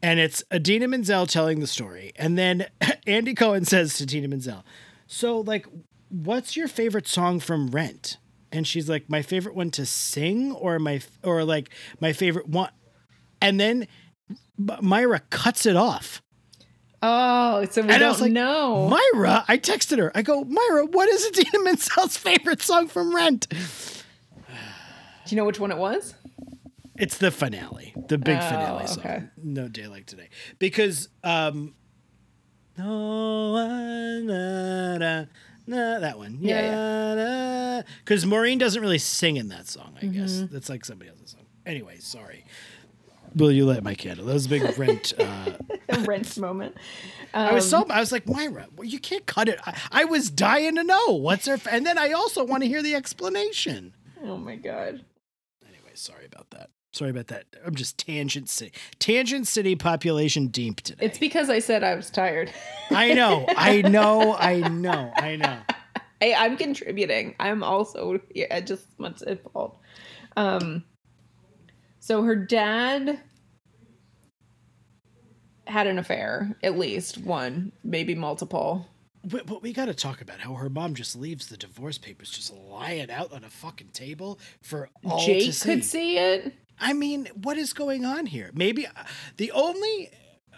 And 0.02 0.20
it's 0.20 0.44
Idina 0.54 0.88
Menzel 0.88 1.26
telling 1.26 1.60
the 1.62 1.68
story. 1.68 2.12
And 2.16 2.38
then 2.38 2.68
Andy 3.08 3.34
Cohen 3.34 3.66
says 3.66 3.96
to 3.96 4.06
Tina 4.06 4.28
Menzel, 4.28 4.64
So, 5.08 5.40
like, 5.40 5.66
what's 6.10 6.56
your 6.56 6.68
favorite 6.68 7.08
song 7.08 7.40
from 7.40 7.70
Rent? 7.70 8.18
And 8.52 8.68
she's 8.68 8.88
like, 8.88 9.10
My 9.10 9.22
favorite 9.22 9.56
one 9.56 9.72
to 9.72 9.86
sing, 9.86 10.52
or 10.52 10.78
my, 10.80 11.02
or 11.24 11.44
like, 11.44 11.70
my 12.00 12.14
favorite 12.14 12.48
one. 12.48 12.70
And 13.42 13.60
then 13.60 13.88
Myra 14.58 15.20
cuts 15.30 15.66
it 15.66 15.76
off. 15.76 16.22
Oh, 17.02 17.66
so 17.70 17.82
we 17.82 17.88
And 17.88 17.96
I 17.96 17.98
don't 18.00 18.10
was 18.10 18.22
like, 18.22 18.32
know. 18.32 18.88
Myra, 18.90 19.44
I 19.48 19.58
texted 19.58 19.98
her. 20.00 20.12
I 20.16 20.22
go, 20.22 20.44
Myra, 20.44 20.86
what 20.86 21.08
is 21.10 21.26
Idina 21.28 21.64
Menzel's 21.64 22.18
favorite 22.18 22.62
song 22.62 22.88
from 22.88 23.14
Rent? 23.16 23.48
Do 25.26 25.36
you 25.36 25.38
know 25.38 25.46
which 25.46 25.60
one 25.60 25.72
it 25.72 25.78
was? 25.78 26.14
It's 26.98 27.18
the 27.18 27.30
finale, 27.32 27.94
the 28.08 28.18
big 28.18 28.38
Oh, 28.38 28.42
finale 28.42 28.88
song. 28.88 29.00
okay. 29.00 29.24
No 29.44 29.68
day 29.68 29.88
like 29.88 30.06
today, 30.06 30.30
because 30.60 31.10
um, 31.24 31.74
no 32.78 33.56
na, 34.22 34.98
na, 34.98 35.26
na, 35.68 36.00
that 36.00 36.18
one, 36.18 36.38
Yeah, 36.40 37.82
Because 38.04 38.26
Maureen 38.26 38.58
doesn't 38.58 38.82
really 38.82 38.98
sing 39.00 39.38
in 39.38 39.50
that 39.50 39.68
song. 39.68 39.98
I 40.02 40.06
guess 40.08 40.34
Mm-hmm. 40.34 40.54
that's 40.54 40.70
like 40.70 40.86
somebody 40.86 41.10
else's 41.10 41.32
song. 41.32 41.46
Anyway, 41.66 41.98
sorry. 42.00 42.46
Will 43.36 43.52
you 43.52 43.66
light 43.66 43.84
my 43.84 43.96
candle? 43.96 44.26
That 44.28 44.34
was 44.34 44.46
a 44.46 44.50
big 44.50 44.78
rent. 44.78 45.12
Uh, 45.20 45.52
Rent 46.06 46.38
moment. 46.38 46.76
I 47.34 47.52
was 47.54 47.72
Um, 47.74 47.88
so 47.88 47.94
I 47.94 48.00
was 48.00 48.12
like 48.14 48.28
Myra, 48.30 48.68
well, 48.76 48.88
you 48.88 49.00
can't 49.00 49.26
cut 49.26 49.50
it. 49.50 49.60
I, 49.66 49.78
I 49.92 50.06
was 50.06 50.30
dying 50.30 50.76
to 50.76 50.84
know 50.86 51.08
what's 51.16 51.46
her, 51.48 51.56
f- 51.56 51.68
and 51.70 51.86
then 51.86 51.98
I 51.98 52.12
also 52.12 52.46
want 52.46 52.64
to 52.64 52.70
hear 52.70 52.82
the 52.82 52.96
explanation. 52.96 53.94
Oh 54.24 54.38
my 54.38 54.56
god. 54.56 55.04
Sorry 55.98 56.26
about 56.26 56.50
that. 56.52 56.70
Sorry 56.92 57.10
about 57.10 57.28
that. 57.28 57.46
I'm 57.66 57.76
just 57.76 57.98
tangent 57.98 58.50
city. 58.50 58.72
Tangent 59.00 59.48
city 59.48 59.76
population 59.76 60.48
deep 60.48 60.82
today. 60.82 61.06
It's 61.06 61.18
because 61.18 61.50
I 61.50 61.60
said 61.60 61.84
I 61.84 61.96
was 61.96 62.10
tired. 62.10 62.52
I 62.90 63.14
know. 63.14 63.46
I 63.50 63.82
know. 63.90 64.36
I 64.38 64.60
know. 64.70 65.12
I 65.16 65.36
know. 65.36 65.60
Hey, 66.22 66.34
I'm 66.34 66.56
contributing. 66.56 67.36
I'm 67.40 67.64
also 67.64 68.22
yeah, 68.34 68.62
just 68.62 68.84
as 68.84 69.00
much 69.00 69.22
at 69.24 69.44
fault. 69.52 69.78
Um, 70.38 70.86
so 72.00 72.24
her 72.24 72.36
dad 72.36 73.20
had 75.68 75.88
an 75.88 76.00
affair, 76.00 76.56
at 76.64 76.78
least 76.78 77.18
one, 77.18 77.72
maybe 77.84 78.16
multiple. 78.16 78.88
But, 79.26 79.46
but 79.48 79.62
we 79.62 79.74
got 79.74 79.86
to 79.86 79.94
talk 79.94 80.22
about 80.22 80.40
how 80.40 80.54
her 80.56 80.70
mom 80.70 80.94
just 80.94 81.16
leaves 81.16 81.48
the 81.48 81.58
divorce 81.58 81.98
papers 81.98 82.30
just 82.30 82.54
lying 82.54 83.10
out 83.10 83.34
on 83.34 83.44
a 83.44 83.50
fucking 83.50 83.90
table 83.90 84.40
for 84.62 84.90
all 85.04 85.20
to 85.20 85.26
Jake 85.26 85.54
see. 85.54 85.70
could 85.70 85.84
see 85.84 86.18
it. 86.18 86.54
I 86.80 86.94
mean, 86.94 87.28
what 87.42 87.58
is 87.58 87.74
going 87.74 88.06
on 88.06 88.26
here? 88.26 88.52
Maybe 88.54 88.86
uh, 88.86 88.92
the 89.38 89.52
only 89.52 90.12
uh, 90.54 90.58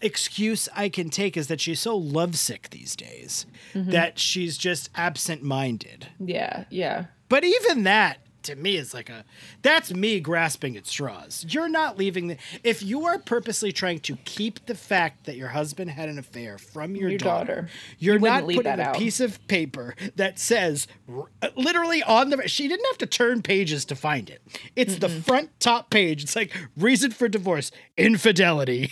excuse 0.00 0.68
I 0.74 0.88
can 0.88 1.10
take 1.10 1.36
is 1.36 1.48
that 1.48 1.60
she's 1.60 1.80
so 1.80 1.96
lovesick 1.96 2.70
these 2.70 2.96
days 2.96 3.46
Mm-hmm. 3.74 3.90
that 3.90 4.18
she's 4.18 4.56
just 4.56 4.88
absent-minded. 4.94 6.06
Yeah, 6.18 6.64
yeah. 6.70 7.04
But 7.28 7.44
even 7.44 7.82
that 7.82 8.16
to 8.44 8.56
me 8.56 8.76
is 8.76 8.94
like 8.94 9.08
a 9.10 9.24
that's 9.62 9.92
me 9.92 10.20
grasping 10.20 10.76
at 10.76 10.86
straws. 10.86 11.44
You're 11.48 11.68
not 11.68 11.98
leaving 11.98 12.28
the 12.28 12.36
if 12.62 12.82
you 12.82 13.04
are 13.06 13.18
purposely 13.18 13.72
trying 13.72 14.00
to 14.00 14.16
keep 14.24 14.66
the 14.66 14.74
fact 14.74 15.24
that 15.26 15.36
your 15.36 15.48
husband 15.48 15.90
had 15.90 16.08
an 16.08 16.18
affair 16.18 16.58
from 16.58 16.94
your, 16.96 17.10
Your 17.10 17.18
daughter, 17.18 17.54
daughter. 17.54 17.68
you're 17.98 18.18
You 18.18 18.46
leave 18.46 18.56
putting 18.56 18.78
a 18.78 18.82
out. 18.82 18.96
piece 18.96 19.20
of 19.20 19.44
paper 19.48 19.94
that 20.16 20.38
says 20.38 20.86
r- 21.12 21.26
literally 21.56 22.02
on 22.02 22.30
the 22.30 22.48
she 22.48 22.68
didn't 22.68 22.86
have 22.86 22.98
to 22.98 23.06
turn 23.06 23.42
pages 23.42 23.84
to 23.86 23.96
find 23.96 24.30
it. 24.30 24.42
It's 24.76 24.96
the 24.98 25.08
front 25.08 25.50
top 25.60 25.90
page. 25.90 26.22
It's 26.22 26.36
like 26.36 26.54
reason 26.76 27.10
for 27.10 27.28
divorce, 27.28 27.70
infidelity. 27.96 28.90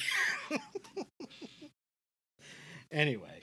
anyway. 2.90 3.36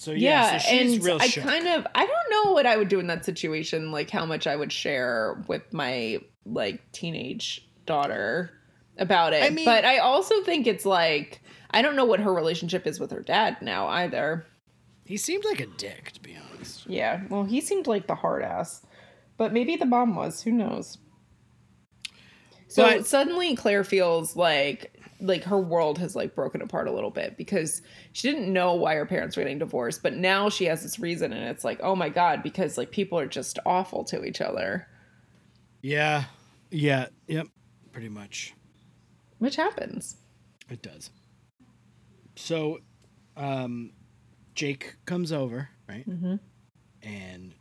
So 0.00 0.12
yeah, 0.12 0.52
Yeah, 0.52 0.58
so 0.58 0.68
she's 0.68 1.06
and 1.08 1.20
I 1.20 1.26
shook. 1.26 1.42
kind 1.42 1.66
of 1.66 1.84
I 1.92 2.06
don't 2.06 2.30
know 2.46 2.52
what 2.52 2.66
I 2.66 2.76
would 2.76 2.86
do 2.88 3.00
in 3.00 3.08
that 3.08 3.24
situation, 3.24 3.90
like 3.90 4.10
how 4.10 4.24
much 4.24 4.46
I 4.46 4.54
would 4.54 4.72
share 4.72 5.42
with 5.48 5.72
my 5.72 6.20
like 6.46 6.80
teenage 6.92 7.68
daughter 7.84 8.52
about 8.96 9.32
it. 9.32 9.42
I 9.42 9.50
mean- 9.50 9.64
but 9.64 9.84
I 9.84 9.98
also 9.98 10.40
think 10.44 10.68
it's 10.68 10.86
like 10.86 11.40
I 11.72 11.82
don't 11.82 11.96
know 11.96 12.04
what 12.04 12.20
her 12.20 12.32
relationship 12.32 12.86
is 12.86 13.00
with 13.00 13.10
her 13.10 13.22
dad 13.22 13.56
now 13.60 13.88
either. 13.88 14.46
he 15.04 15.16
seemed 15.16 15.44
like 15.44 15.58
a 15.60 15.66
dick, 15.66 16.12
to 16.12 16.20
be 16.22 16.36
honest. 16.36 16.86
Yeah, 16.86 17.22
well, 17.28 17.42
he 17.42 17.60
seemed 17.60 17.88
like 17.88 18.06
the 18.06 18.14
hard 18.14 18.42
ass, 18.42 18.86
but 19.36 19.52
maybe 19.52 19.74
the 19.74 19.84
mom 19.86 20.14
was. 20.14 20.42
Who 20.42 20.52
knows? 20.52 20.98
So 22.68 22.82
But- 22.84 23.06
suddenly 23.06 23.56
Clare 23.56 23.82
feels 23.84 24.36
like 24.36 24.97
like 25.20 25.44
her 25.44 25.58
world 25.58 25.98
has 25.98 26.14
like 26.16 26.34
broken 26.34 26.62
apart 26.62 26.86
a 26.88 26.92
little 26.92 27.10
bit 27.10 27.36
because 27.36 27.82
she 28.12 28.30
didn't 28.30 28.52
know 28.52 28.74
why 28.74 28.94
her 28.94 29.06
parents 29.06 29.36
were 29.36 29.42
getting 29.42 29.58
divorced, 29.58 30.02
but 30.02 30.14
now 30.14 30.48
she 30.48 30.64
has 30.66 30.82
this 30.82 30.98
reason, 30.98 31.32
and 31.32 31.44
it's 31.48 31.64
like, 31.64 31.80
oh 31.82 31.96
my 31.96 32.08
god, 32.08 32.42
because 32.42 32.78
like 32.78 32.90
people 32.90 33.18
are 33.18 33.26
just 33.26 33.58
awful 33.66 34.04
to 34.04 34.24
each 34.24 34.40
other, 34.40 34.86
Yeah. 35.82 36.24
Yeah. 36.70 37.06
Yep. 37.26 37.46
Pretty 37.92 38.08
much. 38.10 38.54
which 39.38 39.56
happens. 39.56 40.16
It 40.70 40.82
does. 40.82 41.10
So, 42.36 42.78
um, 43.36 43.92
Jake 44.54 44.96
comes 45.06 45.32
over, 45.32 45.70
right? 45.88 46.08
Mm-hmm. 46.08 46.36
And 47.02 47.54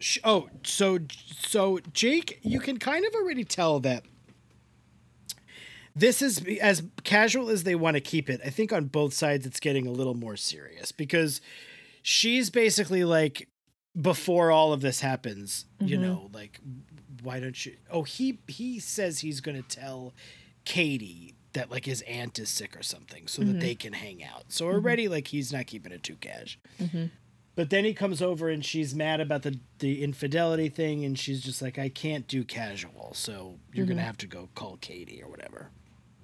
sh- 0.00 0.18
oh, 0.24 0.48
so 0.64 0.98
so 1.42 1.78
Jake, 1.92 2.38
you 2.42 2.58
can 2.60 2.78
kind 2.78 3.04
of 3.04 3.14
already 3.14 3.44
tell 3.44 3.80
that 3.80 4.04
this 5.98 6.22
is 6.22 6.44
as 6.60 6.82
casual 7.04 7.50
as 7.50 7.64
they 7.64 7.74
want 7.74 7.94
to 7.94 8.00
keep 8.00 8.30
it. 8.30 8.40
I 8.44 8.50
think 8.50 8.72
on 8.72 8.86
both 8.86 9.12
sides, 9.12 9.46
it's 9.46 9.60
getting 9.60 9.86
a 9.86 9.90
little 9.90 10.14
more 10.14 10.36
serious 10.36 10.92
because 10.92 11.40
she's 12.02 12.50
basically 12.50 13.04
like, 13.04 13.48
before 14.00 14.50
all 14.50 14.72
of 14.72 14.80
this 14.80 15.00
happens, 15.00 15.64
you 15.80 15.96
mm-hmm. 15.96 16.06
know, 16.06 16.30
like, 16.32 16.60
why 17.22 17.40
don't 17.40 17.66
you? 17.66 17.76
Oh, 17.90 18.04
he 18.04 18.38
he 18.46 18.78
says 18.78 19.20
he's 19.20 19.40
going 19.40 19.60
to 19.60 19.68
tell 19.68 20.14
Katie 20.64 21.34
that 21.54 21.70
like 21.70 21.84
his 21.84 22.02
aunt 22.02 22.38
is 22.38 22.48
sick 22.48 22.76
or 22.76 22.82
something 22.82 23.26
so 23.26 23.42
that 23.42 23.58
they 23.58 23.72
mm-hmm. 23.72 23.78
can 23.78 23.92
hang 23.94 24.22
out. 24.22 24.44
So 24.48 24.66
mm-hmm. 24.66 24.74
already 24.76 25.08
like 25.08 25.28
he's 25.28 25.52
not 25.52 25.66
keeping 25.66 25.90
it 25.92 26.02
too 26.02 26.16
cash. 26.16 26.58
But 27.56 27.70
then 27.70 27.84
he 27.84 27.92
comes 27.92 28.22
over 28.22 28.48
and 28.48 28.64
she's 28.64 28.94
mad 28.94 29.20
about 29.20 29.42
the 29.42 29.58
the 29.80 30.04
infidelity 30.04 30.68
thing 30.68 31.04
and 31.04 31.18
she's 31.18 31.42
just 31.42 31.60
like 31.60 31.76
I 31.76 31.88
can't 31.88 32.28
do 32.28 32.44
casual. 32.44 33.12
So 33.14 33.58
you're 33.72 33.86
going 33.86 33.96
to 33.96 34.04
have 34.04 34.18
to 34.18 34.28
go 34.28 34.48
call 34.54 34.76
Katie 34.80 35.20
or 35.20 35.28
whatever. 35.28 35.70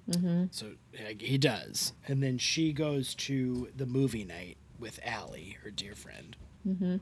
Mm-hmm. 0.09 0.45
So 0.51 0.73
like, 1.03 1.21
he 1.21 1.37
does. 1.37 1.93
And 2.07 2.21
then 2.21 2.37
she 2.37 2.73
goes 2.73 3.15
to 3.15 3.69
the 3.75 3.85
movie 3.85 4.23
night 4.23 4.57
with 4.79 4.99
Alli, 5.03 5.57
her 5.63 5.71
dear 5.71 5.95
friend. 5.95 6.35
Mm-hmm. 6.67 6.97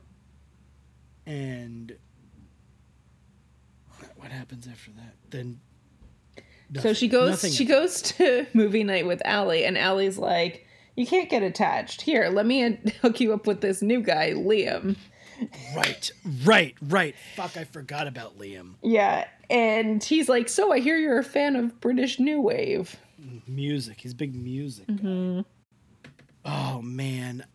And 1.25 1.95
what 4.15 4.31
happens 4.31 4.67
after 4.67 4.91
that? 4.91 5.15
Then 5.29 5.59
So 6.81 6.93
she 6.93 7.07
goes 7.07 7.29
nothing 7.31 7.51
she 7.51 7.65
goes 7.65 8.01
to 8.03 8.45
movie 8.53 8.83
night 8.83 9.05
with 9.05 9.21
Alli, 9.25 9.63
and 9.65 9.77
Alli's 9.77 10.17
like, 10.17 10.65
"You 10.95 11.05
can't 11.05 11.29
get 11.29 11.43
attached. 11.43 12.01
Here, 12.01 12.29
let 12.29 12.45
me 12.45 12.79
hook 13.01 13.19
you 13.19 13.33
up 13.33 13.47
with 13.47 13.61
this 13.61 13.81
new 13.81 14.01
guy, 14.01 14.31
Liam." 14.31 14.95
Right, 15.75 16.11
right, 16.45 16.75
right. 16.81 17.15
Fuck, 17.35 17.57
I 17.57 17.63
forgot 17.63 18.07
about 18.07 18.37
Liam. 18.37 18.75
Yeah, 18.81 19.27
and 19.49 20.03
he's 20.03 20.29
like, 20.29 20.49
"So 20.49 20.71
I 20.71 20.79
hear 20.79 20.97
you're 20.97 21.19
a 21.19 21.23
fan 21.23 21.55
of 21.55 21.79
British 21.81 22.19
New 22.19 22.41
Wave." 22.41 22.95
Music. 23.47 23.99
He's 24.01 24.11
a 24.11 24.15
big 24.15 24.35
music 24.35 24.87
Mm-hmm. 24.87 25.39
guy. 25.41 25.45
Oh 26.45 26.81
man, 26.81 27.45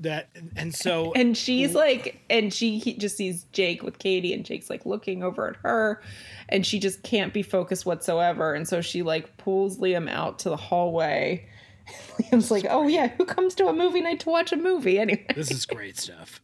that 0.00 0.30
and 0.56 0.74
so 0.74 1.12
And 1.16 1.36
she's 1.36 1.74
like, 1.74 2.20
and 2.28 2.52
she 2.52 2.78
he 2.78 2.94
just 2.94 3.16
sees 3.16 3.44
Jake 3.52 3.82
with 3.82 3.98
Katie, 3.98 4.34
and 4.34 4.44
Jake's 4.44 4.68
like 4.68 4.84
looking 4.84 5.22
over 5.22 5.48
at 5.48 5.56
her, 5.56 6.02
and 6.48 6.66
she 6.66 6.78
just 6.78 7.02
can't 7.02 7.32
be 7.32 7.42
focused 7.42 7.86
whatsoever. 7.86 8.52
And 8.54 8.66
so 8.66 8.80
she 8.80 9.02
like 9.02 9.36
pulls 9.38 9.78
Liam 9.78 10.10
out 10.10 10.40
to 10.40 10.48
the 10.50 10.56
hallway. 10.56 11.46
Liam's 12.18 12.50
like, 12.50 12.66
"Oh 12.68 12.86
yeah, 12.88 13.08
who 13.08 13.24
comes 13.24 13.54
to 13.56 13.66
a 13.68 13.72
movie 13.72 14.00
night 14.00 14.20
to 14.20 14.28
watch 14.30 14.52
a 14.52 14.56
movie 14.56 14.98
anyway?" 15.00 15.26
this 15.34 15.50
is 15.50 15.66
great 15.66 15.98
stuff. 15.98 16.40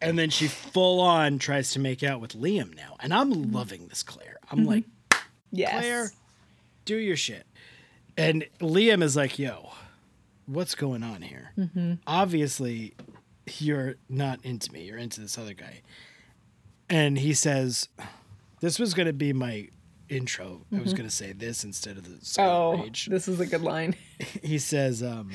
And 0.00 0.18
then 0.18 0.30
she 0.30 0.46
full 0.46 1.00
on 1.00 1.38
tries 1.38 1.72
to 1.72 1.78
make 1.78 2.02
out 2.02 2.20
with 2.20 2.34
Liam 2.34 2.76
now, 2.76 2.96
and 3.00 3.14
I'm 3.14 3.50
loving 3.52 3.88
this 3.88 4.02
Clare. 4.02 4.38
I'm 4.50 4.58
mm-hmm. 4.58 4.68
like, 4.68 4.84
Yes. 5.50 5.72
Clare, 5.72 6.10
do 6.84 6.96
your 6.96 7.16
shit. 7.16 7.46
And 8.16 8.46
Liam 8.60 9.02
is 9.02 9.16
like, 9.16 9.38
yo, 9.38 9.70
what's 10.46 10.74
going 10.74 11.02
on 11.02 11.22
here? 11.22 11.52
Mm-hmm. 11.58 11.94
Obviously, 12.06 12.94
you're 13.58 13.96
not 14.08 14.44
into 14.44 14.72
me. 14.72 14.84
You're 14.84 14.98
into 14.98 15.20
this 15.20 15.38
other 15.38 15.54
guy. 15.54 15.82
And 16.88 17.18
he 17.18 17.34
says, 17.34 17.88
this 18.60 18.78
was 18.78 18.94
going 18.94 19.06
to 19.06 19.12
be 19.12 19.32
my 19.32 19.68
intro. 20.08 20.62
I 20.72 20.76
was 20.76 20.88
mm-hmm. 20.88 20.96
going 20.96 21.08
to 21.08 21.14
say 21.14 21.32
this 21.32 21.64
instead 21.64 21.96
of 21.96 22.04
the 22.04 22.42
Oh, 22.42 22.78
rage. 22.78 23.06
this 23.06 23.28
is 23.28 23.40
a 23.40 23.46
good 23.46 23.62
line. 23.62 23.94
He 24.42 24.58
says, 24.58 25.02
um, 25.02 25.30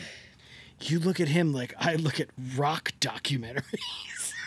you 0.82 1.00
look 1.00 1.20
at 1.20 1.28
him 1.28 1.54
like 1.54 1.74
I 1.78 1.96
look 1.96 2.20
at 2.20 2.30
rock 2.56 2.94
documentaries. 3.00 3.64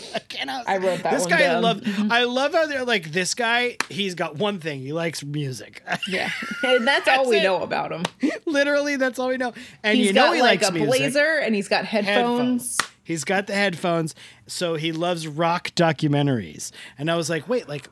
I 0.14 0.18
cannot. 0.20 0.68
I 0.68 0.78
wrote 0.78 1.02
that 1.02 1.12
This 1.12 1.26
guy, 1.26 1.38
down. 1.40 1.56
I 1.56 1.58
love. 1.60 1.80
Mm-hmm. 1.80 2.12
I 2.12 2.24
love 2.24 2.52
how 2.52 2.66
they're 2.66 2.84
like 2.84 3.12
this 3.12 3.34
guy. 3.34 3.76
He's 3.88 4.14
got 4.14 4.36
one 4.36 4.58
thing. 4.60 4.80
He 4.80 4.92
likes 4.92 5.24
music. 5.24 5.82
Yeah, 6.08 6.30
and 6.64 6.86
that's, 6.86 7.06
all 7.08 7.28
we 7.28 7.38
it. 7.38 7.42
know 7.44 7.62
about 7.62 7.92
him. 7.92 8.02
Literally, 8.46 8.96
that's 8.96 9.18
all 9.18 9.28
we 9.28 9.36
know. 9.36 9.52
And 9.82 9.96
He's 9.96 10.08
you 10.08 10.12
know 10.12 10.26
got 10.26 10.34
he 10.36 10.42
like 10.42 10.60
likes 10.60 10.68
a 10.68 10.72
music. 10.72 10.88
blazer, 10.88 11.38
and 11.38 11.54
he's 11.54 11.68
got 11.68 11.84
headphones. 11.84 12.76
He's 13.04 13.24
got 13.24 13.46
the 13.46 13.54
headphones, 13.54 14.14
so 14.46 14.74
he 14.74 14.92
loves 14.92 15.26
rock 15.28 15.70
documentaries. 15.70 16.70
And 16.98 17.10
I 17.10 17.16
was 17.16 17.30
like, 17.30 17.48
wait, 17.48 17.68
like, 17.68 17.88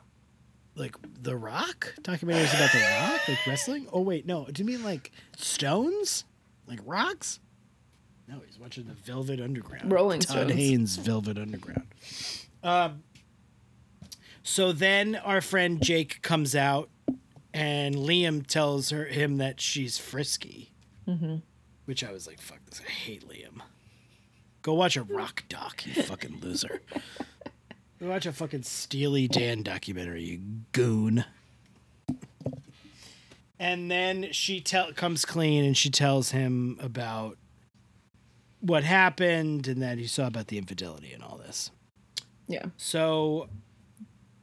like 0.75 0.95
the 1.21 1.35
Rock 1.35 1.93
documentaries 2.01 2.53
about 2.55 2.71
the 2.71 2.79
Rock, 2.79 3.27
like 3.27 3.47
wrestling? 3.47 3.87
Oh 3.91 4.01
wait, 4.01 4.25
no. 4.25 4.45
Do 4.45 4.61
you 4.61 4.65
mean 4.67 4.83
like 4.83 5.11
Stones, 5.37 6.25
like 6.67 6.79
rocks? 6.85 7.39
No, 8.31 8.39
he's 8.45 8.57
watching 8.57 8.85
the 8.85 8.93
Velvet 8.93 9.41
Underground. 9.41 9.91
Rolling 9.91 10.21
Todd 10.21 10.47
Stones. 10.47 10.53
Haynes' 10.53 10.95
Velvet 10.95 11.37
Underground. 11.37 11.87
Um. 12.63 13.03
So 14.43 14.71
then 14.71 15.15
our 15.17 15.41
friend 15.41 15.83
Jake 15.83 16.21
comes 16.21 16.55
out, 16.55 16.89
and 17.53 17.93
Liam 17.93 18.47
tells 18.47 18.89
her 18.89 19.05
him 19.05 19.37
that 19.37 19.59
she's 19.59 19.97
frisky. 19.97 20.71
Mm-hmm. 21.07 21.37
Which 21.85 22.03
I 22.03 22.11
was 22.11 22.25
like, 22.25 22.39
fuck 22.39 22.59
this. 22.65 22.81
I 22.85 22.89
hate 22.89 23.27
Liam. 23.27 23.61
Go 24.61 24.73
watch 24.75 24.95
a 24.95 25.03
rock 25.03 25.43
doc, 25.49 25.85
you 25.85 26.01
fucking 26.03 26.39
loser. 26.39 26.81
Go 27.99 28.07
watch 28.07 28.25
a 28.25 28.31
fucking 28.31 28.63
Steely 28.63 29.27
Dan 29.27 29.61
documentary, 29.63 30.23
you 30.23 30.39
goon. 30.71 31.25
And 33.59 33.91
then 33.91 34.29
she 34.31 34.59
tell 34.61 34.91
comes 34.93 35.25
clean 35.25 35.63
and 35.63 35.75
she 35.77 35.89
tells 35.89 36.31
him 36.31 36.79
about 36.81 37.37
what 38.61 38.83
happened 38.83 39.67
and 39.67 39.81
then 39.81 39.97
he 39.97 40.07
saw 40.07 40.27
about 40.27 40.47
the 40.47 40.57
infidelity 40.57 41.11
and 41.13 41.21
all 41.23 41.37
this. 41.37 41.71
Yeah, 42.47 42.65
So 42.77 43.47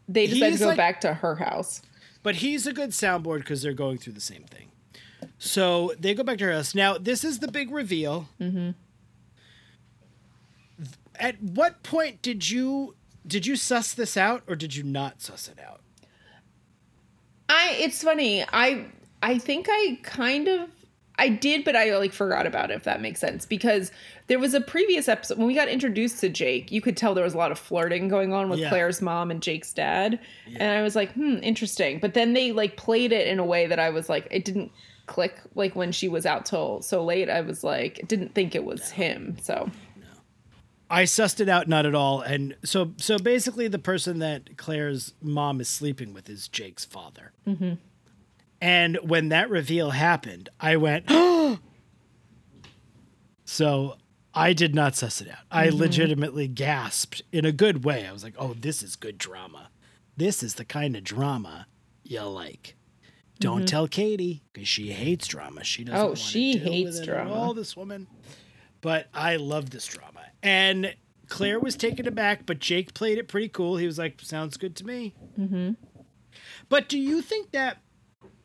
they 0.08 0.26
decide 0.26 0.52
to 0.54 0.58
go 0.58 0.66
like- 0.68 0.76
back 0.76 1.00
to 1.02 1.14
her 1.14 1.36
house. 1.36 1.82
But 2.22 2.36
he's 2.36 2.66
a 2.66 2.72
good 2.72 2.90
soundboard 2.90 3.38
because 3.38 3.62
they're 3.62 3.72
going 3.72 3.98
through 3.98 4.14
the 4.14 4.20
same 4.20 4.42
thing. 4.44 4.70
So 5.38 5.92
they 5.98 6.14
go 6.14 6.22
back 6.24 6.38
to 6.38 6.44
her 6.46 6.52
house. 6.52 6.74
Now, 6.74 6.98
this 6.98 7.22
is 7.22 7.38
the 7.38 7.48
big 7.48 7.70
reveal. 7.70 8.28
Mm-hmm. 8.40 8.70
At 11.16 11.42
what 11.42 11.82
point 11.82 12.22
did 12.22 12.48
you 12.50 12.94
did 13.26 13.46
you 13.46 13.56
suss 13.56 13.92
this 13.92 14.16
out 14.16 14.42
or 14.46 14.56
did 14.56 14.74
you 14.74 14.82
not 14.82 15.20
suss 15.20 15.48
it 15.48 15.58
out? 15.58 15.80
I 17.48 17.76
it's 17.80 18.02
funny. 18.02 18.44
I 18.52 18.86
I 19.22 19.38
think 19.38 19.66
I 19.68 19.98
kind 20.02 20.48
of 20.48 20.68
I 21.18 21.28
did, 21.28 21.64
but 21.64 21.74
I 21.74 21.96
like 21.96 22.12
forgot 22.12 22.46
about 22.46 22.70
it 22.70 22.74
if 22.74 22.84
that 22.84 23.00
makes 23.00 23.20
sense. 23.20 23.44
Because 23.44 23.90
there 24.28 24.38
was 24.38 24.54
a 24.54 24.60
previous 24.60 25.08
episode 25.08 25.38
when 25.38 25.46
we 25.46 25.54
got 25.54 25.68
introduced 25.68 26.20
to 26.20 26.28
Jake, 26.28 26.70
you 26.70 26.80
could 26.80 26.96
tell 26.96 27.14
there 27.14 27.24
was 27.24 27.34
a 27.34 27.38
lot 27.38 27.50
of 27.50 27.58
flirting 27.58 28.08
going 28.08 28.32
on 28.32 28.48
with 28.48 28.60
Yeah. 28.60 28.68
Clare's 28.68 29.02
mom 29.02 29.30
and 29.30 29.42
Jake's 29.42 29.72
dad. 29.72 30.20
And 30.56 30.78
I 30.78 30.82
was 30.82 30.94
like, 30.94 31.12
hmm, 31.12 31.36
interesting. 31.42 31.98
But 31.98 32.14
then 32.14 32.32
they 32.34 32.52
like 32.52 32.76
played 32.76 33.12
it 33.12 33.26
in 33.26 33.38
a 33.38 33.44
way 33.44 33.66
that 33.66 33.78
I 33.78 33.90
was 33.90 34.08
like, 34.08 34.28
it 34.30 34.44
didn't 34.44 34.70
click 35.06 35.40
like 35.54 35.74
when 35.74 35.90
she 35.90 36.08
was 36.08 36.24
out 36.26 36.46
till 36.46 36.82
so 36.82 37.04
late. 37.04 37.28
I 37.28 37.40
was 37.40 37.64
like, 37.64 38.06
didn't 38.06 38.34
think 38.34 38.54
it 38.54 38.64
was 38.64 38.90
him. 38.90 39.36
So 39.42 39.70
I 40.90 41.04
sussed 41.04 41.40
it 41.40 41.48
out 41.48 41.68
not 41.68 41.84
at 41.84 41.94
all. 41.94 42.20
And 42.20 42.56
so 42.64 42.92
so 42.96 43.18
basically 43.18 43.68
the 43.68 43.78
person 43.78 44.20
that 44.20 44.56
Clare's 44.56 45.14
mom 45.20 45.60
is 45.60 45.68
sleeping 45.68 46.14
with 46.14 46.30
is 46.30 46.48
Jake's 46.48 46.84
father. 46.84 47.32
Mm-hmm. 47.46 47.74
And 48.60 48.98
when 49.02 49.28
that 49.28 49.50
reveal 49.50 49.90
happened, 49.90 50.48
I 50.60 50.76
went, 50.76 51.08
so 53.44 53.96
I 54.34 54.52
did 54.52 54.74
not 54.74 54.96
suss 54.96 55.20
it 55.20 55.28
out. 55.28 55.38
I 55.50 55.68
legitimately 55.68 56.48
gasped 56.48 57.22
in 57.32 57.44
a 57.44 57.52
good 57.52 57.84
way. 57.84 58.06
I 58.06 58.12
was 58.12 58.24
like, 58.24 58.34
oh, 58.38 58.54
this 58.54 58.82
is 58.82 58.96
good 58.96 59.18
drama. 59.18 59.70
This 60.16 60.42
is 60.42 60.54
the 60.54 60.64
kind 60.64 60.96
of 60.96 61.04
drama 61.04 61.66
you 62.02 62.22
like. 62.22 62.74
Don't 63.40 63.68
tell 63.68 63.86
Katie 63.86 64.42
because 64.52 64.68
she 64.68 64.90
hates 64.90 65.28
drama. 65.28 65.62
She 65.62 65.84
doesn't. 65.84 66.08
Oh, 66.08 66.14
she 66.16 66.56
hates 66.56 67.00
drama. 67.00 67.32
all, 67.32 67.54
this 67.54 67.76
woman. 67.76 68.08
But 68.80 69.08
I 69.14 69.36
love 69.36 69.70
this 69.70 69.86
drama. 69.86 70.22
And 70.42 70.94
Clare 71.28 71.60
was 71.60 71.76
taken 71.76 72.08
aback, 72.08 72.46
but 72.46 72.58
Jake 72.58 72.94
played 72.94 73.18
it 73.18 73.28
pretty 73.28 73.48
cool. 73.48 73.76
He 73.76 73.86
was 73.86 73.98
like, 73.98 74.20
sounds 74.20 74.56
good 74.56 74.74
to 74.76 74.86
me. 74.86 75.14
Mm-hmm. 75.38 75.72
But 76.68 76.88
do 76.88 76.98
you 76.98 77.22
think 77.22 77.52
that 77.52 77.78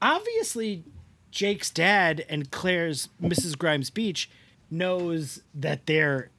obviously 0.04 0.84
Jake's 1.32 1.72
dad 1.72 2.26
and 2.30 2.52
Clare's 2.52 3.10
Mrs. 3.22 3.58
Grimes 3.58 3.90
Beach 3.90 4.30
knows 4.70 5.42
that 5.56 5.86
they're 5.88 6.30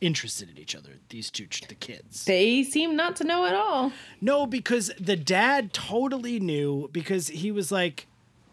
interested 0.00 0.50
in 0.50 0.58
each 0.58 0.76
other, 0.76 0.90
these 1.08 1.30
two, 1.30 1.46
the 1.68 1.74
kids? 1.74 2.24
they 2.26 2.62
seem 2.62 2.94
not 2.94 3.16
to 3.16 3.24
know 3.24 3.46
at 3.46 3.54
all. 3.54 3.90
No, 4.20 4.46
because 4.46 4.92
the 5.00 5.16
dad 5.16 5.72
totally 5.72 6.38
knew 6.38 6.88
because 6.92 7.28
he 7.28 7.50
was 7.50 7.72
like, 7.72 8.06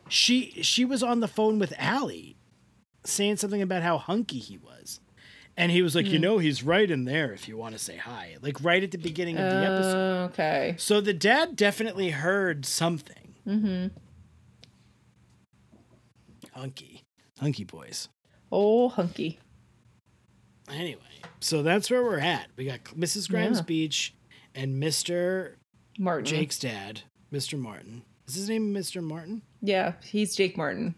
she 0.08 0.52
she 0.62 0.84
was 0.84 1.04
on 1.04 1.20
the 1.20 1.28
phone 1.28 1.60
with 1.60 1.74
Alli, 1.78 2.36
saying 3.04 3.38
something 3.38 3.62
about 3.62 3.82
how 3.82 3.98
hunky 3.98 4.40
he 4.40 4.58
was, 4.58 5.00
and 5.56 5.72
he 5.72 5.82
was 5.82 5.96
like, 5.96 6.06
you 6.06 6.20
know, 6.20 6.38
he's 6.38 6.64
right 6.64 6.90
in 6.90 7.06
there 7.06 7.32
if 7.32 7.48
you 7.48 7.56
want 7.56 7.74
to 7.74 7.80
say 7.80 7.96
hi, 7.96 8.36
like 8.42 8.62
right 8.62 8.84
at 8.84 8.92
the 8.92 8.98
beginning 8.98 9.38
of 9.38 9.50
the 9.50 9.58
episode. 9.58 10.24
Okay. 10.32 10.76
So 10.78 11.00
the 11.00 11.14
dad 11.14 11.56
definitely 11.56 12.10
heard 12.10 12.66
something. 12.66 13.36
Mm-hmm. 13.48 13.88
Hunky, 16.52 17.04
hunky 17.40 17.64
boys. 17.64 18.10
Oh, 18.52 18.90
hunky. 18.90 19.40
Anyway, 20.70 21.02
so 21.40 21.64
that's 21.64 21.90
where 21.90 22.04
we're 22.04 22.20
at. 22.20 22.48
We 22.56 22.66
got 22.66 22.84
Mrs. 22.86 23.30
Grimes 23.30 23.58
Yeah. 23.60 23.64
Beach 23.64 24.14
and 24.54 24.82
Mr. 24.82 25.56
Martin. 25.98 26.26
Jake's 26.26 26.60
dad, 26.60 27.02
Mr. 27.32 27.58
Martin. 27.58 28.04
Is 28.28 28.36
his 28.36 28.50
name 28.50 28.74
Mr. 28.74 29.02
Martin? 29.04 29.42
Yeah, 29.62 29.94
he's 30.04 30.36
Jake 30.36 30.58
Martin. 30.58 30.96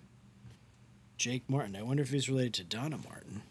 Jake 1.18 1.50
Martin. 1.50 1.76
I 1.76 1.82
wonder 1.84 2.04
if 2.04 2.10
he's 2.12 2.30
related 2.30 2.54
to 2.56 2.64
Donna 2.64 2.98
Martin. 3.08 3.42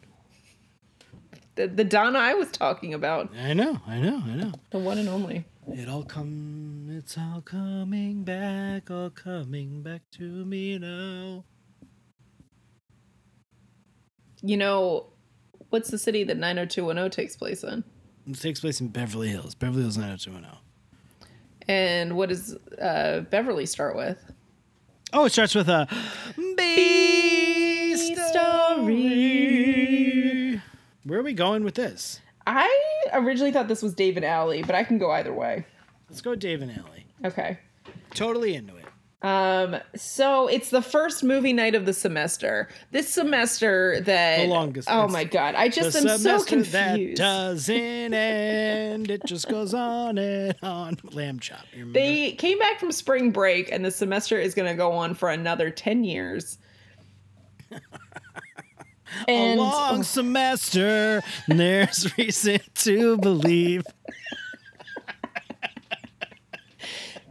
The, 1.55 1.67
the 1.69 1.85
Donna 1.85 2.19
I 2.19 2.35
was 2.35 2.51
talking 2.51 2.95
about. 2.95 3.31
I 3.41 3.53
know, 3.53 3.79
I 3.87 3.99
know, 3.99 4.23
I 4.25 4.35
know. 4.35 4.53
The 4.71 4.79
one 4.79 4.99
and 4.99 5.09
only. 5.09 5.45
It 5.69 5.89
all 5.89 6.03
come, 6.03 6.87
it's 6.91 7.17
all 7.17 7.41
coming 7.43 8.25
back, 8.25 8.91
all 8.91 9.11
coming 9.11 9.83
back 9.83 10.03
to 10.13 10.23
me 10.23 10.79
now. 10.79 11.45
You 14.43 14.57
know, 14.57 15.07
what's 15.71 15.91
the 15.91 15.99
city 15.99 16.25
that 16.25 16.37
90210 16.37 17.11
takes 17.11 17.37
place 17.37 17.63
in? 17.63 17.85
It 18.27 18.41
takes 18.41 18.61
place 18.61 18.81
in 18.81 18.89
Beverly 18.89 19.29
Hills, 19.29 19.55
Beverly 19.55 19.83
Hills 19.83 19.97
90210. 19.97 20.59
And 21.69 22.17
what 22.17 22.29
does 22.29 22.57
uh, 22.81 23.21
Beverly 23.31 23.67
start 23.67 23.95
with? 23.97 24.19
Oh, 25.13 25.27
it 25.27 25.33
starts 25.33 25.55
with 25.55 25.69
a 25.69 25.87
B 26.57 27.95
story. 27.95 29.03
Where 31.05 31.21
are 31.21 31.23
we 31.23 31.35
going 31.35 31.65
with 31.65 31.75
this? 31.75 32.21
I 32.47 32.69
originally 33.13 33.53
thought 33.53 33.69
this 33.69 33.83
was 33.83 33.95
Dave 33.95 34.17
and 34.17 34.25
Alli, 34.25 34.63
but 34.63 34.75
I 34.75 34.85
can 34.85 34.99
go 34.99 35.11
either 35.13 35.33
way. 35.33 35.67
Let's 36.09 36.21
go 36.21 36.35
Dave 36.35 36.63
and 36.63 36.71
Ellie. 36.71 37.07
Okay. 37.25 37.59
Totally 38.15 38.55
into 38.55 38.75
it. 38.77 38.82
Um, 39.23 39.77
so 39.95 40.49
it's 40.49 40.71
the 40.71 40.83
first 40.83 41.23
movie 41.23 41.53
night 41.53 41.77
of 41.77 41.87
the 41.87 41.93
semester. 41.93 42.69
This 42.91 43.09
semester 43.09 44.01
that 44.01 44.39
The 44.41 44.47
longest. 44.49 44.89
Oh 44.91 45.07
my 45.07 45.23
god, 45.25 45.55
I 45.55 45.69
just 45.69 45.97
am 45.97 46.03
so 46.03 46.17
semester 46.17 46.63
that 46.73 46.89
confused. 46.97 47.19
doesn't 47.19 48.15
end. 48.15 49.11
It 49.11 49.23
just 49.25 49.49
goes 49.49 49.75
on 49.75 50.19
and 50.19 50.57
on. 50.63 50.99
Lamb 51.13 51.39
chop. 51.39 51.65
They 51.93 52.33
came 52.33 52.59
back 52.59 52.81
from 52.81 52.91
spring 52.91 53.31
break, 53.31 53.71
and 53.71 53.85
the 53.85 53.93
semester 53.93 54.41
is 54.41 54.55
going 54.55 54.69
to 54.69 54.77
go 54.77 54.91
on 54.93 55.15
for 55.15 55.31
another 55.31 55.71
ten 55.71 56.03
years. 56.03 56.59
a 57.71 59.31
and 59.31 59.61
long 59.61 60.03
semester. 60.03 61.23
and 61.49 61.61
There's 61.61 62.17
reason 62.19 62.59
to 62.77 63.19
believe. 63.19 63.85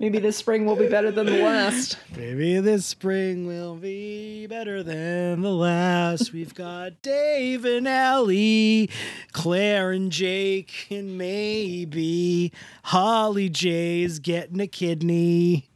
Maybe 0.02 0.18
this 0.18 0.36
spring 0.36 0.66
will 0.66 0.76
be 0.76 0.88
better 0.88 1.12
than 1.12 1.28
the 1.28 1.44
last. 1.44 1.96
Maybe 2.18 2.60
this 2.60 2.88
spring 2.88 3.46
will 3.46 3.76
be 3.76 4.48
better 4.48 4.82
than 4.82 5.44
the 5.44 5.52
last. 5.52 6.34
We've 6.34 6.56
got 6.56 7.04
Dave 7.04 7.66
and 7.66 7.88
Alli, 7.88 8.90
Clare 9.32 9.92
and 9.92 10.12
Jake, 10.12 10.88
and 10.90 11.20
maybe 11.20 12.52
Holly 12.86 13.48
J's 13.48 14.18
getting 14.18 14.60
a 14.60 14.66
kidney. 14.66 15.70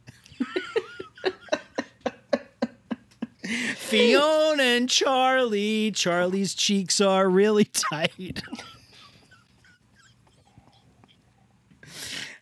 Fiona 3.76 4.62
and 4.64 4.88
Charlie. 4.88 5.92
Charlie's 5.92 6.52
cheeks 6.52 7.00
are 7.00 7.28
really 7.28 7.66
tight. 7.66 8.42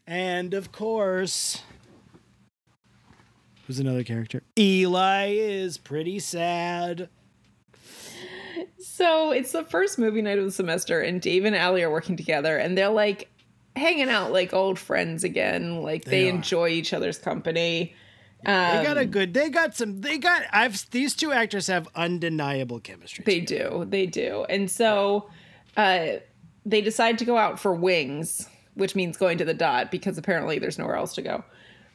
and 0.06 0.55
of 0.55 0.73
course, 0.73 1.61
who's 3.66 3.78
another 3.78 4.05
character? 4.05 4.43
Eli 4.59 5.28
is 5.32 5.78
pretty 5.78 6.19
sad. 6.19 7.09
So 8.78 9.32
it's 9.32 9.53
the 9.53 9.65
first 9.65 9.99
movie 9.99 10.23
night 10.23 10.39
of 10.39 10.45
the 10.45 10.53
semester, 10.53 11.01
and 11.01 11.20
Dave 11.20 11.45
and 11.45 11.57
Alli 11.57 11.82
are 11.82 11.91
working 11.91 12.16
together, 12.16 12.57
and 12.57 12.78
they're 12.78 12.89
like 12.91 13.31
hanging 13.74 14.09
out 14.09 14.32
like 14.32 14.53
old 14.53 14.78
friends 14.78 15.24
again. 15.24 15.82
Like 15.82 16.05
they, 16.05 16.24
They 16.24 16.28
enjoy 16.28 16.69
each 16.69 16.93
other's 16.93 17.19
company. 17.19 17.95
They 18.45 18.51
got 18.85 18.99
a 18.99 19.01
Um, 19.01 19.07
good. 19.11 19.35
They 19.35 19.49
got 19.49 19.74
some. 19.74 20.03
They 20.03 20.19
got. 20.19 20.43
I've. 20.53 20.89
These 20.91 21.15
two 21.16 21.32
actors 21.32 21.66
have 21.66 21.89
undeniable 21.97 22.78
chemistry. 22.78 23.24
They 23.24 23.41
together. 23.41 23.85
do. 23.85 23.85
They 23.86 24.07
do. 24.07 24.45
And 24.49 24.70
so 24.70 25.31
uh, 25.77 26.07
they 26.66 26.81
decide 26.82 27.19
to 27.19 27.24
go 27.24 27.36
out 27.39 27.59
for 27.59 27.74
wings, 27.74 28.49
which 28.74 28.95
means 28.95 29.16
going 29.16 29.39
to 29.39 29.45
the 29.45 29.55
dot 29.55 29.91
because 29.91 30.19
apparently 30.19 30.59
there's 30.59 30.78
nowhere 30.78 30.97
else 30.97 31.15
to 31.15 31.23
go. 31.23 31.43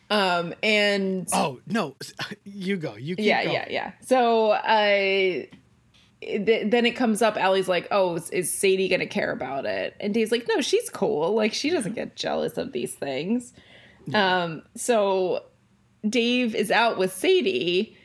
Um, 0.10 0.54
and 0.64 1.28
Oh 1.34 1.60
no! 1.68 1.96
You 2.44 2.78
go. 2.78 2.96
You 2.96 3.16
keep 3.16 3.26
yeah, 3.26 3.44
going. 3.44 3.54
yeah, 3.54 3.68
yeah. 3.70 3.92
So 4.02 4.52
uh, 4.52 5.46
th- 6.22 6.72
then 6.72 6.86
it 6.86 6.96
comes 6.96 7.22
up. 7.22 7.38
Alli's 7.38 7.68
like, 7.68 7.88
"Oh, 7.92 8.16
is, 8.16 8.30
is 8.32 8.52
Sadie 8.52 8.90
gonna 8.90 9.06
care 9.08 9.32
about 9.32 9.66
it?" 9.66 9.96
And 10.00 10.14
Dave's 10.14 10.32
like, 10.32 10.48
"No, 10.48 10.62
she's 10.62 10.90
cool. 10.90 11.36
Like 11.36 11.54
she 11.54 11.70
doesn't 11.70 11.94
get 11.94 12.16
jealous 12.16 12.58
of 12.58 12.72
these 12.72 12.94
things." 12.96 13.54
Um, 14.14 14.64
so 14.76 15.44
Dave 16.08 16.56
is 16.56 16.72
out 16.72 16.98
with 16.98 17.14
Sadie. 17.14 17.96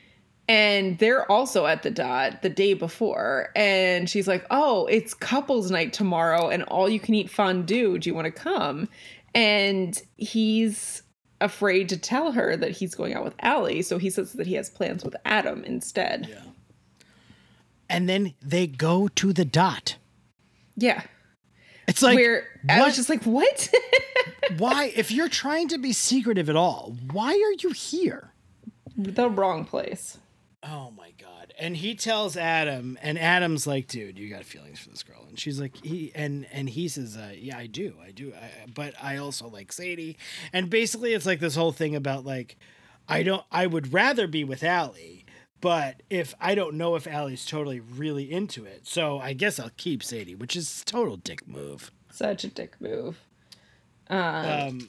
And 0.47 0.99
they're 0.99 1.29
also 1.31 1.65
at 1.65 1.81
the 1.81 1.89
dot 1.89 2.43
the 2.43 2.49
day 2.49 2.75
before. 2.75 3.49
And 3.55 4.07
she's 4.07 4.27
like, 4.27 4.45
Oh, 4.51 4.85
it's 4.85 5.15
couples 5.15 5.71
night 5.71 5.91
tomorrow 5.91 6.49
and 6.49 6.61
all 6.63 6.87
you 6.87 6.99
can 6.99 7.15
eat 7.15 7.31
fondue. 7.31 7.97
Do 7.97 8.07
you 8.07 8.13
want 8.13 8.25
to 8.25 8.31
come? 8.31 8.87
And 9.33 9.99
he's 10.17 11.01
afraid 11.41 11.89
to 11.89 11.97
tell 11.97 12.31
her 12.31 12.55
that 12.57 12.71
he's 12.71 12.95
going 12.95 13.13
out 13.13 13.23
with 13.23 13.35
Alli. 13.39 13.81
So 13.81 13.97
he 13.97 14.09
says 14.09 14.33
that 14.33 14.47
he 14.47 14.53
has 14.55 14.69
plans 14.69 15.03
with 15.03 15.15
Adam 15.25 15.63
instead. 15.63 16.27
Yeah. 16.29 16.41
And 17.89 18.09
then 18.09 18.33
they 18.41 18.67
go 18.67 19.07
to 19.09 19.33
the 19.33 19.45
dot. 19.45 19.97
Yeah. 20.75 21.03
It's 21.87 22.01
like 22.01 22.15
Where 22.15 22.47
I 22.67 22.81
was 22.83 22.95
just 22.95 23.09
like, 23.09 23.23
What? 23.23 23.69
why? 24.57 24.91
If 24.95 25.11
you're 25.11 25.29
trying 25.29 25.67
to 25.69 25.77
be 25.77 25.93
secretive 25.93 26.49
at 26.49 26.55
all, 26.55 26.95
why 27.11 27.29
are 27.31 27.55
you 27.61 27.71
here? 27.71 28.31
the 28.97 29.29
wrong 29.29 29.65
place. 29.65 30.17
Oh 30.67 30.91
my 30.97 31.11
god. 31.21 31.53
And 31.59 31.77
he 31.77 31.93
tells 31.95 32.35
Adam 32.35 32.97
and 33.01 33.19
Adam's 33.19 33.67
like, 33.67 33.87
"Dude, 33.87 34.17
you 34.17 34.29
got 34.29 34.43
feelings 34.45 34.79
for 34.79 34.89
this 34.89 35.03
girl." 35.03 35.25
And 35.27 35.39
she's 35.39 35.59
like, 35.59 35.75
"He 35.83 36.11
and 36.15 36.47
and 36.51 36.69
he 36.69 36.87
says, 36.87 37.15
uh, 37.15 37.33
"Yeah, 37.37 37.57
I 37.57 37.67
do. 37.67 37.95
I 38.03 38.11
do. 38.11 38.33
I, 38.33 38.67
but 38.73 38.93
I 39.01 39.17
also 39.17 39.47
like 39.47 39.71
Sadie." 39.71 40.17
And 40.51 40.69
basically 40.69 41.13
it's 41.13 41.25
like 41.25 41.39
this 41.39 41.55
whole 41.55 41.71
thing 41.71 41.95
about 41.95 42.25
like 42.25 42.57
I 43.07 43.21
don't 43.23 43.43
I 43.51 43.67
would 43.67 43.93
rather 43.93 44.25
be 44.27 44.43
with 44.43 44.63
Alli, 44.63 45.25
but 45.61 46.01
if 46.09 46.33
I 46.41 46.55
don't 46.55 46.75
know 46.75 46.95
if 46.95 47.05
Alli's 47.05 47.45
totally 47.45 47.79
really 47.79 48.31
into 48.31 48.65
it. 48.65 48.87
So 48.87 49.19
I 49.19 49.33
guess 49.33 49.59
I'll 49.59 49.71
keep 49.77 50.01
Sadie, 50.03 50.35
which 50.35 50.55
is 50.55 50.83
total 50.85 51.17
dick 51.17 51.47
move. 51.47 51.91
Such 52.11 52.43
a 52.43 52.47
dick 52.47 52.81
move. 52.81 53.19
Um 54.09 54.87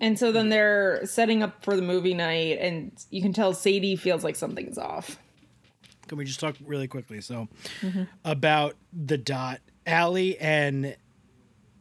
And 0.00 0.18
so 0.18 0.32
then 0.32 0.48
they're 0.48 1.02
setting 1.06 1.42
up 1.42 1.62
for 1.64 1.76
the 1.76 1.82
movie 1.82 2.14
night, 2.14 2.58
and 2.60 2.92
you 3.10 3.22
can 3.22 3.32
tell 3.32 3.52
Sadie 3.54 3.96
feels 3.96 4.24
like 4.24 4.34
something's 4.36 4.76
off. 4.78 5.18
Can 6.08 6.18
we 6.18 6.24
just 6.24 6.40
talk 6.40 6.56
really 6.64 6.88
quickly? 6.88 7.20
So, 7.20 7.48
Mm-hmm. 7.80 8.02
about 8.24 8.74
the 8.92 9.16
dot, 9.16 9.60
Alli 9.86 10.36
and 10.38 10.96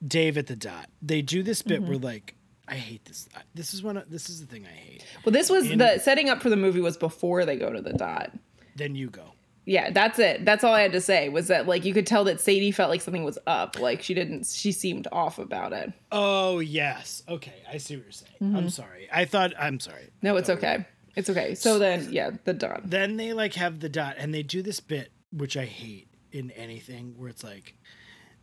Dave 0.06 0.38
at 0.38 0.48
the 0.48 0.56
dot. 0.56 0.90
They 1.02 1.22
do 1.22 1.44
this 1.44 1.62
bit 1.62 1.82
Mm-hmm. 1.82 1.90
where 1.90 1.98
like, 2.00 2.36
I 2.68 2.76
hate 2.76 3.04
this. 3.06 3.28
This 3.56 3.74
is 3.74 3.84
one. 3.84 3.98
Of, 3.98 4.10
this 4.10 4.30
is 4.30 4.40
the 4.40 4.46
thing 4.48 4.66
I 4.66 4.70
hate. 4.76 5.04
Well, 5.26 5.34
this 5.34 5.50
was 5.50 5.68
the 5.68 6.00
setting 6.00 6.30
up 6.30 6.42
for 6.42 6.50
the 6.50 6.56
movie 6.56 6.80
was 6.82 6.96
before 6.96 7.44
they 7.46 7.58
go 7.58 7.74
to 7.74 7.82
the 7.82 7.94
dot. 7.94 8.32
Then 8.76 8.96
you 8.96 9.10
go. 9.10 9.34
Yeah, 9.66 9.92
that's 9.92 10.20
it. 10.20 10.44
That's 10.44 10.64
all 10.64 10.74
I 10.74 10.82
had 10.82 10.92
to 10.92 11.00
say 11.02 11.30
was 11.30 11.48
that 11.48 11.68
like 11.68 11.86
you 11.86 11.94
could 11.94 12.06
tell 12.06 12.26
that 12.26 12.42
Sadie 12.42 12.72
felt 12.72 12.90
like 12.90 13.02
something 13.02 13.24
was 13.24 13.40
up. 13.48 13.80
Like 13.80 14.02
she 14.04 14.14
didn't. 14.14 14.46
She 14.48 14.72
seemed 14.72 15.08
off 15.12 15.40
about 15.40 15.72
it. 15.74 15.94
Oh 16.12 16.60
yes. 16.60 17.24
Okay, 17.30 17.64
I 17.72 17.78
see 17.78 17.96
what 17.96 18.04
you're 18.06 18.12
saying. 18.12 18.56
I'm 18.56 18.70
sorry. 18.70 19.08
I 19.12 19.26
thought. 19.26 19.54
I'm 19.58 19.80
sorry. 19.80 20.04
Mm-hmm. 20.04 20.28
No, 20.28 20.36
it's 20.38 20.50
we- 20.50 20.56
okay. 20.56 20.86
It's 21.16 21.30
okay. 21.30 21.56
So 21.56 21.78
then, 21.80 22.08
yeah, 22.12 22.32
the 22.44 22.54
dot. 22.54 22.90
Then 22.90 23.18
they 23.18 23.34
like 23.34 23.54
have 23.54 23.80
the 23.80 23.90
dot, 23.90 24.16
and 24.18 24.34
they 24.34 24.44
do 24.44 24.62
this 24.62 24.80
bit 24.80 25.12
which 25.32 25.56
I 25.56 25.66
hate 25.66 26.08
in 26.32 26.52
anything 26.52 27.14
where 27.18 27.30
it's 27.30 27.44
like. 27.44 27.76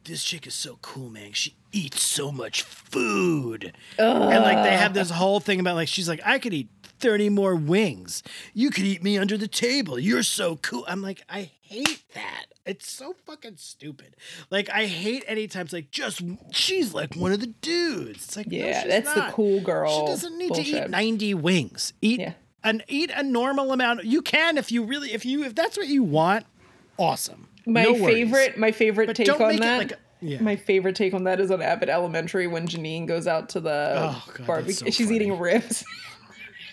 This 0.05 0.25
chick 0.25 0.47
is 0.47 0.55
so 0.55 0.79
cool, 0.81 1.11
man. 1.11 1.33
She 1.33 1.57
eats 1.73 2.01
so 2.03 2.33
much 2.33 2.63
food. 2.63 3.75
And 3.99 4.43
like 4.43 4.65
they 4.65 4.75
have 4.75 4.95
this 4.95 5.11
whole 5.11 5.41
thing 5.41 5.61
about 5.61 5.75
like 5.75 5.89
she's 5.89 6.09
like, 6.09 6.23
I 6.25 6.39
could 6.39 6.55
eat 6.55 6.71
30 7.01 7.29
more 7.31 7.55
wings. 7.57 8.23
You 8.55 8.71
could 8.71 8.85
eat 8.85 9.03
me 9.03 9.19
under 9.19 9.37
the 9.37 9.49
table. 9.49 9.99
You're 9.99 10.23
so 10.23 10.57
cool. 10.57 10.85
I'm 10.89 11.03
like, 11.03 11.23
I 11.29 11.51
hate 11.63 12.03
that. 12.15 12.47
It's 12.67 12.91
so 12.91 13.15
fucking 13.27 13.57
stupid. 13.57 14.15
Like 14.51 14.69
I 14.71 14.87
hate 14.87 15.25
anytime 15.27 15.63
it's 15.65 15.73
like 15.73 15.91
just 15.91 16.23
she's 16.53 16.93
like 16.95 17.15
one 17.15 17.33
of 17.33 17.41
the 17.41 17.47
dudes. 17.49 18.25
It's 18.25 18.37
like 18.37 18.47
no, 18.49 18.59
Yeah, 18.59 18.83
she's 18.83 18.91
that's 18.91 19.15
the 19.15 19.29
cool 19.33 19.61
girl 19.61 20.01
She 20.01 20.07
doesn't 20.13 20.37
need 20.39 20.55
to 20.55 20.63
eat 20.63 20.89
90 20.91 21.35
wings. 21.35 21.93
Eat 22.03 22.21
Yeah. 22.21 22.33
an 22.63 22.83
eat 22.87 23.11
a 23.15 23.23
normal 23.23 23.73
amount. 23.73 24.05
You 24.05 24.21
can 24.23 24.59
if 24.59 24.71
you 24.71 24.85
really 24.85 25.13
if 25.13 25.25
you 25.25 25.43
if 25.45 25.55
that's 25.55 25.77
what 25.77 25.89
you 25.89 26.03
want. 26.05 26.45
Awesome. 26.99 27.49
My 27.67 27.85
No 27.85 27.95
favorite, 27.95 28.59
my 28.59 28.73
favorite 28.73 29.07
But 29.07 29.17
take 29.17 29.27
don't 29.27 29.41
on 29.41 29.49
make 29.49 29.57
it 29.59 29.63
that. 29.63 29.79
like 29.79 29.93
a- 29.93 29.99
yeah. 30.23 30.41
My 30.43 30.55
favorite 30.57 30.97
take 30.97 31.15
on 31.15 31.25
that 31.25 31.41
is 31.41 31.51
on 31.51 31.63
Abbott 31.63 31.89
Elementary 31.89 32.47
when 32.47 32.69
Janine 32.69 33.07
goes 33.07 33.27
out 33.27 33.49
to 33.51 33.61
the 33.61 33.95
Oh, 33.97 34.25
God, 34.37 34.47
barbecue. 34.47 34.75
so 34.75 34.85
she's 34.91 35.07
funny. 35.07 35.17
eating 35.17 35.39
ribs. 35.39 35.83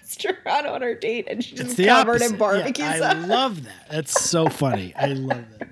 restaurant 0.07 0.65
on 0.67 0.81
her 0.81 0.95
date, 0.95 1.27
and 1.29 1.43
she's 1.43 1.59
just 1.59 1.77
covered 1.77 2.11
opposite. 2.15 2.31
in 2.33 2.37
barbecue 2.37 2.83
yeah, 2.83 2.99
I 3.03 3.13
love 3.13 3.63
that. 3.65 3.89
That's 3.91 4.21
so 4.29 4.47
funny. 4.47 4.93
I 4.95 5.07
love 5.07 5.45
that. 5.59 5.69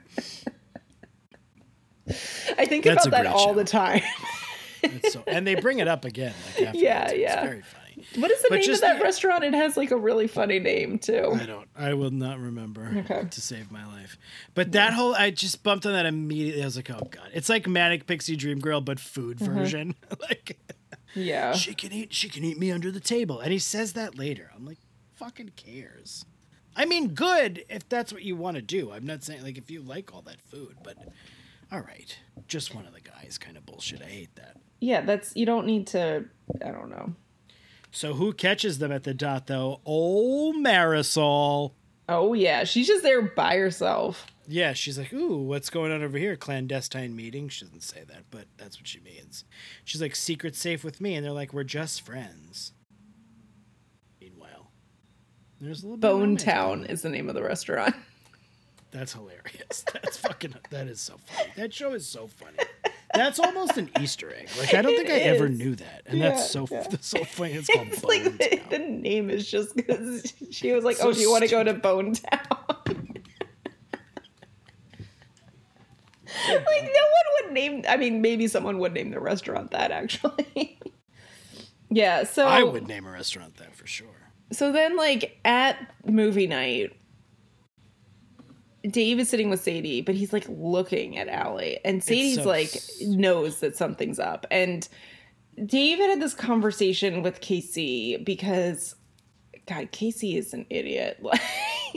I 2.58 2.66
think 2.66 2.84
That's 2.86 3.06
about 3.06 3.24
that 3.24 3.34
all 3.34 3.48
show. 3.50 3.54
the 3.56 3.64
time. 3.64 4.02
So, 5.10 5.24
and 5.26 5.48
they 5.48 5.56
bring 5.56 5.80
it 5.80 5.88
up 5.88 6.06
again. 6.06 6.32
Like 6.46 6.68
afterwards. 6.68 6.80
Yeah, 6.84 7.06
It's 7.10 7.18
yeah. 7.20 7.44
very 7.44 7.64
funny. 7.64 8.06
what 8.18 8.30
is 8.30 8.40
the 8.44 8.50
But 8.52 8.60
name 8.60 8.70
of 8.72 8.82
that 8.82 8.98
the- 9.00 9.04
restaurant? 9.04 9.44
It 9.44 9.56
has 9.56 9.76
like 9.76 9.90
a 9.90 9.98
really 9.98 10.28
funny 10.28 10.60
name 10.60 11.00
too. 11.00 11.32
I 11.34 11.46
don't. 11.48 11.68
I 11.76 11.96
will 11.96 12.12
not 12.12 12.38
remember 12.40 12.92
Okay. 12.98 13.24
to 13.28 13.42
save 13.42 13.72
my 13.72 13.84
life. 13.88 14.16
But 14.54 14.74
that 14.74 14.94
whole, 14.94 15.16
I 15.16 15.32
just 15.32 15.64
bumped 15.64 15.88
on 15.88 15.94
that 15.94 16.06
immediately. 16.06 16.62
I 16.62 16.66
was 16.66 16.76
like, 16.76 16.92
oh 16.92 17.08
god, 17.10 17.32
it's 17.34 17.50
like 17.50 17.68
Manic 17.68 18.06
Pixie 18.06 18.36
Dream 18.36 18.60
Girl, 18.60 18.80
but 18.80 19.00
food 19.00 19.40
Mm-hmm. 19.40 19.56
version. 19.56 19.96
like 20.22 20.56
Yeah. 21.16 21.54
she 21.54 21.74
can 21.74 21.92
eat, 21.92 22.14
she 22.14 22.30
can 22.30 22.44
eat 22.44 22.60
me 22.60 22.72
under 22.72 22.92
the 22.92 23.00
table, 23.00 23.40
and 23.40 23.52
he 23.52 23.60
says 23.60 23.94
that 23.94 24.18
later. 24.18 24.52
I'm 24.56 24.66
like, 24.66 24.80
fucking 25.16 25.54
cares. 25.56 26.26
I 26.76 26.86
mean, 26.86 27.10
good 27.14 27.64
if 27.70 27.88
that's 27.88 28.12
what 28.12 28.24
you 28.24 28.36
want 28.36 28.56
to 28.56 28.62
do. 28.62 28.92
I'm 28.92 29.06
not 29.06 29.24
saying 29.24 29.44
like 29.44 29.58
if 29.58 29.72
you 29.72 29.82
like 29.82 30.14
all 30.14 30.22
that 30.24 30.42
food, 30.42 30.76
but 30.84 30.98
all 31.72 31.80
right, 31.80 32.18
just 32.48 32.76
one 32.76 32.86
of 32.86 32.94
the 32.94 33.02
guys, 33.02 33.38
kind 33.38 33.56
of 33.58 33.66
bullshit. 33.66 34.02
I 34.02 34.06
hate 34.08 34.36
that. 34.36 34.58
Yeah, 34.82 35.02
that's 35.02 35.36
you 35.36 35.46
don't 35.46 35.66
need 35.66 35.88
to 35.88 36.26
I 36.64 36.72
don't 36.72 36.90
know. 36.90 37.14
So 37.92 38.14
who 38.14 38.34
catches 38.34 38.80
them 38.80 38.92
at 38.92 39.04
the 39.04 39.14
dot 39.14 39.48
though? 39.48 39.80
Old 39.86 40.58
Marisol. 40.58 41.72
Oh 42.10 42.34
yeah, 42.34 42.66
she's 42.66 42.88
just 42.88 43.04
there 43.04 43.22
by 43.22 43.56
herself. 43.56 44.28
Yeah, 44.48 44.74
she's 44.74 44.98
like, 44.98 45.12
"Ooh, 45.14 45.38
what's 45.38 45.70
going 45.70 45.92
on 45.92 46.04
over 46.04 46.18
here? 46.18 46.36
Clandestine 46.36 47.16
meeting." 47.16 47.50
She 47.50 47.66
doesn't 47.66 47.82
say 47.84 48.04
that, 48.08 48.24
but 48.30 48.46
that's 48.58 48.78
what 48.78 48.88
she 48.88 49.00
means. 49.00 49.44
She's 49.84 50.02
like, 50.02 50.16
"Secret 50.16 50.56
safe 50.56 50.84
with 50.84 51.02
me," 51.02 51.16
and 51.16 51.26
they're 51.26 51.32
like, 51.34 51.52
"We're 51.54 51.64
just 51.64 52.02
friends." 52.02 52.74
Meanwhile, 54.22 54.72
there's 55.60 55.82
a 55.84 55.88
little 55.88 55.98
Bone 55.98 56.38
Town 56.38 56.86
is 56.86 57.02
the 57.02 57.10
name 57.10 57.28
of 57.30 57.36
the 57.36 57.44
restaurant. 57.44 57.96
That's 58.92 59.14
hilarious. 59.14 59.84
That's 59.94 60.18
fucking. 60.18 60.54
That 60.70 60.88
is 60.88 61.02
so 61.02 61.16
funny. 61.26 61.52
That 61.58 61.74
show 61.74 61.94
is 61.94 62.08
so 62.08 62.28
funny. 62.28 62.58
That's 63.14 63.40
almost 63.40 63.78
an 63.78 63.90
Easter 64.00 64.34
egg. 64.34 64.50
Like 64.60 64.74
I 64.74 64.82
don't 64.82 64.92
It 64.94 64.98
think 64.98 65.10
I 65.10 65.20
ever 65.20 65.50
knew 65.50 65.76
that, 65.76 66.04
and 66.06 66.20
Yeah, 66.20 66.30
that's 66.30 66.50
so 66.52 66.68
yeah. 66.70 66.86
that's 66.90 67.08
so 67.08 67.24
funny. 67.24 67.54
It's 67.54 67.68
called 67.74 67.88
It's 67.88 68.02
Bone 68.02 68.10
like 68.10 68.38
the, 68.38 68.58
Town. 68.58 68.70
the 68.70 68.80
name 68.80 69.30
is 69.30 69.50
just 69.50 69.76
because 69.76 70.34
she 70.52 70.72
was 70.72 70.84
like, 70.84 70.98
So 70.98 71.08
"Oh, 71.10 71.14
do 71.14 71.20
you 71.20 71.32
want 71.32 71.44
to 71.44 71.50
go 71.50 71.64
to 71.64 71.74
Bone 71.74 72.14
Town?" 72.14 72.40
like 76.48 76.84
no 76.84 77.06
one 77.06 77.28
would 77.44 77.45
name. 77.56 77.84
I 77.90 77.98
mean, 77.98 78.22
maybe 78.22 78.48
someone 78.48 78.78
would 78.78 78.94
name 78.94 79.10
the 79.10 79.20
restaurant 79.20 79.72
that 79.72 79.90
actually. 79.92 80.80
yeah. 81.90 82.24
So 82.24 82.46
I 82.46 82.62
would 82.62 82.88
name 82.88 83.06
a 83.08 83.12
restaurant 83.12 83.56
that 83.58 83.76
for 83.76 83.88
sure. 83.88 84.08
So 84.52 84.72
then, 84.72 84.96
like 84.96 85.40
at 85.44 85.92
movie 86.06 86.46
night, 86.46 86.96
Dave 88.90 89.20
is 89.20 89.30
sitting 89.30 89.50
with 89.50 89.62
Sadie, 89.62 90.02
but 90.02 90.14
he's 90.16 90.32
like 90.32 90.46
looking 90.48 91.18
at 91.18 91.28
Alli, 91.28 91.80
and 91.84 92.04
Sadie's 92.04 92.44
so 92.44 92.48
like 92.50 92.76
s- 92.76 93.02
knows 93.02 93.60
that 93.62 93.76
something's 93.76 94.20
up. 94.20 94.46
And 94.52 94.88
Dave 95.66 95.98
had 95.98 96.22
this 96.22 96.34
conversation 96.34 97.24
with 97.24 97.42
Casey 97.42 98.18
because, 98.18 98.96
God, 99.68 99.92
Casey 99.92 100.38
is 100.38 100.54
an 100.54 100.66
idiot. 100.70 101.18
Like, 101.24 101.42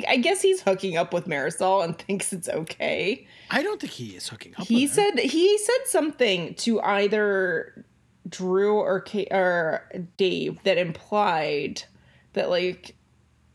I 0.06 0.16
guess 0.16 0.42
he's 0.42 0.60
hooking 0.60 0.96
up 0.96 1.12
with 1.12 1.26
Marisol 1.26 1.84
and 1.84 1.96
thinks 2.06 2.32
it's 2.32 2.48
okay. 2.48 3.26
I 3.50 3.62
don't 3.62 3.80
think 3.80 3.92
he 3.92 4.16
is 4.16 4.28
hooking 4.28 4.54
up. 4.56 4.66
He 4.66 4.84
with 4.84 4.96
her. 4.96 5.02
said 5.02 5.18
he 5.20 5.58
said 5.58 5.86
something 5.86 6.54
to 6.56 6.80
either 6.80 7.84
Drew 8.28 8.76
or 8.78 9.04
or 9.30 9.90
Dave 10.16 10.62
that 10.64 10.78
implied 10.78 11.82
that 12.34 12.50
like 12.50 12.94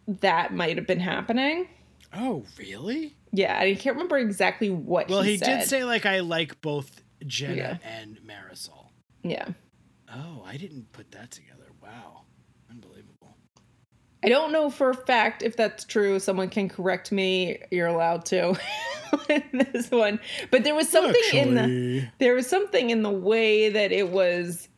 that 0.08 0.54
might 0.54 0.78
have 0.78 0.88
been 0.88 1.00
happening. 1.00 1.68
"Oh, 2.14 2.46
really?" 2.58 3.16
Yeah, 3.32 3.58
I 3.60 3.76
can't 3.76 3.96
remember 3.96 4.18
exactly 4.18 4.70
what. 4.70 5.10
Well, 5.10 5.22
he, 5.22 5.32
he, 5.34 5.38
did 5.38 5.64
say 5.68 5.84
like 5.84 6.06
I 6.06 6.20
like 6.20 6.62
both 6.62 7.02
Jenna 7.26 7.56
Yeah. 7.56 7.78
and 7.84 8.20
Marisol. 8.28 8.90
Yeah, 9.24 9.50
Oh, 10.14 10.44
I 10.46 10.58
didn't 10.58 10.92
put 10.92 11.12
that 11.12 11.32
together. 11.32 11.72
Wow. 11.82 12.23
I 14.24 14.30
don't 14.30 14.52
know 14.52 14.70
for 14.70 14.90
a 14.90 14.96
fact 14.96 15.44
if 15.44 15.56
that's 15.56 15.84
true. 15.84 16.20
Someone 16.20 16.50
can 16.50 16.70
correct 16.70 17.12
me. 17.12 17.60
You're 17.72 17.88
allowed 17.88 18.26
to 18.28 18.58
in 19.30 19.44
this 19.72 19.92
one, 19.92 20.20
but 20.52 20.64
there 20.64 20.76
was 20.76 20.90
something 20.90 21.22
in 21.34 21.56
the 21.56 22.08
there 22.20 22.34
was 22.36 22.48
something 22.48 22.90
in 22.90 23.04
the 23.04 23.12
way 23.12 23.70
that 23.70 23.92
it 23.92 24.10
was 24.10 24.70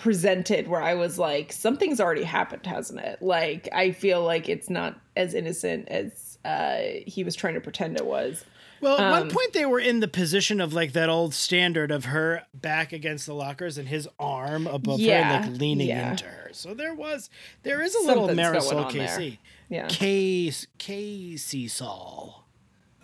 presented 0.00 0.66
where 0.66 0.82
I 0.82 0.94
was 0.94 1.18
like, 1.18 1.52
something's 1.52 2.00
already 2.00 2.22
happened, 2.24 2.64
hasn't 2.64 3.00
it? 3.00 3.20
Like, 3.20 3.68
I 3.72 3.90
feel 3.90 4.24
like 4.24 4.48
it's 4.48 4.70
not 4.70 4.98
as 5.14 5.34
innocent 5.34 5.88
as 5.88 6.38
uh, 6.42 6.80
he 7.06 7.22
was 7.22 7.36
trying 7.36 7.54
to 7.54 7.60
pretend 7.60 7.96
it 7.96 8.06
was. 8.06 8.44
Well, 8.80 8.98
at 8.98 9.10
one 9.10 9.22
um, 9.24 9.28
point 9.30 9.52
they 9.52 9.66
were 9.66 9.78
in 9.80 10.00
the 10.00 10.08
position 10.08 10.60
of 10.60 10.72
like 10.72 10.92
that 10.92 11.08
old 11.08 11.34
standard 11.34 11.90
of 11.90 12.06
her 12.06 12.42
back 12.54 12.92
against 12.92 13.26
the 13.26 13.34
lockers 13.34 13.78
and 13.78 13.88
his 13.88 14.08
arm 14.18 14.66
above 14.66 14.98
her, 14.98 15.04
Yeah, 15.04 15.40
like 15.46 15.58
leaning 15.58 15.88
yeah. 15.88 16.10
into 16.12 16.24
her. 16.26 16.50
So 16.52 16.74
there 16.74 16.94
was, 16.94 17.30
there 17.62 17.80
is 17.82 17.94
a 17.94 18.00
little 18.00 18.28
Something's 18.28 18.48
Marisol. 18.48 18.90
KC, 18.90 19.38
Yeah. 19.68 19.86
Case 19.88 20.66
Casey 20.78 21.68
Saul. 21.68 22.46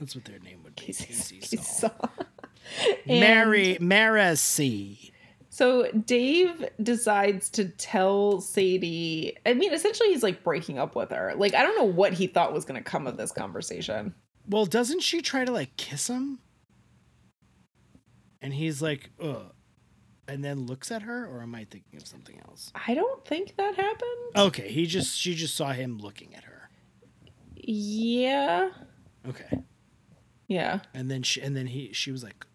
That's 0.01 0.15
what 0.15 0.25
their 0.27 0.39
name 0.41 0.61
would 0.65 0.77
be. 0.77 0.83
Casey 0.83 1.37
He 1.43 1.57
Saul. 1.57 1.91
saw- 1.91 2.09
And 3.07 3.21
Mary 3.21 3.79
Marisi. 3.81 5.13
So 5.49 5.91
Dave 5.93 6.69
decides 6.83 7.49
to 7.51 7.67
tell 7.67 8.41
Sadie. 8.43 9.37
I 9.47 9.55
mean, 9.55 9.73
essentially, 9.73 10.11
he's 10.11 10.23
like 10.23 10.43
breaking 10.45 10.79
up 10.79 10.95
with 10.95 11.11
her. 11.13 11.33
Like, 11.37 11.55
I 11.55 11.63
don't 11.63 11.77
know 11.79 11.85
what 11.85 12.13
he 12.13 12.27
thought 12.27 12.53
was 12.53 12.65
going 12.67 12.83
to 12.83 12.85
come 12.85 13.07
of 13.07 13.17
this 13.17 13.33
conversation. 13.33 14.15
Well, 14.49 14.67
doesn't 14.67 15.03
she 15.03 15.21
try 15.23 15.45
to 15.45 15.53
like 15.53 15.77
kiss 15.77 16.09
him? 16.09 16.39
And 18.41 18.55
he's 18.55 18.81
like, 18.81 19.11
ugh. 19.21 19.53
and 20.29 20.45
then 20.45 20.67
looks 20.67 20.93
at 20.93 21.03
her, 21.03 21.27
or 21.27 21.43
am 21.43 21.55
I 21.55 21.65
thinking 21.65 21.97
of 22.01 22.07
something 22.07 22.41
else? 22.49 22.71
I 22.87 22.95
don't 22.95 23.25
think 23.27 23.57
that 23.57 23.75
happened. 23.75 24.37
Okay, 24.37 24.69
he 24.71 24.87
just 24.87 25.19
she 25.19 25.35
just 25.35 25.57
saw 25.57 25.73
him 25.73 25.99
looking 25.99 26.35
at 26.35 26.45
her. 26.45 26.71
Yeah. 27.55 28.71
Okay, 29.29 29.59
Yeah. 30.47 30.81
and 30.95 31.11
then 31.11 31.23
she 31.25 31.41
and 31.41 31.57
then 31.57 31.67
he 31.67 31.93
she 31.93 32.13
was 32.13 32.23
like, 32.23 32.47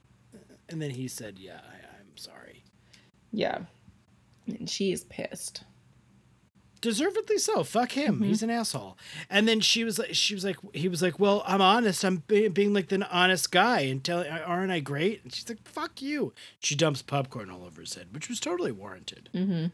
and 0.69 0.81
then 0.81 0.91
he 0.91 1.09
said, 1.09 1.37
"Yeah, 1.37 1.59
I, 1.61 1.99
I'm 1.99 2.15
sorry." 2.15 2.63
Yeah. 3.33 3.59
And 4.47 4.69
she's 4.69 5.03
pissed. 5.05 5.63
Deservedly 6.81 7.37
so. 7.37 7.63
Fuck 7.63 7.91
him. 7.91 8.21
He's 8.23 8.41
an 8.41 8.49
asshole. 8.49 8.97
And 9.29 9.47
then 9.47 9.59
she 9.59 9.83
was 9.83 9.99
like, 9.99 10.13
she 10.15 10.33
was 10.33 10.43
like, 10.43 10.57
he 10.73 10.87
was 10.87 11.01
like, 11.01 11.19
well, 11.19 11.43
I'm 11.45 11.61
honest. 11.61 12.03
I'm 12.03 12.23
be- 12.27 12.47
being 12.47 12.73
like 12.73 12.89
the 12.89 13.07
honest 13.11 13.51
guy 13.51 13.81
and 13.81 14.03
telling, 14.03 14.27
aren't 14.29 14.71
I 14.71 14.79
great? 14.79 15.23
And 15.23 15.33
she's 15.33 15.47
like, 15.47 15.65
fuck 15.67 16.01
you. 16.01 16.33
She 16.59 16.75
dumps 16.75 17.01
popcorn 17.03 17.51
all 17.51 17.63
over 17.63 17.81
his 17.81 17.93
head, 17.93 18.07
which 18.11 18.27
was 18.29 18.39
totally 18.39 18.71
warranted. 18.71 19.29
Mm-hmm. 19.33 19.67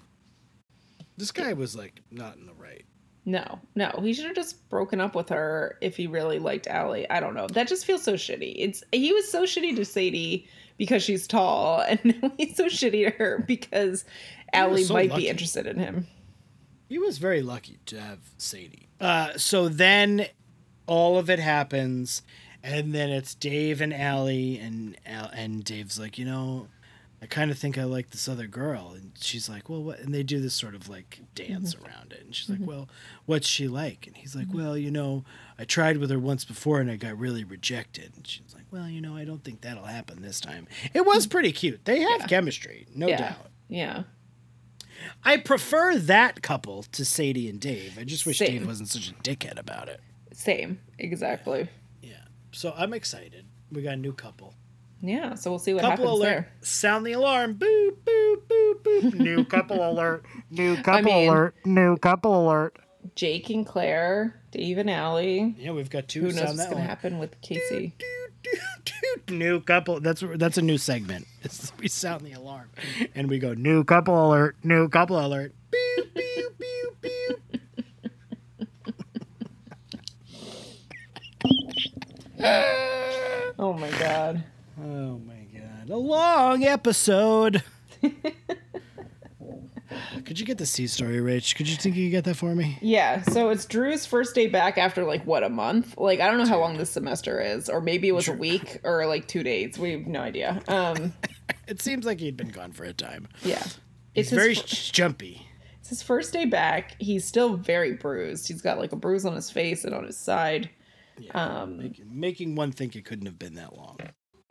This 1.15 1.31
guy 1.31 1.53
was 1.53 1.75
like 1.75 2.01
not 2.11 2.35
in 2.37 2.45
the 2.45 2.53
right. 2.53 2.85
No, 3.25 3.59
no, 3.75 3.91
he 4.01 4.13
should 4.13 4.25
have 4.25 4.35
just 4.35 4.69
broken 4.69 5.01
up 5.01 5.13
with 5.13 5.27
her 5.29 5.77
if 5.81 5.97
he 5.97 6.07
really 6.07 6.39
liked 6.39 6.65
Alli. 6.67 7.09
I 7.09 7.19
don't 7.19 7.33
know. 7.33 7.47
That 7.47 7.67
just 7.67 7.85
feels 7.85 8.01
so 8.01 8.13
shitty. 8.13 8.53
It's 8.57 8.83
he 8.93 9.11
was 9.11 9.29
so 9.29 9.43
shitty 9.43 9.75
to 9.75 9.83
Sadie 9.83 10.47
because 10.77 11.03
she's 11.03 11.27
tall, 11.27 11.81
and 11.87 11.99
now 12.21 12.31
he's 12.37 12.55
so 12.55 12.67
shitty 12.67 13.03
to 13.03 13.17
her 13.17 13.43
because 13.45 14.05
Alli 14.53 14.83
so 14.85 14.93
might 14.93 15.09
lucky. 15.09 15.23
be 15.23 15.29
interested 15.29 15.65
in 15.67 15.77
him. 15.77 16.07
He 16.87 16.97
was 16.97 17.17
very 17.17 17.41
lucky 17.41 17.79
to 17.87 17.99
have 17.99 18.19
Sadie. 18.37 18.87
Uh, 18.99 19.37
so 19.37 19.67
then 19.67 20.27
all 20.87 21.17
of 21.17 21.29
it 21.29 21.39
happens, 21.39 22.21
and 22.63 22.93
then 22.93 23.09
it's 23.09 23.35
Dave 23.35 23.81
and 23.81 23.93
Alli, 23.93 24.57
and 24.57 24.97
Al- 25.05 25.31
and 25.33 25.63
Dave's 25.63 25.99
like, 25.99 26.17
you 26.17 26.25
know, 26.25 26.67
I 27.21 27.25
kind 27.25 27.49
of 27.49 27.57
think 27.57 27.77
I 27.77 27.83
like 27.83 28.11
this 28.11 28.27
other 28.29 28.47
girl, 28.47 28.93
and 28.95 29.11
she's 29.19 29.49
like, 29.49 29.69
well, 29.69 29.83
what? 29.83 29.99
And 29.99 30.13
they 30.13 30.23
do 30.23 30.39
this 30.39 30.53
sort 30.53 30.75
of 30.75 30.87
like 30.87 31.19
dance 31.35 31.73
mm-hmm. 31.73 31.85
around 31.85 32.13
it, 32.13 32.23
and 32.23 32.35
she's 32.35 32.49
like, 32.49 32.59
mm-hmm. 32.59 32.69
well, 32.69 32.89
what's 33.25 33.47
she 33.47 33.67
like? 33.67 34.05
And 34.07 34.15
he's 34.15 34.35
like, 34.35 34.47
mm-hmm. 34.47 34.57
well, 34.57 34.77
you 34.77 34.91
know, 34.91 35.25
I 35.57 35.65
tried 35.65 35.97
with 35.97 36.09
her 36.11 36.19
once 36.19 36.45
before, 36.45 36.79
and 36.79 36.91
I 36.91 36.95
got 36.95 37.17
really 37.17 37.43
rejected. 37.43 38.13
And 38.15 38.25
she's 38.27 38.53
like, 38.53 38.65
well, 38.71 38.87
you 38.87 39.01
know, 39.01 39.15
I 39.15 39.25
don't 39.25 39.43
think 39.43 39.61
that'll 39.61 39.85
happen 39.85 40.21
this 40.21 40.39
time. 40.39 40.67
It 40.93 41.05
was 41.05 41.25
mm. 41.25 41.31
pretty 41.31 41.51
cute. 41.51 41.85
They 41.85 42.01
have 42.01 42.21
Yeah. 42.21 42.27
chemistry, 42.27 42.85
no 42.93 43.07
yeah, 43.07 43.17
doubt. 43.17 43.47
yeah. 43.67 44.03
I 45.23 45.37
prefer 45.37 45.97
that 45.97 46.41
couple 46.41 46.83
to 46.91 47.05
Sadie 47.05 47.49
and 47.49 47.59
Dave. 47.59 47.97
I 47.99 48.03
just 48.03 48.25
wish 48.25 48.39
Same. 48.39 48.59
Dave 48.59 48.67
wasn't 48.67 48.89
such 48.89 49.09
a 49.09 49.13
dickhead 49.15 49.57
about 49.59 49.89
it. 49.89 50.01
Same, 50.33 50.79
exactly. 50.99 51.67
Yeah. 52.01 52.17
So 52.51 52.73
I'm 52.77 52.93
excited. 52.93 53.45
We 53.71 53.81
got 53.81 53.93
a 53.93 53.97
new 53.97 54.13
couple. 54.13 54.53
Yeah, 55.01 55.35
so 55.35 55.51
we'll 55.51 55.59
see 55.59 55.73
what 55.75 55.81
Couple 55.81 56.05
happens 56.05 56.09
alert. 56.19 56.23
there. 56.29 56.51
Sound 56.61 57.05
the 57.05 57.11
alarm. 57.11 57.55
Boop, 57.55 57.97
boop, 58.03 58.41
boop, 58.47 58.81
boop. 58.81 59.13
New 59.19 59.45
couple 59.45 59.87
alert. 59.87 60.25
New 60.49 60.75
couple 60.77 61.11
mean- 61.11 61.29
alert. 61.29 61.55
New 61.65 61.97
couple 61.97 62.47
alert. 62.47 62.77
Jake 63.15 63.49
and 63.49 63.65
Clare, 63.65 64.39
Dave 64.51 64.77
and 64.79 64.89
Alli. 64.89 65.55
Yeah, 65.57 65.71
we've 65.71 65.89
got 65.89 66.07
two. 66.07 66.21
Who 66.21 66.27
knows 66.27 66.35
sound 66.37 66.57
what's 66.57 66.69
gonna 66.69 66.81
happen 66.83 67.19
with 67.19 67.39
Casey? 67.41 67.59
Doot, 67.69 67.99
doot, 67.99 67.99
doot. 67.99 68.07
New 69.29 69.59
couple. 69.61 69.99
That's 69.99 70.23
that's 70.35 70.57
a 70.57 70.61
new 70.61 70.77
segment. 70.77 71.27
It's- 71.43 71.71
we 71.79 71.87
sound 71.87 72.25
the 72.25 72.33
alarm, 72.33 72.69
and 73.15 73.29
we 73.29 73.39
go 73.39 73.53
new 73.53 73.83
couple 73.83 74.13
alert. 74.27 74.55
New 74.63 74.89
couple 74.89 75.17
alert. 75.23 75.53
Oh 83.59 83.73
my 83.73 83.89
god. 83.91 84.43
Oh 84.79 85.19
my 85.25 85.45
god. 85.59 85.89
A 85.89 85.97
long 85.97 86.63
episode. 86.63 87.63
Could 90.25 90.39
you 90.39 90.45
get 90.45 90.57
the 90.57 90.65
C 90.65 90.87
story, 90.87 91.19
Rich? 91.21 91.55
Could 91.55 91.67
you 91.69 91.75
think 91.75 91.95
you 91.95 92.05
could 92.07 92.11
get 92.11 92.23
that 92.25 92.35
for 92.35 92.53
me? 92.55 92.77
Yeah, 92.81 93.21
so 93.21 93.49
it's 93.49 93.65
Drew's 93.65 94.05
first 94.05 94.35
day 94.35 94.47
back 94.47 94.77
after 94.77 95.03
like 95.03 95.23
what 95.25 95.43
a 95.43 95.49
month. 95.49 95.97
Like 95.97 96.19
I 96.19 96.27
don't 96.27 96.37
know 96.37 96.45
how 96.45 96.59
long 96.59 96.77
this 96.77 96.89
semester 96.89 97.39
is, 97.41 97.69
or 97.69 97.81
maybe 97.81 98.07
it 98.07 98.13
was 98.13 98.27
a 98.27 98.33
week 98.33 98.79
or 98.83 99.05
like 99.07 99.27
two 99.27 99.43
days. 99.43 99.77
We 99.79 99.91
have 99.93 100.07
no 100.07 100.21
idea. 100.21 100.61
Um, 100.67 101.13
It 101.67 101.81
seems 101.81 102.05
like 102.05 102.21
he'd 102.21 102.37
been 102.37 102.47
gone 102.49 102.71
for 102.71 102.85
a 102.85 102.93
time. 102.93 103.27
yeah, 103.43 103.61
He's 104.13 104.27
it's 104.27 104.31
very 104.31 104.55
fir- 104.55 104.63
jumpy. 104.67 105.45
it's 105.81 105.89
his 105.89 106.01
first 106.01 106.31
day 106.31 106.45
back. 106.45 106.95
He's 106.97 107.25
still 107.25 107.57
very 107.57 107.93
bruised. 107.93 108.47
He's 108.47 108.61
got 108.61 108.77
like 108.77 108.93
a 108.93 108.95
bruise 108.95 109.25
on 109.25 109.35
his 109.35 109.49
face 109.51 109.83
and 109.83 109.93
on 109.93 110.05
his 110.05 110.17
side. 110.17 110.69
Um, 111.33 111.77
Making, 111.79 112.05
making 112.19 112.55
one 112.55 112.71
think 112.71 112.95
it 112.95 113.03
couldn't 113.03 113.25
have 113.25 113.37
been 113.39 113.55
that 113.55 113.75
long. 113.75 113.97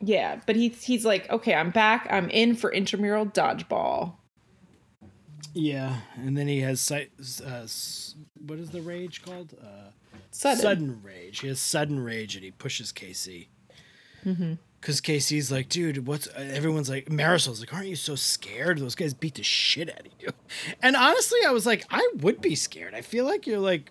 yeah, 0.00 0.40
but 0.46 0.56
he's 0.56 0.82
he's 0.82 1.04
like, 1.06 1.30
okay, 1.30 1.54
I'm 1.54 1.70
back. 1.70 2.06
I'm 2.10 2.28
in 2.28 2.54
for 2.54 2.70
intramural 2.72 3.24
dodgeball. 3.24 4.16
Yeah, 5.58 6.00
and 6.16 6.36
then 6.36 6.48
he 6.48 6.60
has 6.60 6.80
si- 6.82 7.08
uh, 7.44 7.66
what 8.46 8.58
is 8.58 8.70
the 8.70 8.82
rage 8.82 9.22
called? 9.22 9.54
Uh, 9.60 9.90
Sudden. 10.30 11.00
rage. 11.02 11.40
He 11.40 11.48
has 11.48 11.58
sudden 11.58 11.98
rage, 11.98 12.34
and 12.36 12.44
he 12.44 12.50
pushes 12.50 12.92
Casey. 12.92 13.48
Mm-hmm. 14.24 14.54
Because 14.80 15.00
Casey's 15.00 15.50
like, 15.50 15.70
dude, 15.70 16.06
what's 16.06 16.26
uh, 16.28 16.50
everyone's 16.52 16.90
like, 16.90 17.08
Marisol's 17.10 17.60
like, 17.60 17.72
aren't 17.72 17.88
you 17.88 17.96
so 17.96 18.14
scared? 18.16 18.78
Those 18.78 18.94
guys 18.94 19.14
beat 19.14 19.36
the 19.36 19.42
shit 19.42 19.88
out 19.90 20.00
of 20.00 20.12
you. 20.20 20.28
And 20.82 20.94
honestly, 20.94 21.38
I 21.46 21.50
was 21.52 21.64
like, 21.64 21.84
I 21.90 22.06
would 22.16 22.40
be 22.42 22.54
scared. 22.54 22.94
I 22.94 23.00
feel 23.00 23.24
like 23.24 23.46
you're 23.46 23.58
like 23.58 23.90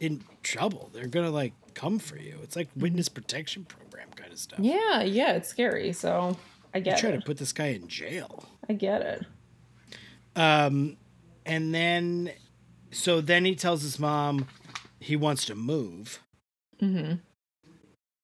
in 0.00 0.24
trouble. 0.42 0.90
They're 0.92 1.06
gonna 1.06 1.30
like 1.30 1.52
come 1.74 1.98
for 2.00 2.16
you. 2.18 2.36
It's 2.42 2.56
like 2.56 2.68
witness 2.76 3.08
protection 3.08 3.64
program 3.64 4.08
kind 4.16 4.32
of 4.32 4.38
stuff. 4.38 4.58
Yeah, 4.60 5.02
yeah, 5.02 5.32
it's 5.34 5.48
scary. 5.48 5.92
So 5.92 6.36
I 6.74 6.78
You 6.78 6.84
get 6.84 6.98
try 6.98 7.10
it. 7.10 7.20
to 7.20 7.24
put 7.24 7.38
this 7.38 7.52
guy 7.52 7.68
in 7.68 7.86
jail. 7.88 8.44
I 8.68 8.72
get 8.72 9.02
it. 9.02 9.24
And 10.36 10.96
then 11.46 12.32
so 12.90 13.20
then 13.20 13.44
he 13.44 13.54
tells 13.54 13.82
his 13.82 13.98
mom 13.98 14.46
he 15.00 15.16
wants 15.16 15.44
to 15.46 15.54
move. 15.54 16.20
Mm-hmm. 16.82 17.14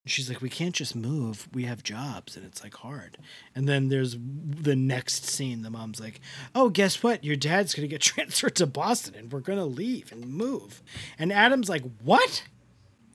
she's 0.06 0.28
like 0.28 0.40
we 0.40 0.48
can't 0.48 0.74
just 0.74 0.94
move. 0.94 1.48
We 1.52 1.64
have 1.64 1.82
jobs 1.82 2.36
and 2.36 2.44
it's 2.46 2.62
like 2.62 2.74
hard. 2.74 3.18
And 3.54 3.68
then 3.68 3.88
there's 3.88 4.16
the 4.16 4.76
next 4.76 5.24
scene. 5.26 5.62
The 5.62 5.70
mom's 5.70 6.00
like 6.00 6.20
oh 6.54 6.68
guess 6.68 7.02
what? 7.02 7.24
Your 7.24 7.36
dad's 7.36 7.74
gonna 7.74 7.88
get 7.88 8.00
transferred 8.12 8.56
to 8.56 8.66
boston 8.66 9.14
and 9.16 9.32
we're 9.32 9.40
gonna 9.40 9.66
leave 9.66 10.12
and 10.12 10.26
move. 10.26 10.82
And 11.18 11.32
adam's 11.32 11.68
like 11.68 11.82
what? 12.02 12.44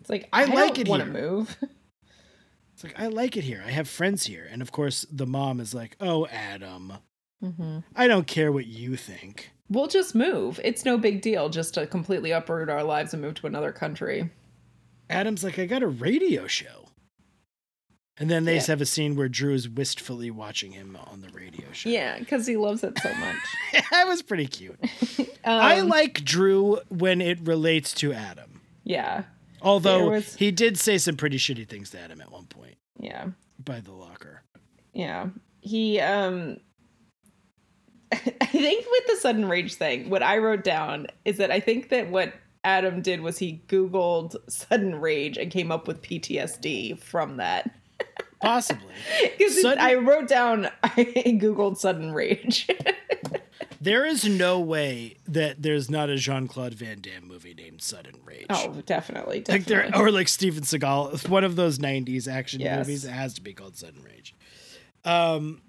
It's 0.02 0.10
like 0.10 0.28
I 0.34 0.44
I, 0.44 0.46
like 0.46 0.78
it 0.78 0.88
want 0.88 1.06
to 1.06 1.12
here. 1.12 1.22
move. 1.22 1.58
it's 2.74 2.84
like 2.84 3.00
i 3.00 3.08
like 3.08 3.38
it 3.38 3.44
here. 3.44 3.64
I 3.66 3.72
have 3.72 3.88
friends 3.88 4.26
here. 4.26 4.48
And 4.52 4.62
of 4.62 4.72
course 4.72 5.06
the 5.12 5.28
mom 5.28 5.60
is 5.60 5.74
like 5.74 5.96
oh 6.02 6.28
adam 6.28 6.94
Mm-hmm. 7.44 7.80
i 7.96 8.08
don't 8.08 8.28
care 8.28 8.52
what 8.52 8.68
you 8.68 8.96
think 8.96 9.52
We'll 9.72 9.86
just 9.88 10.16
move. 10.16 10.60
It's 10.64 10.84
no 10.84 10.98
big 10.98 11.22
deal 11.22 11.48
just 11.48 11.76
to 11.76 11.86
completely 11.86 12.32
uproot 12.32 12.70
our 12.70 12.84
lives 12.84 13.14
and 13.14 13.22
move 13.22 13.36
to 13.36 13.46
another 13.46 13.72
country. 13.72 14.32
Adam's 15.12 15.44
like, 15.44 15.60
I 15.60 15.68
got 15.68 15.84
a 15.84 15.88
radio 15.88 16.48
show. 16.48 16.88
And 18.18 18.32
then 18.32 18.46
they 18.46 18.56
Yeah. 18.56 18.64
have 18.66 18.82
a 18.82 18.86
scene 18.88 19.16
where 19.16 19.30
Drew 19.30 19.54
is 19.54 19.70
wistfully 19.70 20.32
watching 20.32 20.72
him 20.72 20.98
on 21.06 21.22
the 21.22 21.30
radio 21.30 21.72
show. 21.72 21.88
Yeah, 21.88 22.18
because 22.18 22.48
he 22.48 22.58
loves 22.58 22.84
it 22.84 22.98
so 22.98 23.14
much. 23.14 23.36
that 23.92 24.06
was 24.08 24.24
pretty 24.24 24.48
cute. 24.48 24.80
Um, 25.46 25.62
I 25.62 25.80
like 25.82 26.26
Drew 26.26 26.80
when 26.90 27.22
it 27.22 27.40
relates 27.42 27.94
to 27.94 28.12
Adam. 28.12 28.60
Yeah, 28.84 29.24
Although 29.62 30.10
was- 30.10 30.36
he 30.36 30.52
did 30.52 30.78
say 30.78 30.98
some 30.98 31.16
pretty 31.16 31.38
shitty 31.38 31.66
things 31.70 31.92
to 31.92 32.00
Adam 32.00 32.20
at 32.22 32.30
one 32.32 32.46
point 32.48 32.76
yeah, 33.00 33.28
by 33.64 33.80
the 33.80 33.94
locker. 33.94 34.42
yeah. 34.94 35.28
He, 35.62 36.00
um, 36.02 36.58
I 38.42 38.46
think 38.46 38.86
with 38.90 39.08
the 39.08 39.16
sudden 39.18 39.48
rage 39.48 39.76
thing, 39.76 40.10
what 40.10 40.24
I 40.24 40.38
wrote 40.40 40.64
down 40.64 41.08
is 41.26 41.38
that 41.38 41.52
I 41.52 41.60
think 41.60 41.90
that 41.90 42.10
what 42.10 42.34
Adam 42.64 43.02
did 43.02 43.22
was 43.22 43.38
he 43.38 43.62
Googled 43.68 44.36
sudden 44.50 45.00
rage 45.00 45.38
and 45.38 45.52
came 45.52 45.72
up 45.72 45.88
with 45.88 46.02
PTSD 46.02 47.00
from 47.00 47.38
that. 47.38 47.70
Possibly. 48.42 48.94
Because 49.38 49.62
Sudden- 49.62 49.80
I 49.80 49.96
wrote 49.96 50.28
down, 50.28 50.70
I 50.84 51.04
Googled 51.40 51.78
sudden 51.78 52.14
rage. 52.14 52.68
there 53.82 54.06
is 54.06 54.26
no 54.26 54.60
way 54.60 55.18
that 55.28 55.62
there's 55.62 55.90
not 55.90 56.10
a 56.10 56.16
Jean 56.16 56.48
Claude 56.48 56.74
Van 56.74 57.02
Damme 57.02 57.28
movie 57.28 57.54
named 57.54 57.82
Sudden 57.82 58.16
Rage. 58.26 58.46
oh, 58.50 58.82
definitely. 58.86 59.38
like 59.40 59.46
definitely. 59.66 59.92
there 59.92 60.02
or 60.02 60.12
like 60.12 60.28
Steven 60.30 60.64
Seagal, 60.64 61.28
one 61.28 61.44
of 61.44 61.56
those 61.58 61.80
'90s 61.80 62.28
action 62.32 62.62
Yes. 62.62 62.78
movies. 62.88 63.04
It 63.06 63.12
has 63.12 63.34
to 63.36 63.42
be 63.42 63.54
called 63.54 63.76
Sudden 63.78 64.04
Rage. 64.04 64.34
Um. 65.06 65.62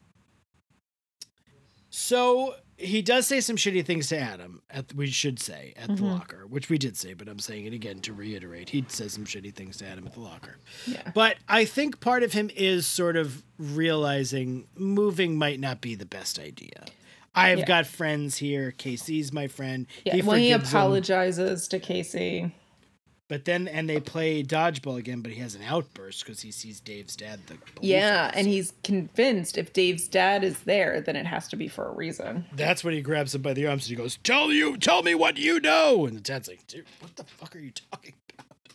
So 2.00 2.54
he 2.78 3.02
does 3.02 3.26
say 3.26 3.40
some 3.40 3.56
shitty 3.56 3.84
things 3.84 4.08
to 4.08 4.18
Adam. 4.18 4.62
At 4.70 4.94
we 4.94 5.06
should 5.08 5.38
say 5.38 5.74
at 5.76 5.88
the 5.88 5.94
mm-hmm. 5.94 6.06
locker, 6.06 6.46
which 6.46 6.70
we 6.70 6.78
did 6.78 6.96
say, 6.96 7.12
but 7.12 7.28
I'm 7.28 7.38
saying 7.38 7.66
it 7.66 7.74
again 7.74 8.00
to 8.00 8.14
reiterate. 8.14 8.70
He 8.70 8.84
says 8.88 9.12
some 9.12 9.26
shitty 9.26 9.54
things 9.54 9.76
to 9.78 9.86
Adam 9.86 10.06
at 10.06 10.14
the 10.14 10.20
locker. 10.20 10.56
yeah. 10.86 11.12
But 11.14 11.36
I 11.48 11.66
think 11.66 12.00
part 12.00 12.22
of 12.22 12.32
him 12.32 12.50
is 12.56 12.86
sort 12.86 13.16
of 13.16 13.42
realizing 13.58 14.66
moving 14.74 15.36
might 15.36 15.60
not 15.60 15.80
be 15.82 15.94
the 15.94 16.06
best 16.06 16.38
idea. 16.38 16.86
I've 17.34 17.60
Yeah. 17.60 17.64
got 17.66 17.86
friends 17.86 18.38
here. 18.38 18.72
Casey's 18.72 19.32
my 19.32 19.46
friend. 19.46 19.86
Yeah, 20.04 20.14
when 20.24 20.40
he 20.40 20.50
forgives 20.50 20.72
him. 20.72 20.78
apologizes 20.78 21.68
to 21.68 21.78
Casey. 21.78 22.54
But 23.30 23.44
then, 23.44 23.68
and 23.68 23.88
they 23.88 24.00
play 24.00 24.42
dodgeball 24.42 24.98
again, 24.98 25.20
but 25.20 25.30
he 25.30 25.38
has 25.38 25.54
an 25.54 25.62
outburst 25.62 26.24
because 26.24 26.40
he 26.40 26.50
sees 26.50 26.80
Dave's 26.80 27.14
dad. 27.14 27.38
The 27.46 27.58
Yeah, 27.80 28.28
and 28.34 28.48
he's 28.48 28.72
convinced 28.82 29.56
if 29.56 29.72
Dave's 29.72 30.08
dad 30.08 30.42
is 30.42 30.58
there, 30.62 31.00
then 31.00 31.14
it 31.14 31.26
has 31.26 31.46
to 31.48 31.56
be 31.56 31.68
for 31.68 31.86
a 31.86 31.92
reason. 31.92 32.46
that's 32.54 32.82
when 32.82 32.92
he 32.92 33.00
grabs 33.00 33.32
him 33.32 33.42
by 33.42 33.52
the 33.52 33.68
arms 33.68 33.84
and 33.84 33.90
he 33.90 33.94
goes, 33.94 34.18
"Tell 34.24 34.50
you, 34.50 34.76
tell 34.76 35.04
me 35.04 35.14
what 35.14 35.36
you 35.36 35.60
know." 35.60 36.06
And 36.06 36.16
the 36.16 36.20
dad's 36.20 36.48
like, 36.48 36.66
"Dude, 36.66 36.86
what 36.98 37.14
the 37.14 37.22
fuck 37.22 37.54
are 37.54 37.60
you 37.60 37.70
talking 37.70 38.14
about?" 38.34 38.74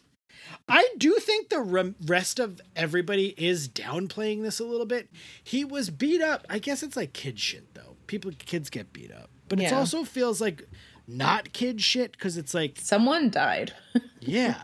I 0.69 0.87
do 0.97 1.15
think 1.19 1.49
the 1.49 1.93
rest 2.05 2.39
of 2.39 2.61
everybody 2.77 3.35
is 3.37 3.67
downplaying 3.67 4.41
this 4.43 4.61
a 4.61 4.63
little 4.63 4.85
bit. 4.85 5.09
He 5.43 5.65
was 5.65 5.89
beat 5.89 6.21
up. 6.21 6.45
I 6.49 6.59
guess 6.59 6.81
it's 6.81 6.95
like 6.95 7.11
kid 7.11 7.41
shit 7.41 7.73
though. 7.73 7.97
People, 8.07 8.31
kids 8.37 8.69
get 8.69 8.93
beat 8.93 9.11
up, 9.11 9.31
but 9.49 9.59
it 9.59 9.73
also 9.73 10.05
feels 10.05 10.39
like 10.39 10.65
not 11.07 11.53
kid 11.53 11.81
shit 11.81 12.11
because 12.13 12.37
it's 12.37 12.53
like 12.53 12.77
Someone 12.81 13.29
died. 13.29 13.73
Yeah. 14.19 14.59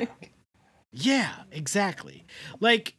yeah, 0.91 1.33
exactly. 1.51 2.25
Like 2.59 2.95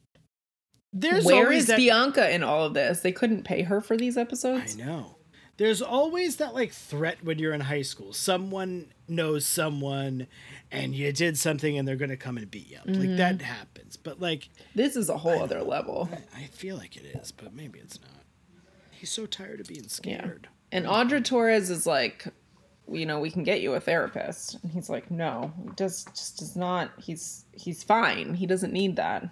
there's 0.92 1.24
Where 1.24 1.44
always 1.46 1.62
is 1.62 1.66
that 1.68 1.76
Bianca 1.78 2.32
in 2.32 2.42
all 2.42 2.64
of 2.66 2.74
this? 2.74 3.00
They 3.00 3.12
couldn't 3.12 3.44
pay 3.44 3.62
her 3.62 3.80
for 3.80 3.96
these 3.96 4.16
episodes. 4.16 4.76
I 4.78 4.84
know. 4.84 5.16
There's 5.56 5.82
always 5.82 6.36
that 6.36 6.54
like 6.54 6.72
threat 6.72 7.18
when 7.24 7.38
you're 7.38 7.52
in 7.52 7.60
high 7.62 7.82
school. 7.82 8.12
Someone 8.12 8.92
knows 9.08 9.44
someone 9.46 10.26
and 10.70 10.94
you 10.94 11.12
did 11.12 11.36
something 11.36 11.76
and 11.76 11.86
they're 11.86 11.96
to 12.10 12.16
come 12.16 12.36
and 12.36 12.50
beat 12.50 12.68
you 12.70 12.78
up. 12.78 12.86
Like 12.86 13.16
that 13.16 13.36
Mm-hmm. 13.38 13.44
happens. 13.44 13.96
But 13.96 14.20
like 14.20 14.48
This 14.74 14.96
is 14.96 15.08
a 15.08 15.18
whole 15.18 15.42
other 15.42 15.62
level. 15.62 16.08
I 16.36 16.44
feel 16.44 16.76
like 16.76 16.96
it 16.96 17.04
is, 17.20 17.32
but 17.32 17.54
maybe 17.54 17.78
it's 17.80 18.00
not. 18.00 18.10
He's 18.92 19.10
so 19.10 19.26
tired 19.26 19.60
of 19.60 19.66
being 19.66 19.82
Yeah. 19.82 19.88
scared. 19.88 20.48
And 20.70 20.86
Audra 20.86 21.22
Torres 21.24 21.68
is 21.70 21.86
like, 21.86 22.26
you 22.90 23.06
know, 23.06 23.20
we 23.20 23.30
can 23.30 23.42
get 23.44 23.60
you 23.60 23.74
a 23.74 23.80
therapist. 23.80 24.58
And 24.62 24.72
he's 24.72 24.88
like, 24.88 25.10
no, 25.10 25.52
he 25.62 25.70
just 25.76 26.08
just 26.08 26.38
does 26.38 26.56
not. 26.56 26.90
He's 26.98 27.44
he's 27.52 27.82
fine. 27.82 28.34
He 28.34 28.46
doesn't 28.46 28.72
need 28.72 28.96
that. 28.96 29.28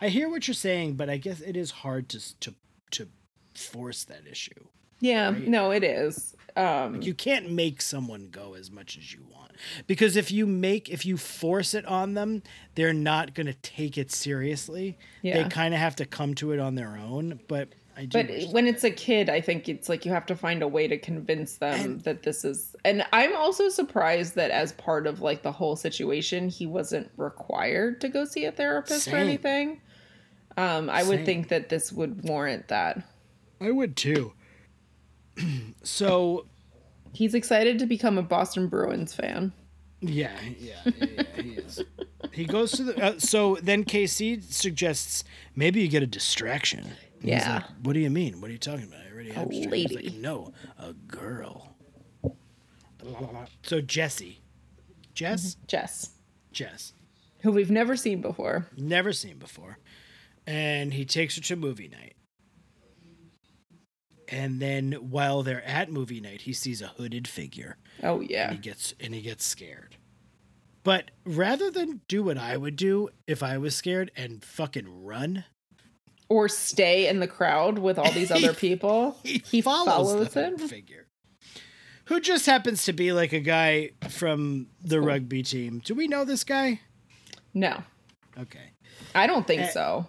I 0.00 0.08
hear 0.08 0.28
what 0.28 0.48
you're 0.48 0.54
saying, 0.54 0.94
but 0.94 1.08
I 1.08 1.16
guess 1.16 1.40
it 1.40 1.56
is 1.56 1.70
hard 1.70 2.08
to 2.10 2.40
to 2.40 2.54
to 2.92 3.08
force 3.54 4.04
that 4.04 4.26
issue. 4.30 4.66
Yeah, 5.00 5.30
no, 5.30 5.72
it 5.72 5.82
is. 5.82 6.36
Um, 6.54 7.02
You 7.02 7.12
can't 7.12 7.50
make 7.50 7.82
someone 7.82 8.28
go 8.30 8.54
as 8.54 8.70
much 8.70 8.96
as 8.96 9.12
you 9.12 9.24
want. 9.32 9.52
Because 9.86 10.16
if 10.16 10.30
you 10.30 10.46
make 10.46 10.88
if 10.88 11.04
you 11.04 11.16
force 11.16 11.74
it 11.74 11.84
on 11.86 12.14
them, 12.14 12.42
they're 12.74 12.92
not 12.92 13.34
going 13.34 13.46
to 13.46 13.54
take 13.54 13.98
it 13.98 14.12
seriously. 14.12 14.98
Yeah. 15.22 15.42
They 15.42 15.48
kind 15.48 15.74
of 15.74 15.80
have 15.80 15.96
to 15.96 16.04
come 16.06 16.34
to 16.36 16.52
it 16.52 16.60
on 16.60 16.74
their 16.76 16.96
own, 16.96 17.40
but 17.48 17.68
I 17.96 18.06
do 18.06 18.22
but 18.22 18.52
when 18.52 18.66
it's 18.66 18.84
a 18.84 18.90
kid, 18.90 19.28
I 19.28 19.40
think 19.40 19.68
it's 19.68 19.88
like 19.88 20.06
you 20.06 20.12
have 20.12 20.24
to 20.26 20.36
find 20.36 20.62
a 20.62 20.68
way 20.68 20.88
to 20.88 20.96
convince 20.98 21.58
them 21.58 21.80
And- 21.80 22.00
that 22.02 22.22
this 22.22 22.44
is. 22.44 22.74
And 22.84 23.04
I'm 23.12 23.36
also 23.36 23.68
surprised 23.68 24.34
that 24.36 24.50
as 24.50 24.72
part 24.72 25.06
of 25.06 25.20
like 25.20 25.42
the 25.42 25.52
whole 25.52 25.76
situation, 25.76 26.48
he 26.48 26.66
wasn't 26.66 27.10
required 27.16 28.00
to 28.00 28.08
go 28.08 28.24
see 28.24 28.44
a 28.46 28.52
therapist 28.52 29.04
Same. 29.04 29.14
or 29.14 29.18
anything. 29.18 29.80
Um, 30.56 30.90
I 30.90 31.02
would 31.02 31.24
think 31.24 31.48
that 31.48 31.68
this 31.68 31.92
would 31.92 32.24
warrant 32.28 32.68
that. 32.68 33.02
I 33.60 33.70
would 33.70 33.96
too. 33.96 34.32
so, 35.82 36.46
He's 37.14 37.34
excited 37.34 37.78
to 37.78 37.86
become 37.86 38.16
a 38.16 38.22
Boston 38.22 38.68
Bruins 38.68 39.14
fan. 39.14 39.52
yeah, 40.00 40.30
yeah, 40.58 40.74
yeah, 40.84 41.04
yeah 41.36 41.42
he 41.42 41.50
is. 41.52 41.82
He 42.32 42.44
goes 42.46 42.72
to 42.72 42.84
the 42.84 43.02
uh, 43.04 43.18
so 43.18 43.58
then 43.62 43.84
KC 43.84 44.42
suggests 44.50 45.22
maybe 45.54 45.80
you 45.82 45.88
get 45.88 46.02
a 46.02 46.06
distraction. 46.06 46.86
And 47.22 47.30
Yeah. 47.30 47.54
like, 47.54 47.64
what 47.82 47.92
do 47.94 48.00
you 48.00 48.10
mean? 48.10 48.40
What 48.40 48.50
are 48.50 48.52
you 48.52 48.58
talking 48.58 48.84
about? 48.84 49.00
I 49.08 49.12
already 49.12 49.30
have 49.30 49.48
distraction." 49.48 49.72
He's 49.80 49.90
lady. 49.92 50.10
like, 50.10 50.18
no, 50.20 50.52
a 50.78 50.92
girl. 50.92 51.76
So 53.62 53.80
Jesse, 53.80 54.40
Jess, 55.14 55.54
mm-hmm. 55.56 55.64
Jess, 55.66 56.10
Jess, 56.52 56.92
who 57.40 57.50
we've 57.50 57.70
never 57.70 57.96
seen 57.96 58.20
before. 58.20 58.68
never 58.76 59.12
seen 59.12 59.38
before, 59.38 59.78
and 60.46 60.94
he 60.94 61.04
takes 61.04 61.34
her 61.36 61.42
to 61.42 61.56
movie 61.56 61.88
night. 61.88 62.14
And 64.28 64.60
then 64.60 64.92
while 64.92 65.42
they're 65.42 65.64
at 65.64 65.90
movie 65.90 66.20
night, 66.20 66.42
he 66.42 66.52
sees 66.52 66.80
a 66.80 66.86
hooded 66.88 67.28
figure. 67.28 67.76
Oh 68.02 68.20
and 68.20 68.30
yeah, 68.30 68.52
he 68.52 68.58
gets 68.58 68.94
and 69.00 69.14
he 69.14 69.20
gets 69.20 69.44
scared. 69.44 69.96
But 70.84 71.10
rather 71.24 71.70
than 71.70 72.00
do 72.08 72.24
what 72.24 72.38
I 72.38 72.56
would 72.56 72.76
do 72.76 73.08
if 73.26 73.42
I 73.42 73.58
was 73.58 73.76
scared 73.76 74.10
and 74.16 74.42
fucking 74.44 75.04
run, 75.04 75.44
or 76.32 76.48
stay 76.48 77.08
in 77.08 77.20
the 77.20 77.26
crowd 77.28 77.78
with 77.78 77.98
all 77.98 78.10
these 78.12 78.30
other 78.30 78.54
people. 78.66 79.16
he, 79.22 79.60
follows, 79.62 79.86
follows 80.12 80.28
the 80.34 80.44
him? 80.46 80.56
figure, 80.58 81.06
who 82.06 82.20
just 82.20 82.46
happens 82.46 82.84
to 82.86 82.92
be 82.92 83.12
like 83.12 83.32
a 83.32 83.40
guy 83.40 83.90
from 84.08 84.68
the 84.82 85.00
rugby 85.00 85.42
team. 85.42 85.80
Do 85.84 85.94
we 85.94 86.08
know 86.08 86.24
this 86.24 86.44
guy? 86.44 86.80
No, 87.54 87.82
Okay, 88.40 88.70
I 89.14 89.26
don't 89.26 89.46
think 89.46 89.62
Eh, 89.62 89.68
so. 89.68 90.06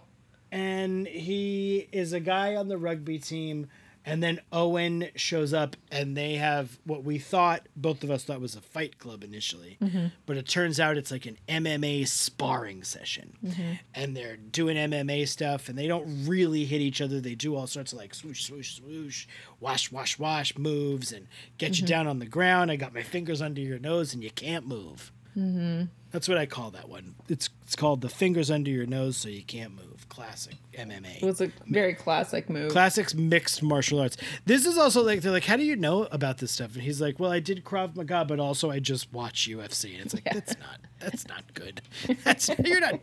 and 0.52 1.06
he 1.08 1.88
is 1.92 2.14
a 2.14 2.20
guy 2.22 2.56
on 2.56 2.70
the 2.70 2.78
rugby 2.78 3.20
team. 3.20 3.68
And 4.06 4.22
then 4.22 4.42
Owen 4.52 5.08
shows 5.16 5.54
up, 5.54 5.78
and 5.92 6.18
they 6.18 6.36
have 6.36 6.78
what 6.86 7.04
we 7.04 7.20
thought, 7.20 7.68
both 7.76 8.04
of 8.04 8.12
us 8.12 8.26
thought 8.26 8.42
was 8.42 8.56
a 8.56 8.62
fight 8.62 8.98
club 8.98 9.24
initially. 9.24 9.78
Mm-hmm. 9.82 10.08
But 10.26 10.38
it 10.38 10.48
turns 10.48 10.80
out 10.80 10.98
it's 10.98 11.12
like 11.12 11.26
an 11.26 11.38
MMA 11.48 12.08
sparring 12.08 12.84
session. 12.84 13.38
Mm-hmm. 13.44 13.72
And 13.96 14.16
they're 14.18 14.36
doing 14.36 14.76
MMA 14.76 15.28
stuff, 15.28 15.70
and 15.70 15.78
they 15.78 15.88
don't 15.88 16.28
really 16.28 16.66
hit 16.66 16.82
each 16.82 17.00
other. 17.00 17.22
They 17.22 17.36
do 17.36 17.56
all 17.56 17.68
sorts 17.68 17.94
of 17.94 18.00
like 18.00 18.14
swoosh, 18.14 18.44
swoosh, 18.44 18.76
swoosh, 18.76 19.26
wash, 19.60 19.92
wash, 19.92 20.20
wash 20.20 20.58
moves, 20.58 21.14
and 21.14 21.28
get 21.58 21.78
you 21.78 21.84
mm-hmm. 21.84 21.90
down 21.92 22.08
on 22.08 22.20
the 22.20 22.26
ground. 22.26 22.72
I 22.72 22.76
got 22.76 22.94
my 22.94 23.04
fingers 23.04 23.42
under 23.42 23.62
your 23.62 23.80
nose, 23.80 24.14
and 24.14 24.22
you 24.22 24.32
can't 24.32 24.68
move. 24.68 25.12
Mm-hmm. 25.38 25.84
That's 26.12 26.30
what 26.30 26.38
I 26.38 26.46
call 26.46 26.70
that 26.72 26.90
one. 26.90 27.16
It's 27.28 27.50
it's 27.64 27.76
called 27.76 28.02
the 28.02 28.10
fingers 28.10 28.52
under 28.52 28.70
your 28.70 28.86
nose 28.86 29.18
so 29.18 29.30
you 29.30 29.44
can't 29.44 29.74
move. 29.76 30.08
Classic 30.10 30.56
MMA. 30.78 31.24
It 31.24 31.26
was 31.26 31.42
a 31.42 31.52
very 31.66 31.96
classic 31.96 32.52
move. 32.52 32.72
Classics 32.72 33.16
mixed 33.16 33.64
martial 33.64 34.00
arts. 34.00 34.16
This 34.46 34.68
is 34.68 34.78
also 34.78 35.02
like 35.02 35.22
they're 35.22 35.32
like, 35.32 35.46
how 35.46 35.58
do 35.58 35.64
you 35.64 35.76
know 35.76 36.04
about 36.12 36.38
this 36.38 36.52
stuff? 36.52 36.76
And 36.76 36.84
he's 36.84 37.02
like, 37.02 37.20
well, 37.20 37.32
I 37.32 37.40
did 37.40 37.64
Krav 37.64 37.96
Maga, 37.96 38.26
but 38.26 38.40
also 38.40 38.70
I 38.70 38.78
just 38.80 39.12
watch 39.12 39.50
UFC. 39.50 39.96
And 39.96 40.06
it's 40.06 40.14
like 40.14 40.26
that's 40.26 40.56
not 40.60 40.80
that's 41.00 41.28
not 41.28 41.52
good. 41.56 41.82
That's 42.24 42.50
you're 42.64 42.80
not 42.80 43.00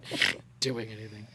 doing 0.60 0.88
anything. 0.90 1.26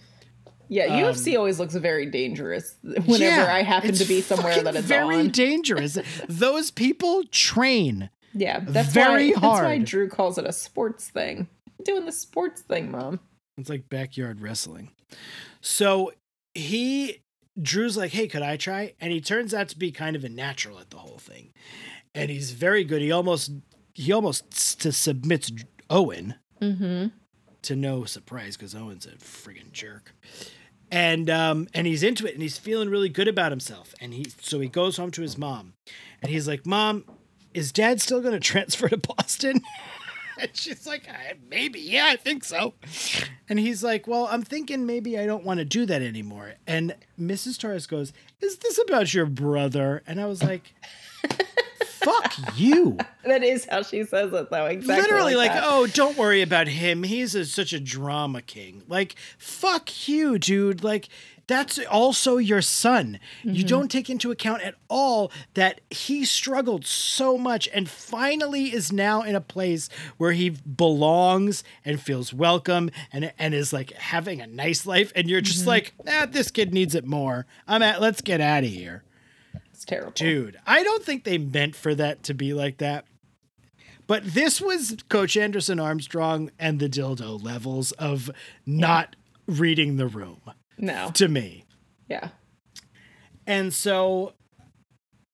yeah, 0.69 0.85
um, 0.85 0.91
UFC 1.13 1.37
always 1.37 1.59
looks 1.59 1.75
very 1.75 2.05
dangerous 2.05 2.75
whenever 2.83 3.17
Yeah, 3.17 3.53
I 3.53 3.61
happen 3.63 3.93
to 3.93 4.05
be 4.05 4.21
somewhere 4.21 4.63
that 4.63 4.75
it's 4.77 4.87
very 4.87 5.17
on. 5.19 5.27
dangerous. 5.31 5.97
Those 6.29 6.71
people 6.71 7.23
train. 7.31 8.09
Yeah, 8.35 8.59
that's 8.61 8.93
very 8.93 9.31
why, 9.33 9.39
That's 9.39 9.61
why. 9.63 9.77
Drew 9.79 10.09
calls 10.09 10.37
it 10.37 10.45
a 10.45 10.53
sports 10.53 11.09
thing. 11.09 11.47
I'm 11.79 11.83
doing 11.83 12.05
the 12.05 12.11
sports 12.11 12.61
thing, 12.61 12.91
mom. 12.91 13.19
It's 13.57 13.69
like 13.69 13.89
backyard 13.89 14.41
wrestling. 14.41 14.91
So 15.61 16.11
he 16.53 17.21
Drew's 17.61 17.95
like, 17.97 18.11
hey, 18.11 18.27
could 18.27 18.41
I 18.41 18.57
try? 18.57 18.93
And 18.99 19.11
he 19.13 19.21
turns 19.21 19.53
out 19.53 19.69
to 19.69 19.77
be 19.77 19.91
kind 19.91 20.15
of 20.15 20.23
a 20.25 20.29
natural 20.29 20.77
at 20.79 20.89
the 20.89 20.97
whole 20.97 21.17
thing. 21.17 21.53
And 22.13 22.29
he's 22.29 22.51
very 22.51 22.83
good. 22.83 23.01
He 23.01 23.11
almost 23.11 23.51
he 23.93 24.11
almost 24.11 24.79
to 24.81 24.91
submits 24.91 25.51
Owen 25.89 26.35
Mm-hmm. 26.61 27.07
to 27.63 27.75
no 27.75 28.05
surprise 28.05 28.55
because 28.55 28.73
Owen's 28.73 29.05
a 29.05 29.11
friggin' 29.11 29.71
jerk. 29.73 30.13
And 30.91 31.29
um 31.29 31.67
and 31.73 31.85
he's 31.87 32.03
into 32.03 32.25
it 32.27 32.33
and 32.33 32.41
he's 32.41 32.57
feeling 32.57 32.89
really 32.89 33.09
good 33.09 33.27
about 33.27 33.51
himself. 33.51 33.93
And 34.01 34.13
he 34.13 34.27
so 34.41 34.59
he 34.59 34.67
goes 34.69 34.97
home 34.97 35.11
to 35.11 35.21
his 35.21 35.37
mom 35.37 35.73
and 36.21 36.31
he's 36.31 36.47
like, 36.47 36.65
Mom, 36.65 37.05
is 37.55 37.71
dad 37.71 38.01
still 38.01 38.21
gonna 38.21 38.39
transfer 38.39 38.89
to 38.89 38.97
Boston? 38.97 39.61
and 40.39 40.49
she's 40.53 40.85
like, 40.85 41.07
uh, 41.09 41.33
maybe, 41.49 41.79
yeah, 41.79 42.07
I 42.07 42.15
think 42.15 42.43
so. 42.43 42.73
And 43.49 43.59
he's 43.59 43.83
like, 43.83 44.07
Well, 44.07 44.27
I'm 44.29 44.43
thinking 44.43 44.85
maybe 44.85 45.17
I 45.17 45.25
don't 45.25 45.43
want 45.43 45.59
to 45.59 45.65
do 45.65 45.85
that 45.85 46.01
anymore. 46.01 46.55
And 46.67 46.95
Mrs. 47.19 47.59
Torres 47.59 47.87
goes, 47.87 48.13
Is 48.41 48.57
this 48.57 48.79
about 48.79 49.13
your 49.13 49.25
brother? 49.25 50.03
And 50.05 50.19
I 50.19 50.25
was 50.25 50.43
like, 50.43 50.73
Fuck 51.79 52.33
you. 52.55 52.97
That 53.25 53.43
is 53.43 53.65
how 53.65 53.81
she 53.81 54.03
says 54.03 54.31
it, 54.31 54.51
though. 54.51 54.65
Exactly. 54.67 55.01
Literally, 55.01 55.35
like, 55.35 55.53
that. 55.53 55.63
oh, 55.65 55.87
don't 55.87 56.15
worry 56.17 56.43
about 56.43 56.67
him. 56.67 57.01
He's 57.01 57.33
a, 57.33 57.45
such 57.45 57.73
a 57.73 57.79
drama 57.79 58.43
king. 58.43 58.83
Like, 58.87 59.15
fuck 59.39 60.07
you, 60.07 60.37
dude. 60.37 60.83
Like, 60.83 61.09
that's 61.47 61.79
also 61.79 62.37
your 62.37 62.61
son. 62.61 63.19
You 63.43 63.63
don't 63.63 63.91
take 63.91 64.09
into 64.09 64.31
account 64.31 64.63
at 64.63 64.75
all 64.89 65.31
that 65.53 65.81
he 65.89 66.25
struggled 66.25 66.85
so 66.85 67.37
much 67.37 67.69
and 67.73 67.87
finally 67.87 68.73
is 68.73 68.91
now 68.91 69.21
in 69.21 69.35
a 69.35 69.41
place 69.41 69.89
where 70.17 70.31
he 70.31 70.49
belongs 70.49 71.63
and 71.83 71.99
feels 72.01 72.33
welcome 72.33 72.89
and 73.11 73.31
and 73.37 73.53
is 73.53 73.71
like 73.71 73.91
having 73.93 74.41
a 74.41 74.47
nice 74.47 74.85
life. 74.85 75.11
And 75.15 75.29
you're 75.29 75.41
just 75.41 75.67
like, 75.67 75.93
ah, 76.07 76.27
this 76.29 76.49
kid 76.49 76.73
needs 76.73 76.95
it 76.95 77.05
more. 77.05 77.45
I'm 77.67 77.83
at. 77.83 78.01
Let's 78.01 78.21
get 78.21 78.41
out 78.41 78.63
of 78.63 78.69
here. 78.69 79.03
it's 79.71 79.85
terrible. 79.85 80.11
Dude, 80.15 80.57
I 80.65 80.83
don't 80.83 81.03
think 81.03 81.23
they 81.23 81.37
meant 81.37 81.75
for 81.75 81.93
that 81.95 82.23
to 82.23 82.33
be 82.33 82.53
like 82.53 82.77
that. 82.79 83.05
But 84.07 84.23
this 84.23 84.61
was 84.61 84.97
Coach 85.09 85.35
Anderson 85.35 85.79
Armstrong 85.79 86.51
and 86.59 86.79
the 86.79 86.89
dildo 86.89 87.43
levels 87.43 87.91
of 87.93 88.29
not 88.65 89.15
reading 89.47 89.97
the 89.97 90.07
room 90.07 90.41
No. 90.77 91.11
to 91.15 91.27
me. 91.27 91.65
Yeah. 92.07 92.29
And 93.47 93.73
so 93.73 94.33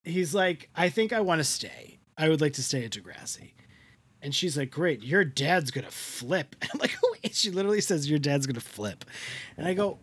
he's 0.04 0.34
like, 0.34 0.68
I 0.74 0.88
think 0.88 1.12
I 1.12 1.20
want 1.20 1.38
to 1.40 1.44
stay. 1.44 1.98
I 2.16 2.28
would 2.28 2.40
like 2.40 2.52
to 2.54 2.62
stay 2.62 2.84
at 2.84 2.92
Degrassi. 2.92 3.52
And 4.20 4.34
she's 4.34 4.56
like, 4.56 4.70
Great, 4.70 5.02
your 5.02 5.24
dad's 5.24 5.70
gonna 5.70 5.90
flip. 5.90 6.54
And 6.60 6.70
I'm 6.74 6.78
like, 6.80 6.92
Who 6.92 7.14
is 7.22 7.38
she 7.38 7.50
literally 7.50 7.80
says 7.80 8.08
your 8.08 8.18
dad's 8.18 8.46
gonna 8.46 8.60
flip. 8.60 9.04
And 9.56 9.66
I 9.66 9.74
go, 9.74 9.98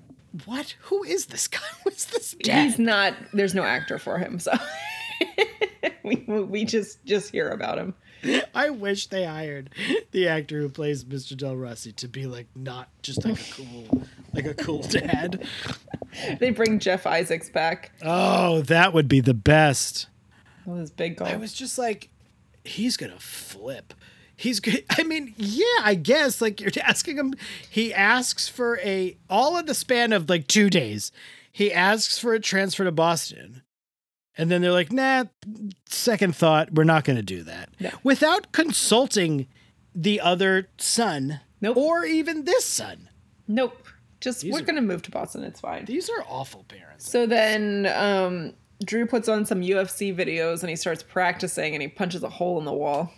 What? 0.45 0.75
Who 0.83 1.03
is 1.03 1.27
this 1.27 1.47
guy? 1.47 1.59
Who's 1.83 2.05
this 2.05 2.35
dad? 2.43 2.63
He's 2.65 2.79
not. 2.79 3.13
There's 3.33 3.55
no 3.55 3.63
actor 3.63 3.97
for 3.97 4.17
him, 4.17 4.39
so 4.39 4.51
we 6.03 6.15
we 6.27 6.65
just 6.65 7.03
just 7.05 7.31
hear 7.31 7.49
about 7.49 7.77
him. 7.77 7.93
I 8.53 8.69
wish 8.69 9.07
they 9.07 9.25
hired 9.25 9.69
the 10.11 10.27
actor 10.27 10.59
who 10.59 10.69
plays 10.69 11.03
Mr. 11.05 11.35
Del 11.37 11.55
Rossi 11.55 11.91
to 11.93 12.07
be 12.07 12.25
like 12.25 12.47
not 12.55 12.89
just 13.01 13.23
like 13.25 13.39
a 13.39 13.53
cool 13.53 14.01
like 14.33 14.45
a 14.45 14.53
cool 14.53 14.81
dad. 14.83 15.45
They 16.39 16.49
bring 16.51 16.79
Jeff 16.79 17.05
Isaacs 17.05 17.49
back. 17.49 17.91
Oh, 18.01 18.61
that 18.61 18.93
would 18.93 19.07
be 19.07 19.21
the 19.21 19.33
best. 19.33 20.07
with 20.65 20.79
his 20.79 20.91
big 20.91 21.21
I 21.21 21.35
was 21.37 21.53
just 21.53 21.77
like, 21.77 22.09
he's 22.63 22.97
gonna 22.97 23.19
flip. 23.19 23.93
He's 24.35 24.59
good. 24.59 24.85
I 24.89 25.03
mean, 25.03 25.33
yeah, 25.37 25.65
I 25.83 25.95
guess. 25.95 26.41
Like 26.41 26.61
you're 26.61 26.71
asking 26.83 27.17
him, 27.17 27.33
he 27.69 27.93
asks 27.93 28.47
for 28.47 28.79
a 28.79 29.17
all 29.29 29.57
in 29.57 29.65
the 29.65 29.73
span 29.73 30.13
of 30.13 30.29
like 30.29 30.47
two 30.47 30.69
days. 30.69 31.11
He 31.51 31.73
asks 31.73 32.17
for 32.17 32.33
a 32.33 32.39
transfer 32.39 32.83
to 32.85 32.91
Boston, 32.91 33.63
and 34.39 34.49
then 34.49 34.61
they're 34.61 34.71
like, 34.71 34.91
"Nah." 34.91 35.25
Second 35.87 36.35
thought, 36.35 36.73
we're 36.73 36.83
not 36.83 37.03
gonna 37.03 37.21
do 37.21 37.43
that 37.43 37.69
No. 37.79 37.91
without 38.03 38.51
consulting 38.51 39.47
the 39.93 40.21
other 40.21 40.69
son, 40.77 41.41
Nope. 41.61 41.77
or 41.77 42.05
even 42.05 42.45
this 42.45 42.65
son. 42.65 43.09
Nope. 43.47 43.85
Just 44.21 44.41
These 44.41 44.53
we're 44.53 44.61
gonna 44.61 44.81
move 44.81 45.01
to 45.03 45.11
Boston. 45.11 45.43
It's 45.43 45.59
fine. 45.59 45.85
These 45.85 46.09
are 46.09 46.23
awful 46.27 46.63
parents. 46.67 47.09
So 47.09 47.25
then 47.25 47.85
um, 47.95 48.53
Drew 48.83 49.05
puts 49.05 49.27
on 49.27 49.45
some 49.45 49.61
UFC 49.61 50.15
videos 50.15 50.61
and 50.61 50.69
he 50.69 50.75
starts 50.75 51.03
practicing 51.03 51.73
and 51.73 51.81
he 51.81 51.87
punches 51.87 52.23
a 52.23 52.29
hole 52.29 52.59
in 52.59 52.65
the 52.65 52.73
wall. 52.73 53.11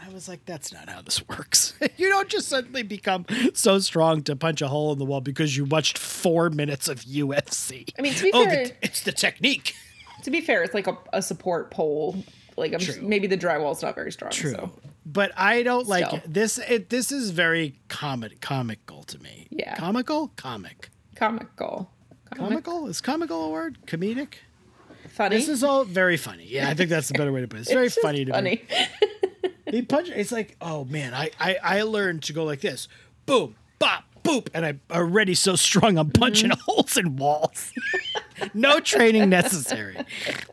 I 0.00 0.08
was 0.10 0.28
like, 0.28 0.44
that's 0.44 0.72
not 0.72 0.88
how 0.88 1.02
this 1.02 1.26
works. 1.28 1.74
you 1.96 2.08
don't 2.08 2.28
just 2.28 2.48
suddenly 2.48 2.82
become 2.82 3.26
so 3.54 3.78
strong 3.78 4.22
to 4.24 4.36
punch 4.36 4.62
a 4.62 4.68
hole 4.68 4.92
in 4.92 4.98
the 4.98 5.04
wall 5.04 5.20
because 5.20 5.56
you 5.56 5.64
watched 5.64 5.98
four 5.98 6.50
minutes 6.50 6.88
of 6.88 7.00
UFC. 7.00 7.92
I 7.98 8.02
mean, 8.02 8.14
to 8.14 8.22
be 8.22 8.30
oh, 8.32 8.44
fair, 8.44 8.66
the, 8.66 8.74
it's 8.82 9.02
the 9.02 9.12
technique. 9.12 9.74
to 10.22 10.30
be 10.30 10.40
fair, 10.40 10.62
it's 10.62 10.74
like 10.74 10.86
a, 10.86 10.96
a 11.12 11.22
support 11.22 11.70
pole. 11.70 12.24
Like 12.56 12.72
I'm 12.74 12.80
True. 12.80 13.00
maybe 13.02 13.26
the 13.26 13.38
drywall's 13.38 13.82
not 13.82 13.94
very 13.94 14.12
strong. 14.12 14.30
True. 14.30 14.52
So 14.52 14.72
But 15.06 15.32
I 15.36 15.62
don't 15.62 15.86
like 15.88 16.06
Still. 16.06 16.18
it. 16.18 16.32
this. 16.34 16.58
It, 16.58 16.90
this 16.90 17.10
is 17.10 17.30
very 17.30 17.78
comic 17.88 18.40
comical 18.40 19.02
to 19.04 19.18
me. 19.22 19.46
Yeah. 19.50 19.74
Comical? 19.76 20.28
Comic. 20.36 20.90
comical. 21.16 21.90
Comic- 22.34 22.64
Comical? 22.64 22.86
Is 22.88 23.00
comical 23.00 23.44
a 23.46 23.50
word? 23.50 23.78
Comedic? 23.86 24.34
Funny. 25.08 25.36
This 25.36 25.48
is 25.48 25.62
all 25.64 25.84
very 25.84 26.16
funny. 26.16 26.46
Yeah, 26.46 26.68
I 26.70 26.74
think 26.74 26.88
that's 26.88 27.08
the 27.08 27.14
better 27.14 27.32
way 27.32 27.40
to 27.42 27.48
put 27.48 27.58
it. 27.58 27.62
It's 27.62 27.70
very 27.72 27.86
It's 27.86 27.94
just 27.96 28.04
funny 28.04 28.24
to 28.24 28.32
me. 28.42 28.62
funny. 28.66 28.88
He 29.70 29.82
punch. 29.82 30.08
It's 30.10 30.32
like, 30.32 30.56
oh 30.60 30.84
man, 30.84 31.14
I, 31.14 31.30
I 31.40 31.56
I 31.62 31.82
learned 31.82 32.22
to 32.24 32.32
go 32.34 32.44
like 32.44 32.60
this, 32.60 32.88
boom, 33.26 33.56
bop, 33.78 34.04
boop, 34.22 34.48
and 34.54 34.64
I'm 34.66 34.80
already 34.90 35.34
so 35.34 35.56
strong. 35.56 35.96
I'm 35.98 36.10
punching 36.10 36.50
Mm-hmm. 36.50 36.60
holes 36.66 36.96
in 36.98 37.16
walls. 37.16 37.72
no 38.54 38.80
training 38.80 39.28
necessary. 39.30 39.96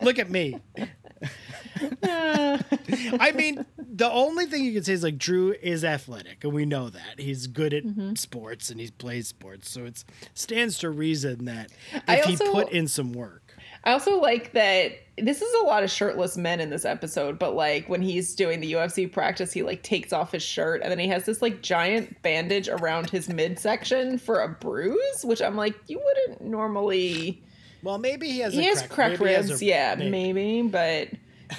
Look 0.02 0.20
at 0.20 0.30
me. 0.30 0.60
I 2.04 3.32
mean, 3.36 3.66
the 3.78 4.10
only 4.12 4.46
thing 4.46 4.64
you 4.64 4.74
can 4.74 4.84
say 4.84 4.94
is 4.94 5.04
like 5.04 5.18
Drew 5.18 5.54
is 5.62 5.84
athletic, 5.84 6.44
and 6.44 6.54
we 6.54 6.66
know 6.66 6.90
that 6.90 7.20
he's 7.20 7.48
good 7.48 7.74
at 7.74 7.84
Mm-hmm. 7.90 8.16
sports 8.16 8.70
and 8.70 8.80
he 8.80 8.90
plays 8.92 9.28
sports, 9.30 9.70
so 9.70 9.86
it 9.86 10.04
stands 10.34 10.78
to 10.80 10.90
reason 10.90 11.46
that 11.46 11.72
if 11.94 12.04
I 12.08 12.18
he 12.22 12.36
put 12.38 12.70
in 12.72 12.88
some 12.88 13.14
work. 13.14 13.56
I 13.86 13.94
also 13.94 14.20
like 14.20 14.52
that 14.52 14.92
this 15.18 15.42
is 15.42 15.54
a 15.62 15.66
lot 15.66 15.84
of 15.84 15.90
shirtless 15.90 16.36
men 16.38 16.60
in 16.60 16.70
this 16.70 16.84
episode, 16.86 17.40
but 17.40 17.56
like 17.56 17.88
when 17.88 18.02
he's 18.02 18.36
doing 18.36 18.60
the 18.60 18.74
UFC 18.74 19.12
practice, 19.12 19.54
he 19.54 19.64
like 19.64 19.82
takes 19.84 20.12
off 20.12 20.34
his 20.34 20.44
shirt 20.44 20.82
and 20.82 20.92
then 20.92 21.00
he 21.00 21.08
has 21.08 21.26
this 21.26 21.42
like 21.42 21.62
giant 21.62 22.22
bandage 22.22 22.68
around 22.68 23.10
his 23.10 23.30
midsection 23.30 24.18
for 24.18 24.42
a 24.42 24.50
bruise, 24.50 25.24
which 25.24 25.42
I'm 25.42 25.56
like, 25.56 25.76
you 25.88 26.00
wouldn't 26.04 26.42
normally. 26.50 27.42
Well, 27.84 27.98
maybe 27.98 28.30
he 28.30 28.40
has. 28.40 28.54
He 28.54 28.60
a 28.66 28.70
has 28.70 28.80
crack, 28.82 28.92
crack 28.92 29.12
maybe 29.20 29.30
he 29.30 29.36
has 29.36 29.50
ribs, 29.50 29.62
a- 29.62 29.66
yeah, 29.66 29.96
maybe. 29.96 30.34
maybe, 30.34 30.70
but 30.70 31.10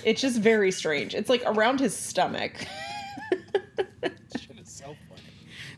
it's 0.05 0.21
just 0.21 0.39
very 0.41 0.71
strange. 0.71 1.15
It's 1.15 1.29
like 1.31 1.43
around 1.47 1.81
his 1.81 1.97
stomach. 1.97 2.53
Shit 4.37 4.59
is 4.61 4.71
so 4.71 4.97
funny. 5.09 5.23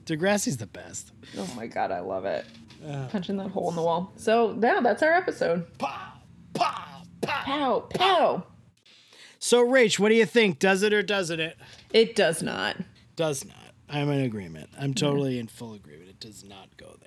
Degrassi's 0.06 0.56
the 0.56 0.66
best. 0.66 1.12
Oh 1.38 1.50
my 1.56 1.66
god, 1.66 1.90
I 1.90 2.00
love 2.00 2.24
it. 2.24 2.44
Uh. 2.86 3.06
Punching 3.08 3.36
that 3.36 3.50
hole 3.50 3.70
in 3.70 3.76
the 3.76 3.82
wall. 3.82 4.12
So 4.16 4.52
now 4.52 4.80
that's 4.80 5.02
our 5.02 5.12
episode. 5.12 5.66
Pow, 5.78 6.12
pow, 6.54 7.02
pow. 7.20 7.42
Pow, 7.44 7.80
pow. 7.94 8.44
So, 9.38 9.64
Rach, 9.66 9.98
what 9.98 10.08
do 10.10 10.14
you 10.14 10.26
think? 10.26 10.58
Does 10.60 10.82
it 10.84 10.92
or 10.92 11.02
doesn't 11.02 11.40
it? 11.40 11.56
It 11.92 12.14
does 12.14 12.42
not. 12.42 12.76
Does 13.16 13.44
not. 13.44 13.56
I'm 13.88 14.08
in 14.10 14.20
agreement. 14.20 14.70
I'm 14.78 14.94
totally 14.94 15.38
in 15.38 15.48
full 15.48 15.74
agreement. 15.74 16.08
It 16.10 16.20
does 16.20 16.44
not 16.44 16.76
go 16.76 16.96
there. 17.00 17.01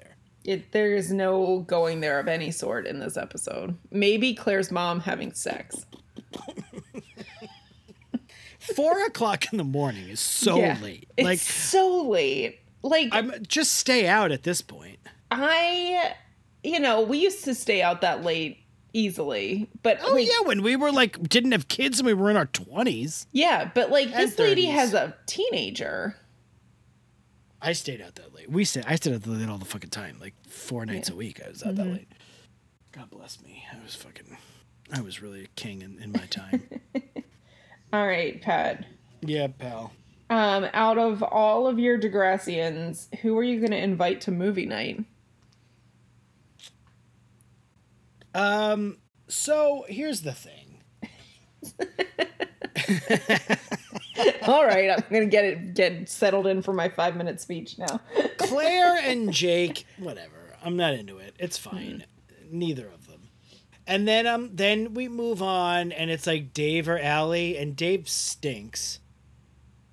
It, 0.46 0.72
there 0.72 0.94
is 0.94 1.12
no 1.12 1.60
going 1.68 2.02
there 2.02 2.20
of 2.20 2.28
any 2.28 2.52
sort 2.52 2.86
in 2.88 3.00
this 3.00 3.18
episode. 3.18 3.78
Maybe 3.92 4.34
Clare's 4.36 4.72
mom 4.72 5.00
having 5.02 5.34
sex. 5.34 5.86
Four 8.60 9.06
o'clock 9.06 9.52
in 9.52 9.58
the 9.58 9.64
morning 9.64 10.10
is 10.10 10.20
so 10.20 10.58
Yeah. 10.58 10.78
late. 10.82 11.08
It's 11.18 11.26
like, 11.26 11.40
so 11.40 12.04
late. 12.08 12.60
Like 12.82 13.10
I'm 13.12 13.32
just 13.48 13.74
stay 13.76 14.08
out 14.08 14.32
at 14.32 14.44
this 14.44 14.62
point. 14.62 15.00
I, 15.32 16.14
you 16.64 16.80
know, 16.80 17.02
we 17.02 17.18
used 17.20 17.44
to 17.46 17.56
stay 17.56 17.82
out 17.82 18.02
that 18.02 18.24
late 18.24 18.60
easily, 18.94 19.70
but 19.84 20.00
Oh 20.04 20.14
like, 20.14 20.28
yeah, 20.28 20.46
when 20.48 20.62
we 20.64 20.76
were 20.76 20.92
like 20.92 21.22
didn't 21.28 21.52
have 21.52 21.68
kids 21.68 22.00
and 22.00 22.08
we 22.08 22.14
were 22.14 22.30
in 22.30 22.38
our 22.38 22.46
twenties, 22.46 23.28
yeah, 23.32 23.70
but 23.74 23.90
like 23.92 24.14
this 24.14 24.38
lady 24.40 24.66
has 24.66 24.94
a 24.94 25.16
teenager. 25.26 26.16
I 27.66 27.74
stayed 27.74 28.00
out 28.00 28.14
that 28.16 28.32
late. 28.36 28.48
We 28.48 28.64
stayed. 28.64 28.86
I 28.88 28.96
stayed 28.96 29.16
out 29.16 29.24
that 29.24 29.30
late 29.30 29.50
all 29.50 29.58
the 29.58 29.66
fucking 29.66 29.90
time, 29.90 30.18
like 30.22 30.36
four 30.48 30.86
nights 30.86 31.10
a 31.10 31.16
week. 31.16 31.42
I 31.44 31.50
was 31.50 31.64
out 31.64 31.76
that 31.76 31.88
late. 31.88 32.08
God 32.92 33.10
bless 33.10 33.42
me. 33.42 33.66
I 33.74 33.84
was 33.84 33.96
fucking. 33.96 34.38
I 34.94 35.02
was 35.02 35.20
really 35.20 35.44
a 35.44 35.48
king 35.56 35.82
in, 35.82 35.98
in 36.00 36.12
my 36.12 36.28
time. 36.30 36.62
All 37.94 38.06
right, 38.06 38.40
Pat. 38.40 38.86
yeah, 39.22 39.48
pal. 39.48 39.92
Um, 40.30 40.68
out 40.74 41.00
of 41.00 41.24
all 41.24 41.66
of 41.66 41.80
your 41.80 42.00
Degrassians, 42.00 43.14
who 43.18 43.36
are 43.38 43.44
you 43.44 43.60
going 43.60 43.72
to 43.72 43.78
invite 43.78 44.22
to 44.22 44.32
movie 44.32 44.68
night? 44.68 45.04
Um. 48.36 48.98
So 49.28 49.86
here's 49.90 50.22
the 50.22 50.34
thing. 50.34 50.84
All 54.48 54.66
right, 54.66 54.90
I'm 54.91 55.03
going 55.10 55.24
to 55.24 55.30
get 55.30 55.45
it 55.45 55.74
get 55.74 56.10
settled 56.10 56.48
in 56.48 56.62
for 56.62 56.74
my 56.74 56.90
five 56.90 57.16
minute 57.16 57.41
speech 57.41 57.78
now. 57.78 57.99
Clare 58.38 58.98
and 58.98 59.32
Jake, 59.32 59.86
whatever. 59.98 60.56
I'm 60.64 60.78
not 60.78 60.94
into 60.94 61.18
it. 61.18 61.36
It's 61.40 61.57
fine. 61.57 62.06
Neither 62.49 62.88
of 62.88 63.07
them. 63.07 63.30
And 63.88 64.07
then 64.07 64.26
um 64.26 64.49
then 64.53 64.94
we 64.94 65.07
move 65.07 65.41
on 65.41 65.91
and 65.91 66.10
it's 66.10 66.26
like 66.26 66.53
Dave 66.53 66.90
or 66.90 66.98
Alli 66.98 67.57
and 67.57 67.76
Dave 67.76 68.10
stinks. 68.10 68.99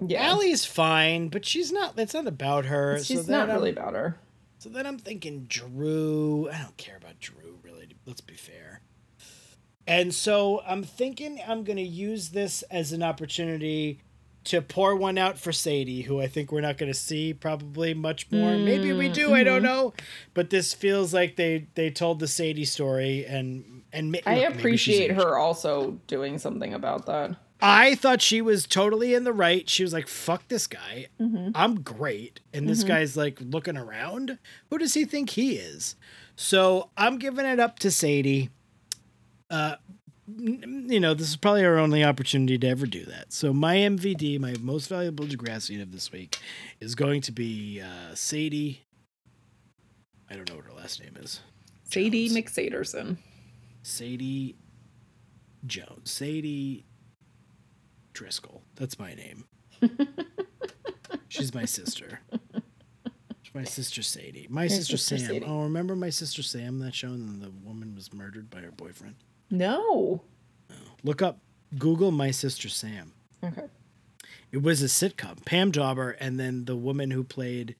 yeah, 0.01 0.23
Alli's 0.29 0.65
fine, 0.65 1.29
but 1.29 1.45
she's 1.45 1.71
not 1.73 1.97
that's 1.97 2.15
not 2.15 2.27
about 2.27 2.65
her. 2.67 2.99
she's 3.03 3.27
so 3.27 3.33
not 3.33 3.49
really 3.49 3.71
I'm, 3.71 3.77
about 3.79 3.95
her. 3.95 4.19
So 4.59 4.69
then 4.71 4.87
I'm 4.87 4.99
thinking 4.99 5.45
Drew. 5.49 6.49
I 6.51 6.63
don't 6.63 6.77
care 6.77 6.97
about 6.97 7.21
Drew 7.21 7.59
really. 7.63 7.89
Let's 8.07 8.21
be 8.23 8.35
fair. 8.35 8.62
And 9.87 10.15
so 10.15 10.63
I'm 10.67 10.83
thinking 10.83 11.41
I'm 11.47 11.65
going 11.65 11.77
to 11.77 11.83
use 11.83 12.31
this 12.31 12.63
as 12.71 12.93
an 12.93 13.03
opportunity 13.03 14.01
to 14.45 14.61
pour 14.61 14.97
one 14.97 15.19
out 15.19 15.39
for 15.39 15.53
Sadie, 15.53 16.03
who 16.03 16.21
I 16.21 16.27
think 16.27 16.51
we're 16.51 16.61
not 16.61 16.79
going 16.79 16.91
to 16.93 16.99
see 16.99 17.33
probably 17.33 17.95
much 17.95 18.31
more. 18.31 18.57
Maybe 18.57 18.93
we 18.93 19.09
mm, 19.09 19.15
do. 19.15 19.35
I 19.35 19.45
don't 19.45 19.57
mm-hmm. 19.57 19.65
know. 19.65 19.95
But 20.35 20.51
this 20.51 20.75
feels 20.75 21.15
like 21.15 21.37
they 21.37 21.69
they 21.75 21.91
told 21.91 22.19
the 22.19 22.29
Sadie 22.29 22.65
story, 22.65 23.25
and 23.25 23.83
and 23.93 24.19
I 24.27 24.41
look, 24.41 24.57
appreciate 24.57 25.13
her 25.13 25.37
also 25.37 26.01
doing 26.07 26.39
something 26.39 26.75
about 26.75 27.07
that. 27.07 27.37
I 27.61 27.95
thought 27.95 28.21
she 28.21 28.43
was 28.43 28.67
totally 28.67 29.15
in 29.15 29.23
the 29.23 29.33
right. 29.33 29.69
She 29.69 29.85
was 29.85 29.93
like, 29.93 30.09
"Fuck 30.09 30.49
this 30.49 30.67
guy. 30.67 31.07
Mm-hmm. 31.21 31.51
I'm 31.55 31.81
great." 31.81 32.41
And 32.53 32.69
this 32.69 32.81
mm-hmm. 32.81 32.89
guy's 32.89 33.17
like 33.17 33.39
looking 33.41 33.77
around. 33.77 34.39
Who 34.71 34.79
does 34.79 34.95
he 34.95 35.05
think 35.05 35.31
he 35.31 35.55
is? 35.55 35.95
So 36.35 36.91
I'm 36.97 37.19
giving 37.19 37.47
it 37.47 37.61
up 37.61 37.79
to 37.81 37.91
Sadie. 37.93 38.51
Uh, 39.53 39.77
you 40.39 40.99
know, 40.99 41.13
this 41.15 41.29
is 41.29 41.37
probably 41.37 41.65
our 41.65 41.79
only 41.79 42.03
opportunity 42.03 42.57
to 42.59 42.67
ever 42.67 42.87
do 42.87 43.05
that. 43.05 43.33
So 43.33 43.53
my 43.53 43.77
MVD, 43.77 44.41
my 44.41 44.55
most 44.61 44.89
valuable 44.89 45.27
Degrassian 45.27 45.83
of 45.83 45.93
this 45.93 46.11
week, 46.11 46.39
is 46.81 46.95
going 46.95 47.21
to 47.23 47.33
be 47.33 47.81
uh, 47.83 48.15
Sadie. 48.15 48.83
I 50.31 50.35
don't 50.35 50.49
know 50.49 50.57
what 50.57 50.65
her 50.65 50.73
last 50.73 51.03
name 51.03 51.17
is. 51.21 51.41
Sadie 51.85 52.29
Jones. 52.29 52.39
McSaderson. 52.39 53.17
Sadie 53.83 54.57
Jones. 55.67 56.11
Sadie 56.11 56.87
Driscoll. 58.15 58.63
That's 58.77 58.99
my 58.99 59.15
name. 59.15 59.45
She's 61.29 61.53
my 61.53 61.67
sister. 61.67 62.21
She's 63.43 63.55
my 63.55 63.65
sister 63.65 64.03
Sadie. 64.03 64.47
My 64.49 64.67
sister, 64.67 64.97
sister 64.97 65.19
Sam. 65.19 65.27
Sadie. 65.27 65.45
Oh, 65.47 65.65
remember 65.65 65.95
my 65.95 66.11
sister 66.11 66.43
Sam 66.43 66.79
that 66.79 66.95
show 66.95 67.09
and 67.09 67.43
the 67.43 67.51
woman 67.51 67.95
was 67.95 68.15
murdered 68.15 68.49
by 68.49 68.61
her 68.61 68.71
boyfriend? 68.71 69.17
No. 69.53 70.23
Look 71.05 71.21
up 71.23 71.39
Google 71.79 72.11
my 72.11 72.31
sister 72.31 72.69
Sam. 72.69 73.13
Okay. 73.45 73.67
It 74.51 74.63
was 74.63 74.83
a 74.83 74.87
sitcom. 74.87 75.45
Pam 75.45 75.71
Dawber, 75.71 76.11
and 76.19 76.41
then 76.41 76.65
the 76.65 76.77
woman 76.77 77.11
who 77.11 77.23
played 77.23 77.77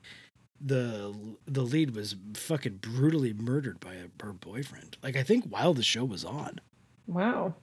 the 0.61 1.15
the 1.47 1.63
lead 1.63 1.97
was 1.97 2.15
fucking 2.35 2.77
brutally 2.77 3.33
murdered 3.33 3.81
by 3.81 3.95
a, 3.95 4.25
her 4.25 4.33
boyfriend. 4.33 4.97
Like 5.03 5.17
I 5.17 5.23
think 5.23 5.47
while 5.47 5.75
the 5.75 5.83
show 5.83 6.05
was 6.05 6.25
on. 6.25 6.61
Wow. 7.07 7.55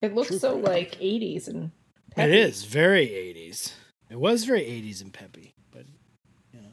It 0.00 0.14
looks 0.14 0.28
True 0.28 0.38
so 0.38 0.56
like 0.56 0.92
80s 1.00 1.48
and 1.48 1.70
It 2.10 2.14
peppy. 2.14 2.38
is 2.38 2.64
very 2.64 3.06
80s. 3.08 3.72
It 4.10 4.20
was 4.20 4.44
very 4.44 4.62
80s 4.62 5.02
and 5.02 5.12
peppy, 5.12 5.54
but 5.72 5.86
you 6.52 6.60
know, 6.60 6.68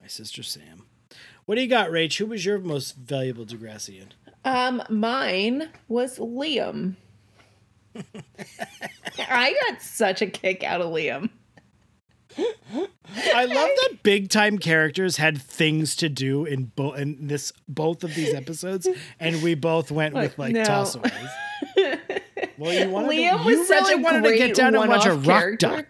my 0.00 0.06
sister 0.06 0.42
Sam. 0.42 0.86
What 1.46 1.56
do 1.56 1.60
you 1.62 1.68
got, 1.68 1.90
Rach? 1.90 2.16
Who 2.18 2.26
was 2.26 2.44
your 2.44 2.58
most 2.58 2.96
valuable 2.96 3.44
Degrassian? 3.44 4.10
Um, 4.44 4.82
mine 4.90 5.70
was 5.88 6.18
Liam. 6.18 6.96
I 9.18 9.54
got 9.68 9.80
such 9.82 10.20
a 10.22 10.26
kick 10.26 10.62
out 10.64 10.80
of 10.80 10.88
Liam. 10.88 11.30
I 12.36 13.44
love 13.44 13.68
that 13.68 13.98
big 14.02 14.28
time 14.28 14.58
characters 14.58 15.18
had 15.18 15.40
things 15.40 15.94
to 15.96 16.08
do 16.08 16.44
in 16.44 16.64
both 16.74 16.98
in 16.98 17.28
this 17.28 17.52
both 17.68 18.02
of 18.02 18.14
these 18.16 18.34
episodes, 18.34 18.88
and 19.20 19.40
we 19.42 19.54
both 19.54 19.92
went 19.92 20.14
with 20.14 20.36
like 20.38 20.52
No. 20.52 20.62
tossaways. 20.64 21.30
Well, 22.58 22.72
you 22.72 22.88
wanted 22.90 23.10
Liam 23.12 23.30
to, 23.38 23.44
was 23.44 23.46
you 23.46 23.64
such 23.66 23.82
really 23.88 23.94
a 23.94 24.04
wanted 24.04 24.22
to 24.24 24.36
get 24.36 24.56
down 24.56 24.74
and 24.74 24.88
watch 24.88 25.06
a 25.06 25.14
rock 25.14 25.24
character. 25.24 25.66
duck. 25.68 25.86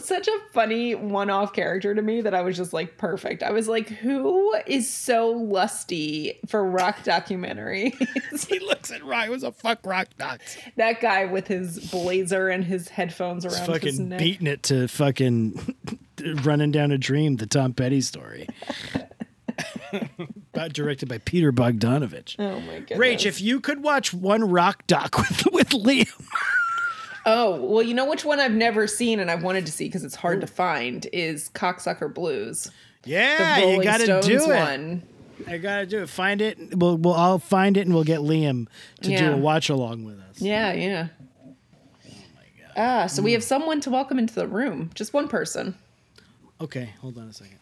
Such 0.00 0.28
a 0.28 0.38
funny 0.52 0.94
one-off 0.94 1.52
character 1.52 1.94
to 1.94 2.02
me 2.02 2.20
that 2.20 2.34
I 2.34 2.42
was 2.42 2.56
just 2.56 2.72
like 2.72 2.96
perfect. 2.98 3.42
I 3.42 3.50
was 3.50 3.68
like, 3.68 3.88
who 3.88 4.54
is 4.66 4.88
so 4.88 5.30
lusty 5.30 6.38
for 6.46 6.64
rock 6.64 6.98
documentary? 7.04 7.94
He 8.48 8.58
looks 8.60 8.90
at. 8.90 9.00
It 9.02 9.30
was 9.30 9.42
a 9.42 9.52
fuck 9.52 9.84
rock 9.84 10.08
ducks. 10.18 10.56
that 10.76 11.00
guy 11.00 11.26
with 11.26 11.46
his 11.48 11.90
blazer 11.90 12.48
and 12.48 12.64
his 12.64 12.88
headphones 12.88 13.44
He's 13.44 13.54
around 13.58 13.68
his 13.82 13.96
fucking 13.96 14.08
neck. 14.08 14.18
beating 14.18 14.46
it 14.46 14.62
to 14.64 14.88
fucking 14.88 15.74
running 16.42 16.70
down 16.70 16.90
a 16.92 16.98
dream, 16.98 17.36
the 17.36 17.46
Tom 17.46 17.72
Petty 17.72 18.00
story. 18.00 18.46
Directed 20.72 21.08
by 21.08 21.18
Peter 21.18 21.52
Bogdanovich. 21.52 22.36
Oh 22.38 22.60
my 22.60 22.80
goodness. 22.80 22.98
Rach, 22.98 23.24
if 23.26 23.40
you 23.40 23.60
could 23.60 23.82
watch 23.82 24.12
one 24.12 24.44
rock 24.48 24.86
doc 24.86 25.16
with 25.18 25.46
with 25.52 25.68
Liam, 25.70 26.12
Oh, 27.26 27.56
well, 27.60 27.82
you 27.82 27.94
know 27.94 28.06
which 28.08 28.24
one 28.24 28.40
I've 28.40 28.52
never 28.52 28.86
seen 28.86 29.20
and 29.20 29.30
I've 29.30 29.42
wanted 29.42 29.66
to 29.66 29.72
see 29.72 29.86
because 29.86 30.04
it's 30.04 30.14
hard 30.16 30.40
to 30.40 30.46
find 30.46 31.06
is 31.12 31.50
Cocksucker 31.50 32.12
Blues. 32.12 32.70
Yeah, 33.04 33.58
you 33.58 33.82
got 33.82 33.98
to 33.98 34.04
Stones 34.04 34.26
do 34.26 34.50
it. 34.50 34.56
one. 34.56 35.02
I 35.48 35.56
gotta 35.58 35.86
do 35.86 36.02
it. 36.02 36.08
Find 36.10 36.42
it. 36.42 36.76
We'll 36.76 36.98
we'll 36.98 37.14
I'll 37.14 37.38
find 37.38 37.76
it 37.78 37.86
and 37.86 37.94
we'll 37.94 38.04
get 38.04 38.20
Liam 38.20 38.66
to 39.02 39.16
do 39.16 39.32
a 39.32 39.36
watch 39.36 39.70
along 39.70 40.04
with 40.04 40.18
us. 40.20 40.40
Yeah, 40.40 40.72
yeah. 40.74 41.08
Oh 42.06 42.10
my 42.36 42.42
god. 42.62 42.72
Ah, 42.76 43.06
so 43.06 43.22
we 43.22 43.32
have 43.32 43.42
someone 43.42 43.80
to 43.80 43.90
welcome 43.90 44.18
into 44.18 44.34
the 44.34 44.46
room. 44.46 44.90
Just 44.94 45.14
one 45.14 45.28
person. 45.28 45.74
Okay, 46.60 46.90
hold 47.00 47.16
on 47.16 47.28
a 47.28 47.32
second. 47.32 47.58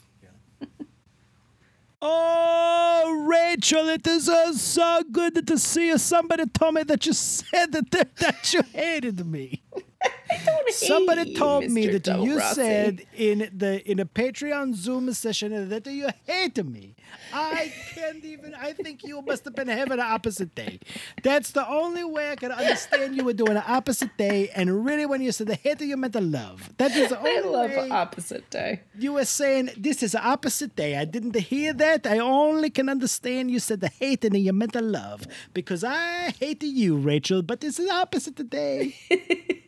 Oh, 2.01 3.27
Rachel, 3.27 3.89
it 3.89 4.07
is 4.07 4.29
uh, 4.29 4.53
so 4.53 5.03
good 5.11 5.45
to 5.47 5.59
see 5.59 5.89
you. 5.89 5.99
Somebody 5.99 6.47
told 6.47 6.75
me 6.75 6.85
that 6.85 7.07
you 7.07 7.13
said 7.13 7.73
that 7.73 7.91
that 8.17 8.53
you 8.53 8.63
hated 8.73 9.27
me. 9.27 9.63
Somebody 10.71 11.35
told 11.35 11.65
me 11.71 11.87
Mr. 11.87 11.93
that 11.93 12.03
Del 12.05 12.25
you 12.25 12.39
Rossi. 12.39 12.55
said 12.55 13.07
in 13.17 13.51
the 13.57 13.83
in 13.91 13.99
a 13.99 14.05
Patreon 14.05 14.75
Zoom 14.75 15.13
session 15.13 15.69
that 15.71 15.87
you 15.87 16.09
hated 16.27 16.69
me. 16.71 16.95
I 17.33 17.73
can't 17.95 18.25
even. 18.25 18.55
I 18.55 18.73
think 18.75 19.03
you 19.03 19.23
must 19.23 19.45
have 19.47 19.55
been 19.55 19.69
having 19.69 19.95
an 19.95 20.01
opposite 20.01 20.55
day. 20.55 20.79
That's 21.23 21.51
the 21.53 21.67
only 21.69 22.05
way 22.05 22.31
I 22.31 22.37
can 22.37 22.53
understand 22.53 23.17
you 23.17 23.25
were 23.25 23.33
doing 23.33 23.57
an 23.57 23.63
opposite 23.67 24.17
day. 24.17 24.51
And 24.55 24.85
really, 24.85 25.07
when 25.07 25.21
you 25.23 25.33
said 25.33 25.47
the 25.49 25.55
hater, 25.55 25.85
you 25.85 25.97
meant 25.97 26.13
the 26.13 26.21
love. 26.21 26.71
That 26.77 26.95
is 26.95 27.09
the 27.09 27.19
I 27.23 27.29
only 27.29 27.49
love 27.49 27.71
way 27.71 27.91
opposite 27.91 28.49
day. 28.51 28.83
you 28.99 29.15
were 29.15 29.25
saying 29.25 29.71
this 29.77 30.03
is 30.03 30.13
the 30.13 30.23
opposite 30.25 30.77
day. 30.77 30.97
I 30.97 31.07
didn't 31.07 31.35
hear 31.37 31.73
that. 31.73 32.07
I 32.07 32.19
only 32.19 32.71
can 32.71 32.89
understand 32.89 33.51
you 33.51 33.59
said 33.59 33.81
the 33.81 33.89
hate 33.89 34.25
and 34.25 34.37
you 34.37 34.53
meant 34.53 34.73
the 34.75 34.83
love 34.83 35.27
because 35.55 35.83
I 35.83 36.31
hate 36.39 36.63
you, 36.63 36.97
Rachel. 36.99 37.43
But 37.43 37.61
this 37.61 37.79
is 37.79 37.89
opposite 37.91 38.49
day. 38.51 38.95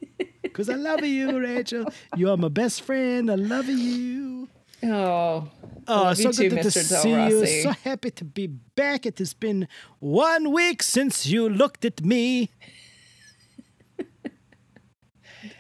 Because 0.52 0.68
I 0.68 0.74
love 0.74 1.04
you, 1.04 1.38
Rachel. 1.38 1.84
You 2.16 2.30
are 2.30 2.36
my 2.36 2.48
best 2.48 2.82
friend. 2.82 3.30
I 3.30 3.36
love 3.36 3.68
you. 3.68 4.48
Oh, 4.82 5.48
Oh, 5.88 6.14
so 6.14 6.30
too, 6.30 6.48
good 6.50 6.62
to 6.62 6.68
Mr. 6.68 6.88
Del 6.88 7.02
see 7.02 7.10
you. 7.28 7.62
So 7.62 7.70
happy 7.70 8.10
to 8.12 8.24
be 8.24 8.46
back. 8.46 9.06
It 9.06 9.18
has 9.18 9.34
been 9.34 9.66
one 9.98 10.52
week 10.52 10.82
since 10.82 11.26
you 11.26 11.48
looked 11.48 11.84
at 11.84 12.04
me. 12.04 12.50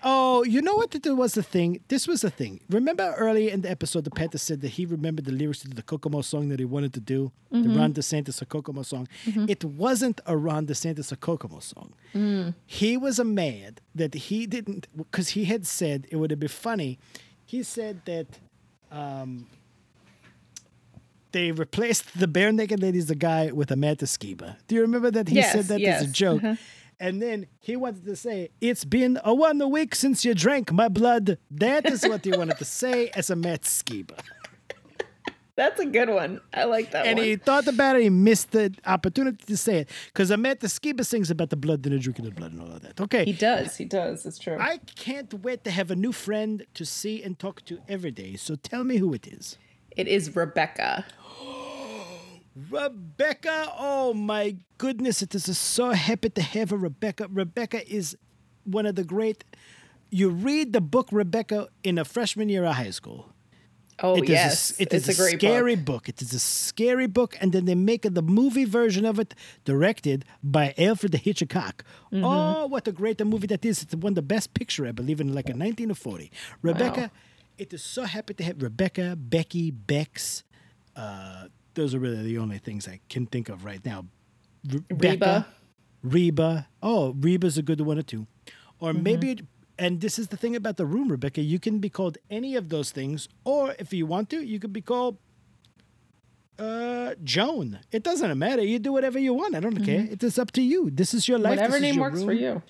Oh, 0.02 0.42
you 0.44 0.62
know 0.62 0.74
what? 0.76 0.90
There 0.92 1.14
was 1.14 1.34
the 1.34 1.42
thing. 1.42 1.80
This 1.88 2.08
was 2.08 2.22
the 2.22 2.30
thing. 2.30 2.60
Remember 2.70 3.14
early 3.18 3.50
in 3.50 3.60
the 3.60 3.70
episode, 3.70 4.04
the 4.04 4.10
Panther 4.10 4.38
said 4.38 4.60
that 4.62 4.68
he 4.68 4.86
remembered 4.86 5.26
the 5.26 5.32
lyrics 5.32 5.58
to 5.60 5.68
the 5.68 5.82
Kokomo 5.82 6.22
song 6.22 6.48
that 6.48 6.58
he 6.58 6.64
wanted 6.64 6.94
to 6.94 7.00
do, 7.00 7.32
Mm-hmm. 7.52 7.68
the 7.72 7.78
Ron 7.78 7.92
DeSantis 7.92 8.40
a 8.40 8.46
Kokomo 8.46 8.82
song. 8.82 9.08
It 9.26 9.64
wasn't 9.64 10.20
a 10.24 10.36
Ron 10.36 10.66
DeSantis 10.66 11.10
a 11.12 11.16
Kokomo 11.16 11.58
song. 11.60 11.92
Mm. 12.14 12.54
He 12.64 12.96
was 12.96 13.18
a 13.18 13.24
mad 13.24 13.80
that 13.94 14.14
he 14.14 14.46
didn't, 14.46 14.86
because 14.96 15.30
he 15.30 15.44
had 15.46 15.66
said 15.66 16.06
it 16.10 16.16
would 16.16 16.30
have 16.30 16.40
been 16.40 16.48
funny. 16.48 16.98
He 17.44 17.62
said 17.64 18.02
that 18.06 18.26
they 21.32 21.52
replaced 21.52 22.18
the 22.18 22.26
Barenaked 22.26 22.80
Ladies, 22.80 23.06
the 23.06 23.14
guy 23.14 23.50
with 23.52 23.70
a 23.70 23.76
Matt 23.76 23.98
Skiba. 23.98 24.56
Do 24.66 24.74
you 24.74 24.80
remember 24.80 25.10
that 25.12 25.28
he 25.28 25.36
Yes, 25.36 25.52
said 25.52 25.64
that 25.66 25.80
as 25.80 26.02
a 26.02 26.06
joke? 26.08 26.42
Uh-huh. 26.42 26.56
And 27.00 27.20
then 27.22 27.46
he 27.60 27.76
wanted 27.76 28.04
to 28.04 28.14
say, 28.14 28.50
It's 28.60 28.84
been 28.84 29.18
a 29.24 29.32
one 29.34 29.60
a 29.62 29.66
week 29.68 29.94
since 29.94 30.24
you 30.24 30.34
drank 30.34 30.70
my 30.70 30.88
blood. 30.88 31.38
That 31.50 31.86
is 31.86 32.06
what 32.06 32.24
he 32.24 32.30
wanted 32.32 32.58
to 32.58 32.64
say 32.82 33.08
as 33.14 33.30
a 33.30 33.36
Matt 33.36 33.62
Skiba. 33.62 34.18
that's 35.56 35.80
a 35.80 35.86
good 35.86 36.08
one. 36.08 36.40
I 36.54 36.64
like 36.64 36.90
that 36.92 37.06
And 37.06 37.18
one. 37.18 37.26
he 37.26 37.36
thought 37.36 37.66
about 37.66 37.96
it, 37.96 38.02
he 38.02 38.10
missed 38.10 38.52
the 38.52 38.74
opportunity 38.86 39.44
to 39.46 39.56
say 39.56 39.78
it. 39.80 39.90
Because 40.06 40.30
a 40.30 40.36
Matt 40.36 40.60
Skiba 40.60 41.04
sings 41.04 41.30
about 41.30 41.50
the 41.50 41.56
blood 41.56 41.84
and 41.86 41.94
the 41.94 41.98
drinking 41.98 42.24
the 42.26 42.30
blood 42.30 42.52
and 42.52 42.60
all 42.62 42.70
of 42.72 42.82
that. 42.82 43.00
Okay. 43.00 43.24
he 43.24 43.32
does. 43.32 43.76
He 43.76 43.84
does. 43.84 44.24
It's 44.26 44.38
true. 44.38 44.56
I 44.58 44.78
can't 44.96 45.32
wait 45.42 45.64
to 45.64 45.70
have 45.70 45.90
a 45.90 45.96
new 45.96 46.12
friend 46.12 46.64
to 46.74 46.84
see 46.86 47.22
and 47.22 47.38
talk 47.38 47.64
to 47.66 47.78
every 47.88 48.10
day. 48.10 48.36
So 48.36 48.54
tell 48.56 48.84
me 48.84 48.96
who 48.98 49.12
it 49.14 49.26
is. 49.26 49.58
it 49.96 50.06
is 50.08 50.34
Rebecca. 50.36 51.04
Rebecca, 52.56 53.72
oh 53.78 54.12
my 54.12 54.56
goodness, 54.78 55.22
it 55.22 55.34
is 55.34 55.56
so 55.56 55.90
happy 55.90 56.30
to 56.30 56.42
have 56.42 56.72
a 56.72 56.76
Rebecca. 56.76 57.28
Rebecca 57.30 57.88
is 57.92 58.16
one 58.64 58.86
of 58.86 58.96
the 58.96 59.04
great. 59.04 59.44
You 60.10 60.30
read 60.30 60.72
the 60.72 60.80
book 60.80 61.08
Rebecca 61.12 61.68
in 61.84 61.96
a 61.98 62.04
freshman 62.04 62.48
year 62.48 62.64
of 62.64 62.74
high 62.74 62.90
school. 62.90 63.32
Oh 64.02 64.16
It 64.16 64.24
is 64.24 64.30
yes, 64.30 64.78
a, 64.78 64.82
it 64.82 64.94
it's 64.94 65.08
is 65.08 65.18
a 65.18 65.22
great 65.22 65.38
scary 65.38 65.76
book. 65.76 65.84
book. 65.84 66.08
It 66.08 66.22
is 66.22 66.32
a 66.32 66.38
scary 66.40 67.06
book, 67.06 67.36
and 67.40 67.52
then 67.52 67.66
they 67.66 67.74
make 67.74 68.02
the 68.02 68.22
movie 68.22 68.64
version 68.64 69.04
of 69.04 69.18
it, 69.20 69.34
directed 69.64 70.24
by 70.42 70.74
Alfred 70.78 71.14
Hitchcock. 71.14 71.84
Mm-hmm. 72.12 72.24
Oh, 72.24 72.66
what 72.66 72.88
a 72.88 72.92
great 72.92 73.24
movie 73.24 73.46
that 73.48 73.64
is! 73.64 73.82
It's 73.82 73.94
won 73.94 74.14
the 74.14 74.22
best 74.22 74.54
picture, 74.54 74.86
I 74.86 74.92
believe, 74.92 75.20
in 75.20 75.28
like 75.34 75.48
a 75.48 75.52
1940. 75.52 76.30
Rebecca, 76.62 77.00
Wow. 77.00 77.10
it 77.58 77.72
is 77.74 77.82
so 77.82 78.04
happy 78.04 78.32
to 78.34 78.42
have 78.42 78.62
Rebecca, 78.62 79.16
Becky, 79.16 79.70
Bex. 79.70 80.44
Uh, 80.96 81.48
those 81.80 81.94
are 81.94 81.98
really 82.06 82.22
the 82.22 82.38
only 82.38 82.58
things 82.58 82.86
I 82.86 83.00
can 83.08 83.24
think 83.26 83.48
of 83.48 83.64
right 83.64 83.84
now. 83.84 84.00
Re- 84.68 84.84
Reba. 84.90 85.46
Reba. 86.02 86.68
Oh, 86.82 87.14
Reba's 87.26 87.56
a 87.58 87.62
good 87.62 87.80
one 87.80 88.02
too. 88.04 88.26
Or 88.78 88.92
Mm-hmm. 88.92 89.02
maybe, 89.08 89.30
it- 89.32 89.46
and 89.78 90.00
this 90.04 90.18
is 90.18 90.28
the 90.28 90.36
thing 90.36 90.54
about 90.54 90.76
the 90.76 90.84
room, 90.84 91.08
Rebecca. 91.10 91.40
You 91.40 91.58
can 91.58 91.78
be 91.78 91.88
called 91.88 92.18
any 92.38 92.52
of 92.60 92.68
those 92.68 92.90
things, 92.92 93.28
or 93.44 93.74
if 93.78 93.92
you 93.94 94.04
want 94.04 94.28
to, 94.30 94.38
you 94.52 94.58
could 94.60 94.74
be 94.74 94.82
called 94.82 95.16
uh, 96.58 97.14
Joan. 97.24 97.78
It 97.90 98.02
doesn't 98.02 98.38
matter. 98.38 98.62
You 98.62 98.78
do 98.78 98.92
whatever 98.92 99.18
you 99.18 99.32
want. 99.32 99.54
I 99.54 99.60
don't 99.60 99.82
care. 99.82 100.06
It 100.10 100.22
is 100.22 100.38
up 100.38 100.50
to 100.52 100.62
you. 100.62 100.90
This 100.90 101.14
is 101.14 101.26
your 101.28 101.38
life. 101.38 101.52
Mm-hmm. 101.58 101.60
Whatever 101.62 101.80
This 101.80 101.90
is 101.90 101.96
name 101.96 102.00
works 102.04 102.22
for 102.22 102.32
you. 102.34 102.62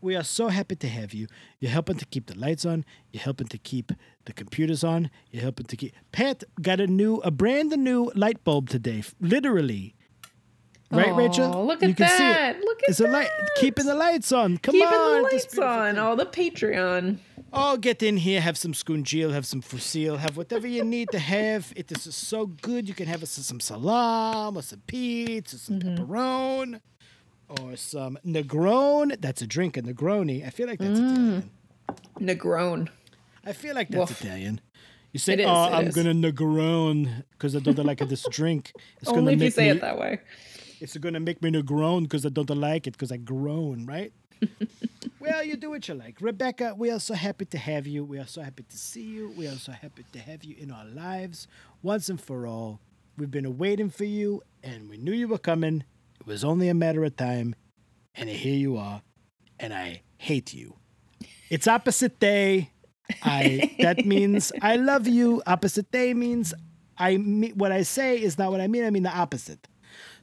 We 0.00 0.16
are 0.16 0.24
so 0.24 0.48
happy 0.48 0.76
to 0.76 0.88
have 0.88 1.12
you. 1.12 1.26
You're 1.58 1.70
helping 1.72 1.96
to 1.98 2.06
keep 2.06 2.26
the 2.26 2.38
lights 2.38 2.64
on. 2.64 2.84
You're 3.12 3.22
helping 3.22 3.48
to 3.48 3.58
keep 3.58 3.92
the 4.24 4.32
computers 4.32 4.82
on. 4.82 5.10
You're 5.30 5.42
helping 5.42 5.66
to 5.66 5.76
keep. 5.76 5.92
Pat 6.12 6.42
got 6.62 6.80
a 6.80 6.86
new, 6.86 7.16
a 7.16 7.30
brand 7.30 7.70
new 7.76 8.10
light 8.14 8.42
bulb 8.44 8.70
today. 8.70 9.02
Literally. 9.20 9.94
Right, 10.92 11.10
Aw, 11.10 11.16
Rachel? 11.16 11.66
look 11.66 11.82
You 11.82 11.90
at 11.90 11.96
can 11.96 12.08
see 12.08 12.14
it. 12.14 12.32
that. 12.32 12.60
Look 12.60 12.78
at 12.82 12.86
that. 12.86 12.90
it's 12.90 13.00
a 13.00 13.06
light 13.08 13.28
keeping 13.56 13.86
the 13.86 13.94
lights 13.94 14.32
on. 14.32 14.58
Come 14.58 14.72
Keeping 14.72 14.88
on, 14.88 15.22
the 15.22 15.28
lights 15.32 15.58
on. 15.58 15.98
Oh, 15.98 16.16
the 16.16 16.26
Patreon. 16.26 17.18
Oh, 17.52 17.76
get 17.76 18.02
in 18.02 18.16
here, 18.16 18.40
have 18.40 18.56
some 18.56 18.72
scungil, 18.72 19.32
have 19.32 19.44
some 19.46 19.60
fusil, 19.60 20.18
have 20.18 20.36
whatever 20.36 20.66
you 20.66 20.84
need 20.84 21.08
to 21.10 21.18
have. 21.18 21.72
It 21.76 21.92
is 21.92 22.12
so 22.14 22.46
good. 22.46 22.88
You 22.88 22.94
can 22.94 23.06
have 23.06 23.22
us 23.22 23.30
some 23.30 23.60
salam 23.60 24.56
or 24.56 24.62
some 24.62 24.82
pizza, 24.86 25.58
some 25.58 25.78
Mm-hmm. 25.80 26.02
pepperoni, 26.04 26.80
or 27.60 27.76
some 27.76 28.18
Negroni. 28.26 29.20
That's 29.20 29.42
a 29.42 29.46
drink, 29.46 29.76
a 29.76 29.82
Negroni. 29.82 30.46
I 30.46 30.50
feel 30.50 30.66
like 30.68 30.78
that's 30.78 30.98
Mm. 31.00 31.04
Italian. 31.10 31.50
Negrone. 32.20 32.88
I 33.44 33.52
feel 33.52 33.74
like 33.74 33.88
that's 33.88 34.10
Woof. 34.10 34.20
Italian. 34.22 34.60
You 35.12 35.18
say, 35.18 35.32
It 35.32 35.40
is, 35.40 35.46
"Oh, 35.46 35.52
I'm 35.72 35.88
is. 35.88 35.94
gonna 35.94 36.12
Negrone 36.14 37.24
because 37.32 37.56
I 37.56 37.58
don't 37.60 37.78
like 37.84 37.98
this 38.08 38.24
drink." 38.30 38.72
It's 39.00 39.08
Only 39.10 39.32
if 39.34 39.40
you 39.40 39.46
make 39.46 39.54
say 39.54 39.64
me, 39.64 39.70
it 39.70 39.80
that 39.80 39.98
way. 39.98 40.20
It's 40.80 40.96
gonna 40.96 41.20
make 41.20 41.42
me 41.42 41.50
Negrone 41.50 42.04
because 42.04 42.24
I 42.24 42.28
don't 42.28 42.48
like 42.50 42.86
it 42.86 42.92
because 42.92 43.10
I 43.10 43.16
groan, 43.16 43.86
right? 43.86 44.12
well, 45.20 45.42
you 45.44 45.56
do 45.56 45.68
what 45.70 45.86
you 45.88 45.94
like. 45.94 46.18
Rebecca, 46.20 46.74
we 46.76 46.90
are 46.90 47.00
so 47.00 47.14
happy 47.14 47.44
to 47.46 47.58
have 47.58 47.86
you. 47.86 48.04
We 48.04 48.18
are 48.18 48.26
so 48.26 48.40
happy 48.40 48.62
to 48.62 48.76
see 48.78 49.02
you. 49.02 49.34
We 49.36 49.46
are 49.48 49.56
so 49.56 49.72
happy 49.72 50.04
to 50.12 50.18
have 50.18 50.44
you 50.44 50.54
in 50.58 50.70
our 50.70 50.86
lives 50.86 51.46
once 51.82 52.08
and 52.08 52.20
for 52.20 52.46
all. 52.46 52.80
We've 53.18 53.30
been 53.30 53.58
waiting 53.58 53.90
for 53.90 54.04
you, 54.04 54.42
and 54.62 54.88
we 54.88 54.96
knew 54.96 55.12
you 55.12 55.28
were 55.28 55.38
coming. 55.38 55.84
It 56.20 56.26
was 56.26 56.44
only 56.44 56.68
a 56.68 56.74
matter 56.74 57.02
of 57.04 57.16
time, 57.16 57.54
and 58.14 58.28
here 58.28 58.56
you 58.56 58.76
are, 58.76 59.02
and 59.58 59.72
I 59.72 60.02
hate 60.18 60.52
you. 60.52 60.76
It's 61.48 61.66
opposite 61.66 62.20
day. 62.20 62.70
I 63.22 63.74
that 63.80 64.04
means 64.14 64.52
I 64.60 64.76
love 64.76 65.08
you. 65.08 65.42
Opposite 65.46 65.90
day 65.90 66.12
means 66.14 66.52
I 66.98 67.16
mean 67.16 67.52
what 67.52 67.72
I 67.72 67.82
say 67.82 68.20
is 68.20 68.38
not 68.38 68.50
what 68.50 68.60
I 68.60 68.68
mean. 68.68 68.84
I 68.84 68.90
mean 68.90 69.02
the 69.02 69.16
opposite. 69.16 69.66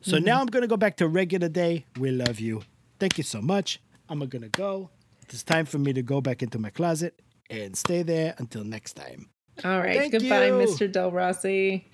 So 0.01 0.17
mm-hmm. 0.17 0.25
now 0.25 0.39
I'm 0.39 0.47
gonna 0.47 0.67
go 0.67 0.77
back 0.77 0.97
to 0.97 1.07
regular 1.07 1.49
day. 1.49 1.85
We 1.99 2.11
love 2.11 2.39
you. 2.39 2.61
Thank 2.99 3.17
you 3.17 3.23
so 3.23 3.41
much. 3.41 3.81
I'm 4.07 4.19
gonna 4.19 4.49
go. 4.49 4.89
It's 5.23 5.43
time 5.43 5.65
for 5.65 5.79
me 5.79 5.91
to 5.93 6.01
go 6.01 6.21
back 6.21 6.41
into 6.41 6.59
my 6.59 6.69
closet 6.69 7.21
and 7.49 7.75
stay 7.75 8.03
there 8.03 8.35
until 8.37 8.63
next 8.63 8.93
time. 8.93 9.29
All 9.65 9.79
right. 9.79 9.97
Thank 9.97 10.13
Goodbye, 10.13 10.47
you. 10.47 10.53
Mr. 10.53 10.89
Del 10.89 11.11
Rossi. 11.11 11.87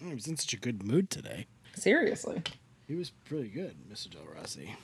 He 0.00 0.14
was 0.14 0.26
in 0.26 0.36
such 0.36 0.54
a 0.54 0.56
good 0.56 0.86
mood 0.86 1.10
today. 1.10 1.46
Seriously. 1.74 2.42
He 2.88 2.94
was 2.94 3.10
pretty 3.10 3.48
good, 3.48 3.76
Mr. 3.92 4.10
Del 4.10 4.22
Rossi. 4.34 4.74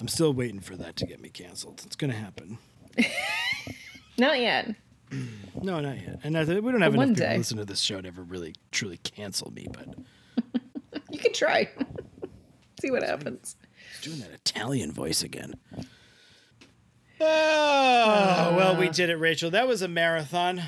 I'm 0.00 0.06
still 0.08 0.32
waiting 0.32 0.60
for 0.60 0.76
that 0.76 0.94
to 0.96 1.06
get 1.06 1.20
me 1.20 1.30
canceled. 1.30 1.82
It's 1.86 1.96
gonna 1.96 2.12
happen. 2.12 2.58
Not 4.18 4.38
yet. 4.40 4.74
No, 5.62 5.80
not 5.80 5.96
yet. 5.96 6.20
And 6.22 6.38
I 6.38 6.44
th- 6.44 6.62
we 6.62 6.70
don't 6.70 6.82
have 6.82 6.92
But 6.92 6.98
enough 7.02 7.06
one 7.08 7.14
people 7.16 7.28
day. 7.30 7.38
listen 7.38 7.56
to 7.56 7.64
this 7.64 7.80
show 7.80 8.00
to 8.00 8.06
ever 8.06 8.22
really 8.22 8.54
truly 8.70 8.98
cancel 8.98 9.50
me. 9.52 9.66
But 9.72 9.88
You 11.10 11.18
can 11.18 11.32
try. 11.32 11.68
See 12.80 12.92
what 12.92 13.02
happens. 13.02 13.56
he's 13.90 14.02
doing 14.02 14.20
that 14.20 14.30
Italian 14.30 14.92
voice 14.92 15.22
again. 15.24 15.54
Oh 17.20 18.54
well, 18.56 18.76
we 18.76 18.88
did 18.88 19.10
it, 19.10 19.16
Rachel. 19.16 19.50
That 19.50 19.66
was 19.66 19.82
a 19.82 19.88
marathon. 19.88 20.62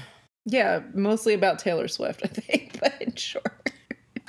Yeah, 0.46 0.80
mostly 0.94 1.34
about 1.34 1.58
Taylor 1.60 1.86
Swift, 1.86 2.22
I 2.24 2.28
think, 2.28 2.80
but 2.80 3.16
sure. 3.18 3.42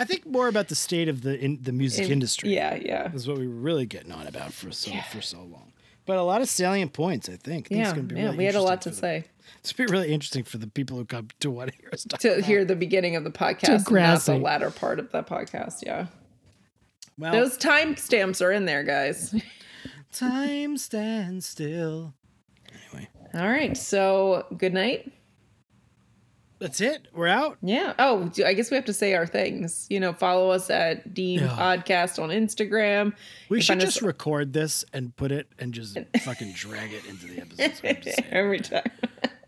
I 0.02 0.06
think 0.06 0.26
more 0.26 0.48
about 0.48 0.68
the 0.68 0.76
state 0.76 1.08
of 1.08 1.22
the 1.22 1.40
in, 1.40 1.60
the 1.62 1.72
music 1.72 2.06
In- 2.08 2.14
industry. 2.14 2.54
Yeah, 2.54 2.76
yeah. 2.76 3.12
is 3.14 3.28
what 3.28 3.38
we 3.38 3.48
were 3.48 3.54
really 3.54 3.86
getting 3.86 4.12
on 4.12 4.26
about 4.28 4.52
for 4.54 4.72
so 4.72 4.92
Yeah. 4.92 5.04
for 5.04 5.22
so 5.22 5.40
long. 5.40 5.74
But 6.08 6.18
a 6.18 6.24
lot 6.24 6.42
of 6.42 6.50
salient 6.50 6.94
points, 6.94 7.30
I 7.30 7.34
think. 7.36 7.68
I 7.68 7.70
think 7.70 7.86
Yeah, 7.86 7.90
gonna 7.92 8.02
be 8.04 8.16
yeah, 8.16 8.24
really 8.26 8.38
we 8.38 8.46
had 8.46 8.56
a 8.56 8.62
lot 8.62 8.82
to 8.84 8.90
the- 8.90 8.96
say. 8.96 9.24
It's 9.60 9.72
gonna 9.74 9.88
be 9.88 9.92
really 9.92 10.12
interesting 10.14 10.44
for 10.44 10.58
the 10.58 10.66
people 10.68 10.98
who 10.98 11.06
come 11.06 11.28
to 11.42 11.52
want 11.52 11.72
to 11.72 11.78
hear 11.80 11.90
us 11.94 12.04
talk. 12.06 12.20
To 12.22 12.34
about 12.34 12.46
hear 12.46 12.66
the 12.66 12.76
beginning 12.76 13.16
of 13.16 13.24
the 13.24 13.30
podcast, 13.32 13.86
and 13.88 13.96
not 13.96 14.22
the 14.22 14.38
latter 14.38 14.72
part 14.72 14.98
of 15.00 15.12
the 15.12 15.22
podcast. 15.24 15.84
Yeah, 15.86 16.08
Well, 17.18 17.32
those 17.32 17.58
timestamps 17.58 18.42
are 18.44 18.52
in 18.52 18.66
there, 18.66 18.84
guys. 18.84 19.36
time 20.12 20.78
stands 20.78 21.46
still. 21.46 22.16
Anyway, 22.92 23.08
All 23.36 23.48
right, 23.48 23.78
so 23.78 24.48
good 24.58 24.74
night. 24.74 25.12
That's 26.62 26.80
it. 26.80 27.08
We're 27.12 27.28
out. 27.28 27.58
Yeah. 27.62 27.94
Oh, 28.00 28.30
do- 28.30 28.46
I 28.46 28.54
guess 28.54 28.70
we 28.72 28.76
have 28.76 28.86
to 28.86 28.94
say 28.94 29.16
our 29.16 29.26
things. 29.26 29.88
You 29.90 30.00
know, 30.00 30.14
follow 30.14 30.52
us 30.52 30.70
at 30.70 31.14
DEEEM 31.14 31.42
Yeah. 31.42 31.48
Podcast 31.48 32.22
on 32.22 32.30
Instagram. 32.30 33.14
We 33.50 33.58
You 33.58 33.62
should 33.64 33.80
us- 33.80 33.84
just 33.84 34.02
record 34.04 34.54
this 34.54 34.86
and 34.94 35.16
put 35.16 35.32
it 35.32 35.48
and 35.60 35.74
just 35.74 35.98
fucking 36.22 36.54
drag 36.54 36.94
it 36.94 37.06
into 37.08 37.26
the 37.26 37.42
episode. 37.42 37.64
I'm 37.84 38.02
just 38.02 38.16
saying. 38.18 38.30
every 38.32 38.60
time. 38.60 38.84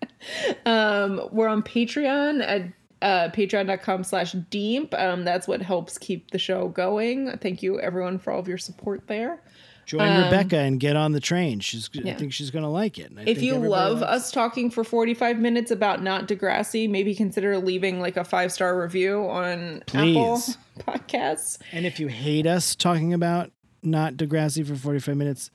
um, 0.65 1.29
we're 1.31 1.47
on 1.47 1.61
Patreon 1.63 2.41
at 2.45 2.61
uh, 3.01 3.29
patreon.com 3.31 4.03
slash 4.03 4.31
deep. 4.49 4.93
Um, 4.97 5.23
that's 5.25 5.47
what 5.47 5.61
helps 5.61 5.97
keep 5.97 6.31
the 6.31 6.39
show 6.39 6.69
going. 6.69 7.37
Thank 7.39 7.61
you 7.61 7.79
everyone 7.79 8.17
for 8.17 8.31
all 8.31 8.39
of 8.39 8.47
your 8.47 8.57
support 8.57 9.07
there. 9.07 9.41
Join 9.85 10.23
Rebecca 10.23 10.57
and 10.57 10.79
get 10.79 10.95
on 10.95 11.11
the 11.11 11.19
train. 11.19 11.59
She's. 11.59 11.89
I 11.95 12.11
Um, 12.11 12.17
think 12.17 12.33
she's 12.33 12.51
gonna 12.51 12.69
like 12.71 12.97
it. 12.97 13.11
I 13.17 13.23
If 13.25 13.41
you 13.41 13.55
love 13.57 14.01
us 14.01 14.31
talking 14.31 14.69
for 14.69 14.83
45 14.83 15.39
minutes 15.39 15.71
about 15.71 16.01
not 16.01 16.27
Degrassi, 16.27 16.89
maybe 16.89 17.13
consider 17.15 17.57
leaving 17.57 17.99
like 17.99 18.15
a 18.17 18.23
five 18.23 18.51
star 18.51 18.79
review 18.81 19.27
on 19.29 19.83
Apple 19.93 20.37
Podcasts. 20.79 21.57
And 21.71 21.85
if 21.85 21.99
you 21.99 22.07
hate 22.07 22.45
us 22.47 22.75
talking 22.75 23.13
about 23.13 23.51
not 23.81 24.13
Degrassi 24.15 24.65
for 24.65 24.75
45 24.75 25.17
minutes, 25.17 25.51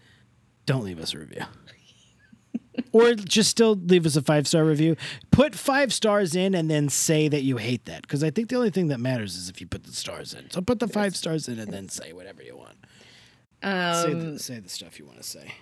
don't 0.66 0.84
leave 0.84 0.98
us 1.00 1.14
a 1.14 1.18
review. 1.18 1.42
or 2.92 3.14
just 3.14 3.50
still 3.50 3.74
leave 3.74 4.06
us 4.06 4.16
a 4.16 4.22
five 4.22 4.46
star 4.46 4.64
review. 4.64 4.96
Put 5.30 5.54
five 5.54 5.92
stars 5.92 6.34
in 6.36 6.54
and 6.54 6.70
then 6.70 6.88
say 6.88 7.28
that 7.28 7.42
you 7.42 7.56
hate 7.56 7.86
that. 7.86 8.02
Because 8.02 8.22
I 8.22 8.30
think 8.30 8.48
the 8.50 8.56
only 8.56 8.70
thing 8.70 8.88
that 8.88 9.00
matters 9.00 9.34
is 9.36 9.48
if 9.48 9.60
you 9.60 9.66
put 9.66 9.84
the 9.84 9.92
stars 9.92 10.34
in. 10.34 10.50
So 10.50 10.60
put 10.60 10.78
the 10.78 10.88
five 10.88 11.16
stars 11.16 11.48
in 11.48 11.58
and 11.58 11.72
then 11.72 11.88
say 11.88 12.12
whatever 12.12 12.42
you 12.42 12.56
want. 12.56 12.77
Say, 13.62 13.68
Um, 14.12 14.32
the, 14.34 14.38
say 14.38 14.58
the 14.60 14.68
stuff 14.68 14.98
you 14.98 15.06
want 15.06 15.18
to 15.18 15.24
say. 15.24 15.54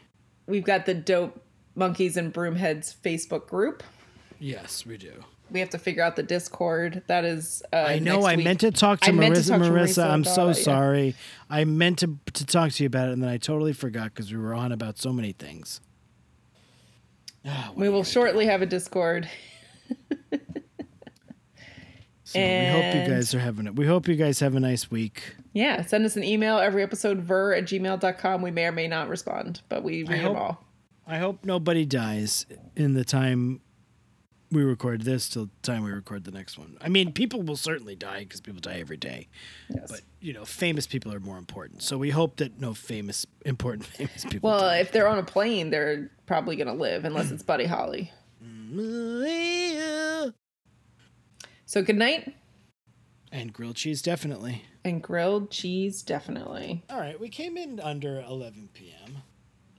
we've 0.47 0.65
got 0.65 0.87
the 0.87 0.95
Dope 0.95 1.41
Monkeys 1.75 2.17
and 2.17 2.33
Broomheads 2.33 2.95
Facebook 3.03 3.49
group. 3.49 3.83
Yes, 4.39 4.85
we 4.87 4.97
do. 4.97 5.13
We 5.51 5.61
have 5.61 5.71
to 5.71 5.79
figure 5.79 6.03
out 6.03 6.17
the 6.17 6.23
Discord. 6.25 7.03
That 7.07 7.25
is, 7.25 7.63
uh, 7.73 7.77
I 7.77 7.99
know. 8.01 8.27
I 8.27 8.35
meant 8.37 8.61
to 8.61 8.73
talk 8.73 9.01
to 9.01 9.09
I 9.09 9.13
meant 9.13 9.37
to 9.37 9.41
Marissa. 9.43 9.49
talk 9.49 9.61
to 9.63 9.69
Marissa, 9.71 10.05
Marissa 10.05 10.11
I'm 10.11 10.25
so 10.25 10.49
it, 10.49 10.57
yeah. 10.59 10.63
sorry. 10.65 11.15
I 11.49 11.65
meant 11.65 12.01
to 12.01 12.19
to 12.35 12.45
talk 12.47 12.73
to 12.73 12.83
you 12.83 12.89
about 12.89 13.09
it, 13.09 13.13
and 13.13 13.23
then 13.23 13.31
I 13.31 13.37
totally 13.39 13.73
forgot 13.73 14.13
because 14.13 14.33
we 14.33 14.39
were 14.39 14.55
on 14.55 14.73
about 14.73 14.99
so 14.99 15.13
many 15.13 15.33
things. 15.33 15.81
What 17.45 17.77
We 17.77 17.89
will 17.89 18.03
shortly 18.03 18.47
have 18.47 18.61
a 18.61 18.67
Discord. 18.67 19.29
So 22.27 22.41
we 22.41 22.67
hope 22.67 22.93
you 22.93 23.15
guys 23.15 23.33
are 23.37 23.39
having 23.39 23.69
it. 23.69 23.77
We 23.77 23.87
hope 23.87 24.09
you 24.09 24.17
guys 24.17 24.41
have 24.41 24.57
a 24.57 24.61
nice 24.61 24.91
week. 24.91 25.37
Yeah, 25.53 25.87
send 25.87 26.05
us 26.05 26.17
an 26.17 26.25
email 26.25 26.59
every 26.59 26.83
episode, 26.83 27.21
ver 27.21 27.55
at 27.55 27.67
gmail.com. 27.67 28.43
We 28.43 28.51
may 28.51 28.67
or 28.67 28.73
may 28.73 28.89
not 28.89 29.09
respond, 29.09 29.63
but 29.69 29.85
we 29.85 30.03
read 30.03 30.25
them 30.25 30.35
all. 30.35 30.65
I 31.07 31.19
hope 31.19 31.45
nobody 31.45 31.87
dies 31.87 32.45
in 32.75 32.95
the 32.95 33.05
time 33.05 33.61
we 34.51 34.65
record 34.65 35.03
this 35.03 35.29
till 35.29 35.45
the 35.45 35.51
time 35.63 35.85
we 35.85 35.93
record 35.93 36.25
the 36.25 36.33
next 36.33 36.59
one. 36.59 36.77
I 36.81 36.89
mean, 36.89 37.13
people 37.13 37.43
will 37.43 37.57
certainly 37.57 37.95
die 37.95 38.21
because 38.21 38.41
people 38.41 38.61
die 38.61 38.81
every 38.81 38.97
day. 38.97 39.29
Yes. 39.69 39.89
But 39.89 40.01
you 40.21 40.33
know, 40.33 40.45
famous 40.45 40.89
people 40.89 41.15
are 41.15 41.21
more 41.21 41.39
important. 41.39 41.83
So 41.83 41.97
we 41.97 42.11
hope 42.11 42.39
that 42.39 42.61
no 42.61 42.75
famous, 42.75 43.25
important 43.45 43.87
famous 43.87 44.25
people. 44.25 44.51
well, 44.51 44.61
die. 44.63 44.79
if 44.79 44.91
they're 44.91 45.09
on 45.09 45.19
a 45.19 45.25
plane, 45.25 45.71
they're 45.71 46.11
probably 46.27 46.57
going 46.57 46.67
to 46.67 46.73
live 46.73 47.05
unless 47.05 47.31
it's 47.31 47.45
Buddy 47.45 47.67
Holly. 47.67 48.11
Mm, 48.45 50.33
So 51.77 51.83
good 51.83 51.97
night 51.99 52.35
and 53.31 53.53
grilled 53.53 53.77
cheese 53.77 54.01
definitely. 54.01 54.65
and 54.83 55.03
grilled 55.03 55.51
cheese, 55.51 56.01
definitely. 56.01 56.83
All 56.89 56.99
right, 56.99 57.21
we 57.21 57.29
came 57.29 57.59
in 57.59 57.81
under 57.81 58.23
11 58.23 58.71
p.m. 58.73 59.19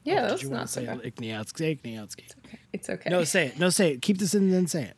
Yeah, 0.03 0.13
oh, 0.13 0.21
Did 0.21 0.29
that's 0.29 0.43
you 0.43 0.49
not 0.51 0.69
so 0.69 0.85
bad. 0.85 1.01
Ikniatsky? 1.01 1.57
Say 1.57 1.75
Ikniatsky. 1.75 2.31
It's 2.71 2.87
okay. 2.87 3.09
No, 3.09 3.23
say 3.23 3.47
it. 3.47 3.57
No, 3.57 3.71
say 3.71 3.93
it. 3.93 4.03
Keep 4.03 4.19
this 4.19 4.35
in 4.35 4.43
and 4.43 4.53
then 4.53 4.67
say 4.67 4.93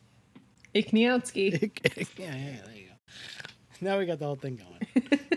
it. 0.74 0.84
Ikniatsky. 0.84 1.72
yeah, 2.18 2.36
yeah, 2.36 2.56
there 2.66 2.74
you 2.76 2.88
go. 2.88 2.94
Now 3.80 3.98
we 3.98 4.04
got 4.04 4.18
the 4.18 4.26
whole 4.26 4.36
thing 4.36 4.56
going. 4.56 5.20